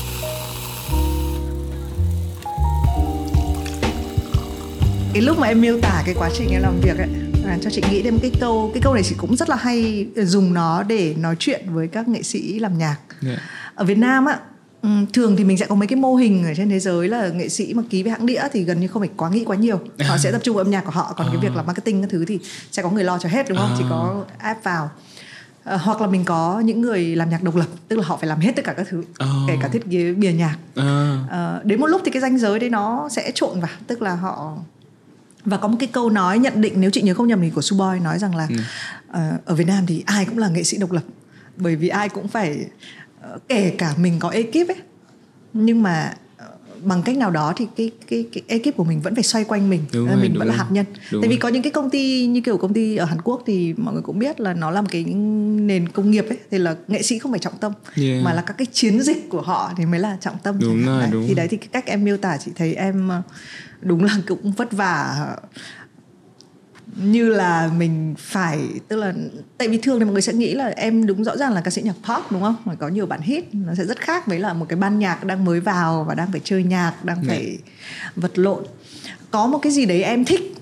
cái 5.12 5.22
lúc 5.22 5.38
mà 5.38 5.46
em 5.46 5.60
miêu 5.60 5.80
tả 5.80 6.02
cái 6.06 6.14
quá 6.18 6.30
trình 6.34 6.50
em 6.50 6.62
làm 6.62 6.80
việc 6.80 6.98
ấy 6.98 7.08
à, 7.48 7.58
cho 7.62 7.70
chị 7.70 7.82
nghĩ 7.90 8.02
thêm 8.02 8.18
cái 8.18 8.30
câu 8.40 8.70
cái 8.74 8.82
câu 8.82 8.94
này 8.94 9.02
chị 9.02 9.14
cũng 9.18 9.36
rất 9.36 9.48
là 9.48 9.56
hay 9.56 10.06
dùng 10.16 10.54
nó 10.54 10.82
để 10.82 11.14
nói 11.18 11.36
chuyện 11.38 11.64
với 11.72 11.88
các 11.88 12.08
nghệ 12.08 12.22
sĩ 12.22 12.58
làm 12.58 12.78
nhạc. 12.78 12.96
Yeah. 13.26 13.40
Ở 13.78 13.84
Việt 13.84 13.98
Nam 13.98 14.26
á 14.26 14.38
Ừ, 14.82 14.88
thường 15.12 15.36
thì 15.36 15.44
mình 15.44 15.58
sẽ 15.58 15.66
có 15.66 15.74
mấy 15.74 15.88
cái 15.88 15.96
mô 15.96 16.14
hình 16.14 16.44
ở 16.44 16.54
trên 16.56 16.70
thế 16.70 16.80
giới 16.80 17.08
là 17.08 17.28
nghệ 17.28 17.48
sĩ 17.48 17.74
mà 17.74 17.82
ký 17.90 18.02
với 18.02 18.12
hãng 18.12 18.26
đĩa 18.26 18.42
thì 18.52 18.62
gần 18.62 18.80
như 18.80 18.88
không 18.88 19.02
phải 19.02 19.10
quá 19.16 19.30
nghĩ 19.30 19.44
quá 19.44 19.56
nhiều 19.56 19.80
họ 20.08 20.18
sẽ 20.18 20.32
tập 20.32 20.40
trung 20.44 20.56
vào 20.56 20.64
âm 20.64 20.70
nhạc 20.70 20.84
của 20.84 20.90
họ 20.90 21.14
còn 21.16 21.26
à. 21.26 21.30
cái 21.32 21.42
việc 21.42 21.56
là 21.56 21.62
marketing 21.62 22.02
các 22.02 22.10
thứ 22.10 22.24
thì 22.24 22.38
sẽ 22.72 22.82
có 22.82 22.90
người 22.90 23.04
lo 23.04 23.18
cho 23.18 23.28
hết 23.28 23.48
đúng 23.48 23.58
không 23.58 23.70
à. 23.70 23.74
chỉ 23.78 23.84
có 23.90 24.24
app 24.38 24.64
vào 24.64 24.90
à, 25.64 25.76
hoặc 25.76 26.00
là 26.00 26.06
mình 26.06 26.24
có 26.24 26.60
những 26.60 26.80
người 26.80 27.16
làm 27.16 27.30
nhạc 27.30 27.42
độc 27.42 27.56
lập 27.56 27.66
tức 27.88 27.96
là 27.98 28.04
họ 28.06 28.16
phải 28.16 28.28
làm 28.28 28.40
hết 28.40 28.52
tất 28.56 28.64
cả 28.64 28.72
các 28.72 28.86
thứ 28.90 29.02
à. 29.18 29.26
kể 29.48 29.56
cả 29.62 29.68
thiết 29.68 29.82
kế 29.90 30.12
bìa 30.12 30.32
nhạc 30.32 30.56
à. 30.76 31.18
À, 31.30 31.60
đến 31.64 31.80
một 31.80 31.86
lúc 31.86 32.02
thì 32.04 32.10
cái 32.10 32.22
ranh 32.22 32.38
giới 32.38 32.58
đấy 32.58 32.70
nó 32.70 33.08
sẽ 33.08 33.32
trộn 33.34 33.60
vào 33.60 33.70
tức 33.86 34.02
là 34.02 34.14
họ 34.14 34.56
và 35.44 35.56
có 35.56 35.68
một 35.68 35.76
cái 35.80 35.88
câu 35.92 36.10
nói 36.10 36.38
nhận 36.38 36.60
định 36.60 36.80
nếu 36.80 36.90
chị 36.90 37.02
nhớ 37.02 37.14
không 37.14 37.28
nhầm 37.28 37.40
thì 37.40 37.50
của 37.50 37.62
Suboy 37.62 38.00
nói 38.02 38.18
rằng 38.18 38.36
là 38.36 38.48
ừ. 38.48 38.56
uh, 39.10 39.46
ở 39.46 39.54
Việt 39.54 39.66
Nam 39.66 39.84
thì 39.86 40.02
ai 40.06 40.24
cũng 40.24 40.38
là 40.38 40.48
nghệ 40.48 40.62
sĩ 40.62 40.76
độc 40.76 40.92
lập 40.92 41.02
bởi 41.56 41.76
vì 41.76 41.88
ai 41.88 42.08
cũng 42.08 42.28
phải 42.28 42.66
kể 43.48 43.74
cả 43.78 43.94
mình 43.96 44.18
có 44.18 44.28
ekip 44.28 44.68
ấy 44.68 44.76
nhưng 45.52 45.82
mà 45.82 46.14
uh, 46.36 46.84
bằng 46.84 47.02
cách 47.02 47.16
nào 47.16 47.30
đó 47.30 47.52
thì 47.56 47.66
cái 47.76 47.90
cái 48.08 48.24
cái 48.32 48.42
ekip 48.46 48.76
của 48.76 48.84
mình 48.84 49.00
vẫn 49.00 49.14
phải 49.14 49.24
xoay 49.24 49.44
quanh 49.44 49.70
mình 49.70 49.84
đúng 49.92 50.06
rồi, 50.06 50.16
mình 50.16 50.32
đúng 50.32 50.38
vẫn 50.38 50.48
rồi. 50.48 50.56
là 50.56 50.64
hạt 50.64 50.68
nhân 50.70 50.86
đúng 51.12 51.22
tại 51.22 51.28
vì 51.30 51.36
có 51.36 51.48
những 51.48 51.62
cái 51.62 51.72
công 51.72 51.90
ty 51.90 52.26
như 52.26 52.40
kiểu 52.40 52.56
công 52.56 52.74
ty 52.74 52.96
ở 52.96 53.04
Hàn 53.04 53.20
Quốc 53.20 53.42
thì 53.46 53.74
mọi 53.76 53.94
người 53.94 54.02
cũng 54.02 54.18
biết 54.18 54.40
là 54.40 54.54
nó 54.54 54.70
là 54.70 54.80
một 54.80 54.88
cái 54.90 55.04
nền 55.04 55.88
công 55.88 56.10
nghiệp 56.10 56.24
ấy 56.28 56.38
thì 56.50 56.58
là 56.58 56.76
nghệ 56.88 57.02
sĩ 57.02 57.18
không 57.18 57.32
phải 57.32 57.38
trọng 57.38 57.58
tâm 57.60 57.72
yeah. 57.96 58.24
mà 58.24 58.32
là 58.32 58.42
các 58.42 58.58
cái 58.58 58.66
chiến 58.72 59.02
dịch 59.02 59.28
của 59.28 59.40
họ 59.40 59.72
thì 59.76 59.86
mới 59.86 60.00
là 60.00 60.16
trọng 60.20 60.36
tâm 60.42 60.58
đúng 60.60 60.86
rồi, 60.86 61.00
đấy. 61.00 61.10
đúng. 61.12 61.24
thì 61.28 61.34
đấy 61.34 61.48
thì 61.48 61.56
cái 61.56 61.68
cách 61.72 61.86
em 61.86 62.04
miêu 62.04 62.16
tả 62.16 62.36
chị 62.36 62.50
thấy 62.56 62.74
em 62.74 63.10
đúng 63.80 64.04
là 64.04 64.16
cũng 64.26 64.52
vất 64.52 64.72
vả 64.72 65.26
như 66.96 67.28
là 67.28 67.70
mình 67.76 68.14
phải 68.18 68.58
tức 68.88 68.96
là 68.96 69.14
tại 69.58 69.68
vì 69.68 69.78
thường 69.78 69.98
thì 69.98 70.04
mọi 70.04 70.12
người 70.12 70.22
sẽ 70.22 70.32
nghĩ 70.32 70.54
là 70.54 70.66
em 70.66 71.06
đúng 71.06 71.24
rõ 71.24 71.36
ràng 71.36 71.52
là 71.52 71.60
ca 71.60 71.70
sĩ 71.70 71.82
nhạc 71.82 71.94
pop 72.08 72.32
đúng 72.32 72.42
không 72.42 72.56
mà 72.64 72.74
có 72.74 72.88
nhiều 72.88 73.06
bản 73.06 73.20
hit 73.20 73.54
nó 73.54 73.74
sẽ 73.74 73.84
rất 73.84 74.00
khác 74.00 74.26
với 74.26 74.38
là 74.38 74.52
một 74.52 74.66
cái 74.68 74.78
ban 74.78 74.98
nhạc 74.98 75.24
đang 75.24 75.44
mới 75.44 75.60
vào 75.60 76.04
và 76.08 76.14
đang 76.14 76.32
phải 76.32 76.40
chơi 76.44 76.62
nhạc 76.62 77.04
đang 77.04 77.24
phải 77.28 77.38
Đấy. 77.38 77.58
vật 78.16 78.38
lộn 78.38 78.64
có 79.30 79.46
một 79.46 79.58
cái 79.62 79.72
gì 79.72 79.86
đấy 79.86 80.02
em 80.02 80.24
thích 80.24 80.54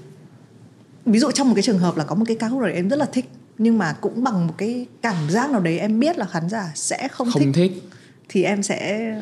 ví 1.06 1.18
dụ 1.18 1.30
trong 1.30 1.48
một 1.48 1.54
cái 1.54 1.62
trường 1.62 1.78
hợp 1.78 1.96
là 1.96 2.04
có 2.04 2.14
một 2.14 2.24
cái 2.28 2.36
ca 2.40 2.48
khúc 2.48 2.60
rồi 2.60 2.72
em 2.72 2.88
rất 2.88 2.98
là 2.98 3.06
thích 3.12 3.30
nhưng 3.58 3.78
mà 3.78 3.92
cũng 3.92 4.24
bằng 4.24 4.46
một 4.46 4.54
cái 4.58 4.86
cảm 5.02 5.30
giác 5.30 5.50
nào 5.50 5.60
đấy 5.60 5.78
em 5.78 6.00
biết 6.00 6.18
là 6.18 6.26
khán 6.26 6.48
giả 6.48 6.72
sẽ 6.74 7.08
không, 7.08 7.30
không 7.30 7.42
thích, 7.42 7.52
thích 7.54 7.90
thì 8.28 8.42
em 8.42 8.62
sẽ 8.62 9.12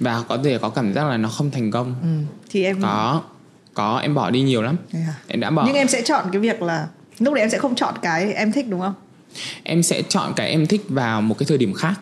và 0.00 0.22
có 0.28 0.38
thể 0.44 0.58
có 0.58 0.68
cảm 0.68 0.94
giác 0.94 1.04
là 1.04 1.16
nó 1.16 1.28
không 1.28 1.50
thành 1.50 1.70
công 1.70 1.94
ừ. 2.02 2.34
thì 2.50 2.64
em 2.64 2.82
có 2.82 3.22
có 3.76 3.98
em 3.98 4.14
bỏ 4.14 4.30
đi 4.30 4.42
nhiều 4.42 4.62
lắm. 4.62 4.76
Yeah. 4.92 5.06
em 5.28 5.40
đã 5.40 5.50
bỏ. 5.50 5.64
Nhưng 5.66 5.76
em 5.76 5.88
sẽ 5.88 6.02
chọn 6.02 6.24
cái 6.32 6.40
việc 6.40 6.62
là 6.62 6.88
lúc 7.18 7.34
đấy 7.34 7.42
em 7.42 7.50
sẽ 7.50 7.58
không 7.58 7.74
chọn 7.74 7.94
cái 8.02 8.32
em 8.32 8.52
thích 8.52 8.66
đúng 8.68 8.80
không? 8.80 8.94
Em 9.62 9.82
sẽ 9.82 10.02
chọn 10.02 10.32
cái 10.36 10.48
em 10.50 10.66
thích 10.66 10.82
vào 10.88 11.22
một 11.22 11.38
cái 11.38 11.46
thời 11.46 11.58
điểm 11.58 11.74
khác. 11.74 12.00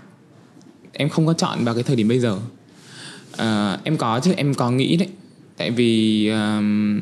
Em 0.92 1.08
không 1.08 1.26
có 1.26 1.32
chọn 1.32 1.64
vào 1.64 1.74
cái 1.74 1.82
thời 1.82 1.96
điểm 1.96 2.08
bây 2.08 2.18
giờ. 2.18 2.38
Uh, 3.32 3.84
em 3.84 3.96
có 3.96 4.20
chứ 4.24 4.32
em 4.36 4.54
có 4.54 4.70
nghĩ 4.70 4.96
đấy. 4.96 5.08
Tại 5.56 5.70
vì 5.70 6.28
um, 6.28 7.00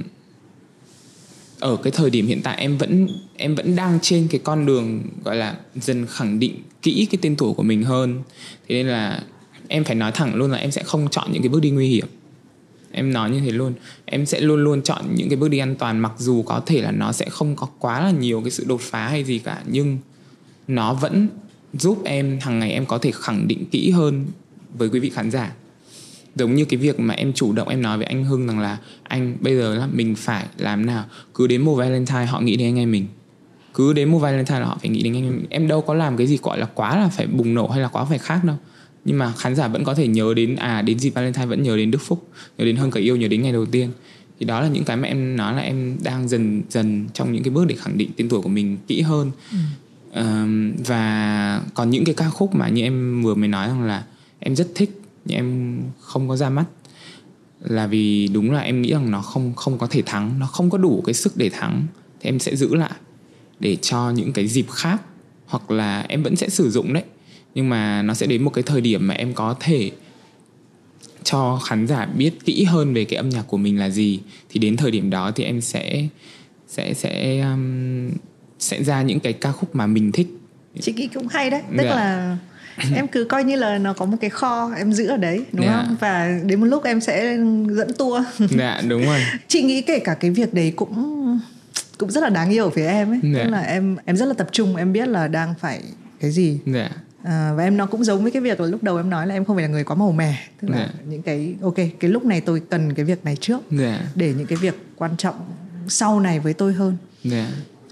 ở 1.61 1.77
cái 1.77 1.91
thời 1.91 2.11
điểm 2.11 2.27
hiện 2.27 2.43
tại 2.43 2.57
em 2.59 2.79
vẫn 2.79 3.09
em 3.37 3.55
vẫn 3.55 3.77
đang 3.77 3.99
trên 4.03 4.29
cái 4.31 4.41
con 4.45 4.67
đường 4.67 5.03
gọi 5.25 5.37
là 5.37 5.57
dần 5.75 6.07
khẳng 6.07 6.39
định 6.39 6.63
kỹ 6.83 7.09
cái 7.11 7.19
tên 7.23 7.37
tuổi 7.37 7.55
của 7.55 7.63
mình 7.63 7.83
hơn. 7.83 8.23
Thế 8.69 8.75
nên 8.75 8.87
là 8.87 9.23
em 9.69 9.85
phải 9.85 9.95
nói 9.95 10.13
thẳng 10.13 10.35
luôn 10.35 10.51
là 10.51 10.59
em 10.59 10.71
sẽ 10.71 10.83
không 10.83 11.09
chọn 11.11 11.33
những 11.33 11.43
cái 11.43 11.49
bước 11.49 11.61
đi 11.61 11.71
nguy 11.71 11.89
hiểm 11.89 12.07
em 12.93 13.13
nói 13.13 13.31
như 13.31 13.41
thế 13.41 13.51
luôn. 13.51 13.73
Em 14.05 14.27
sẽ 14.27 14.41
luôn 14.41 14.65
luôn 14.65 14.83
chọn 14.83 15.15
những 15.15 15.29
cái 15.29 15.37
bước 15.37 15.49
đi 15.49 15.59
an 15.59 15.75
toàn, 15.77 15.99
mặc 15.99 16.13
dù 16.19 16.43
có 16.43 16.63
thể 16.67 16.83
là 16.83 16.91
nó 16.91 17.13
sẽ 17.13 17.27
không 17.31 17.57
có 17.57 17.69
quá 17.79 18.01
là 18.01 18.11
nhiều 18.11 18.41
cái 18.41 18.51
sự 18.51 18.65
đột 18.69 18.81
phá 18.81 19.09
hay 19.09 19.25
gì 19.25 19.39
cả, 19.39 19.63
nhưng 19.67 19.99
nó 20.69 20.95
vẫn 20.95 21.29
giúp 21.73 22.03
em 22.05 22.39
hàng 22.41 22.59
ngày 22.59 22.71
em 22.73 22.87
có 22.87 22.99
thể 22.99 23.11
khẳng 23.15 23.49
định 23.49 23.65
kỹ 23.71 23.91
hơn 23.91 24.27
với 24.79 24.89
quý 24.89 25.01
vị 25.01 25.11
khán 25.11 25.31
giả. 25.31 25.53
Giống 26.35 26.55
như 26.55 26.65
cái 26.65 26.79
việc 26.79 27.01
mà 27.01 27.15
em 27.15 27.33
chủ 27.33 27.53
động 27.53 27.69
em 27.69 27.83
nói 27.83 27.97
với 27.97 28.07
anh 28.07 28.25
Hưng 28.25 28.47
rằng 28.47 28.59
là, 28.59 28.79
anh, 29.03 29.37
bây 29.41 29.57
giờ 29.57 29.75
là 29.75 29.87
mình 29.93 30.15
phải 30.15 30.47
làm 30.59 30.87
nào? 30.87 31.05
Cứ 31.35 31.47
đến 31.47 31.63
mùa 31.63 31.75
Valentine 31.75 32.25
họ 32.25 32.41
nghĩ 32.41 32.57
đến 32.57 32.69
anh 32.69 32.79
em 32.79 32.91
mình. 32.91 33.07
Cứ 33.75 33.93
đến 33.93 34.09
mùa 34.09 34.19
Valentine 34.19 34.61
là 34.61 34.67
họ 34.67 34.79
phải 34.81 34.91
nghĩ 34.91 35.03
đến 35.03 35.17
anh 35.17 35.25
em 35.25 35.33
mình. 35.37 35.47
em 35.51 35.69
đâu 35.69 35.81
có 35.81 35.95
làm 35.95 36.17
cái 36.17 36.27
gì, 36.27 36.39
gọi 36.43 36.59
là, 36.59 36.67
quá 36.75 36.97
là 36.97 37.09
phải 37.09 37.27
bùng 37.27 37.55
nổ 37.55 37.69
hay 37.69 37.81
là 37.81 37.89
quá 37.89 38.05
phải 38.05 38.19
khác 38.19 38.45
đâu 38.45 38.57
nhưng 39.05 39.19
mà 39.19 39.33
khán 39.33 39.55
giả 39.55 39.69
vẫn 39.69 39.85
có 39.85 39.95
thể 39.95 40.07
nhớ 40.07 40.35
đến 40.35 40.57
à 40.57 40.83
đến 40.83 40.99
dịp 40.99 41.11
Valentine 41.11 41.47
vẫn 41.47 41.63
nhớ 41.63 41.77
đến 41.77 41.91
Đức 41.91 42.03
Phúc 42.03 42.29
nhớ 42.59 42.65
đến 42.65 42.77
hơn 42.77 42.91
cả 42.91 43.01
yêu 43.01 43.17
nhớ 43.17 43.29
đến 43.29 43.43
ngày 43.43 43.53
đầu 43.53 43.67
tiên. 43.67 43.91
Thì 44.41 44.47
đó 44.47 44.61
là 44.61 44.69
những 44.69 44.85
cái 44.85 44.97
mà 44.97 45.09
em 45.09 45.37
nói 45.37 45.55
là 45.55 45.63
em 45.63 45.97
đang 46.03 46.29
dần 46.29 46.63
dần 46.71 47.09
trong 47.15 47.33
những 47.33 47.43
cái 47.43 47.51
bước 47.51 47.65
để 47.69 47.75
khẳng 47.79 47.99
định 47.99 48.11
tên 48.17 48.29
tuổi 48.29 48.43
của 48.43 48.49
mình 48.49 48.79
kỹ 48.87 49.01
hơn. 49.01 49.31
Ừ. 49.53 49.59
um, 50.15 50.73
và 50.87 51.63
còn 51.75 51.91
những 51.91 52.05
cái 52.05 52.15
ca 52.15 52.31
khúc 52.31 52.55
mà 52.55 52.69
như 52.69 52.83
em 52.83 53.23
vừa 53.23 53.35
mới 53.35 53.49
nói 53.49 53.69
rằng 53.69 53.83
là 53.83 54.05
em 54.39 54.57
rất 54.57 54.69
thích 54.75 55.01
nhưng 55.25 55.37
em 55.37 55.79
không 56.01 56.29
có 56.29 56.37
ra 56.37 56.51
mắt. 56.51 56.65
Là 57.61 57.87
vì 57.87 58.29
đúng 58.29 58.51
là 58.51 58.61
em 58.61 58.83
nghĩ 58.83 58.93
rằng 58.93 59.11
nó 59.11 59.23
không 59.23 59.55
không 59.55 59.79
có 59.79 59.87
thể 59.87 60.03
thắng 60.07 60.39
nó 60.39 60.47
không 60.47 60.71
có 60.71 60.79
đủ 60.79 61.03
cái 61.07 61.15
sức 61.15 61.37
để 61.37 61.51
thắng 61.51 61.87
thì 62.21 62.29
em 62.29 62.39
sẽ 62.39 62.57
giữ 62.57 62.75
lại 62.75 62.93
để 63.61 63.77
cho 63.77 64.11
những 64.11 64.33
cái 64.33 64.49
dịp 64.49 64.67
khác 64.71 65.03
hoặc 65.47 65.71
là 65.71 66.01
em 66.09 66.23
vẫn 66.23 66.37
sẽ 66.37 66.49
sử 66.49 66.71
dụng 66.71 66.93
đấy 66.93 67.03
nhưng 67.55 67.69
mà 67.69 68.03
nó 68.03 68.15
sẽ 68.15 68.27
đến 68.27 68.43
một 68.43 68.51
cái 68.51 68.63
thời 68.63 68.81
điểm 68.81 69.07
mà 69.07 69.15
em 69.15 69.35
có 69.35 69.57
thể 69.61 69.91
cho 71.25 71.61
khán 71.65 71.87
giả 71.87 72.07
biết 72.07 72.45
kỹ 72.45 72.65
hơn 72.65 72.95
về 72.95 73.05
cái 73.05 73.17
âm 73.17 73.29
nhạc 73.29 73.43
của 73.43 73.57
mình 73.57 73.79
là 73.79 73.91
gì 73.91 74.21
thì 74.51 74.61
đến 74.61 74.77
thời 74.77 74.91
điểm 74.91 75.11
đó 75.11 75.31
thì 75.35 75.45
em 75.45 75.61
sẽ 75.61 76.07
sẽ 76.69 76.95
sẽ 76.95 77.41
um, 77.41 78.11
sẽ 78.59 78.85
ra 78.85 79.03
những 79.03 79.21
cái 79.21 79.33
ca 79.33 79.53
khúc 79.53 79.77
mà 79.77 79.87
mình 79.87 80.13
thích 80.13 80.27
chị 80.81 80.93
nghĩ 80.93 81.09
cũng 81.15 81.29
hay 81.29 81.51
đấy 81.51 81.63
tức 81.79 81.85
dạ. 81.85 81.95
là 81.95 82.39
em 82.95 83.09
cứ 83.09 83.25
coi 83.25 83.45
như 83.45 83.57
là 83.57 83.79
nó 83.79 83.93
có 83.93 84.07
một 84.07 84.17
cái 84.21 84.31
kho 84.31 84.71
em 84.77 84.93
giữ 84.93 85.07
ở 85.07 85.17
đấy 85.17 85.45
đúng 85.53 85.67
yeah. 85.67 85.79
Dạ. 85.79 85.85
không 85.87 85.97
và 86.01 86.41
đến 86.45 86.61
một 86.61 86.67
lúc 86.67 86.85
em 86.85 87.01
sẽ 87.01 87.37
dẫn 87.71 87.93
tour 87.99 88.25
dạ 88.59 88.81
đúng 88.89 89.05
rồi 89.05 89.21
chị 89.49 89.63
nghĩ 89.63 89.83
kể 89.83 89.99
cả 89.99 90.15
cái 90.15 90.31
việc 90.31 90.55
đấy 90.55 90.73
cũng 90.77 91.39
cũng 91.99 92.11
rất 92.11 92.21
là 92.21 92.29
đáng 92.29 92.51
yêu 92.51 92.65
ở 92.65 92.71
phía 92.71 92.87
em 92.87 93.13
ấy 93.13 93.21
dạ. 93.23 93.45
tức 93.45 93.51
là 93.51 93.61
em 93.61 93.97
em 94.05 94.17
rất 94.17 94.27
là 94.27 94.35
tập 94.35 94.49
trung 94.53 94.77
em 94.77 94.93
biết 94.93 95.09
là 95.09 95.29
đang 95.29 95.55
phải 95.61 95.83
cái 96.21 96.31
gì 96.31 96.59
dạ. 96.67 96.91
À, 97.23 97.53
và 97.57 97.63
em 97.63 97.77
nó 97.77 97.87
cũng 97.87 98.05
giống 98.05 98.23
với 98.23 98.33
cái 98.33 98.43
việc 98.43 98.61
là 98.61 98.67
lúc 98.67 98.83
đầu 98.83 98.97
em 98.97 99.11
nói 99.11 99.27
là 99.27 99.35
em 99.35 99.45
không 99.45 99.57
phải 99.57 99.63
là 99.63 99.69
người 99.69 99.85
quá 99.85 99.97
màu 99.97 100.13
mè 100.13 100.35
tức 100.61 100.69
là 100.71 100.79
dạ. 100.79 100.89
những 101.09 101.23
cái 101.23 101.55
ok 101.63 101.75
cái 101.75 102.11
lúc 102.11 102.25
này 102.25 102.41
tôi 102.41 102.63
cần 102.71 102.95
cái 102.95 103.05
việc 103.05 103.25
này 103.25 103.37
trước 103.37 103.61
dạ. 103.71 104.01
để 104.15 104.35
những 104.39 104.47
cái 104.47 104.59
việc 104.59 104.75
quan 104.97 105.17
trọng 105.17 105.35
sau 105.89 106.21
này 106.21 106.41
với 106.41 106.55
tôi 106.55 106.73
hơn 106.73 106.97
dạ. 107.25 107.49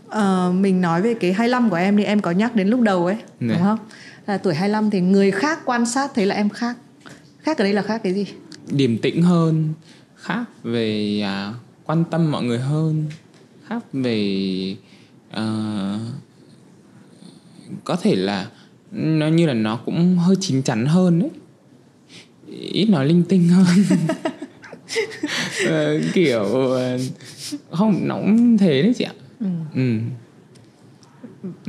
à, 0.09 0.49
mình 0.55 0.81
nói 0.81 1.03
về 1.03 1.14
cái 1.14 1.33
25 1.33 1.70
của 1.70 1.76
em 1.76 1.97
thì 1.97 2.05
em 2.05 2.20
có 2.20 2.31
nhắc 2.31 2.57
đến 2.57 2.68
lúc 2.68 2.81
đầu 2.81 3.07
ấy 3.07 3.16
dạ. 3.41 3.47
đúng 3.49 3.62
không 3.62 3.78
là 4.26 4.39
tuổi 4.39 4.55
25 4.55 4.91
thì 4.91 5.01
người 5.01 5.31
khác 5.31 5.59
quan 5.64 5.87
sát 5.87 6.11
thấy 6.14 6.26
là 6.26 6.35
em 6.35 6.49
khác 6.49 6.76
khác 7.39 7.59
ở 7.59 7.64
đây 7.64 7.72
là 7.72 7.83
khác 7.83 8.01
cái 8.05 8.14
gì 8.14 8.26
điềm 8.70 8.99
tĩnh 8.99 9.22
hơn 9.22 9.74
khác 10.16 10.45
về 10.62 11.22
uh, 11.51 11.55
quan 11.85 12.05
tâm 12.11 12.31
mọi 12.31 12.43
người 12.43 12.59
hơn 12.59 13.07
khác 13.68 13.83
về 13.93 14.76
uh, 15.33 16.01
có 17.85 17.97
thể 17.97 18.14
là 18.14 18.47
nó 18.93 19.28
như 19.28 19.47
là 19.47 19.55
nó 19.55 19.76
cũng 19.76 20.18
hơi 20.18 20.36
chín 20.41 20.62
chắn 20.62 20.86
hơn 20.86 21.18
đấy 21.18 21.30
ít 22.72 22.88
nói 22.91 23.07
linh 23.07 23.22
tinh 23.22 23.49
hơn 23.49 23.66
uh, 25.64 26.03
kiểu 26.14 26.43
uh, 26.43 27.01
không 27.70 28.09
nó 28.09 28.14
cũng 28.14 28.59
thế 28.59 28.82
đấy 28.82 28.95
chị 28.99 29.05
ạ 29.05 29.12
ừ. 29.41 29.47
ừ. 29.74 29.99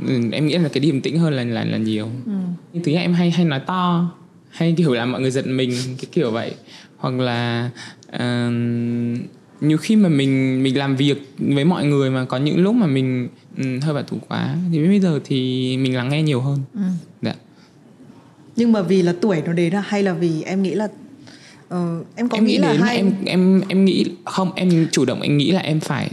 Ừ, 0.06 0.20
em 0.32 0.46
nghĩ 0.46 0.58
là 0.58 0.68
cái 0.68 0.80
điềm 0.80 1.00
tĩnh 1.00 1.18
hơn 1.18 1.32
là 1.32 1.44
là 1.44 1.64
là 1.64 1.78
nhiều 1.78 2.08
ừ. 2.26 2.32
thứ 2.84 2.92
nhất 2.92 3.00
em 3.00 3.12
hay 3.12 3.30
hay 3.30 3.44
nói 3.44 3.60
to 3.60 4.10
hay 4.50 4.74
kiểu 4.76 4.92
làm 4.92 5.12
mọi 5.12 5.20
người 5.20 5.30
giận 5.30 5.56
mình 5.56 5.70
cái 5.86 6.06
kiểu 6.12 6.30
vậy 6.30 6.54
hoặc 6.96 7.14
là 7.14 7.70
uh, 8.08 8.52
nhiều 9.60 9.78
khi 9.78 9.96
mà 9.96 10.08
mình 10.08 10.62
mình 10.62 10.78
làm 10.78 10.96
việc 10.96 11.34
với 11.38 11.64
mọi 11.64 11.84
người 11.86 12.10
mà 12.10 12.24
có 12.24 12.36
những 12.36 12.62
lúc 12.62 12.74
mà 12.74 12.86
mình 12.86 13.28
um, 13.58 13.80
hơi 13.80 13.94
bảo 13.94 14.02
thủ 14.02 14.18
quá 14.28 14.56
thì 14.72 14.88
bây 14.88 15.00
giờ 15.00 15.20
thì 15.24 15.76
mình 15.76 15.96
lắng 15.96 16.08
nghe 16.08 16.22
nhiều 16.22 16.40
hơn 16.40 16.58
ừ. 16.74 16.80
dạ 17.22 17.34
nhưng 18.56 18.72
mà 18.72 18.82
vì 18.82 19.02
là 19.02 19.14
tuổi 19.20 19.42
nó 19.46 19.52
đến 19.52 19.72
hay 19.84 20.02
là 20.02 20.12
vì 20.12 20.42
em 20.42 20.62
nghĩ 20.62 20.74
là 20.74 20.84
uh, 21.74 22.06
em 22.16 22.28
có 22.28 22.38
em 22.38 22.44
nghĩ, 22.44 22.52
nghĩ 22.52 22.58
là 22.58 22.76
hay 22.80 22.96
em 22.96 23.12
em 23.26 23.62
em 23.68 23.84
nghĩ 23.84 24.04
không 24.24 24.52
em 24.54 24.86
chủ 24.92 25.04
động 25.04 25.20
anh 25.20 25.38
nghĩ 25.38 25.50
là 25.50 25.60
em 25.60 25.80
phải 25.80 26.10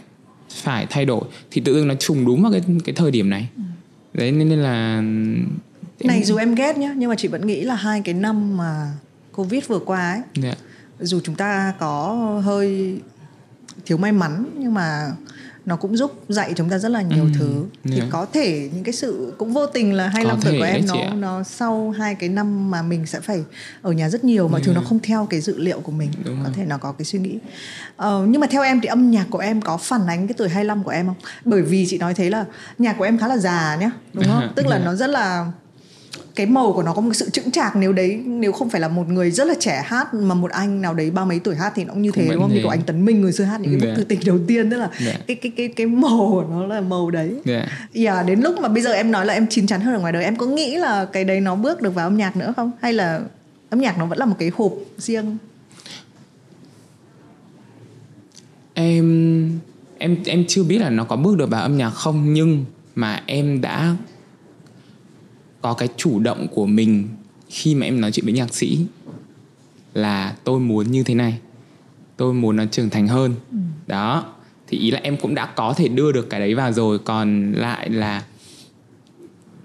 phải 0.50 0.88
thay 0.90 1.06
đổi 1.06 1.22
thì 1.52 1.62
tự 1.62 1.74
dưng 1.74 1.88
nó 1.88 1.96
trùng 1.96 2.26
đúng 2.26 2.42
vào 2.42 2.52
cái 2.52 2.62
cái 2.86 2.96
thời 2.96 3.12
điểm 3.12 3.30
này 3.30 3.50
ừ. 3.56 3.62
đấy 4.14 4.32
nên, 4.32 4.50
nên 4.50 4.60
là 4.60 4.96
em... 4.98 5.48
này 6.04 6.24
dù 6.24 6.36
em 6.36 6.56
ghét 6.56 6.78
nhá 6.78 6.94
nhưng 6.98 7.10
mà 7.10 7.16
chị 7.16 7.28
vẫn 7.28 7.48
nghĩ 7.48 7.62
là 7.62 7.76
hai 7.76 8.02
cái 8.02 8.14
năm 8.14 8.58
mà 8.58 8.94
covid 9.32 9.68
vừa 9.68 9.80
qua 9.80 10.12
ấy 10.12 10.22
yeah. 10.44 10.58
Dạ. 11.00 11.06
dù 11.06 11.20
chúng 11.24 11.36
ta 11.36 11.74
có 11.80 12.14
hơi 12.46 12.98
thiếu 13.86 13.98
may 13.98 14.12
mắn 14.12 14.46
nhưng 14.58 14.74
mà 14.74 15.12
nó 15.70 15.76
cũng 15.76 15.98
giúp 15.98 16.24
dạy 16.30 16.54
chúng 16.56 16.70
ta 16.70 16.78
rất 16.78 16.90
là 16.90 17.02
nhiều 17.02 17.24
ừ, 17.24 17.30
thứ 17.40 17.66
thì 17.84 17.98
yeah. 17.98 18.10
có 18.12 18.26
thể 18.34 18.70
những 18.74 18.84
cái 18.84 18.94
sự 18.94 19.34
cũng 19.38 19.54
vô 19.54 19.66
tình 19.66 19.94
là 19.94 20.08
hai 20.08 20.26
năm 20.26 20.40
tuổi 20.44 20.58
của 20.60 20.66
em 20.66 20.86
nó 20.88 21.14
nó 21.14 21.44
sau 21.44 21.92
hai 21.92 22.16
cái 22.16 22.30
năm 22.30 22.72
mà 22.72 22.82
mình 22.82 23.06
sẽ 23.06 23.20
phải 23.20 23.44
ở 23.82 23.92
nhà 23.92 24.10
rất 24.10 24.24
nhiều 24.24 24.48
mà 24.48 24.58
yeah. 24.58 24.66
thường 24.66 24.76
nó 24.76 24.82
không 24.82 25.00
theo 25.00 25.28
cái 25.30 25.42
dự 25.42 25.58
liệu 25.58 25.80
của 25.80 25.92
mình 25.92 26.12
Đúng 26.24 26.38
có 26.38 26.44
rồi. 26.44 26.54
thể 26.56 26.66
nó 26.66 26.78
có 26.78 26.92
cái 26.92 27.06
suy 27.06 27.20
nghĩ 27.20 27.40
uh, 28.04 28.28
nhưng 28.28 28.42
mà 28.42 28.48
theo 28.48 28.64
em 28.64 28.82
thì 28.82 28.88
âm 28.88 29.12
nhạc 29.12 29.26
của 29.30 29.40
em 29.40 29.62
có 29.62 29.78
phản 29.78 30.08
ánh 30.08 30.28
cái 30.28 30.34
tuổi 30.38 30.50
25 30.50 30.84
của 30.84 30.92
em 30.92 31.06
không 31.06 31.16
bởi 31.46 31.62
vì 31.62 31.86
chị 31.90 31.98
nói 31.98 32.14
thế 32.14 32.30
là 32.30 32.46
nhạc 32.78 32.98
của 32.98 33.04
em 33.04 33.18
khá 33.18 33.28
là 33.28 33.38
già 33.38 33.78
nhá 33.80 33.92
đúng 34.14 34.26
không 34.28 34.52
tức 34.56 34.68
là 34.68 34.80
nó 34.80 34.96
rất 34.96 35.10
là 35.10 35.52
cái 36.36 36.46
màu 36.46 36.74
của 36.74 36.84
nó 36.84 36.94
có 36.94 37.02
một 37.02 37.14
sự 37.14 37.30
chững 37.30 37.52
chạc 37.52 37.76
nếu 37.76 37.94
đấy 37.94 38.16
nếu 38.26 38.52
không 38.52 38.70
phải 38.70 38.82
là 38.82 38.88
một 38.88 39.10
người 39.10 39.32
rất 39.32 39.48
là 39.48 39.54
trẻ 39.60 39.84
hát 39.86 40.14
mà 40.14 40.36
một 40.36 40.52
anh 40.52 40.82
nào 40.82 40.94
đấy 40.94 41.12
ba 41.12 41.26
mấy 41.26 41.40
tuổi 41.40 41.56
hát 41.56 41.74
thì 41.76 41.84
nó 41.84 41.94
cũng 41.94 42.02
như 42.02 42.12
không 42.12 42.24
thế 42.24 42.34
đúng 42.34 42.42
không? 42.42 42.54
Như 42.54 42.62
của 42.64 42.70
anh 42.70 42.82
Tấn 42.82 43.06
Minh 43.06 43.22
người 43.22 43.32
xưa 43.32 43.44
hát 43.44 43.62
những 43.62 43.80
cái 43.80 43.88
yeah. 43.88 43.98
bức 43.98 44.04
thư 44.04 44.04
tình 44.04 44.20
đầu 44.26 44.40
tiên 44.48 44.70
tức 44.70 44.78
là 44.78 44.86
yeah. 44.86 45.02
Dạ. 45.06 45.24
cái 45.28 45.36
cái 45.36 45.52
cái 45.58 45.68
cái 45.68 45.88
màu 45.88 46.28
của 46.32 46.46
nó 46.50 46.66
là 46.66 46.82
màu 46.82 47.12
đấy. 47.12 47.34
Dạ. 47.46 47.56
Yeah. 47.56 48.16
yeah, 48.16 48.26
đến 48.26 48.40
lúc 48.42 48.60
mà 48.60 48.68
bây 48.68 48.84
giờ 48.84 48.92
em 48.92 49.12
nói 49.12 49.26
là 49.26 49.34
em 49.34 49.48
chín 49.48 49.68
chắn 49.68 49.82
hơn 49.82 49.94
ở 49.94 50.00
ngoài 50.00 50.14
đời 50.14 50.24
em 50.24 50.36
có 50.36 50.46
nghĩ 50.46 50.78
là 50.78 51.06
cái 51.06 51.24
đấy 51.24 51.42
nó 51.42 51.56
bước 51.56 51.82
được 51.82 51.96
vào 51.96 52.08
âm 52.08 52.18
nhạc 52.18 52.38
nữa 52.38 52.54
không? 52.56 52.72
Hay 52.82 52.94
là 52.94 53.22
âm 53.70 53.80
nhạc 53.80 53.98
nó 53.98 54.06
vẫn 54.06 54.18
là 54.18 54.26
một 54.26 54.36
cái 54.40 54.52
hộp 54.56 54.74
riêng? 54.98 55.38
Em 58.74 59.60
em 59.98 60.18
em 60.26 60.46
chưa 60.48 60.64
biết 60.64 60.80
là 60.80 60.90
nó 60.90 61.04
có 61.04 61.16
bước 61.16 61.38
được 61.38 61.50
vào 61.50 61.62
âm 61.62 61.78
nhạc 61.78 61.90
không 61.90 62.34
nhưng 62.34 62.66
mà 62.96 63.24
em 63.26 63.62
đã 63.62 63.96
có 65.62 65.74
cái 65.74 65.88
chủ 65.98 66.20
động 66.20 66.48
của 66.48 66.66
mình 66.66 67.08
khi 67.50 67.76
mà 67.76 67.86
em 67.86 68.02
nói 68.02 68.12
chuyện 68.12 68.26
với 68.26 68.34
nhạc 68.34 68.54
sĩ 68.54 68.80
là 69.94 70.36
tôi 70.44 70.60
muốn 70.60 70.92
như 70.92 71.04
thế 71.04 71.16
này 71.16 71.40
tôi 72.18 72.34
muốn 72.34 72.56
nó 72.56 72.66
trưởng 72.66 72.90
thành 72.90 73.08
hơn. 73.08 73.36
Ừ. 73.52 73.58
đó 73.88 74.26
thì 74.68 74.78
ý 74.78 74.92
là 74.92 75.00
em 75.04 75.18
cũng 75.18 75.36
đã 75.36 75.46
có 75.46 75.74
thể 75.78 75.88
đưa 75.88 76.12
được 76.12 76.30
cái 76.30 76.40
đấy 76.40 76.56
vào 76.56 76.72
rồi. 76.72 77.00
Còn 77.00 77.54
lại 77.54 77.90
là 77.90 78.24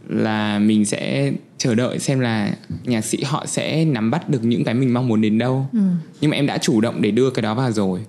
là 0.09 0.59
mình 0.59 0.84
sẽ 0.84 1.32
chờ 1.59 1.74
đợi 1.74 1.99
xem 1.99 2.20
là 2.20 2.55
nhạc 2.84 3.05
sĩ 3.05 3.22
họ 3.22 3.47
sẽ 3.47 3.84
nắm 3.84 4.11
bắt 4.11 4.28
được 4.28 4.45
những 4.45 4.64
cái 4.64 4.74
mình 4.74 4.95
mong 4.95 5.09
muốn 5.09 5.20
đến 5.20 5.38
đâu. 5.38 5.66
Ừ. 5.72 5.78
nhưng 6.20 6.30
mà 6.30 6.36
em 6.36 6.47
đã 6.47 6.59
chủ 6.59 6.80
động 6.80 7.03
để 7.03 7.11
đưa 7.11 7.30
cái 7.30 7.42
đó 7.42 7.55
vào 7.55 7.72
rồi. 7.72 8.01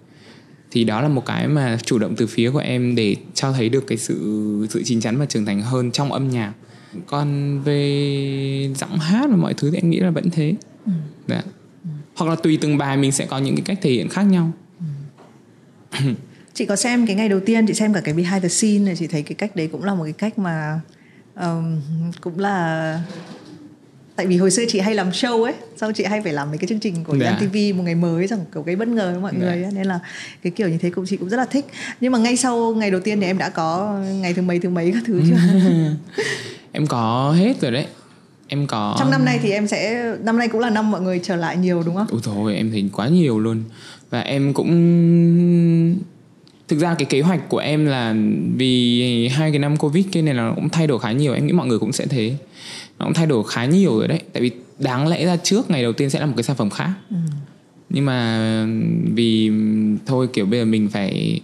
Thì 0.71 0.83
đó 0.83 1.01
là 1.01 1.07
một 1.07 1.25
cái 1.25 1.47
mà 1.47 1.77
chủ 1.83 1.97
động 1.97 2.15
từ 2.15 2.27
phía 2.27 2.51
của 2.51 2.59
em 2.59 2.95
để 2.95 3.15
cho 3.33 3.51
thấy 3.51 3.69
được 3.69 3.87
cái 3.87 3.97
sự 3.97 4.67
sự 4.69 4.81
chín 4.85 5.01
chắn 5.01 5.17
và 5.17 5.25
trưởng 5.25 5.45
thành 5.45 5.61
hơn 5.61 5.91
trong 5.91 6.11
âm 6.11 6.29
nhạc 6.29 6.53
còn 7.07 7.59
về 7.61 8.69
giọng 8.75 8.99
hát 8.99 9.27
và 9.29 9.35
mọi 9.35 9.53
thứ 9.53 9.71
thì 9.71 9.77
em 9.77 9.89
nghĩ 9.89 9.99
là 9.99 10.11
vẫn 10.11 10.29
thế 10.31 10.55
ừ. 10.85 10.91
dạ. 11.27 11.41
ừ. 11.83 11.89
hoặc 12.15 12.29
là 12.29 12.35
tùy 12.35 12.57
từng 12.61 12.77
bài 12.77 12.97
mình 12.97 13.11
sẽ 13.11 13.25
có 13.25 13.37
những 13.37 13.55
cái 13.55 13.63
cách 13.65 13.79
thể 13.81 13.89
hiện 13.89 14.09
khác 14.09 14.23
nhau 14.23 14.51
ừ. 15.91 16.05
chị 16.53 16.65
có 16.65 16.75
xem 16.75 17.07
cái 17.07 17.15
ngày 17.15 17.29
đầu 17.29 17.39
tiên 17.39 17.67
chị 17.67 17.73
xem 17.73 17.93
cả 17.93 18.01
cái 18.01 18.13
behind 18.13 18.43
the 18.43 18.49
scene 18.49 18.79
này 18.79 18.95
chị 18.95 19.07
thấy 19.07 19.21
cái 19.21 19.35
cách 19.35 19.55
đấy 19.55 19.69
cũng 19.71 19.83
là 19.83 19.93
một 19.93 20.03
cái 20.03 20.13
cách 20.13 20.39
mà 20.39 20.79
um, 21.35 21.81
cũng 22.21 22.39
là 22.39 22.99
tại 24.15 24.27
vì 24.27 24.37
hồi 24.37 24.51
xưa 24.51 24.63
chị 24.67 24.79
hay 24.79 24.95
làm 24.95 25.09
show 25.09 25.43
ấy 25.43 25.53
sau 25.77 25.91
chị 25.91 26.03
hay 26.03 26.21
phải 26.21 26.33
làm 26.33 26.49
mấy 26.49 26.57
cái 26.57 26.67
chương 26.67 26.79
trình 26.79 27.03
của 27.03 27.17
yeah. 27.21 27.41
Dạ. 27.41 27.47
MTV 27.47 27.77
một 27.77 27.83
ngày 27.83 27.95
mới 27.95 28.27
rằng 28.27 28.39
kiểu 28.53 28.63
cái 28.63 28.75
bất 28.75 28.87
ngờ 28.87 29.11
với 29.11 29.21
mọi 29.21 29.31
yeah. 29.31 29.43
Dạ. 29.43 29.55
người 29.55 29.63
ấy. 29.63 29.71
nên 29.71 29.87
là 29.87 29.99
cái 30.43 30.51
kiểu 30.51 30.69
như 30.69 30.77
thế 30.77 30.89
cũng 30.89 31.05
chị 31.07 31.17
cũng 31.17 31.29
rất 31.29 31.37
là 31.37 31.45
thích 31.45 31.65
nhưng 32.01 32.11
mà 32.11 32.19
ngay 32.19 32.37
sau 32.37 32.73
ngày 32.73 32.91
đầu 32.91 33.01
tiên 33.01 33.19
thì 33.19 33.25
em 33.25 33.37
đã 33.37 33.49
có 33.49 33.99
ngày 34.21 34.33
thứ 34.33 34.41
mấy 34.41 34.59
thứ 34.59 34.69
mấy 34.69 34.91
các 34.91 35.03
thứ 35.05 35.21
chưa 35.29 35.35
em 36.75 36.87
có 36.87 37.31
hết 37.37 37.61
rồi 37.61 37.71
đấy. 37.71 37.85
Em 38.47 38.67
có 38.67 38.95
trong 38.99 39.11
năm 39.11 39.25
nay 39.25 39.39
thì 39.41 39.51
em 39.51 39.67
sẽ 39.67 40.11
năm 40.23 40.37
nay 40.37 40.47
cũng 40.47 40.61
là 40.61 40.69
năm 40.69 40.91
mọi 40.91 41.01
người 41.01 41.19
trở 41.23 41.35
lại 41.35 41.57
nhiều 41.57 41.83
đúng 41.85 41.95
không? 41.95 42.07
Ôi 42.11 42.21
thôi 42.23 42.55
em 42.55 42.71
thấy 42.71 42.89
quá 42.93 43.07
nhiều 43.07 43.39
luôn. 43.39 43.63
Và 44.09 44.21
em 44.21 44.53
cũng 44.53 44.69
thực 46.67 46.79
ra 46.79 46.95
cái 46.99 47.05
kế 47.05 47.21
hoạch 47.21 47.49
của 47.49 47.57
em 47.57 47.85
là 47.85 48.15
vì 48.57 49.27
hai 49.27 49.51
cái 49.51 49.59
năm 49.59 49.77
covid 49.77 50.05
cái 50.11 50.23
này 50.23 50.33
là 50.33 50.51
cũng 50.55 50.69
thay 50.69 50.87
đổi 50.87 50.99
khá 50.99 51.11
nhiều. 51.11 51.33
Em 51.33 51.47
nghĩ 51.47 51.53
mọi 51.53 51.67
người 51.67 51.79
cũng 51.79 51.91
sẽ 51.91 52.05
thế. 52.05 52.35
Nó 52.99 53.05
cũng 53.05 53.13
thay 53.13 53.25
đổi 53.25 53.43
khá 53.47 53.65
nhiều 53.65 53.97
rồi 53.97 54.07
đấy. 54.07 54.21
Tại 54.33 54.43
vì 54.43 54.51
đáng 54.79 55.07
lẽ 55.07 55.25
ra 55.25 55.37
trước 55.37 55.69
ngày 55.69 55.83
đầu 55.83 55.93
tiên 55.93 56.09
sẽ 56.09 56.19
là 56.19 56.25
một 56.25 56.33
cái 56.37 56.43
sản 56.43 56.55
phẩm 56.55 56.69
khác. 56.69 56.91
Ừ. 57.09 57.15
nhưng 57.89 58.05
mà 58.05 58.67
vì 59.13 59.51
thôi 60.05 60.27
kiểu 60.33 60.45
bây 60.45 60.59
giờ 60.59 60.65
mình 60.65 60.89
phải 60.89 61.39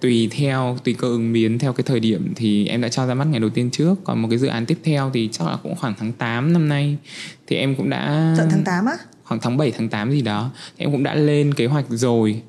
tùy 0.00 0.28
theo 0.30 0.78
tùy 0.84 0.94
cơ 0.94 1.08
ứng 1.08 1.32
biến 1.32 1.58
theo 1.58 1.72
cái 1.72 1.84
thời 1.86 2.00
điểm 2.00 2.32
thì 2.36 2.66
em 2.66 2.80
đã 2.80 2.88
cho 2.88 3.06
ra 3.06 3.14
mắt 3.14 3.26
ngày 3.30 3.40
đầu 3.40 3.50
tiên 3.50 3.70
trước. 3.70 3.94
Còn 4.04 4.22
một 4.22 4.28
cái 4.30 4.38
dự 4.38 4.46
án 4.46 4.66
tiếp 4.66 4.78
theo 4.84 5.10
thì 5.14 5.28
chắc 5.32 5.46
là 5.46 5.56
cũng 5.62 5.76
khoảng 5.76 5.94
tháng 5.98 6.12
8 6.12 6.52
năm 6.52 6.68
nay. 6.68 6.96
Thì 7.46 7.56
em 7.56 7.74
cũng 7.74 7.90
đã 7.90 8.34
Chọn 8.38 8.46
tháng 8.50 8.64
8 8.64 8.86
á? 8.86 8.92
Khoảng 9.24 9.40
tháng 9.40 9.56
7 9.56 9.70
tháng 9.70 9.88
8 9.88 10.10
gì 10.10 10.22
đó. 10.22 10.50
Thì 10.78 10.84
em 10.84 10.92
cũng 10.92 11.02
đã 11.02 11.14
lên 11.14 11.54
kế 11.54 11.66
hoạch 11.66 11.84
rồi. 11.88 12.42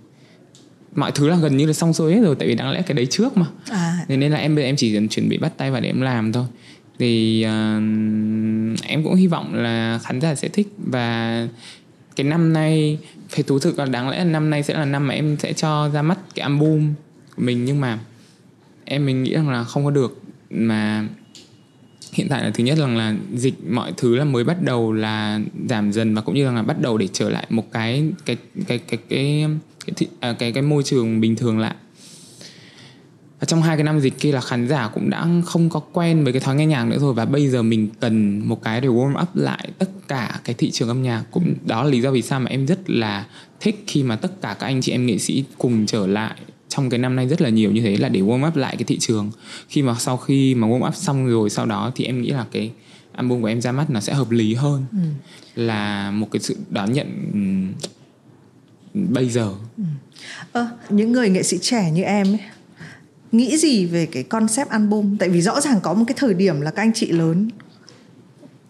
Mọi 0.95 1.11
thứ 1.11 1.29
là 1.29 1.35
gần 1.35 1.57
như 1.57 1.65
là 1.65 1.73
xong 1.73 1.93
xuôi 1.93 2.13
hết 2.13 2.21
rồi 2.21 2.35
tại 2.39 2.47
vì 2.47 2.55
đáng 2.55 2.71
lẽ 2.71 2.81
cái 2.81 2.95
đấy 2.95 3.07
trước 3.09 3.37
mà. 3.37 3.45
À. 3.69 4.05
nên 4.07 4.31
là 4.31 4.37
em 4.37 4.55
em 4.55 4.75
chỉ 4.75 4.93
cần 4.93 5.09
chuẩn 5.09 5.29
bị 5.29 5.37
bắt 5.37 5.57
tay 5.57 5.71
vào 5.71 5.81
để 5.81 5.89
em 5.89 6.01
làm 6.01 6.31
thôi. 6.31 6.45
Thì 6.99 7.45
uh, 7.45 8.83
em 8.87 9.03
cũng 9.03 9.15
hy 9.15 9.27
vọng 9.27 9.55
là 9.55 9.99
khán 10.03 10.21
giả 10.21 10.35
sẽ 10.35 10.47
thích. 10.47 10.67
Và 10.77 11.47
cái 12.15 12.23
năm 12.23 12.53
nay 12.53 12.97
phải 13.29 13.43
thú 13.43 13.59
thực 13.59 13.79
là 13.79 13.85
đáng 13.85 14.09
lẽ 14.09 14.17
là 14.17 14.23
năm 14.23 14.49
nay 14.49 14.63
sẽ 14.63 14.73
là 14.73 14.85
năm 14.85 15.07
mà 15.07 15.13
em 15.13 15.37
sẽ 15.39 15.53
cho 15.53 15.89
ra 15.93 16.01
mắt 16.01 16.19
cái 16.35 16.43
album 16.43 16.93
của 17.39 17.45
mình 17.45 17.65
nhưng 17.65 17.81
mà 17.81 17.99
em 18.85 19.05
mình 19.05 19.23
nghĩ 19.23 19.33
rằng 19.33 19.49
là 19.49 19.63
không 19.63 19.85
có 19.85 19.91
được. 19.91 20.21
Mà 20.49 21.07
hiện 22.13 22.27
tại 22.29 22.43
là 22.43 22.51
thứ 22.53 22.63
nhất 22.63 22.77
rằng 22.77 22.97
là 22.97 23.15
dịch 23.35 23.53
mọi 23.69 23.93
thứ 23.97 24.15
là 24.15 24.25
mới 24.25 24.43
bắt 24.43 24.63
đầu 24.63 24.93
là 24.93 25.39
giảm 25.69 25.91
dần 25.91 26.15
và 26.15 26.21
cũng 26.21 26.35
như 26.35 26.51
là 26.51 26.61
bắt 26.61 26.81
đầu 26.81 26.97
để 26.97 27.07
trở 27.13 27.29
lại 27.29 27.45
một 27.49 27.71
cái 27.71 28.11
cái 28.25 28.37
cái 28.67 28.77
cái 28.77 28.77
cái 28.87 28.99
cái 29.09 29.47
cái, 29.85 29.95
cái, 29.97 30.09
à, 30.19 30.33
cái, 30.39 30.51
cái 30.51 30.63
môi 30.63 30.83
trường 30.83 31.21
bình 31.21 31.35
thường 31.35 31.59
lại. 31.59 31.75
Và 33.39 33.45
trong 33.45 33.61
hai 33.61 33.77
cái 33.77 33.83
năm 33.83 33.99
dịch 33.99 34.19
kia 34.19 34.31
là 34.31 34.41
khán 34.41 34.67
giả 34.67 34.89
cũng 34.93 35.09
đã 35.09 35.27
không 35.45 35.69
có 35.69 35.79
quen 35.79 36.23
với 36.23 36.33
cái 36.33 36.39
thói 36.39 36.55
nghe 36.55 36.65
nhạc 36.65 36.85
nữa 36.85 36.97
rồi 36.99 37.13
và 37.13 37.25
bây 37.25 37.47
giờ 37.47 37.61
mình 37.61 37.89
cần 37.99 38.41
một 38.49 38.63
cái 38.63 38.81
để 38.81 38.87
warm 38.87 39.21
up 39.21 39.35
lại 39.35 39.69
tất 39.77 39.89
cả 40.07 40.39
cái 40.43 40.55
thị 40.57 40.71
trường 40.71 40.87
âm 40.87 41.03
nhạc. 41.03 41.23
Cũng 41.31 41.53
đó 41.65 41.83
là 41.83 41.89
lý 41.89 42.01
do 42.01 42.11
vì 42.11 42.21
sao 42.21 42.39
mà 42.39 42.49
em 42.49 42.65
rất 42.65 42.89
là 42.89 43.25
thích 43.59 43.83
khi 43.87 44.03
mà 44.03 44.15
tất 44.15 44.41
cả 44.41 44.55
các 44.59 44.67
anh 44.67 44.81
chị 44.81 44.91
em 44.91 45.05
nghệ 45.05 45.17
sĩ 45.17 45.43
cùng 45.57 45.85
trở 45.85 46.07
lại 46.07 46.35
trong 46.69 46.89
cái 46.89 46.97
năm 46.97 47.15
nay 47.15 47.27
rất 47.27 47.41
là 47.41 47.49
nhiều 47.49 47.71
như 47.71 47.81
thế 47.81 47.97
là 47.97 48.09
để 48.09 48.21
warm 48.21 48.47
up 48.47 48.55
lại 48.55 48.75
cái 48.75 48.83
thị 48.83 48.97
trường 48.99 49.31
khi 49.69 49.81
mà 49.81 49.95
sau 49.99 50.17
khi 50.17 50.55
mà 50.55 50.67
warm 50.67 50.87
up 50.87 50.95
xong 50.95 51.27
rồi 51.27 51.49
sau 51.49 51.65
đó 51.65 51.91
thì 51.95 52.05
em 52.05 52.21
nghĩ 52.21 52.29
là 52.29 52.45
cái 52.51 52.71
album 53.11 53.41
của 53.41 53.47
em 53.47 53.61
ra 53.61 53.71
mắt 53.71 53.89
nó 53.89 53.99
sẽ 53.99 54.13
hợp 54.13 54.31
lý 54.31 54.53
hơn 54.53 54.85
ừ. 54.91 54.97
là 55.55 56.11
một 56.11 56.27
cái 56.31 56.39
sự 56.39 56.57
đón 56.69 56.93
nhận 56.93 57.07
bây 58.93 59.29
giờ 59.29 59.53
ừ. 59.77 59.83
à, 60.51 60.67
những 60.89 61.11
người 61.11 61.29
nghệ 61.29 61.43
sĩ 61.43 61.57
trẻ 61.61 61.91
như 61.91 62.03
em 62.03 62.27
ấy 62.27 62.39
nghĩ 63.31 63.57
gì 63.57 63.85
về 63.85 64.05
cái 64.05 64.23
concept 64.23 64.69
album 64.69 65.17
tại 65.17 65.29
vì 65.29 65.41
rõ 65.41 65.61
ràng 65.61 65.79
có 65.83 65.93
một 65.93 66.05
cái 66.07 66.15
thời 66.17 66.33
điểm 66.33 66.61
là 66.61 66.71
các 66.71 66.81
anh 66.81 66.93
chị 66.93 67.11
lớn 67.11 67.49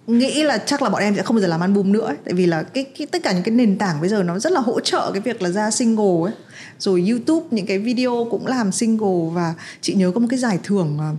nghĩ 0.10 0.44
là 0.44 0.58
chắc 0.58 0.82
là 0.82 0.90
bọn 0.90 1.02
em 1.02 1.16
sẽ 1.16 1.24
không 1.24 1.36
bao 1.36 1.42
giờ 1.42 1.48
làm 1.48 1.62
album 1.62 1.92
nữa 1.92 2.06
ấy. 2.06 2.16
tại 2.26 2.34
vì 2.34 2.46
là 2.46 2.64
cái, 2.64 2.84
cái 2.84 3.08
tất 3.08 3.24
cả 3.24 3.32
những 3.32 3.44
cái 3.44 3.56
nền 3.56 3.78
tảng 3.78 4.00
bây 4.00 4.10
giờ 4.10 4.24
nó 4.24 4.40
rất 4.40 4.52
là 4.52 4.60
hỗ 4.60 4.80
trợ 4.80 5.12
cái 5.14 5.22
việc 5.22 5.42
là 5.42 5.50
ra 5.50 5.72
single 5.72 6.24
ấy. 6.24 6.34
Rồi 6.80 7.06
youtube 7.10 7.48
những 7.52 7.66
cái 7.66 7.80
video 7.80 8.28
cũng 8.32 8.48
làm 8.48 8.72
single 8.72 9.34
và 9.34 9.54
chị 9.82 9.94
nhớ 9.94 10.12
có 10.12 10.20
một 10.20 10.28
cái 10.30 10.40
giải 10.40 10.60
thưởng 10.64 10.98
à, 11.00 11.12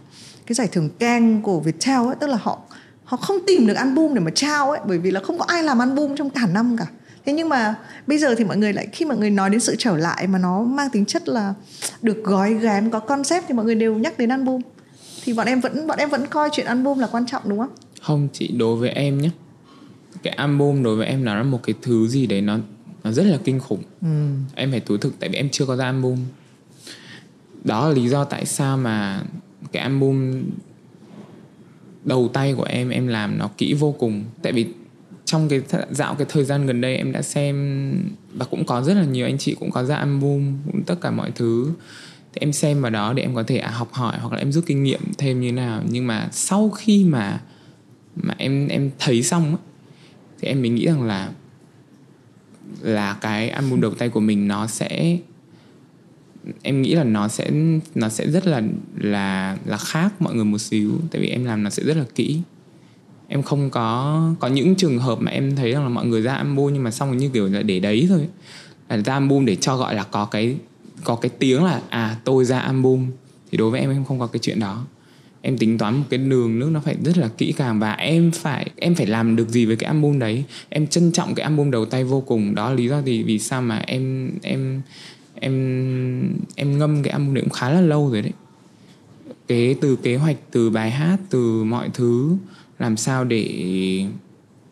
cái 0.46 0.54
giải 0.54 0.68
thưởng 0.72 0.88
keng 0.98 1.42
của 1.42 1.60
viettel 1.60 2.06
ấy. 2.06 2.14
Tức 2.20 2.26
là 2.26 2.38
họ 2.42 2.58
họ 3.04 3.16
không 3.16 3.36
tìm 3.46 3.66
được 3.66 3.74
album 3.74 4.14
để 4.14 4.20
mà 4.20 4.30
trao 4.34 4.70
ấy 4.70 4.80
bởi 4.86 4.98
vì 4.98 5.10
là 5.10 5.20
không 5.20 5.38
có 5.38 5.44
ai 5.48 5.62
làm 5.62 5.78
album 5.78 6.16
trong 6.16 6.30
cả 6.30 6.46
năm 6.46 6.76
cả. 6.76 6.86
Thế 7.26 7.32
nhưng 7.32 7.48
mà 7.48 7.74
bây 8.06 8.18
giờ 8.18 8.34
thì 8.34 8.44
mọi 8.44 8.56
người 8.56 8.72
lại 8.72 8.88
khi 8.92 9.04
mọi 9.04 9.16
người 9.16 9.30
nói 9.30 9.50
đến 9.50 9.60
sự 9.60 9.74
trở 9.78 9.96
lại 9.96 10.26
mà 10.26 10.38
nó 10.38 10.62
mang 10.62 10.90
tính 10.90 11.04
chất 11.04 11.28
là 11.28 11.54
được 12.02 12.24
gói 12.24 12.54
ghém 12.54 12.90
có 12.90 12.98
concept 12.98 13.44
thì 13.48 13.54
mọi 13.54 13.64
người 13.64 13.74
đều 13.74 13.94
nhắc 13.94 14.18
đến 14.18 14.28
album. 14.28 14.60
Thì 15.24 15.32
bọn 15.32 15.46
em 15.46 15.60
vẫn 15.60 15.86
bọn 15.86 15.98
em 15.98 16.10
vẫn 16.10 16.26
coi 16.26 16.48
chuyện 16.52 16.66
album 16.66 16.98
là 16.98 17.06
quan 17.06 17.26
trọng 17.26 17.42
đúng 17.48 17.58
không? 17.58 17.70
Không 18.00 18.28
chị 18.32 18.48
đối 18.48 18.76
với 18.76 18.90
em 18.90 19.18
nhé 19.18 19.30
cái 20.22 20.34
album 20.34 20.82
đối 20.82 20.96
với 20.96 21.06
em 21.06 21.24
nó 21.24 21.34
là 21.34 21.42
một 21.42 21.60
cái 21.62 21.74
thứ 21.82 22.08
gì 22.08 22.26
đấy 22.26 22.40
nó 22.40 22.58
nó 23.04 23.12
rất 23.12 23.26
là 23.26 23.38
kinh 23.44 23.60
khủng. 23.60 23.82
Ừ. 24.02 24.28
em 24.54 24.70
phải 24.70 24.80
thú 24.80 24.96
thực 24.96 25.20
tại 25.20 25.28
vì 25.28 25.36
em 25.36 25.48
chưa 25.52 25.66
có 25.66 25.76
ra 25.76 25.84
album. 25.84 26.18
Đó 27.64 27.88
là 27.88 27.94
lý 27.94 28.08
do 28.08 28.24
tại 28.24 28.46
sao 28.46 28.76
mà 28.76 29.22
cái 29.72 29.82
album 29.82 30.42
đầu 32.04 32.30
tay 32.32 32.54
của 32.54 32.62
em 32.64 32.88
em 32.88 33.06
làm 33.06 33.38
nó 33.38 33.50
kỹ 33.58 33.74
vô 33.74 33.94
cùng. 33.98 34.24
Tại 34.42 34.52
vì 34.52 34.66
trong 35.24 35.48
cái 35.48 35.60
dạo 35.90 36.14
cái 36.14 36.26
thời 36.30 36.44
gian 36.44 36.66
gần 36.66 36.80
đây 36.80 36.96
em 36.96 37.12
đã 37.12 37.22
xem 37.22 37.92
và 38.34 38.44
cũng 38.44 38.64
có 38.64 38.82
rất 38.82 38.94
là 38.94 39.04
nhiều 39.04 39.26
anh 39.26 39.38
chị 39.38 39.54
cũng 39.60 39.70
có 39.70 39.84
ra 39.84 39.96
album 39.96 40.56
cũng 40.72 40.82
tất 40.86 40.94
cả 41.00 41.10
mọi 41.10 41.30
thứ. 41.30 41.72
Thì 42.32 42.38
em 42.40 42.52
xem 42.52 42.82
vào 42.82 42.90
đó 42.90 43.12
để 43.12 43.22
em 43.22 43.34
có 43.34 43.42
thể 43.42 43.58
à, 43.58 43.70
học 43.70 43.92
hỏi 43.92 44.18
hoặc 44.20 44.32
là 44.32 44.38
em 44.38 44.52
rút 44.52 44.66
kinh 44.66 44.82
nghiệm 44.82 45.00
thêm 45.18 45.40
như 45.40 45.52
nào. 45.52 45.82
Nhưng 45.88 46.06
mà 46.06 46.28
sau 46.32 46.70
khi 46.70 47.04
mà 47.04 47.40
mà 48.16 48.34
em 48.38 48.68
em 48.68 48.90
thấy 48.98 49.22
xong 49.22 49.44
ấy, 49.44 49.62
thì 50.40 50.48
em 50.48 50.60
mới 50.60 50.70
nghĩ 50.70 50.86
rằng 50.86 51.02
là 51.02 51.32
là 52.80 53.14
cái 53.20 53.48
album 53.48 53.80
đầu 53.80 53.94
tay 53.94 54.08
của 54.08 54.20
mình 54.20 54.48
nó 54.48 54.66
sẽ 54.66 55.18
em 56.62 56.82
nghĩ 56.82 56.94
là 56.94 57.04
nó 57.04 57.28
sẽ 57.28 57.50
nó 57.94 58.08
sẽ 58.08 58.30
rất 58.30 58.46
là 58.46 58.62
là 58.96 59.58
là 59.64 59.76
khác 59.76 60.22
mọi 60.22 60.34
người 60.34 60.44
một 60.44 60.58
xíu. 60.58 60.92
Tại 61.10 61.22
vì 61.22 61.28
em 61.28 61.44
làm 61.44 61.62
nó 61.62 61.70
sẽ 61.70 61.82
rất 61.82 61.96
là 61.96 62.04
kỹ. 62.14 62.40
Em 63.28 63.42
không 63.42 63.70
có 63.70 64.20
có 64.40 64.48
những 64.48 64.74
trường 64.74 64.98
hợp 64.98 65.18
mà 65.20 65.30
em 65.30 65.56
thấy 65.56 65.72
rằng 65.72 65.82
là 65.82 65.88
mọi 65.88 66.06
người 66.06 66.22
ra 66.22 66.34
album 66.34 66.72
nhưng 66.72 66.82
mà 66.82 66.90
xong 66.90 67.16
như 67.16 67.28
kiểu 67.28 67.48
là 67.48 67.62
để 67.62 67.80
đấy 67.80 68.06
thôi 68.08 68.28
là 68.88 68.96
ra 68.96 69.12
album 69.12 69.44
để 69.44 69.56
cho 69.56 69.76
gọi 69.76 69.94
là 69.94 70.02
có 70.02 70.24
cái 70.24 70.56
có 71.04 71.16
cái 71.16 71.30
tiếng 71.38 71.64
là 71.64 71.80
à 71.88 72.16
tôi 72.24 72.44
ra 72.44 72.58
album. 72.58 73.10
Thì 73.50 73.58
đối 73.58 73.70
với 73.70 73.80
em 73.80 73.90
em 73.90 74.04
không 74.04 74.18
có 74.18 74.26
cái 74.26 74.40
chuyện 74.40 74.60
đó 74.60 74.84
em 75.42 75.58
tính 75.58 75.78
toán 75.78 75.96
một 75.96 76.04
cái 76.10 76.18
đường 76.18 76.58
nước 76.58 76.70
nó 76.72 76.80
phải 76.80 76.96
rất 77.04 77.18
là 77.18 77.28
kỹ 77.28 77.52
càng 77.52 77.80
và 77.80 77.92
em 77.92 78.30
phải 78.30 78.70
em 78.76 78.94
phải 78.94 79.06
làm 79.06 79.36
được 79.36 79.48
gì 79.48 79.66
với 79.66 79.76
cái 79.76 79.88
album 79.88 80.18
đấy? 80.18 80.44
Em 80.68 80.86
trân 80.86 81.12
trọng 81.12 81.34
cái 81.34 81.44
album 81.44 81.70
đầu 81.70 81.84
tay 81.84 82.04
vô 82.04 82.20
cùng. 82.20 82.54
Đó 82.54 82.68
là 82.68 82.74
lý 82.74 82.88
do 82.88 83.02
thì 83.06 83.22
vì 83.22 83.38
sao 83.38 83.62
mà 83.62 83.78
em 83.86 84.30
em 84.42 84.82
em 85.34 85.54
em 86.54 86.78
ngâm 86.78 87.02
cái 87.02 87.12
album 87.12 87.34
đấy 87.34 87.42
cũng 87.42 87.52
khá 87.52 87.70
là 87.70 87.80
lâu 87.80 88.10
rồi 88.10 88.22
đấy. 88.22 88.32
Cái 89.48 89.74
từ 89.80 89.96
kế 89.96 90.16
hoạch, 90.16 90.36
từ 90.50 90.70
bài 90.70 90.90
hát, 90.90 91.16
từ 91.30 91.64
mọi 91.64 91.88
thứ, 91.94 92.36
làm 92.78 92.96
sao 92.96 93.24
để 93.24 94.04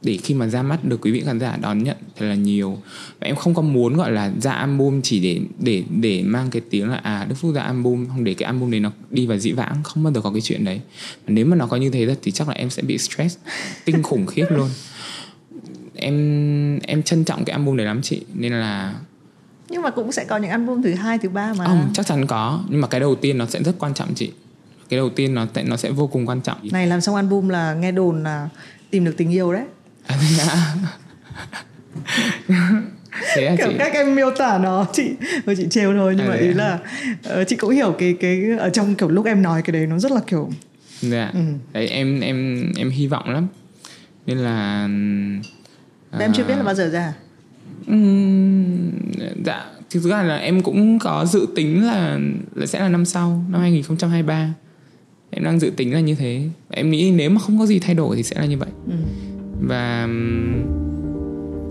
để 0.03 0.19
khi 0.23 0.35
mà 0.35 0.47
ra 0.47 0.63
mắt 0.63 0.85
được 0.85 1.01
quý 1.01 1.11
vị 1.11 1.23
khán 1.27 1.41
giả 1.41 1.57
đón 1.61 1.85
nhận 1.85 1.97
thật 2.17 2.27
là 2.27 2.35
nhiều. 2.35 2.79
Và 3.21 3.27
em 3.27 3.37
không 3.37 3.55
có 3.55 3.63
muốn 3.63 3.97
gọi 3.97 4.13
là 4.13 4.33
ra 4.41 4.53
album 4.53 5.01
chỉ 5.03 5.21
để 5.21 5.41
để 5.59 5.83
để 6.01 6.23
mang 6.23 6.51
cái 6.51 6.63
tiếng 6.71 6.91
là 6.91 6.97
à 6.97 7.27
Đức 7.29 7.35
Phúc 7.39 7.55
ra 7.55 7.63
album 7.63 8.09
không 8.09 8.25
để 8.25 8.35
cái 8.35 8.47
album 8.47 8.71
đấy 8.71 8.81
nó 8.81 8.93
đi 9.11 9.27
vào 9.27 9.39
dĩ 9.39 9.53
vãng 9.53 9.83
không 9.83 10.05
bao 10.05 10.13
giờ 10.13 10.21
có 10.21 10.31
cái 10.31 10.41
chuyện 10.41 10.65
đấy. 10.65 10.81
Và 11.27 11.33
nếu 11.35 11.47
mà 11.47 11.57
nó 11.57 11.67
có 11.67 11.77
như 11.77 11.91
thế 11.91 12.17
thì 12.23 12.33
chắc 12.33 12.49
là 12.49 12.55
em 12.55 12.71
sẽ 12.71 12.83
bị 12.83 12.99
stress 12.99 13.39
kinh 13.85 14.03
khủng 14.03 14.27
khiếp 14.27 14.47
luôn. 14.51 14.69
Em 15.95 16.79
em 16.79 17.03
trân 17.03 17.25
trọng 17.25 17.45
cái 17.45 17.53
album 17.53 17.77
này 17.77 17.87
lắm 17.87 18.01
chị 18.03 18.21
nên 18.35 18.53
là 18.53 18.95
nhưng 19.71 19.83
mà 19.83 19.91
cũng 19.91 20.13
sẽ 20.13 20.25
có 20.25 20.37
những 20.37 20.51
album 20.51 20.83
thứ 20.83 20.95
hai 20.95 21.19
thứ 21.19 21.29
ba 21.29 21.55
mà. 21.59 21.65
Không 21.65 21.91
chắc 21.95 22.07
chắn 22.07 22.27
có 22.27 22.65
nhưng 22.69 22.81
mà 22.81 22.89
cái 22.89 23.01
đầu 23.01 23.15
tiên 23.15 23.39
nó 23.39 23.47
sẽ 23.47 23.63
rất 23.63 23.75
quan 23.79 23.95
trọng 23.95 24.15
chị. 24.15 24.31
Cái 24.89 24.99
đầu 24.99 25.11
tiên 25.11 25.35
nó 25.35 25.47
nó 25.65 25.77
sẽ 25.77 25.91
vô 25.91 26.07
cùng 26.07 26.27
quan 26.27 26.41
trọng. 26.41 26.59
Này 26.71 26.87
làm 26.87 27.01
xong 27.01 27.15
album 27.15 27.49
là 27.49 27.75
nghe 27.75 27.93
đồn 27.93 28.23
là 28.23 28.49
tìm 28.91 29.05
được 29.05 29.15
tình 29.17 29.31
yêu 29.31 29.53
đấy 29.53 29.65
thế 33.35 33.47
à, 33.47 33.55
kiểu 33.59 33.69
chị? 33.69 33.75
các 33.79 33.93
em 33.93 34.15
miêu 34.15 34.31
tả 34.31 34.59
nó 34.59 34.87
chị 34.93 35.11
rồi 35.47 35.57
chị 35.57 35.67
trêu 35.71 35.93
thôi 35.93 36.15
nhưng 36.17 36.27
à, 36.27 36.29
mà 36.29 36.35
ý 36.35 36.49
là 36.49 36.79
uh, 37.41 37.49
chị 37.49 37.57
cũng 37.57 37.71
hiểu 37.71 37.93
cái 37.99 38.17
cái 38.21 38.43
ở 38.59 38.71
trong 38.71 38.95
kiểu 38.95 39.09
lúc 39.09 39.27
em 39.27 39.43
nói 39.43 39.63
cái 39.63 39.73
đấy 39.73 39.87
nó 39.87 39.99
rất 39.99 40.13
là 40.13 40.21
kiểu 40.27 40.51
dạ. 41.01 41.31
Ừ. 41.35 41.41
đấy 41.73 41.89
em 41.89 42.21
em 42.21 42.69
em 42.77 42.91
hy 42.91 43.07
vọng 43.07 43.31
lắm. 43.31 43.47
Nên 44.27 44.39
là 44.39 44.89
uh, 46.17 46.21
em 46.21 46.33
chưa 46.33 46.45
biết 46.45 46.55
là 46.57 46.63
bao 46.63 46.75
giờ 46.75 46.91
ra 46.91 47.13
um, 47.87 48.91
dạ 49.45 49.65
thực 49.91 50.03
ra 50.03 50.23
là 50.23 50.37
em 50.37 50.63
cũng 50.63 50.99
có 50.99 51.27
dự 51.27 51.47
tính 51.57 51.87
là 51.87 52.19
là 52.55 52.67
sẽ 52.67 52.81
là 52.81 52.89
năm 52.89 53.05
sau 53.05 53.45
năm 53.51 53.61
2023 53.61 54.55
em 55.31 55.45
đang 55.45 55.61
dự 55.61 55.71
tính 55.71 55.95
là 55.95 56.01
như 56.01 56.15
thế. 56.15 56.49
Em 56.71 56.91
nghĩ 56.91 57.11
nếu 57.11 57.31
mà 57.31 57.41
không 57.41 57.59
có 57.59 57.67
gì 57.67 57.79
thay 57.79 57.95
đổi 57.95 58.17
thì 58.17 58.23
sẽ 58.23 58.41
là 58.41 58.47
như 58.47 58.59
vậy. 58.59 58.69
Ừ. 58.87 58.95
và 59.61 60.09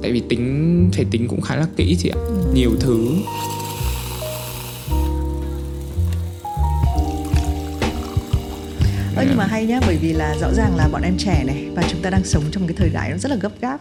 tại 0.02 0.12
vì 0.12 0.22
tính 0.30 0.90
phải 0.94 1.06
tính 1.12 1.28
cũng 1.28 1.42
khá 1.42 1.56
là 1.56 1.66
kỹ 1.76 1.96
chị 2.00 2.10
ạ. 2.10 2.18
Nhiều 2.54 2.72
thứ. 2.80 3.08
Ơ 9.16 9.24
nhưng 9.28 9.38
mà 9.38 9.46
hay 9.46 9.66
nhá 9.66 9.80
bởi 9.88 9.98
vì 10.02 10.14
là 10.14 10.36
rõ 10.42 10.54
ràng 10.54 10.76
là 10.76 10.88
bọn 10.92 11.02
em 11.02 11.18
trẻ 11.18 11.44
này 11.48 11.68
và 11.76 11.84
chúng 11.90 12.02
ta 12.02 12.10
đang 12.10 12.24
sống 12.24 12.44
trong 12.52 12.68
cái 12.68 12.76
thời 12.78 12.90
đại 12.90 13.10
nó 13.12 13.18
rất 13.18 13.32
là 13.32 13.38
gấp 13.42 13.52
gáp. 13.62 13.80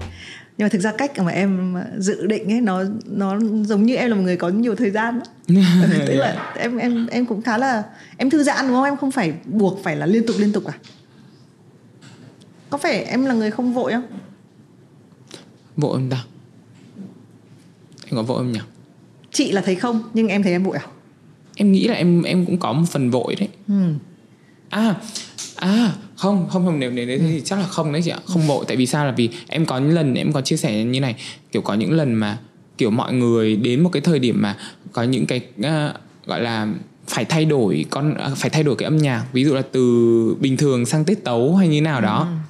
Nhưng 0.59 0.64
mà 0.64 0.68
thực 0.68 0.80
ra 0.80 0.92
cách 0.98 1.18
mà 1.18 1.32
em 1.32 1.74
dự 1.98 2.26
định 2.26 2.52
ấy 2.52 2.61
nó 2.61 2.84
nó 3.07 3.38
giống 3.64 3.86
như 3.86 3.96
em 3.96 4.11
là 4.11 4.16
một 4.16 4.22
người 4.22 4.36
có 4.36 4.48
nhiều 4.48 4.74
thời 4.74 4.90
gian 4.90 5.20
tức 6.07 6.14
là 6.14 6.52
em 6.59 6.76
em 6.76 7.07
em 7.07 7.26
cũng 7.26 7.42
khá 7.42 7.59
là 7.59 7.82
em 8.16 8.30
thư 8.30 8.42
giãn 8.42 8.66
đúng 8.66 8.76
không? 8.76 8.84
Em 8.84 8.96
không 8.96 9.11
phải 9.11 9.32
buộc 9.46 9.80
phải 9.84 9.96
là 9.96 10.07
liên 10.07 10.26
tục 10.26 10.36
liên 10.38 10.52
tục 10.52 10.64
à 10.64 10.74
có 12.76 12.80
phải 12.82 13.04
em 13.04 13.24
là 13.24 13.34
người 13.34 13.50
không 13.50 13.74
vội 13.74 13.92
không? 13.92 14.07
Vội 15.76 15.92
không 15.92 16.11
ta? 16.11 16.24
Em 18.07 18.16
có 18.16 18.22
vội 18.22 18.38
không 18.38 18.53
nhỉ? 18.53 18.61
Chị 19.32 19.53
là 19.53 19.61
thấy 19.61 19.74
không 19.74 20.03
nhưng 20.14 20.28
em 20.28 20.42
thấy 20.42 20.53
em 20.53 20.64
vội 20.64 20.76
à? 20.76 20.86
Em 21.54 21.72
nghĩ 21.72 21.88
là 21.88 21.94
em 21.94 22.22
em 22.22 22.46
cũng 22.46 22.58
có 22.58 22.72
một 22.72 22.84
phần 22.90 23.11
vội 23.11 23.34
đấy. 23.34 23.48
Ừ. 23.68 23.92
à 24.68 24.94
à 25.57 25.92
không 26.16 26.48
không 26.48 26.66
không 26.66 26.78
nếu 26.78 26.90
nếu 26.90 27.07
thế 27.07 27.18
thì 27.18 27.42
chắc 27.44 27.58
là 27.58 27.66
không 27.66 27.92
đấy 27.92 28.03
chị 28.04 28.11
ạ 28.11 28.18
không 28.26 28.42
vội. 28.46 28.64
Tại 28.68 28.76
vì 28.76 28.86
sao? 28.86 29.07
Là 29.07 29.12
vì 29.12 29.30
em 29.46 29.66
có 29.66 29.78
những 29.78 29.94
lần 29.94 30.14
em 30.14 30.32
có 30.32 30.40
chia 30.40 30.57
sẻ 30.57 30.84
như 30.84 31.00
này 31.00 31.16
kiểu 31.53 31.62
có 31.62 31.74
những 31.74 31.92
lần 31.92 32.14
mà 32.14 32.38
kiểu 32.78 32.90
mọi 32.90 33.12
người 33.12 33.57
đến 33.57 33.82
một 33.82 33.90
cái 33.92 34.00
thời 34.00 34.18
điểm 34.18 34.42
mà 34.42 34.57
có 34.92 35.03
những 35.03 35.26
cái 35.26 35.40
uh, 35.61 35.96
gọi 36.26 36.40
là 36.40 36.68
phải 37.07 37.24
thay 37.24 37.44
đổi 37.44 37.84
con 37.90 38.14
à, 38.14 38.30
phải 38.36 38.50
thay 38.50 38.62
đổi 38.62 38.76
cái 38.76 38.84
âm 38.84 38.96
nhạc. 38.96 39.24
Ví 39.32 39.44
dụ 39.44 39.54
là 39.54 39.62
từ 39.72 40.36
bình 40.40 40.57
thường 40.57 40.86
sang 40.86 41.04
tết 41.04 41.24
tấu 41.24 41.57
hay 41.57 41.68
như 41.68 41.80
nào 41.80 42.00
đó. 42.00 42.28
Ừ 42.30 42.46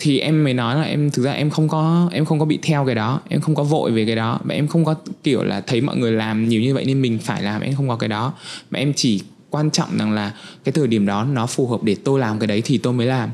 thì 0.00 0.18
em 0.18 0.44
mới 0.44 0.54
nói 0.54 0.74
là 0.74 0.82
em, 0.82 1.10
thực 1.10 1.22
ra 1.22 1.32
em 1.32 1.50
không 1.50 1.68
có, 1.68 2.08
em 2.12 2.24
không 2.24 2.38
có 2.38 2.44
bị 2.44 2.58
theo 2.62 2.86
cái 2.86 2.94
đó, 2.94 3.20
em 3.28 3.40
không 3.40 3.54
có 3.54 3.62
vội 3.62 3.90
về 3.92 4.06
cái 4.06 4.16
đó 4.16 4.40
và 4.44 4.54
em 4.54 4.66
không 4.66 4.84
có, 4.84 4.94
kiểu 5.22 5.42
là, 5.42 5.60
thấy 5.60 5.80
mọi 5.80 5.96
người 5.96 6.12
làm 6.12 6.48
nhiều 6.48 6.60
như 6.60 6.74
vậy 6.74 6.84
nên 6.84 7.02
mình 7.02 7.18
phải 7.18 7.42
làm, 7.42 7.60
em 7.60 7.74
không 7.74 7.88
có 7.88 7.96
cái 7.96 8.08
đó. 8.08 8.32
Mà 8.70 8.78
em 8.78 8.92
chỉ 8.96 9.22
quan 9.50 9.70
trọng 9.70 9.98
rằng 9.98 10.12
là 10.12 10.34
cái 10.64 10.72
thời 10.72 10.86
điểm 10.86 11.06
đó 11.06 11.24
nó 11.24 11.46
phù 11.46 11.66
hợp 11.66 11.82
để 11.82 11.96
tôi 12.04 12.20
làm 12.20 12.38
cái 12.38 12.46
đấy 12.46 12.62
thì 12.64 12.78
tôi 12.78 12.92
mới 12.92 13.06
làm. 13.06 13.30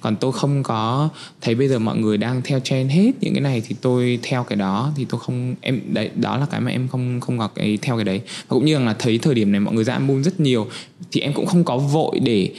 Còn 0.00 0.16
tôi 0.16 0.32
không 0.32 0.62
có 0.62 1.08
thấy 1.40 1.54
bây 1.54 1.68
giờ 1.68 1.78
mọi 1.78 1.96
người 1.96 2.16
đang 2.16 2.42
theo 2.44 2.60
trend 2.60 2.92
hết 2.92 3.10
những 3.20 3.34
cái 3.34 3.40
này 3.40 3.62
thì 3.68 3.76
tôi 3.80 4.18
theo 4.22 4.44
cái 4.44 4.56
đó 4.56 4.92
thì 4.96 5.06
tôi 5.08 5.20
không, 5.20 5.54
em, 5.60 5.80
đấy, 5.92 6.10
đó 6.14 6.36
là 6.36 6.46
cái 6.46 6.60
mà 6.60 6.70
em 6.70 6.88
không 6.88 7.20
không 7.20 7.38
có 7.38 7.48
cái 7.48 7.78
theo 7.82 7.96
cái 7.96 8.04
đấy. 8.04 8.20
Và 8.26 8.54
cũng 8.54 8.64
như 8.64 8.78
là 8.78 8.94
thấy 8.98 9.18
thời 9.18 9.34
điểm 9.34 9.52
này 9.52 9.60
mọi 9.60 9.74
người 9.74 9.84
ra 9.84 9.92
album 9.92 10.22
rất 10.22 10.40
nhiều 10.40 10.66
thì 11.12 11.20
em 11.20 11.32
cũng 11.32 11.46
không 11.46 11.64
có 11.64 11.76
vội 11.76 12.20
để 12.20 12.50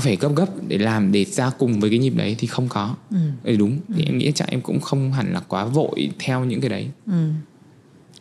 phải 0.00 0.16
gấp 0.16 0.28
gấp 0.36 0.46
để 0.68 0.78
làm 0.78 1.12
để 1.12 1.24
ra 1.24 1.50
cùng 1.58 1.80
với 1.80 1.90
cái 1.90 1.98
nhịp 1.98 2.12
đấy 2.16 2.36
thì 2.38 2.46
không 2.46 2.68
có. 2.68 2.94
Ừ. 3.10 3.16
ừ 3.44 3.56
đúng. 3.56 3.78
Thì 3.94 4.04
ừ. 4.04 4.08
em 4.08 4.18
nghĩ 4.18 4.32
chắc 4.34 4.48
em 4.48 4.60
cũng 4.60 4.80
không 4.80 5.12
hẳn 5.12 5.32
là 5.32 5.40
quá 5.48 5.64
vội 5.64 6.10
theo 6.18 6.44
những 6.44 6.60
cái 6.60 6.70
đấy. 6.70 6.88
Ừ. 7.06 7.30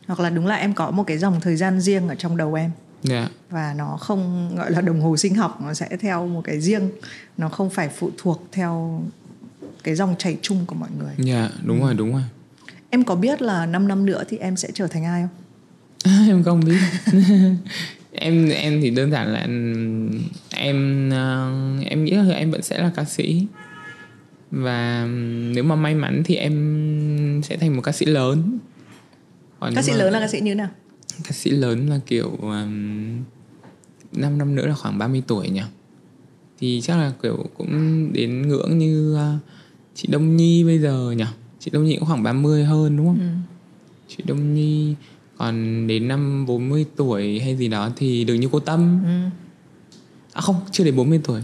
hoặc 0.08 0.20
là 0.20 0.30
đúng 0.30 0.48
là 0.48 0.56
em 0.56 0.74
có 0.74 0.92
một 0.92 1.04
cái 1.04 1.18
dòng 1.18 1.42
thời 1.42 1.56
gian 1.56 1.82
riêng 1.82 2.08
ở 2.08 2.16
trong 2.16 2.38
đầu 2.38 2.54
em. 2.54 2.72
Yeah. 3.10 3.32
và 3.50 3.74
nó 3.78 3.98
không 4.00 4.52
gọi 4.56 4.72
là 4.72 4.82
đồng 4.82 5.02
hồ 5.02 5.18
sinh 5.18 5.36
học 5.36 5.62
nó 5.62 5.74
sẽ 5.74 5.90
theo 6.00 6.28
một 6.28 6.42
cái 6.44 6.62
riêng. 6.62 6.90
Nó 7.38 7.50
không 7.50 7.70
phải 7.70 7.90
phụ 7.90 8.12
thuộc 8.18 8.48
theo 8.52 9.02
cái 9.84 9.96
dòng 9.96 10.16
chảy 10.18 10.38
chung 10.42 10.66
của 10.66 10.76
mọi 10.76 10.90
người. 11.00 11.14
Dạ 11.18 11.50
đúng 11.64 11.82
rồi 11.82 11.94
đúng 11.94 12.12
rồi. 12.12 12.24
Em 12.90 13.04
có 13.04 13.16
biết 13.16 13.42
là 13.42 13.66
5 13.66 13.88
năm 13.88 14.06
nữa 14.06 14.24
thì 14.30 14.38
em 14.38 14.58
sẽ 14.58 14.70
trở 14.74 14.88
thành 14.88 15.06
ai 15.06 15.22
không? 15.22 15.30
Em 16.30 16.44
không 16.44 16.60
biết 16.66 16.80
em 18.18 18.50
em 18.50 18.82
thì 18.82 18.90
đơn 18.90 19.12
giản 19.12 19.34
là 19.34 19.40
em 20.52 21.10
ờ, 21.10 21.52
em 21.86 22.06
nghĩ 22.06 22.12
là 22.12 22.36
em 22.36 22.52
vẫn 22.52 22.62
sẽ 22.62 22.78
là 22.78 22.92
ca 22.96 23.04
sĩ. 23.04 23.48
Và 24.52 25.08
nếu 25.54 25.64
mà 25.64 25.76
may 25.76 25.96
mắn 25.96 26.22
thì 26.26 26.36
em 26.36 27.42
sẽ 27.44 27.58
thành 27.58 27.76
một 27.76 27.82
ca 27.82 27.92
sĩ 27.92 28.06
lớn. 28.06 28.60
Còn 29.60 29.76
ca 29.76 29.82
sĩ 29.82 29.94
lớn 29.94 30.14
là 30.14 30.20
ca 30.20 30.28
sĩ 30.28 30.40
như 30.40 30.56
nào? 30.56 30.70
Ca 31.24 31.32
sĩ 31.32 31.52
lớn 31.52 31.90
là 31.90 32.00
kiểu 32.06 32.38
um, 32.42 33.24
5 34.12 34.38
năm 34.38 34.56
nữa 34.56 34.68
là 34.68 34.76
khoảng 34.76 34.98
30 34.98 35.24
tuổi 35.28 35.50
nhỉ. 35.50 35.62
Thì 36.60 36.82
chắc 36.84 36.98
là 36.98 37.14
kiểu 37.24 37.46
cũng 37.58 38.10
đến 38.14 38.48
ngưỡng 38.48 38.78
như 38.78 39.16
uh, 39.16 39.42
chị 39.96 40.08
Đông 40.12 40.36
Nhi 40.36 40.64
bây 40.64 40.80
giờ 40.80 41.12
nhỉ. 41.12 41.26
Chị 41.60 41.72
Đông 41.72 41.84
Nhi 41.86 41.96
cũng 41.96 42.08
khoảng 42.08 42.24
30 42.24 42.64
hơn 42.64 42.98
đúng 42.98 43.06
không? 43.06 43.20
Ừ. 43.20 43.56
chị 44.08 44.24
Đông 44.28 44.54
Nhi 44.54 44.96
còn 45.38 45.88
đến 45.88 46.08
năm 46.08 46.46
40 46.46 46.86
tuổi 46.96 47.40
hay 47.40 47.56
gì 47.56 47.68
đó 47.68 47.90
thì 47.96 48.24
được 48.24 48.34
như 48.34 48.50
cô 48.52 48.60
Tâm. 48.60 49.00
Ừ. 49.06 49.30
à 50.34 50.42
không 50.42 50.56
chưa 50.72 50.84
đến 50.84 50.96
40 50.96 51.20
tuổi. 51.24 51.42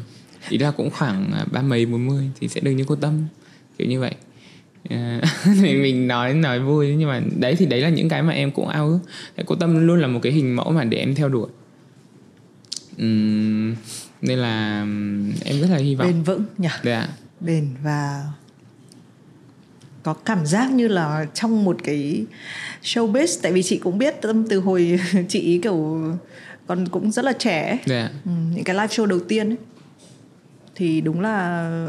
Ý 0.49 0.57
là 0.57 0.71
cũng 0.71 0.89
khoảng 0.89 1.31
à, 1.31 1.45
ba 1.51 1.61
mấy 1.61 1.85
bốn 1.85 2.07
mươi 2.07 2.29
thì 2.39 2.47
sẽ 2.47 2.61
được 2.61 2.71
như 2.71 2.83
cô 2.87 2.95
Tâm 2.95 3.23
kiểu 3.77 3.87
như 3.87 3.99
vậy. 3.99 4.15
À, 4.89 5.21
mình 5.61 6.07
nói 6.07 6.33
nói 6.33 6.59
vui 6.59 6.95
nhưng 6.95 7.09
mà 7.09 7.21
đấy 7.39 7.55
thì 7.55 7.65
đấy 7.65 7.81
là 7.81 7.89
những 7.89 8.09
cái 8.09 8.23
mà 8.23 8.33
em 8.33 8.51
cũng 8.51 8.67
ao 8.67 8.87
ước. 8.87 8.99
Cô 9.45 9.55
Tâm 9.55 9.87
luôn 9.87 9.99
là 9.99 10.07
một 10.07 10.19
cái 10.23 10.31
hình 10.31 10.55
mẫu 10.55 10.71
mà 10.71 10.83
để 10.83 10.97
em 10.97 11.15
theo 11.15 11.29
đuổi. 11.29 11.49
Uhm, 13.01 13.75
nên 14.21 14.39
là 14.39 14.79
em 15.43 15.61
rất 15.61 15.67
là 15.69 15.77
hy 15.77 15.95
vọng. 15.95 16.07
Bền 16.07 16.23
vững 16.23 16.43
nhỉ? 16.57 16.69
Dạ. 16.83 17.07
Bền 17.39 17.67
và 17.83 18.23
có 20.03 20.13
cảm 20.13 20.45
giác 20.45 20.71
như 20.71 20.87
là 20.87 21.25
trong 21.33 21.65
một 21.65 21.77
cái 21.83 22.25
showbiz 22.83 23.39
tại 23.41 23.51
vì 23.51 23.63
chị 23.63 23.77
cũng 23.77 23.97
biết 23.97 24.21
tâm 24.21 24.47
từ 24.47 24.59
hồi 24.59 24.99
chị 25.29 25.59
kiểu 25.63 26.01
còn 26.67 26.87
cũng 26.87 27.11
rất 27.11 27.25
là 27.25 27.33
trẻ 27.33 27.67
yeah. 27.67 27.81
Dạ. 27.85 28.09
ừ, 28.25 28.31
những 28.55 28.63
cái 28.63 28.75
live 28.75 28.87
show 28.87 29.05
đầu 29.05 29.19
tiên 29.19 29.49
ấy, 29.49 29.57
thì 30.75 31.01
đúng 31.01 31.21
là 31.21 31.87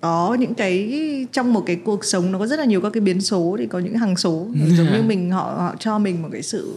có 0.00 0.36
những 0.40 0.54
cái 0.54 1.00
trong 1.32 1.52
một 1.52 1.62
cái 1.66 1.76
cuộc 1.76 2.04
sống 2.04 2.32
nó 2.32 2.38
có 2.38 2.46
rất 2.46 2.58
là 2.58 2.64
nhiều 2.64 2.80
các 2.80 2.90
cái 2.90 3.00
biến 3.00 3.20
số 3.20 3.56
thì 3.58 3.66
có 3.66 3.78
những 3.78 3.94
hàng 3.94 4.16
số 4.16 4.46
giống 4.76 4.92
như 4.92 5.02
mình 5.02 5.30
họ 5.30 5.42
họ 5.42 5.74
cho 5.78 5.98
mình 5.98 6.22
một 6.22 6.28
cái 6.32 6.42
sự 6.42 6.74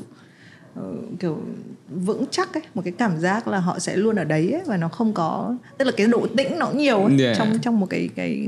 uh, 0.79 0.85
kiểu 1.19 1.41
vững 1.89 2.25
chắc 2.31 2.53
ấy 2.53 2.63
một 2.73 2.81
cái 2.85 2.93
cảm 2.97 3.19
giác 3.19 3.47
là 3.47 3.59
họ 3.59 3.79
sẽ 3.79 3.95
luôn 3.95 4.15
ở 4.15 4.23
đấy 4.23 4.51
ấy, 4.51 4.61
và 4.65 4.77
nó 4.77 4.87
không 4.87 5.13
có 5.13 5.55
tức 5.77 5.85
là 5.85 5.91
cái 5.97 6.07
độ 6.07 6.27
tĩnh 6.37 6.59
nó 6.59 6.71
nhiều 6.71 7.03
ấy, 7.03 7.19
yeah. 7.19 7.37
trong 7.37 7.59
trong 7.61 7.79
một 7.79 7.87
cái 7.89 8.09
cái 8.15 8.47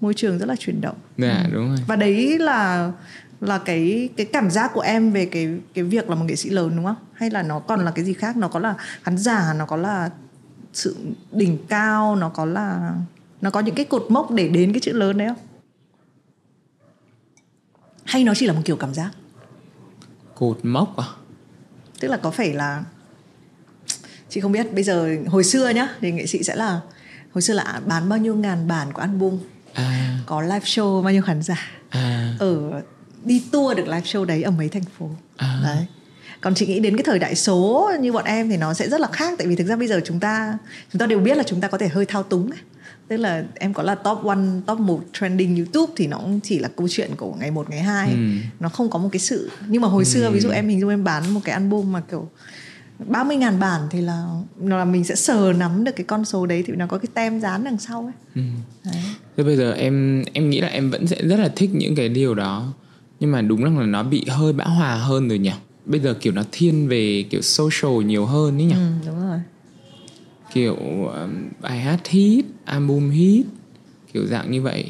môi 0.00 0.14
trường 0.14 0.38
rất 0.38 0.46
là 0.46 0.56
chuyển 0.56 0.80
động. 0.80 0.96
Dạ 1.18 1.42
ừ. 1.44 1.50
đúng 1.52 1.68
rồi. 1.68 1.78
Và 1.86 1.96
đấy 1.96 2.38
là 2.38 2.92
là 3.40 3.58
cái 3.58 4.08
cái 4.16 4.26
cảm 4.26 4.50
giác 4.50 4.70
của 4.74 4.80
em 4.80 5.12
về 5.12 5.26
cái 5.26 5.58
cái 5.74 5.84
việc 5.84 6.08
là 6.08 6.14
một 6.14 6.24
nghệ 6.28 6.36
sĩ 6.36 6.50
lớn 6.50 6.72
đúng 6.76 6.84
không? 6.84 6.96
Hay 7.12 7.30
là 7.30 7.42
nó 7.42 7.58
còn 7.58 7.84
là 7.84 7.90
cái 7.90 8.04
gì 8.04 8.12
khác? 8.12 8.36
Nó 8.36 8.48
có 8.48 8.60
là 8.60 8.74
khán 9.02 9.18
giả, 9.18 9.54
nó 9.58 9.66
có 9.66 9.76
là 9.76 10.10
sự 10.72 10.96
đỉnh 11.32 11.58
cao, 11.68 12.16
nó 12.16 12.28
có 12.28 12.44
là 12.44 12.94
nó 13.40 13.50
có 13.50 13.60
những 13.60 13.74
cái 13.74 13.84
cột 13.84 14.06
mốc 14.08 14.30
để 14.30 14.48
đến 14.48 14.72
cái 14.72 14.80
chữ 14.80 14.92
lớn 14.92 15.18
đấy 15.18 15.28
không? 15.28 15.44
Hay 18.04 18.24
nó 18.24 18.34
chỉ 18.36 18.46
là 18.46 18.52
một 18.52 18.62
kiểu 18.64 18.76
cảm 18.76 18.94
giác? 18.94 19.10
Cột 20.34 20.58
mốc 20.62 20.96
à? 20.96 21.04
Tức 22.00 22.08
là 22.08 22.16
có 22.16 22.30
phải 22.30 22.54
là 22.54 22.84
chị 24.28 24.40
không 24.40 24.52
biết 24.52 24.74
bây 24.74 24.84
giờ 24.84 25.16
hồi 25.26 25.44
xưa 25.44 25.68
nhá 25.68 25.88
thì 26.00 26.12
nghệ 26.12 26.26
sĩ 26.26 26.42
sẽ 26.42 26.56
là 26.56 26.80
hồi 27.32 27.42
xưa 27.42 27.54
là 27.54 27.80
bán 27.86 28.08
bao 28.08 28.18
nhiêu 28.18 28.34
ngàn 28.34 28.68
bản 28.68 28.92
của 28.92 29.00
album. 29.00 29.38
Có 30.28 30.40
live 30.42 30.60
show 30.60 31.02
bao 31.02 31.12
nhiêu 31.12 31.22
khán 31.22 31.42
giả 31.42 31.70
à. 31.88 32.34
ở 32.38 32.82
đi 33.24 33.42
tour 33.52 33.76
được 33.76 33.86
live 33.86 34.00
show 34.00 34.24
đấy 34.24 34.42
ở 34.42 34.50
mấy 34.50 34.68
thành 34.68 34.82
phố 34.98 35.10
à. 35.36 35.60
đấy 35.64 35.86
còn 36.40 36.54
chị 36.54 36.66
nghĩ 36.66 36.80
đến 36.80 36.96
cái 36.96 37.04
thời 37.04 37.18
đại 37.18 37.34
số 37.34 37.90
như 38.00 38.12
bọn 38.12 38.24
em 38.24 38.48
thì 38.48 38.56
nó 38.56 38.74
sẽ 38.74 38.88
rất 38.88 39.00
là 39.00 39.08
khác 39.12 39.34
tại 39.38 39.46
vì 39.46 39.56
thực 39.56 39.66
ra 39.66 39.76
bây 39.76 39.88
giờ 39.88 40.00
chúng 40.04 40.20
ta 40.20 40.58
chúng 40.92 41.00
ta 41.00 41.06
đều 41.06 41.20
biết 41.20 41.36
là 41.36 41.42
chúng 41.42 41.60
ta 41.60 41.68
có 41.68 41.78
thể 41.78 41.88
hơi 41.88 42.06
thao 42.06 42.22
túng 42.22 42.50
ấy. 42.50 42.60
tức 43.08 43.16
là 43.16 43.44
em 43.54 43.74
có 43.74 43.82
là 43.82 43.94
top 43.94 44.24
one 44.24 44.38
top 44.66 44.78
một 44.78 45.00
trending 45.12 45.56
youtube 45.56 45.92
thì 45.96 46.06
nó 46.06 46.18
cũng 46.18 46.40
chỉ 46.42 46.58
là 46.58 46.68
câu 46.76 46.88
chuyện 46.90 47.10
của 47.16 47.34
ngày 47.34 47.50
một 47.50 47.70
ngày 47.70 47.80
hai 47.80 48.10
ừ. 48.10 48.18
nó 48.60 48.68
không 48.68 48.90
có 48.90 48.98
một 48.98 49.08
cái 49.12 49.20
sự 49.20 49.50
nhưng 49.68 49.82
mà 49.82 49.88
hồi 49.88 50.04
ừ. 50.04 50.10
xưa 50.10 50.30
ví 50.30 50.40
dụ 50.40 50.50
em 50.50 50.68
hình 50.68 50.80
dung 50.80 50.90
em 50.90 51.04
bán 51.04 51.34
một 51.34 51.40
cái 51.44 51.52
album 51.52 51.92
mà 51.92 52.00
kiểu 52.10 52.28
30 52.98 53.36
ngàn 53.36 53.60
bản 53.60 53.80
thì 53.90 54.00
là 54.00 54.26
là 54.60 54.84
mình 54.84 55.04
sẽ 55.04 55.14
sờ 55.14 55.52
nắm 55.52 55.84
được 55.84 55.92
cái 55.96 56.04
con 56.04 56.24
số 56.24 56.46
đấy 56.46 56.64
thì 56.66 56.72
nó 56.72 56.86
có 56.86 56.98
cái 56.98 57.08
tem 57.14 57.40
dán 57.40 57.64
đằng 57.64 57.78
sau 57.78 58.02
ấy. 58.02 58.12
Ừ. 58.34 58.90
Thế 59.38 59.44
bây 59.44 59.56
giờ 59.56 59.72
em 59.72 60.24
em 60.32 60.50
nghĩ 60.50 60.60
là 60.60 60.68
em 60.68 60.90
vẫn 60.90 61.06
sẽ 61.06 61.22
rất 61.22 61.36
là 61.36 61.48
thích 61.56 61.70
những 61.72 61.94
cái 61.94 62.08
điều 62.08 62.34
đó 62.34 62.72
nhưng 63.20 63.32
mà 63.32 63.42
đúng 63.42 63.64
là 63.64 63.86
nó 63.86 64.02
bị 64.02 64.24
hơi 64.28 64.52
bão 64.52 64.70
hòa 64.70 64.94
hơn 64.94 65.28
rồi 65.28 65.38
nhỉ. 65.38 65.52
Bây 65.86 66.00
giờ 66.00 66.14
kiểu 66.14 66.32
nó 66.32 66.42
thiên 66.52 66.88
về 66.88 67.24
kiểu 67.30 67.42
social 67.42 68.04
nhiều 68.04 68.26
hơn 68.26 68.58
ấy 68.58 68.64
nhỉ. 68.64 68.74
Ừ, 68.74 68.90
đúng 69.06 69.28
rồi. 69.28 69.38
Kiểu 70.54 70.74
um, 70.74 71.30
bài 71.60 71.80
hát 71.80 72.08
hit, 72.08 72.44
album 72.64 73.10
hit 73.10 73.46
kiểu 74.12 74.26
dạng 74.26 74.50
như 74.50 74.62
vậy. 74.62 74.84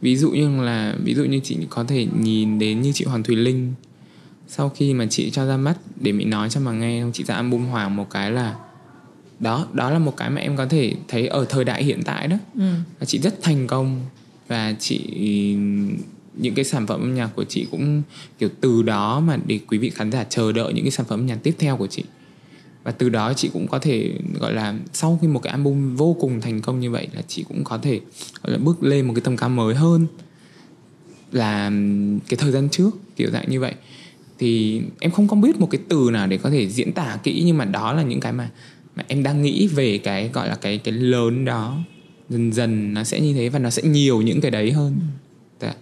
Ví 0.00 0.16
dụ 0.16 0.30
như 0.30 0.62
là 0.62 0.96
ví 1.04 1.14
dụ 1.14 1.24
như 1.24 1.40
chị 1.44 1.56
có 1.70 1.84
thể 1.84 2.06
nhìn 2.20 2.58
đến 2.58 2.80
như 2.80 2.92
chị 2.92 3.04
Hoàng 3.04 3.22
Thùy 3.22 3.36
Linh 3.36 3.72
sau 4.48 4.68
khi 4.68 4.94
mà 4.94 5.06
chị 5.10 5.30
cho 5.30 5.46
ra 5.46 5.56
mắt 5.56 5.78
để 6.00 6.12
mình 6.12 6.30
nói 6.30 6.50
cho 6.50 6.60
mà 6.60 6.72
nghe 6.72 7.04
chị 7.12 7.24
ra 7.24 7.34
album 7.34 7.66
hoàng 7.66 7.96
một 7.96 8.10
cái 8.10 8.30
là 8.30 8.56
đó 9.40 9.66
đó 9.72 9.90
là 9.90 9.98
một 9.98 10.16
cái 10.16 10.30
mà 10.30 10.40
em 10.40 10.56
có 10.56 10.66
thể 10.66 10.94
thấy 11.08 11.26
ở 11.26 11.46
thời 11.48 11.64
đại 11.64 11.84
hiện 11.84 12.02
tại 12.04 12.28
đó. 12.28 12.36
Ừ. 12.54 12.72
chị 13.06 13.18
rất 13.18 13.42
thành 13.42 13.66
công. 13.66 14.00
Và 14.48 14.74
chị 14.78 15.00
những 16.34 16.54
cái 16.54 16.64
sản 16.64 16.86
phẩm 16.86 17.00
âm 17.00 17.14
nhạc 17.14 17.30
của 17.34 17.44
chị 17.44 17.66
cũng 17.70 18.02
kiểu 18.38 18.48
từ 18.60 18.82
đó 18.82 19.20
mà 19.20 19.38
để 19.46 19.60
quý 19.68 19.78
vị 19.78 19.90
khán 19.90 20.12
giả 20.12 20.24
chờ 20.24 20.52
đợi 20.52 20.72
những 20.72 20.84
cái 20.84 20.90
sản 20.90 21.06
phẩm 21.06 21.20
âm 21.20 21.26
nhạc 21.26 21.38
tiếp 21.42 21.54
theo 21.58 21.76
của 21.76 21.86
chị. 21.86 22.04
Và 22.84 22.92
từ 22.92 23.08
đó 23.08 23.32
chị 23.32 23.50
cũng 23.52 23.66
có 23.68 23.78
thể 23.78 24.12
gọi 24.40 24.52
là 24.52 24.74
sau 24.92 25.18
khi 25.22 25.28
một 25.28 25.42
cái 25.42 25.50
album 25.50 25.96
vô 25.96 26.16
cùng 26.20 26.40
thành 26.40 26.60
công 26.60 26.80
như 26.80 26.90
vậy 26.90 27.08
là 27.12 27.22
chị 27.28 27.44
cũng 27.48 27.64
có 27.64 27.78
thể 27.78 28.00
gọi 28.42 28.52
là 28.52 28.58
bước 28.58 28.82
lên 28.82 29.06
một 29.06 29.14
cái 29.14 29.22
tầm 29.24 29.36
cao 29.36 29.48
mới 29.48 29.74
hơn 29.74 30.06
là 31.32 31.72
cái 32.28 32.36
thời 32.36 32.52
gian 32.52 32.68
trước 32.68 32.90
kiểu 33.16 33.30
dạng 33.30 33.50
như 33.50 33.60
vậy. 33.60 33.74
Thì 34.38 34.82
em 35.00 35.10
không 35.10 35.28
có 35.28 35.36
biết 35.36 35.60
một 35.60 35.68
cái 35.70 35.80
từ 35.88 36.10
nào 36.12 36.26
để 36.26 36.36
có 36.36 36.50
thể 36.50 36.68
diễn 36.68 36.92
tả 36.92 37.18
kỹ 37.22 37.42
nhưng 37.46 37.58
mà 37.58 37.64
đó 37.64 37.92
là 37.92 38.02
những 38.02 38.20
cái 38.20 38.32
mà 38.32 38.50
mà 38.96 39.02
em 39.08 39.22
đang 39.22 39.42
nghĩ 39.42 39.66
về 39.66 39.98
cái 40.04 40.30
gọi 40.32 40.48
là 40.48 40.54
cái 40.54 40.78
cái 40.78 40.94
lớn 40.94 41.44
đó. 41.44 41.78
Dần 42.28 42.52
dần 42.52 42.94
nó 42.94 43.04
sẽ 43.04 43.20
như 43.20 43.34
thế 43.34 43.48
và 43.48 43.58
nó 43.58 43.70
sẽ 43.70 43.82
nhiều 43.82 44.22
những 44.22 44.40
cái 44.40 44.50
đấy 44.50 44.72
hơn. 44.72 45.00
Dạ. 45.60 45.74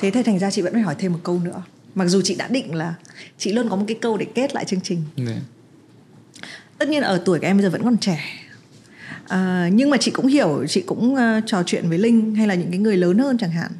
thế 0.00 0.10
thì 0.10 0.22
thành 0.22 0.38
ra 0.38 0.50
chị 0.50 0.62
vẫn 0.62 0.72
phải 0.72 0.82
hỏi 0.82 0.94
thêm 0.98 1.12
một 1.12 1.18
câu 1.22 1.40
nữa. 1.44 1.62
Mặc 1.94 2.06
dù 2.06 2.20
chị 2.22 2.34
đã 2.34 2.48
định 2.48 2.74
là 2.74 2.94
chị 3.38 3.52
luôn 3.52 3.68
có 3.68 3.76
một 3.76 3.84
cái 3.88 3.96
câu 4.00 4.16
để 4.16 4.26
kết 4.34 4.54
lại 4.54 4.64
chương 4.64 4.80
trình. 4.80 5.02
Dạ. 5.16 5.40
tất 6.78 6.88
nhiên 6.88 7.02
ở 7.02 7.22
tuổi 7.24 7.38
của 7.38 7.46
em 7.46 7.56
bây 7.56 7.64
giờ 7.64 7.70
vẫn 7.70 7.82
còn 7.84 7.98
trẻ. 7.98 8.20
À, 9.28 9.68
nhưng 9.72 9.90
mà 9.90 9.96
chị 9.96 10.10
cũng 10.10 10.26
hiểu 10.26 10.66
chị 10.68 10.80
cũng 10.80 11.14
uh, 11.14 11.42
trò 11.46 11.62
chuyện 11.66 11.88
với 11.88 11.98
linh 11.98 12.34
hay 12.34 12.46
là 12.46 12.54
những 12.54 12.70
cái 12.70 12.78
người 12.78 12.96
lớn 12.96 13.18
hơn 13.18 13.38
chẳng 13.38 13.50
hạn. 13.50 13.70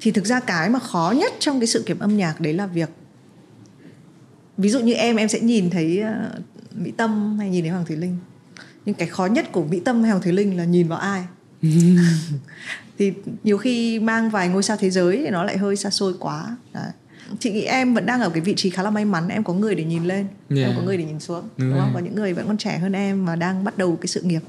Thì 0.00 0.10
thực 0.10 0.26
ra 0.26 0.40
cái 0.40 0.70
mà 0.70 0.78
khó 0.78 1.14
nhất 1.16 1.32
trong 1.38 1.60
cái 1.60 1.66
sự 1.66 1.82
kiểm 1.86 1.98
âm 1.98 2.16
nhạc 2.16 2.40
đấy 2.40 2.52
là 2.52 2.66
việc 2.66 2.88
ví 4.58 4.68
dụ 4.68 4.80
như 4.80 4.92
em 4.92 5.16
em 5.16 5.28
sẽ 5.28 5.40
nhìn 5.40 5.70
thấy 5.70 6.02
uh, 6.02 6.42
mỹ 6.74 6.92
tâm 6.96 7.38
hay 7.38 7.50
nhìn 7.50 7.64
thấy 7.64 7.70
hoàng 7.70 7.84
thùy 7.86 7.96
linh. 7.96 8.16
Nhưng 8.86 8.94
cái 8.94 9.08
khó 9.08 9.26
nhất 9.26 9.52
của 9.52 9.64
mỹ 9.64 9.80
tâm 9.80 10.02
hay 10.02 10.10
hoàng 10.10 10.22
thùy 10.22 10.32
linh 10.32 10.56
là 10.56 10.64
nhìn 10.64 10.88
vào 10.88 10.98
ai? 10.98 11.24
Thì 12.98 13.12
nhiều 13.44 13.58
khi 13.58 14.00
mang 14.00 14.30
vài 14.30 14.48
ngôi 14.48 14.62
sao 14.62 14.76
thế 14.76 14.90
giới 14.90 15.16
thì 15.16 15.30
nó 15.30 15.44
lại 15.44 15.58
hơi 15.58 15.76
xa 15.76 15.90
xôi 15.90 16.14
quá. 16.18 16.56
Đấy. 16.72 16.90
chị 17.38 17.52
nghĩ 17.52 17.62
em 17.62 17.94
vẫn 17.94 18.06
đang 18.06 18.20
ở 18.20 18.30
cái 18.30 18.40
vị 18.40 18.54
trí 18.56 18.70
khá 18.70 18.82
là 18.82 18.90
may 18.90 19.04
mắn 19.04 19.28
em 19.28 19.44
có 19.44 19.52
người 19.52 19.74
để 19.74 19.84
nhìn 19.84 20.04
lên 20.04 20.26
yeah. 20.56 20.68
em 20.68 20.76
có 20.76 20.82
người 20.82 20.96
để 20.96 21.04
nhìn 21.04 21.20
xuống 21.20 21.48
đúng, 21.56 21.70
đúng 21.70 21.78
không? 21.80 21.90
có 21.94 22.00
những 22.00 22.14
người 22.14 22.32
vẫn 22.32 22.46
còn 22.46 22.56
trẻ 22.56 22.78
hơn 22.78 22.92
em 22.92 23.24
và 23.24 23.36
đang 23.36 23.64
bắt 23.64 23.78
đầu 23.78 23.96
cái 23.96 24.06
sự 24.06 24.22
nghiệp. 24.22 24.42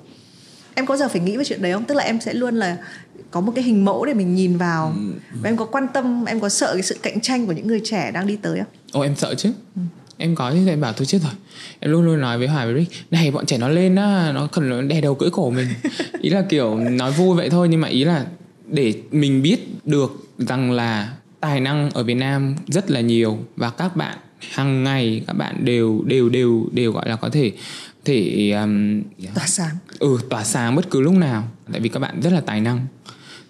Em 0.75 0.85
có 0.85 0.97
giờ 0.97 1.07
phải 1.07 1.21
nghĩ 1.21 1.37
về 1.37 1.43
chuyện 1.43 1.61
đấy 1.61 1.73
không? 1.73 1.85
Tức 1.85 1.95
là 1.95 2.03
em 2.03 2.21
sẽ 2.21 2.33
luôn 2.33 2.55
là 2.55 2.77
có 3.31 3.41
một 3.41 3.51
cái 3.55 3.63
hình 3.63 3.85
mẫu 3.85 4.05
để 4.05 4.13
mình 4.13 4.35
nhìn 4.35 4.57
vào. 4.57 4.93
Ừ. 4.95 5.13
và 5.41 5.49
em 5.49 5.57
có 5.57 5.65
quan 5.65 5.87
tâm 5.93 6.25
em 6.25 6.39
có 6.39 6.49
sợ 6.49 6.73
cái 6.73 6.83
sự 6.83 6.97
cạnh 7.01 7.21
tranh 7.21 7.45
của 7.45 7.51
những 7.51 7.67
người 7.67 7.81
trẻ 7.83 8.11
đang 8.11 8.27
đi 8.27 8.35
tới 8.35 8.59
không? 8.59 8.67
Ồ 8.91 9.01
em 9.01 9.15
sợ 9.15 9.35
chứ. 9.35 9.51
Ừ. 9.75 9.81
em 10.17 10.35
có 10.35 10.51
như 10.51 10.67
em 10.67 10.81
bảo 10.81 10.93
tôi 10.93 11.05
chết 11.05 11.21
rồi. 11.23 11.31
Em 11.79 11.91
luôn 11.91 12.05
luôn 12.05 12.21
nói 12.21 12.37
với 12.37 12.47
hoài 12.47 12.65
với 12.65 12.75
rick 12.79 13.11
này 13.11 13.31
bọn 13.31 13.45
trẻ 13.45 13.57
nó 13.57 13.67
lên 13.67 13.95
á 13.95 14.31
nó 14.33 14.47
cần 14.47 14.87
đè 14.87 15.01
đầu 15.01 15.15
cưỡi 15.15 15.29
cổ 15.29 15.49
mình. 15.49 15.67
Ý 16.21 16.29
là 16.29 16.41
kiểu 16.49 16.75
nói 16.75 17.11
vui 17.11 17.35
vậy 17.35 17.49
thôi 17.49 17.67
nhưng 17.69 17.81
mà 17.81 17.87
ý 17.87 18.03
là 18.03 18.25
để 18.67 18.93
mình 19.11 19.41
biết 19.41 19.59
được 19.85 20.27
rằng 20.37 20.71
là 20.71 21.13
tài 21.39 21.59
năng 21.59 21.89
ở 21.89 22.03
Việt 22.03 22.13
Nam 22.13 22.55
rất 22.67 22.91
là 22.91 23.01
nhiều 23.01 23.37
và 23.55 23.69
các 23.69 23.95
bạn 23.95 24.17
hàng 24.51 24.83
ngày 24.83 25.23
các 25.27 25.33
bạn 25.33 25.65
đều 25.65 26.03
đều 26.05 26.29
đều 26.29 26.69
đều 26.71 26.91
gọi 26.91 27.09
là 27.09 27.15
có 27.15 27.29
thể 27.29 27.51
thể 28.05 28.51
um, 28.51 29.01
tỏa 29.35 29.47
sáng. 29.47 29.75
Ừ 29.99 30.17
tỏa 30.29 30.43
sáng 30.43 30.75
bất 30.75 30.89
cứ 30.89 31.01
lúc 31.01 31.13
nào. 31.13 31.47
Tại 31.71 31.81
vì 31.81 31.89
các 31.89 31.99
bạn 31.99 32.21
rất 32.21 32.33
là 32.33 32.41
tài 32.41 32.61
năng 32.61 32.85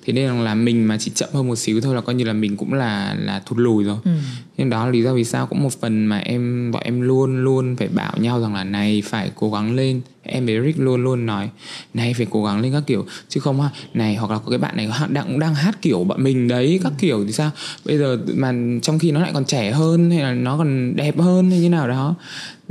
thế 0.06 0.14
nên 0.14 0.44
là 0.44 0.56
mình 0.56 0.88
mà 0.88 0.98
chỉ 0.98 1.12
chậm 1.16 1.30
hơn 1.34 1.48
một 1.48 1.56
xíu 1.56 1.82
thôi 1.82 1.96
là 1.96 2.02
coi 2.02 2.16
như 2.16 2.24
là 2.24 2.34
mình 2.34 2.58
cũng 2.58 2.74
là 2.74 3.16
là 3.20 3.40
thụt 3.46 3.60
lùi 3.60 3.84
rồi 3.84 3.98
ừ. 4.04 4.12
nên 4.58 4.70
đó 4.70 4.86
là 4.86 4.92
lý 4.92 5.04
do 5.04 5.14
vì 5.14 5.24
sao 5.24 5.48
cũng 5.48 5.64
một 5.64 5.82
phần 5.82 6.06
mà 6.06 6.18
em 6.18 6.72
bọn 6.72 6.84
em 6.84 7.02
luôn 7.02 7.44
luôn 7.44 7.76
phải 7.76 7.88
bảo 7.88 8.14
nhau 8.18 8.42
rằng 8.42 8.56
là 8.56 8.64
này 8.64 9.04
phải 9.06 9.32
cố 9.36 9.52
gắng 9.52 9.76
lên 9.76 10.02
em 10.24 10.46
với 10.46 10.62
Rick 10.66 10.80
luôn 10.80 11.04
luôn 11.04 11.26
nói 11.26 11.50
này 11.94 12.14
phải 12.14 12.28
cố 12.30 12.44
gắng 12.46 12.62
lên 12.62 12.74
các 12.74 12.84
kiểu 12.88 13.06
chứ 13.30 13.40
không 13.40 13.62
ha 13.62 13.70
này 13.94 14.16
hoặc 14.16 14.32
là 14.32 14.38
có 14.38 14.50
cái 14.50 14.60
bạn 14.60 14.78
này 14.78 14.90
đang 15.10 15.26
cũng 15.28 15.40
đang 15.40 15.56
hát 15.56 15.82
kiểu 15.82 16.04
bọn 16.04 16.24
mình 16.24 16.48
đấy 16.48 16.80
các 16.84 16.92
ừ. 16.92 16.96
kiểu 17.00 17.26
thì 17.26 17.32
sao 17.32 17.52
bây 17.86 17.98
giờ 17.98 18.18
mà 18.36 18.54
trong 18.82 19.00
khi 19.00 19.12
nó 19.12 19.20
lại 19.20 19.32
còn 19.34 19.46
trẻ 19.46 19.72
hơn 19.72 20.12
hay 20.12 20.20
là 20.20 20.34
nó 20.34 20.58
còn 20.58 20.96
đẹp 20.96 21.20
hơn 21.20 21.50
hay 21.52 21.60
như 21.60 21.70
nào 21.70 21.88
đó 21.88 22.16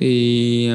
thì 0.02 0.70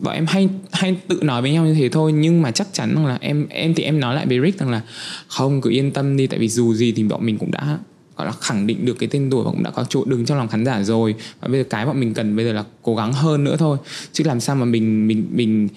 bọn 0.00 0.14
em 0.14 0.26
hay 0.26 0.48
hay 0.72 0.96
tự 1.08 1.20
nói 1.22 1.42
với 1.42 1.52
nhau 1.52 1.66
như 1.66 1.74
thế 1.74 1.88
thôi, 1.88 2.12
nhưng 2.12 2.42
mà 2.42 2.50
chắc 2.50 2.68
chắn 2.72 2.94
rằng 2.94 3.06
là 3.06 3.18
em 3.20 3.46
em 3.48 3.74
thì 3.74 3.82
em 3.82 4.00
nói 4.00 4.14
lại 4.14 4.26
với 4.26 4.40
Rick 4.44 4.60
rằng 4.60 4.70
là 4.70 4.82
không, 5.26 5.60
cứ 5.60 5.70
yên 5.70 5.90
tâm 5.90 6.16
đi, 6.16 6.26
tại 6.26 6.38
vì 6.38 6.48
dù 6.48 6.74
gì 6.74 6.92
thì 6.92 7.02
bọn 7.02 7.26
mình 7.26 7.38
cũng 7.38 7.50
đã, 7.50 7.78
gọi 8.16 8.26
là, 8.26 8.32
khẳng 8.40 8.66
định 8.66 8.84
được 8.84 8.98
cái 8.98 9.08
tên 9.12 9.30
tuổi 9.30 9.44
và 9.44 9.50
cũng 9.50 9.62
đã 9.62 9.70
có 9.70 9.84
chỗ 9.88 10.04
đứng 10.04 10.24
trong 10.24 10.38
lòng 10.38 10.48
khán 10.48 10.64
giả 10.64 10.82
rồi. 10.82 11.14
Và 11.40 11.48
bây 11.48 11.60
giờ 11.60 11.64
cái 11.70 11.86
bọn 11.86 12.00
mình 12.00 12.14
cần 12.14 12.36
bây 12.36 12.44
giờ 12.44 12.52
là 12.52 12.64
cố 12.82 12.96
gắng 12.96 13.12
hơn 13.12 13.44
nữa 13.44 13.56
thôi. 13.58 13.78
Chứ 14.12 14.24
làm 14.24 14.40
sao 14.40 14.56
mà 14.56 14.64
mình 14.64 15.06
mình 15.06 15.26
mình 15.32 15.68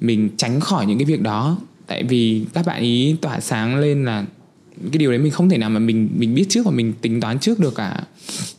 mình 0.00 0.28
tránh 0.36 0.60
khỏi 0.60 0.86
những 0.86 0.98
cái 0.98 1.04
việc 1.04 1.22
đó. 1.22 1.58
Tại 1.86 2.04
vì 2.04 2.44
các 2.54 2.66
bạn 2.66 2.82
ý 2.82 3.16
tỏa 3.20 3.40
sáng 3.40 3.76
lên 3.76 4.04
là 4.04 4.24
cái 4.92 4.98
điều 4.98 5.10
đấy 5.10 5.18
mình 5.18 5.32
không 5.32 5.48
thể 5.48 5.58
nào 5.58 5.70
mà 5.70 5.78
mình 5.78 6.08
mình 6.16 6.34
biết 6.34 6.46
trước 6.48 6.64
và 6.64 6.70
mình 6.70 6.92
tính 7.00 7.20
toán 7.20 7.38
trước 7.38 7.60
được 7.60 7.74
cả. 7.74 8.00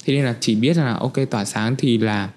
Thế 0.06 0.14
nên 0.14 0.26
là 0.26 0.36
chỉ 0.40 0.56
biết 0.56 0.78
là, 0.78 0.94
ok, 0.94 1.14
tỏa 1.30 1.46
sáng 1.46 1.76
thì 1.78 1.98
là 1.98 2.30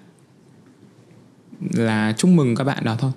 là 1.73 2.13
chúc 2.17 2.31
mừng 2.31 2.55
các 2.55 2.63
bạn 2.63 2.83
đó 2.83 2.95
thôi. 2.99 3.11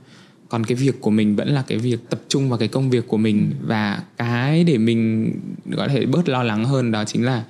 Còn 0.48 0.64
cái 0.64 0.74
việc 0.74 1.00
của 1.00 1.10
mình 1.10 1.36
vẫn 1.36 1.48
là 1.48 1.64
cái 1.66 1.78
việc 1.78 1.98
tập 2.10 2.20
trung 2.28 2.48
vào 2.48 2.58
cái 2.58 2.68
công 2.68 2.90
việc 2.90 3.08
của 3.08 3.16
mình 3.16 3.52
và 3.66 4.02
cái 4.16 4.64
để 4.64 4.78
mình 4.78 5.32
có 5.76 5.88
thể 5.88 6.06
bớt 6.06 6.28
lo 6.28 6.42
lắng 6.42 6.64
hơn 6.64 6.92
đó 6.92 7.04
chính 7.04 7.24
là 7.24 7.44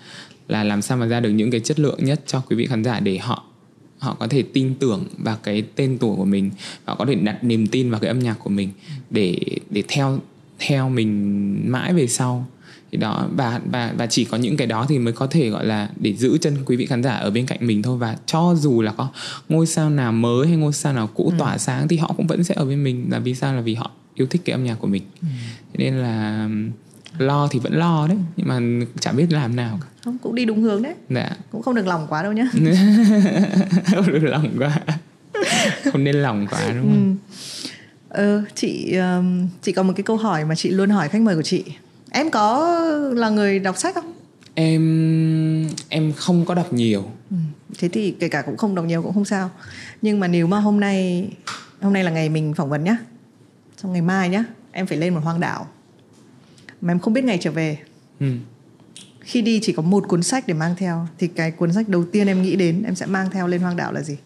là 0.48 0.64
làm 0.64 0.82
sao 0.82 0.98
mà 0.98 1.06
ra 1.06 1.20
được 1.20 1.30
những 1.30 1.50
cái 1.50 1.60
chất 1.60 1.80
lượng 1.80 2.04
nhất 2.04 2.20
cho 2.26 2.40
quý 2.40 2.56
vị 2.56 2.66
khán 2.66 2.84
giả 2.84 3.00
để 3.00 3.18
họ 3.18 3.44
họ 4.00 4.14
có 4.14 4.26
thể 4.26 4.42
tin 4.42 4.74
tưởng 4.74 5.04
vào 5.18 5.36
cái 5.42 5.62
tên 5.74 5.98
tuổi 5.98 6.16
của 6.16 6.24
mình, 6.24 6.50
họ 6.84 6.94
có 6.94 7.04
thể 7.06 7.14
đặt 7.14 7.44
niềm 7.44 7.66
tin 7.66 7.90
vào 7.90 8.00
cái 8.00 8.08
âm 8.08 8.18
nhạc 8.18 8.34
của 8.38 8.50
mình 8.50 8.68
để 9.10 9.38
để 9.70 9.82
theo 9.88 10.18
theo 10.58 10.88
mình 10.88 11.72
mãi 11.72 11.94
về 11.94 12.06
sau 12.06 12.46
thì 12.92 12.98
đó 12.98 13.28
và 13.36 13.60
và 13.70 13.92
và 13.96 14.06
chỉ 14.06 14.24
có 14.24 14.36
những 14.36 14.56
cái 14.56 14.66
đó 14.66 14.86
thì 14.88 14.98
mới 14.98 15.12
có 15.12 15.26
thể 15.26 15.48
gọi 15.48 15.66
là 15.66 15.88
để 15.96 16.14
giữ 16.14 16.38
chân 16.38 16.56
quý 16.66 16.76
vị 16.76 16.86
khán 16.86 17.02
giả 17.02 17.12
ở 17.12 17.30
bên 17.30 17.46
cạnh 17.46 17.58
mình 17.60 17.82
thôi. 17.82 17.98
Và 17.98 18.16
cho 18.26 18.54
dù 18.58 18.82
là 18.82 18.92
có 18.92 19.08
ngôi 19.48 19.66
sao 19.66 19.90
nào 19.90 20.12
mới 20.12 20.46
hay 20.46 20.56
ngôi 20.56 20.72
sao 20.72 20.92
nào 20.92 21.06
cũ 21.06 21.28
ừ. 21.32 21.34
tỏa 21.38 21.58
sáng 21.58 21.88
thì 21.88 21.96
họ 21.96 22.14
cũng 22.16 22.26
vẫn 22.26 22.44
sẽ 22.44 22.54
ở 22.54 22.64
bên 22.64 22.84
mình. 22.84 23.06
Là 23.10 23.18
vì 23.18 23.34
sao? 23.34 23.54
Là 23.54 23.60
vì 23.60 23.74
họ 23.74 23.90
yêu 24.14 24.26
thích 24.30 24.42
cái 24.44 24.52
âm 24.52 24.64
nhạc 24.64 24.74
của 24.74 24.86
mình. 24.86 25.02
Ừ. 25.22 25.28
nên 25.74 25.94
là 25.94 26.48
lo 27.18 27.48
thì 27.50 27.58
vẫn 27.58 27.72
lo 27.72 28.06
đấy 28.08 28.18
nhưng 28.36 28.48
mà 28.48 28.86
chả 29.00 29.12
biết 29.12 29.32
làm 29.32 29.56
nào 29.56 29.78
cả. 29.82 29.86
Không 30.04 30.18
cũng 30.18 30.34
đi 30.34 30.44
đúng 30.44 30.62
hướng 30.62 30.82
đấy. 30.82 30.94
Dạ. 31.08 31.30
cũng 31.52 31.62
không 31.62 31.74
được 31.74 31.86
lòng 31.86 32.06
quá 32.08 32.22
đâu 32.22 32.32
nhá. 32.32 32.46
Không 33.94 34.06
được 34.06 34.22
lòng 34.22 34.48
quá. 34.58 34.80
Không 35.92 36.04
nên 36.04 36.16
lòng 36.16 36.46
quá 36.50 36.60
đúng 36.68 36.90
không? 36.90 37.16
Ừ. 38.08 38.38
ừ 38.38 38.42
chị 38.54 38.96
chị 39.62 39.72
có 39.72 39.82
một 39.82 39.92
cái 39.96 40.02
câu 40.02 40.16
hỏi 40.16 40.44
mà 40.44 40.54
chị 40.54 40.68
luôn 40.68 40.90
hỏi 40.90 41.08
khách 41.08 41.22
mời 41.22 41.36
của 41.36 41.42
chị 41.42 41.64
em 42.10 42.30
có 42.30 42.80
là 43.14 43.30
người 43.30 43.58
đọc 43.58 43.78
sách 43.78 43.94
không? 43.94 44.12
Em 44.54 45.68
em 45.88 46.12
không 46.12 46.44
có 46.44 46.54
đọc 46.54 46.72
nhiều. 46.72 47.04
Ừ. 47.30 47.36
thế 47.78 47.88
thì 47.88 48.14
kể 48.20 48.28
cả 48.28 48.42
cũng 48.42 48.56
không 48.56 48.74
đọc 48.74 48.84
nhiều 48.84 49.02
cũng 49.02 49.14
không 49.14 49.24
sao. 49.24 49.50
Nhưng 50.02 50.20
mà 50.20 50.28
nếu 50.28 50.46
mà 50.46 50.58
hôm 50.60 50.80
nay 50.80 51.28
hôm 51.80 51.92
nay 51.92 52.04
là 52.04 52.10
ngày 52.10 52.28
mình 52.28 52.54
phỏng 52.54 52.70
vấn 52.70 52.84
nhá. 52.84 52.96
Xong 53.76 53.92
ngày 53.92 54.02
mai 54.02 54.28
nhá 54.28 54.44
em 54.72 54.86
phải 54.86 54.98
lên 54.98 55.14
một 55.14 55.20
hoang 55.24 55.40
đảo. 55.40 55.66
Mà 56.80 56.92
em 56.92 56.98
không 56.98 57.12
biết 57.12 57.24
ngày 57.24 57.38
trở 57.40 57.50
về. 57.50 57.78
Ừ. 58.20 58.26
khi 59.20 59.42
đi 59.42 59.60
chỉ 59.62 59.72
có 59.72 59.82
một 59.82 60.08
cuốn 60.08 60.22
sách 60.22 60.46
để 60.46 60.54
mang 60.54 60.74
theo. 60.78 61.06
Thì 61.18 61.28
cái 61.28 61.50
cuốn 61.50 61.72
sách 61.72 61.88
đầu 61.88 62.04
tiên 62.04 62.26
em 62.26 62.42
nghĩ 62.42 62.56
đến 62.56 62.82
em 62.82 62.94
sẽ 62.94 63.06
mang 63.06 63.30
theo 63.30 63.46
lên 63.46 63.60
hoang 63.60 63.76
đảo 63.76 63.92
là 63.92 64.02
gì? 64.02 64.16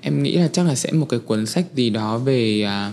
Em 0.00 0.22
nghĩ 0.22 0.36
là 0.36 0.48
chắc 0.48 0.66
là 0.66 0.74
sẽ 0.74 0.92
một 0.92 1.06
cái 1.08 1.20
cuốn 1.20 1.46
sách 1.46 1.64
gì 1.74 1.90
đó 1.90 2.18
về 2.18 2.62
à, 2.62 2.92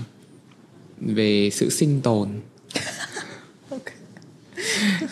về 1.02 1.49
sự 1.53 1.69
sinh 1.69 2.02
tồn 2.02 2.30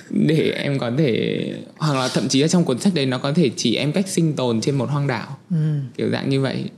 để 0.10 0.52
em 0.52 0.80
có 0.80 0.92
thể 0.98 1.54
hoặc 1.78 1.94
là 1.94 2.10
thậm 2.14 2.28
chí 2.28 2.42
là 2.42 2.48
trong 2.48 2.66
cuốn 2.66 2.80
sách 2.80 2.94
đấy 2.94 3.06
nó 3.06 3.18
có 3.18 3.34
thể 3.34 3.50
chỉ 3.56 3.76
em 3.76 3.92
cách 3.92 4.08
sinh 4.08 4.34
tồn 4.34 4.62
trên 4.62 4.76
một 4.76 4.90
hoang 4.90 5.08
đảo. 5.08 5.38
Ừ. 5.50 5.80
kiểu 5.98 6.10
dạng 6.10 6.30
như 6.30 6.42
vậy. 6.42 6.70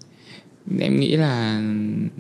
Em 0.80 1.00
nghĩ 1.00 1.16
là 1.16 1.62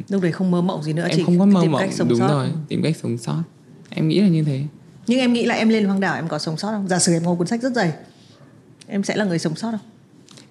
lúc 0.10 0.22
đấy 0.22 0.32
không 0.32 0.52
mơ 0.52 0.61
mộng 0.61 0.84
gì 0.84 0.94
nữa 0.94 1.07
em 1.10 1.18
chỉ 1.18 1.23
không 1.23 1.40
có 1.40 1.45
mơ 1.45 1.64
mộng 1.64 1.90
đúng 2.07 2.19
sót. 2.19 2.28
rồi 2.28 2.48
tìm 2.68 2.82
cách 2.84 2.95
sống 3.03 3.18
sót. 3.18 3.44
Em 3.90 4.07
nghĩ 4.07 4.22
là 4.22 4.28
như 4.28 4.44
thế. 4.44 4.64
Nhưng 5.07 5.19
em 5.19 5.34
nghĩ 5.34 5.45
là 5.45 5.56
em 5.56 5.69
lên 5.69 5.86
hoang 5.86 5.99
đảo 5.99 6.15
em 6.15 6.28
có 6.28 6.40
sống 6.40 6.57
sót 6.57 6.72
không? 6.72 6.88
Giả 6.88 6.99
sử 6.99 7.14
em 7.14 7.23
ngồi 7.23 7.36
cuốn 7.36 7.48
sách 7.48 7.61
rất 7.61 7.73
dày 7.73 7.91
em 8.88 9.03
sẽ 9.03 9.15
là 9.15 9.26
người 9.26 9.40
sống 9.40 9.56
sót 9.56 9.72
không 9.72 9.80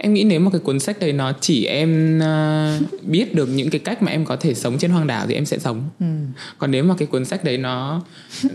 em 0.03 0.15
nghĩ 0.15 0.25
nếu 0.25 0.41
mà 0.41 0.51
cái 0.51 0.61
cuốn 0.61 0.81
sách 0.81 1.01
đấy 1.01 1.13
nó 1.13 1.33
chỉ 1.41 1.65
em 1.65 2.19
uh, 2.19 3.03
biết 3.03 3.35
được 3.35 3.47
những 3.47 3.71
cái 3.71 3.79
cách 3.79 4.03
mà 4.03 4.11
em 4.11 4.25
có 4.25 4.37
thể 4.37 4.55
sống 4.55 4.79
trên 4.79 4.91
hoang 4.91 5.07
đảo 5.07 5.27
thì 5.29 5.35
em 5.35 5.47
sẽ 5.47 5.59
sống 5.59 5.89
ừ. 6.01 6.07
còn 6.59 6.71
nếu 6.71 6.85
mà 6.85 6.95
cái 6.99 7.07
cuốn 7.07 7.25
sách 7.25 7.45
đấy 7.45 7.59
nó 7.59 8.03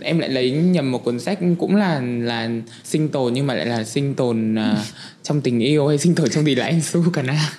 em 0.02 0.20
lại 0.20 0.30
lấy 0.30 0.52
nhầm 0.52 0.92
một 0.92 1.04
cuốn 1.04 1.20
sách 1.20 1.40
cũng 1.60 1.76
là 1.76 2.02
là 2.02 2.50
sinh 2.84 3.10
tồn 3.10 3.34
nhưng 3.34 3.48
mà 3.48 3.54
lại 3.54 3.66
là 3.66 3.84
sinh 3.84 4.14
tồn 4.14 4.56
uh, 4.56 4.78
trong 5.24 5.42
tình 5.42 5.60
yêu 5.60 5.88
hay 5.88 5.98
sinh 5.98 6.16
tồn 6.16 6.30
trong 6.30 6.46
gì 6.46 6.56
là 6.56 6.66
em 6.66 6.82
su 6.82 7.04
cả 7.14 7.22
na 7.22 7.50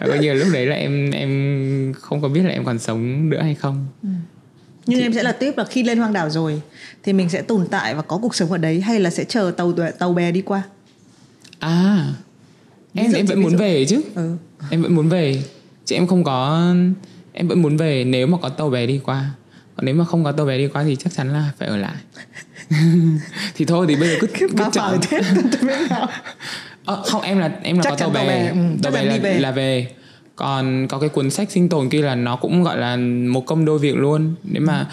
coi 0.00 0.18
như 0.18 0.34
lúc 0.34 0.48
đấy 0.52 0.66
là 0.66 0.76
em 0.76 1.10
em 1.10 1.92
không 2.00 2.22
có 2.22 2.28
biết 2.28 2.42
là 2.42 2.50
em 2.50 2.64
còn 2.64 2.78
sống 2.78 3.30
nữa 3.30 3.42
hay 3.42 3.54
không 3.54 3.86
ừ. 4.02 4.08
nhưng 4.86 4.98
thì... 4.98 5.04
em 5.04 5.12
sẽ 5.12 5.22
là 5.22 5.32
tiếp 5.32 5.52
là 5.56 5.64
khi 5.64 5.82
lên 5.82 5.98
hoang 5.98 6.12
đảo 6.12 6.30
rồi 6.30 6.60
thì 7.02 7.12
mình 7.12 7.28
sẽ 7.28 7.42
tồn 7.42 7.66
tại 7.70 7.94
và 7.94 8.02
có 8.02 8.18
cuộc 8.22 8.34
sống 8.34 8.52
ở 8.52 8.58
đấy 8.58 8.80
hay 8.80 9.00
là 9.00 9.10
sẽ 9.10 9.24
chờ 9.24 9.52
tàu 9.56 9.74
tàu 9.98 10.12
bè 10.12 10.32
đi 10.32 10.40
qua 10.40 10.62
à 11.58 12.06
em 12.96 13.12
em 13.12 13.26
vẫn 13.26 13.42
muốn 13.42 13.56
về 13.56 13.84
chứ. 13.84 14.02
Ừ. 14.14 14.36
em 14.70 14.82
vẫn 14.82 14.94
muốn 14.94 15.08
về. 15.08 15.42
Chứ 15.84 15.96
em 15.96 16.06
không 16.06 16.24
có 16.24 16.68
em 17.32 17.48
vẫn 17.48 17.62
muốn 17.62 17.76
về 17.76 18.04
nếu 18.04 18.26
mà 18.26 18.38
có 18.42 18.48
tàu 18.48 18.70
bé 18.70 18.86
đi 18.86 19.00
qua. 19.04 19.30
Còn 19.76 19.86
nếu 19.86 19.94
mà 19.94 20.04
không 20.04 20.24
có 20.24 20.32
tàu 20.32 20.46
bé 20.46 20.58
đi 20.58 20.68
qua 20.68 20.84
thì 20.84 20.96
chắc 20.96 21.12
chắn 21.12 21.32
là 21.32 21.52
phải 21.58 21.68
ở 21.68 21.76
lại. 21.76 21.94
Thì 23.54 23.64
thôi 23.64 23.86
thì 23.88 23.96
bây 23.96 24.08
giờ 24.08 24.16
cứ 24.20 24.26
cứ 24.38 24.48
chọn. 24.72 24.98
ờ, 26.84 27.02
không 27.06 27.22
em 27.22 27.38
là 27.38 27.50
em 27.62 27.76
là 27.76 27.82
chắc 27.82 27.90
có 27.90 27.96
tàu 27.96 28.10
bé 28.10 28.20
tàu 28.20 28.26
bé, 28.28 28.48
ừ, 28.48 28.56
tàu 28.82 28.92
bé 28.92 29.04
là, 29.04 29.16
về. 29.16 29.38
là 29.38 29.50
về. 29.50 29.88
Còn 30.36 30.86
có 30.88 30.98
cái 30.98 31.08
cuốn 31.08 31.30
sách 31.30 31.50
sinh 31.50 31.68
tồn 31.68 31.88
kia 31.88 32.02
là 32.02 32.14
nó 32.14 32.36
cũng 32.36 32.62
gọi 32.62 32.78
là 32.78 32.96
một 33.26 33.46
công 33.46 33.64
đôi 33.64 33.78
việc 33.78 33.96
luôn. 33.96 34.34
Nếu 34.44 34.62
mà 34.62 34.86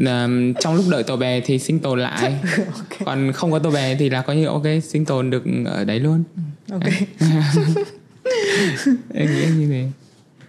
uh, 0.00 0.56
trong 0.60 0.76
lúc 0.76 0.84
đợi 0.90 1.02
tàu 1.02 1.16
bè 1.16 1.40
thì 1.40 1.58
sinh 1.58 1.78
tồn 1.78 2.00
lại. 2.00 2.34
Okay. 2.56 3.00
còn 3.04 3.32
không 3.32 3.52
có 3.52 3.58
tàu 3.58 3.72
bè 3.72 3.94
thì 3.94 4.10
là 4.10 4.22
coi 4.22 4.36
như 4.36 4.46
ok 4.46 4.66
sinh 4.82 5.04
tồn 5.04 5.30
được 5.30 5.42
ở 5.66 5.84
đấy 5.84 6.00
luôn 6.00 6.24
ok 6.70 6.82
em 9.14 9.26
nghĩ 9.34 9.46
như 9.56 9.68
thế 9.68 9.88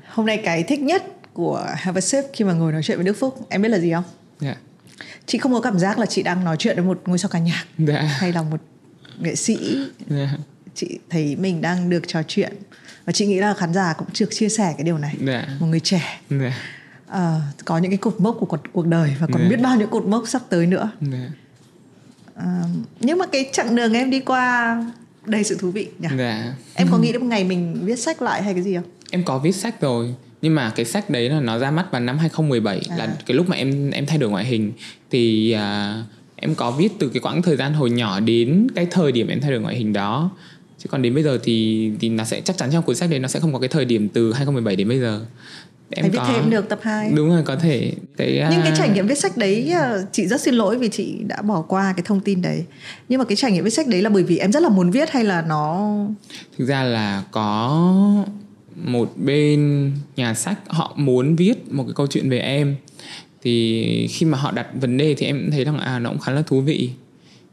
hôm 0.07 0.25
nay 0.25 0.41
cái 0.43 0.63
thích 0.63 0.79
nhất 0.79 1.03
của 1.33 1.65
Have 1.75 1.97
a 1.97 2.01
Sip 2.01 2.25
khi 2.33 2.45
mà 2.45 2.53
ngồi 2.53 2.71
nói 2.71 2.83
chuyện 2.83 2.97
với 2.97 3.05
Đức 3.05 3.17
Phúc 3.19 3.47
em 3.49 3.61
biết 3.61 3.69
là 3.69 3.79
gì 3.79 3.91
không? 3.93 4.03
Yeah. 4.41 4.57
Dạ. 4.57 5.05
Chị 5.25 5.37
không 5.37 5.53
có 5.53 5.61
cảm 5.61 5.79
giác 5.79 5.99
là 5.99 6.05
chị 6.05 6.23
đang 6.23 6.43
nói 6.43 6.57
chuyện 6.57 6.75
với 6.75 6.85
một 6.85 7.01
ngôi 7.05 7.17
sao 7.17 7.29
ca 7.29 7.39
nhạc 7.39 7.65
yeah. 7.77 7.89
Dạ. 7.89 8.01
hay 8.01 8.33
là 8.33 8.41
một 8.41 8.61
nghệ 9.19 9.35
sĩ. 9.35 9.57
Yeah. 9.75 10.29
Dạ. 10.31 10.37
Chị 10.75 10.99
thấy 11.09 11.35
mình 11.35 11.61
đang 11.61 11.89
được 11.89 12.07
trò 12.07 12.23
chuyện 12.27 12.53
và 13.05 13.13
chị 13.13 13.25
nghĩ 13.25 13.39
là 13.39 13.53
khán 13.53 13.73
giả 13.73 13.93
cũng 13.97 14.07
chưa 14.13 14.25
chia 14.25 14.49
sẻ 14.49 14.73
cái 14.77 14.83
điều 14.83 14.97
này. 14.97 15.15
Yeah. 15.27 15.45
Một 15.59 15.67
người 15.67 15.79
trẻ. 15.79 16.21
Yeah. 16.29 16.53
Uh, 17.09 17.41
có 17.65 17.77
những 17.77 17.91
cái 17.91 17.97
cột 17.97 18.15
mốc 18.19 18.37
của 18.39 18.45
cuộc, 18.45 18.61
cuộc 18.73 18.87
đời 18.87 19.15
và 19.19 19.27
còn 19.27 19.41
yeah. 19.41 19.51
biết 19.51 19.61
bao 19.63 19.77
nhiêu 19.77 19.87
cột 19.87 20.05
mốc 20.05 20.27
sắp 20.27 20.41
tới 20.49 20.67
nữa. 20.67 20.91
Yeah. 21.11 21.31
Uh, 22.39 22.69
nhưng 22.99 23.17
mà 23.17 23.25
cái 23.25 23.49
chặng 23.53 23.75
đường 23.75 23.93
em 23.93 24.09
đi 24.09 24.19
qua 24.19 24.75
đầy 25.25 25.43
sự 25.43 25.57
thú 25.59 25.71
vị 25.71 25.87
nhỉ? 25.99 26.07
Dạ. 26.17 26.53
em 26.73 26.87
có 26.91 26.97
nghĩ 26.97 27.11
đến 27.11 27.21
một 27.21 27.27
ngày 27.27 27.43
mình 27.43 27.81
viết 27.83 27.99
sách 27.99 28.21
lại 28.21 28.43
hay 28.43 28.53
cái 28.53 28.63
gì 28.63 28.75
không? 28.75 28.85
Em 29.11 29.23
có 29.23 29.39
viết 29.39 29.51
sách 29.51 29.81
rồi 29.81 30.15
nhưng 30.41 30.55
mà 30.55 30.69
cái 30.75 30.85
sách 30.85 31.09
đấy 31.09 31.29
là 31.29 31.39
nó 31.39 31.57
ra 31.57 31.71
mắt 31.71 31.91
vào 31.91 32.01
năm 32.01 32.17
2017 32.17 32.81
à. 32.89 32.95
là 32.97 33.15
cái 33.25 33.37
lúc 33.37 33.49
mà 33.49 33.55
em 33.55 33.91
em 33.91 34.05
thay 34.05 34.17
đổi 34.17 34.29
ngoại 34.29 34.45
hình. 34.45 34.71
Thì 35.11 35.55
uh, 35.55 36.05
em 36.35 36.55
có 36.55 36.71
viết 36.71 36.91
từ 36.99 37.09
cái 37.09 37.19
quãng 37.19 37.41
thời 37.41 37.57
gian 37.57 37.73
hồi 37.73 37.89
nhỏ 37.89 38.19
đến 38.19 38.67
cái 38.75 38.87
thời 38.91 39.11
điểm 39.11 39.27
em 39.27 39.41
thay 39.41 39.51
đổi 39.51 39.59
ngoại 39.59 39.75
hình 39.75 39.93
đó. 39.93 40.31
Chứ 40.77 40.89
còn 40.89 41.01
đến 41.01 41.13
bây 41.13 41.23
giờ 41.23 41.39
thì 41.43 41.91
thì 41.99 42.09
nó 42.09 42.23
sẽ 42.23 42.41
chắc 42.41 42.57
chắn 42.57 42.69
trong 42.71 42.83
cuốn 42.83 42.95
sách 42.95 43.09
đấy 43.09 43.19
nó 43.19 43.27
sẽ 43.27 43.39
không 43.39 43.53
có 43.53 43.59
cái 43.59 43.69
thời 43.69 43.85
điểm 43.85 44.09
từ 44.09 44.33
2017 44.33 44.75
đến 44.75 44.87
bây 44.87 44.99
giờ 44.99 45.25
em 45.91 46.11
viết 46.11 46.17
có... 46.17 46.25
thêm 46.27 46.49
được 46.49 46.69
tập 46.69 46.79
2 46.81 47.11
Đúng 47.15 47.29
rồi 47.29 47.43
có 47.45 47.55
thể. 47.55 47.91
Cái, 48.17 48.47
Nhưng 48.51 48.61
cái 48.61 48.71
à, 48.71 48.75
trải 48.77 48.89
nghiệm 48.89 49.07
viết 49.07 49.17
sách 49.17 49.37
đấy 49.37 49.71
à, 49.71 49.97
Chị 50.11 50.27
rất 50.27 50.41
xin 50.41 50.53
lỗi 50.53 50.77
vì 50.77 50.89
chị 50.89 51.17
đã 51.27 51.41
bỏ 51.41 51.61
qua 51.61 51.93
cái 51.97 52.03
thông 52.07 52.19
tin 52.19 52.41
đấy. 52.41 52.63
Nhưng 53.09 53.19
mà 53.19 53.25
cái 53.25 53.35
trải 53.35 53.51
nghiệm 53.51 53.63
viết 53.63 53.69
sách 53.69 53.87
đấy 53.87 54.01
là 54.01 54.09
bởi 54.09 54.23
vì 54.23 54.37
em 54.37 54.51
rất 54.51 54.63
là 54.63 54.69
muốn 54.69 54.91
viết 54.91 55.09
hay 55.11 55.23
là 55.23 55.41
nó 55.41 55.95
Thực 56.57 56.65
ra 56.65 56.83
là 56.83 57.23
có 57.31 57.81
một 58.75 59.13
bên 59.17 59.91
nhà 60.15 60.33
sách 60.33 60.57
họ 60.67 60.93
muốn 60.95 61.35
viết 61.35 61.71
một 61.71 61.83
cái 61.83 61.93
câu 61.95 62.07
chuyện 62.07 62.29
về 62.29 62.39
em. 62.39 62.75
Thì 63.43 64.07
khi 64.07 64.25
mà 64.25 64.37
họ 64.37 64.51
đặt 64.51 64.67
vấn 64.73 64.97
đề 64.97 65.15
thì 65.17 65.25
em 65.25 65.49
thấy 65.51 65.65
rằng 65.65 65.77
à 65.77 65.99
nó 65.99 66.09
cũng 66.09 66.19
khá 66.19 66.31
là 66.31 66.41
thú 66.41 66.61
vị. 66.61 66.89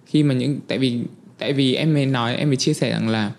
Khi 0.06 0.22
mà 0.22 0.34
những 0.34 0.58
tại 0.68 0.78
vì 0.78 1.00
tại 1.38 1.52
vì 1.52 1.74
em 1.74 1.94
mới 1.94 2.06
nói 2.06 2.36
em 2.36 2.48
mới 2.48 2.56
chia 2.56 2.72
sẻ 2.72 2.90
rằng 2.90 3.08
là 3.08 3.30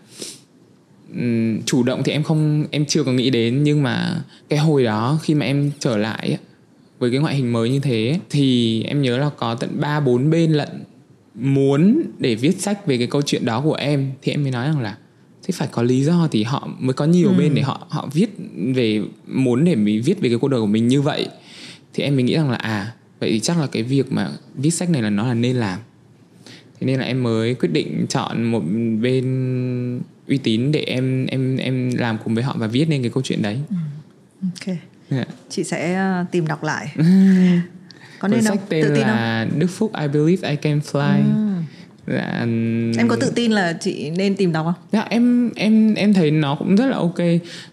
um, 1.14 1.62
chủ 1.66 1.84
động 1.84 2.02
thì 2.06 2.12
em 2.12 2.24
không 2.24 2.66
em 2.72 2.86
chưa 2.86 3.04
có 3.04 3.12
nghĩ 3.12 3.30
đến 3.30 3.64
nhưng 3.64 3.84
mà 3.84 4.22
cái 4.50 4.60
hồi 4.60 4.84
đó 4.84 5.20
khi 5.24 5.34
mà 5.34 5.46
em 5.46 5.72
trở 5.80 5.98
lại 5.98 6.38
với 7.00 7.12
cái 7.12 7.20
ngoại 7.20 7.36
hình 7.36 7.54
mới 7.54 7.70
như 7.70 7.80
thế 7.80 8.20
thì 8.30 8.84
em 8.84 9.02
nhớ 9.02 9.18
là 9.18 9.30
có 9.38 9.56
tận 9.56 9.70
ba 9.80 10.00
bốn 10.00 10.30
bên 10.30 10.52
lận 10.52 10.70
muốn 11.36 12.02
để 12.18 12.36
viết 12.36 12.62
sách 12.62 12.86
về 12.86 12.98
cái 12.98 13.08
câu 13.08 13.22
chuyện 13.22 13.46
đó 13.46 13.62
của 13.62 13.74
em 13.74 14.12
thì 14.22 14.32
em 14.32 14.44
mới 14.44 14.52
nói 14.52 14.68
rằng 14.68 14.80
là 14.80 14.98
thì 15.44 15.54
phải 15.58 15.68
có 15.72 15.84
lý 15.84 16.04
do 16.04 16.28
thì 16.32 16.44
họ 16.44 16.70
mới 16.80 16.94
có 16.94 17.06
nhiều 17.06 17.28
ừ. 17.28 17.34
bên 17.38 17.54
để 17.56 17.62
họ 17.62 17.88
họ 17.90 18.10
viết 18.14 18.30
về 18.76 19.02
muốn 19.28 19.64
để 19.64 19.76
mình 19.76 20.02
viết 20.02 20.22
về 20.22 20.30
cái 20.30 20.38
cuộc 20.38 20.48
đời 20.48 20.60
của 20.60 20.68
mình 20.68 20.88
như 20.88 21.02
vậy 21.02 21.28
thì 21.94 22.04
em 22.04 22.16
mình 22.16 22.26
nghĩ 22.26 22.36
rằng 22.36 22.52
là 22.52 22.58
à 22.58 22.94
vậy 23.20 23.32
thì 23.32 23.40
chắc 23.40 23.60
là 23.60 23.68
cái 23.68 23.84
việc 23.84 24.12
mà 24.12 24.32
viết 24.56 24.70
sách 24.70 24.90
này 24.90 25.02
là 25.02 25.10
nó 25.10 25.28
là 25.28 25.34
nên 25.34 25.56
làm 25.56 25.80
thế 26.80 26.88
nên 26.88 27.00
là 27.00 27.06
em 27.06 27.24
mới 27.24 27.54
quyết 27.54 27.70
định 27.74 28.06
chọn 28.10 28.44
một 28.44 28.64
bên 29.02 30.02
uy 30.30 30.38
tín 30.38 30.72
để 30.72 30.80
em 30.80 31.26
em 31.26 31.58
em 31.58 31.92
làm 31.98 32.18
cùng 32.24 32.36
với 32.36 32.44
họ 32.44 32.56
và 32.58 32.68
viết 32.68 32.86
nên 32.90 33.02
cái 33.02 33.12
câu 33.14 33.24
chuyện 33.24 33.42
đấy 33.42 33.60
ừ. 33.70 33.76
ok 34.42 34.68
yeah. 34.68 34.80
Dạ. 35.10 35.26
chị 35.50 35.64
sẽ 35.64 35.94
ờ, 35.94 36.26
tìm 36.32 36.48
đọc 36.48 36.64
lại 36.64 36.94
có 38.20 38.28
nên 38.28 38.44
sách 38.44 38.60
tên 38.70 38.84
tự 38.84 38.96
tin 38.96 39.08
là 39.08 39.46
không? 39.50 39.60
Đức 39.60 39.68
Phúc 39.68 39.92
I 40.02 40.08
Believe 40.08 40.50
I 40.50 40.56
Can 40.56 40.80
Fly 40.92 41.24
ừ. 41.24 41.50
Dạ, 42.14 42.40
em 42.98 43.08
có 43.08 43.16
tự 43.16 43.32
tin 43.36 43.52
là 43.52 43.74
chị 43.74 44.10
nên 44.10 44.36
tìm 44.36 44.52
đọc 44.52 44.66
không? 44.66 44.74
Dạ 44.92 45.06
em 45.10 45.52
em 45.56 45.94
em 45.94 46.14
thấy 46.14 46.32
nó 46.32 46.56
cũng 46.56 46.76
rất 46.76 46.86
là 46.86 46.98
ok, 46.98 47.18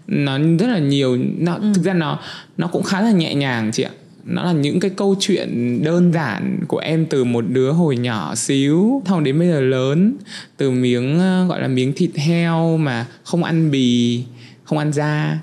nó 0.07 0.39
rất 0.39 0.67
là 0.67 0.79
nhiều, 0.79 1.19
nó 1.39 1.55
ừ. 1.55 1.73
thực 1.75 1.85
ra 1.85 1.95
nó 1.95 2.21
nó 2.57 2.67
cũng 2.67 2.83
khá 2.83 3.01
là 3.01 3.11
nhẹ 3.11 3.35
nhàng 3.35 3.71
chị 3.73 3.83
ạ 3.83 3.91
nó 4.27 4.45
là 4.45 4.53
những 4.53 4.81
cái 4.81 4.91
câu 4.91 5.17
chuyện 5.21 5.83
đơn 5.85 6.13
giản 6.13 6.59
của 6.69 6.79
em 6.79 7.07
từ 7.07 7.25
một 7.25 7.45
đứa 7.49 7.73
hồi 7.73 7.97
nhỏ 7.97 8.35
xíu 8.35 9.03
thong 9.05 9.25
đến 9.25 9.39
bây 9.39 9.49
giờ 9.49 9.61
lớn. 9.61 10.17
Từ 10.57 10.71
miếng 10.71 11.19
ờ, 11.19 11.47
gọi 11.47 11.61
là 11.61 11.69
miếng 11.69 11.93
thịt 11.97 12.11
heo 12.15 12.77
mà 12.77 13.07
không 13.25 13.45
ăn 13.45 13.71
bì, 13.71 14.23
không 14.65 14.79
ăn 14.79 14.93
da. 14.93 15.39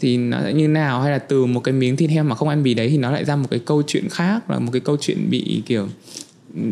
Thì 0.00 0.16
nó 0.16 0.40
sẽ 0.44 0.52
như 0.52 0.68
nào? 0.68 1.02
Hay 1.02 1.10
là 1.12 1.18
từ 1.18 1.46
một 1.46 1.60
cái 1.60 1.74
miếng 1.74 1.96
thịt 1.96 2.10
heo 2.10 2.24
mà 2.24 2.34
không 2.34 2.48
ăn 2.48 2.62
bì 2.62 2.74
đấy 2.74 2.88
thì 2.88 2.98
nó 2.98 3.10
lại 3.10 3.24
ra 3.24 3.36
một 3.36 3.46
cái 3.50 3.60
câu 3.64 3.82
chuyện 3.86 4.08
khác, 4.10 4.50
là 4.50 4.58
một 4.58 4.70
cái 4.72 4.80
câu 4.80 4.96
chuyện 5.00 5.30
bị, 5.30 5.62
kiểu, 5.66 5.88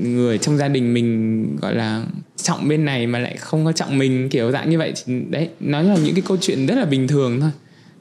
người 0.02 0.39
trong 0.39 0.56
gia 0.56 0.68
đình 0.68 0.94
mình, 0.94 1.56
gọi 1.56 1.74
là, 1.74 2.05
trọng 2.36 2.68
bên 2.68 2.84
này 2.84 3.06
mà 3.06 3.18
lại 3.18 3.36
không 3.36 3.64
có 3.64 3.72
trọng 3.72 3.98
mình, 3.98 4.28
kiểu 4.28 4.51
dạng 4.51 4.70
như 4.70 4.78
vậy. 4.78 4.93
Đấy, 5.30 5.48
nói 5.60 5.84
là 5.84 5.97
những 5.97 6.14
cái 6.14 6.22
câu 6.26 6.36
chuyện 6.40 6.66
rất 6.66 6.74
là 6.74 6.84
bình 6.84 7.09
thường 7.09 7.40
thôi. 7.40 7.51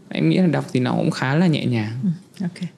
Em 0.09 0.29
nghĩ 0.29 0.37
là 0.37 0.47
đọc 0.47 0.65
thì 0.73 0.79
nó 0.79 0.91
cũng 0.91 1.11
khá 1.11 1.35
là 1.35 1.47
nhẹ 1.47 1.65
nhàng. 1.65 1.91
Ừ, 2.03 2.09
ok 2.41 2.69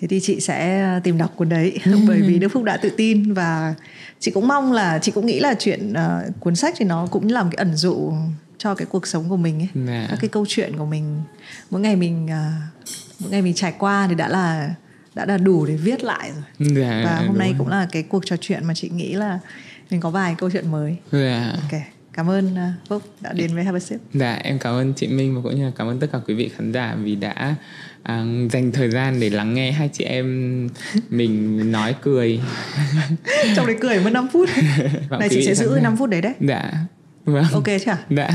thế 0.00 0.08
thì 0.08 0.20
chị 0.20 0.40
sẽ 0.40 0.80
ờ, 0.82 1.00
tìm 1.00 1.18
đọc 1.18 1.32
cuốn 1.36 1.48
đấy. 1.48 1.78
Bởi 2.08 2.22
vì 2.22 2.38
đức 2.38 2.48
phúc 2.48 2.64
đã 2.64 2.76
tự 2.76 2.90
tin 2.96 3.32
và 3.32 3.74
chị 4.20 4.30
cũng 4.30 4.48
mong 4.48 4.72
là 4.72 4.98
chị 4.98 5.12
cũng 5.12 5.26
nghĩ 5.26 5.40
là 5.40 5.54
chuyện 5.58 5.92
uh, 5.92 6.40
cuốn 6.40 6.56
sách 6.56 6.74
thì 6.76 6.84
nó 6.84 7.06
cũng 7.10 7.28
làm 7.28 7.50
cái 7.50 7.56
ẩn 7.56 7.76
dụ 7.76 8.12
cho 8.58 8.74
cái 8.74 8.86
cuộc 8.86 9.06
sống 9.06 9.28
của 9.28 9.36
mình 9.36 9.58
ấy 9.58 9.68
Nè. 9.74 10.06
các 10.10 10.18
cái 10.20 10.28
câu 10.28 10.44
chuyện 10.48 10.76
của 10.76 10.86
mình. 10.86 11.20
Mỗi 11.70 11.80
ngày 11.80 11.96
mình 11.96 12.24
uh, 12.26 12.80
mỗi 13.20 13.30
ngày 13.30 13.42
mình 13.42 13.54
trải 13.54 13.74
qua 13.78 14.06
thì 14.08 14.14
đã 14.14 14.28
là 14.28 14.74
đã 15.14 15.26
là 15.26 15.38
đủ 15.38 15.66
để 15.66 15.76
viết 15.76 16.04
lại 16.04 16.32
rồi. 16.34 16.68
Dạ, 16.74 17.02
và 17.04 17.22
hôm 17.26 17.38
nay 17.38 17.54
cũng 17.58 17.68
là 17.68 17.86
cái 17.92 18.02
cuộc 18.02 18.26
trò 18.26 18.36
chuyện 18.40 18.64
mà 18.64 18.74
chị 18.74 18.88
nghĩ 18.88 19.12
là 19.12 19.38
mình 19.90 20.00
có 20.00 20.10
vài 20.10 20.34
câu 20.38 20.50
chuyện 20.50 20.70
mới. 20.70 20.96
Dạ. 21.12 21.52
ok 21.62 21.97
cảm 22.18 22.30
ơn 22.30 22.46
uh, 22.46 22.88
Phúc 22.88 23.02
đã 23.20 23.32
đến 23.32 23.50
với 23.54 23.80
Sip. 23.80 24.00
Dạ 24.14 24.34
em 24.34 24.58
cảm 24.58 24.74
ơn 24.74 24.92
chị 24.92 25.06
Minh 25.06 25.34
và 25.34 25.40
cũng 25.44 25.56
như 25.56 25.64
là 25.64 25.72
cảm 25.76 25.88
ơn 25.88 26.00
tất 26.00 26.06
cả 26.12 26.20
quý 26.26 26.34
vị 26.34 26.50
khán 26.56 26.72
giả 26.72 26.96
vì 27.02 27.14
đã 27.14 27.54
à, 28.02 28.24
dành 28.52 28.72
thời 28.72 28.90
gian 28.90 29.20
để 29.20 29.30
lắng 29.30 29.54
nghe 29.54 29.72
hai 29.72 29.90
chị 29.92 30.04
em 30.04 30.68
mình 31.10 31.62
nói 31.72 31.94
cười. 32.02 32.40
Trong 33.56 33.66
đấy 33.66 33.76
cười 33.80 34.00
mất 34.00 34.10
5 34.10 34.28
phút. 34.32 34.48
Này 35.10 35.28
chị 35.30 35.42
sẽ 35.46 35.54
giữ 35.54 35.78
5 35.82 35.96
phút 35.96 36.10
đấy 36.10 36.22
đấy. 36.22 36.34
Dạ 36.40 36.72
vâng. 37.24 37.44
Ok 37.52 37.64
chưa 37.64 37.96
dạ. 38.10 38.30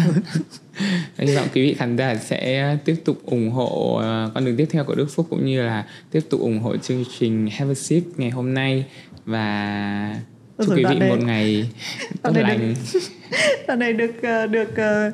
Hy 1.17 1.35
vọng 1.35 1.47
quý 1.53 1.61
vị 1.61 1.73
khán 1.73 1.97
giả 1.97 2.15
sẽ 2.15 2.77
tiếp 2.85 2.95
tục 3.05 3.17
ủng 3.25 3.51
hộ 3.51 3.95
uh, 3.97 4.33
con 4.33 4.45
đường 4.45 4.57
tiếp 4.57 4.67
theo 4.71 4.83
của 4.83 4.95
Đức 4.95 5.07
Phúc 5.11 5.27
cũng 5.29 5.45
như 5.45 5.63
là 5.63 5.85
tiếp 6.11 6.21
tục 6.29 6.39
ủng 6.39 6.59
hộ 6.59 6.77
chương 6.77 7.03
trình 7.19 7.49
Have 7.51 7.71
a 7.71 7.75
Sip 7.75 8.03
ngày 8.17 8.29
hôm 8.29 8.53
nay. 8.53 8.85
Và 9.25 10.15
chúc 10.57 10.75
quý 10.75 10.83
vị 10.89 10.99
một 11.09 11.19
ngày 11.19 11.69
tốt 12.21 12.31
lành. 12.35 12.75
đoạn 13.67 13.79
này 13.79 13.93
được 13.93 14.11
ờ, 14.23 14.47
được 14.47 14.77
ờ, 14.77 15.11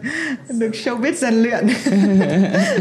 được 0.49 0.71
showbiz 0.71 1.13
rèn 1.13 1.33
luyện. 1.33 1.67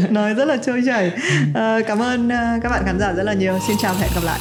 Nói 0.13 0.33
rất 0.33 0.45
là 0.45 0.57
trôi 0.57 0.81
chảy. 0.85 1.11
Uh, 1.49 1.87
cảm 1.87 2.01
ơn 2.01 2.29
các 2.63 2.69
bạn 2.69 2.83
khán 2.85 2.99
giả 2.99 3.13
rất 3.13 3.23
là 3.23 3.33
nhiều. 3.33 3.59
Xin 3.67 3.77
chào 3.81 3.93
và 3.93 3.99
hẹn 3.99 4.09
gặp 4.15 4.23
lại 4.23 4.39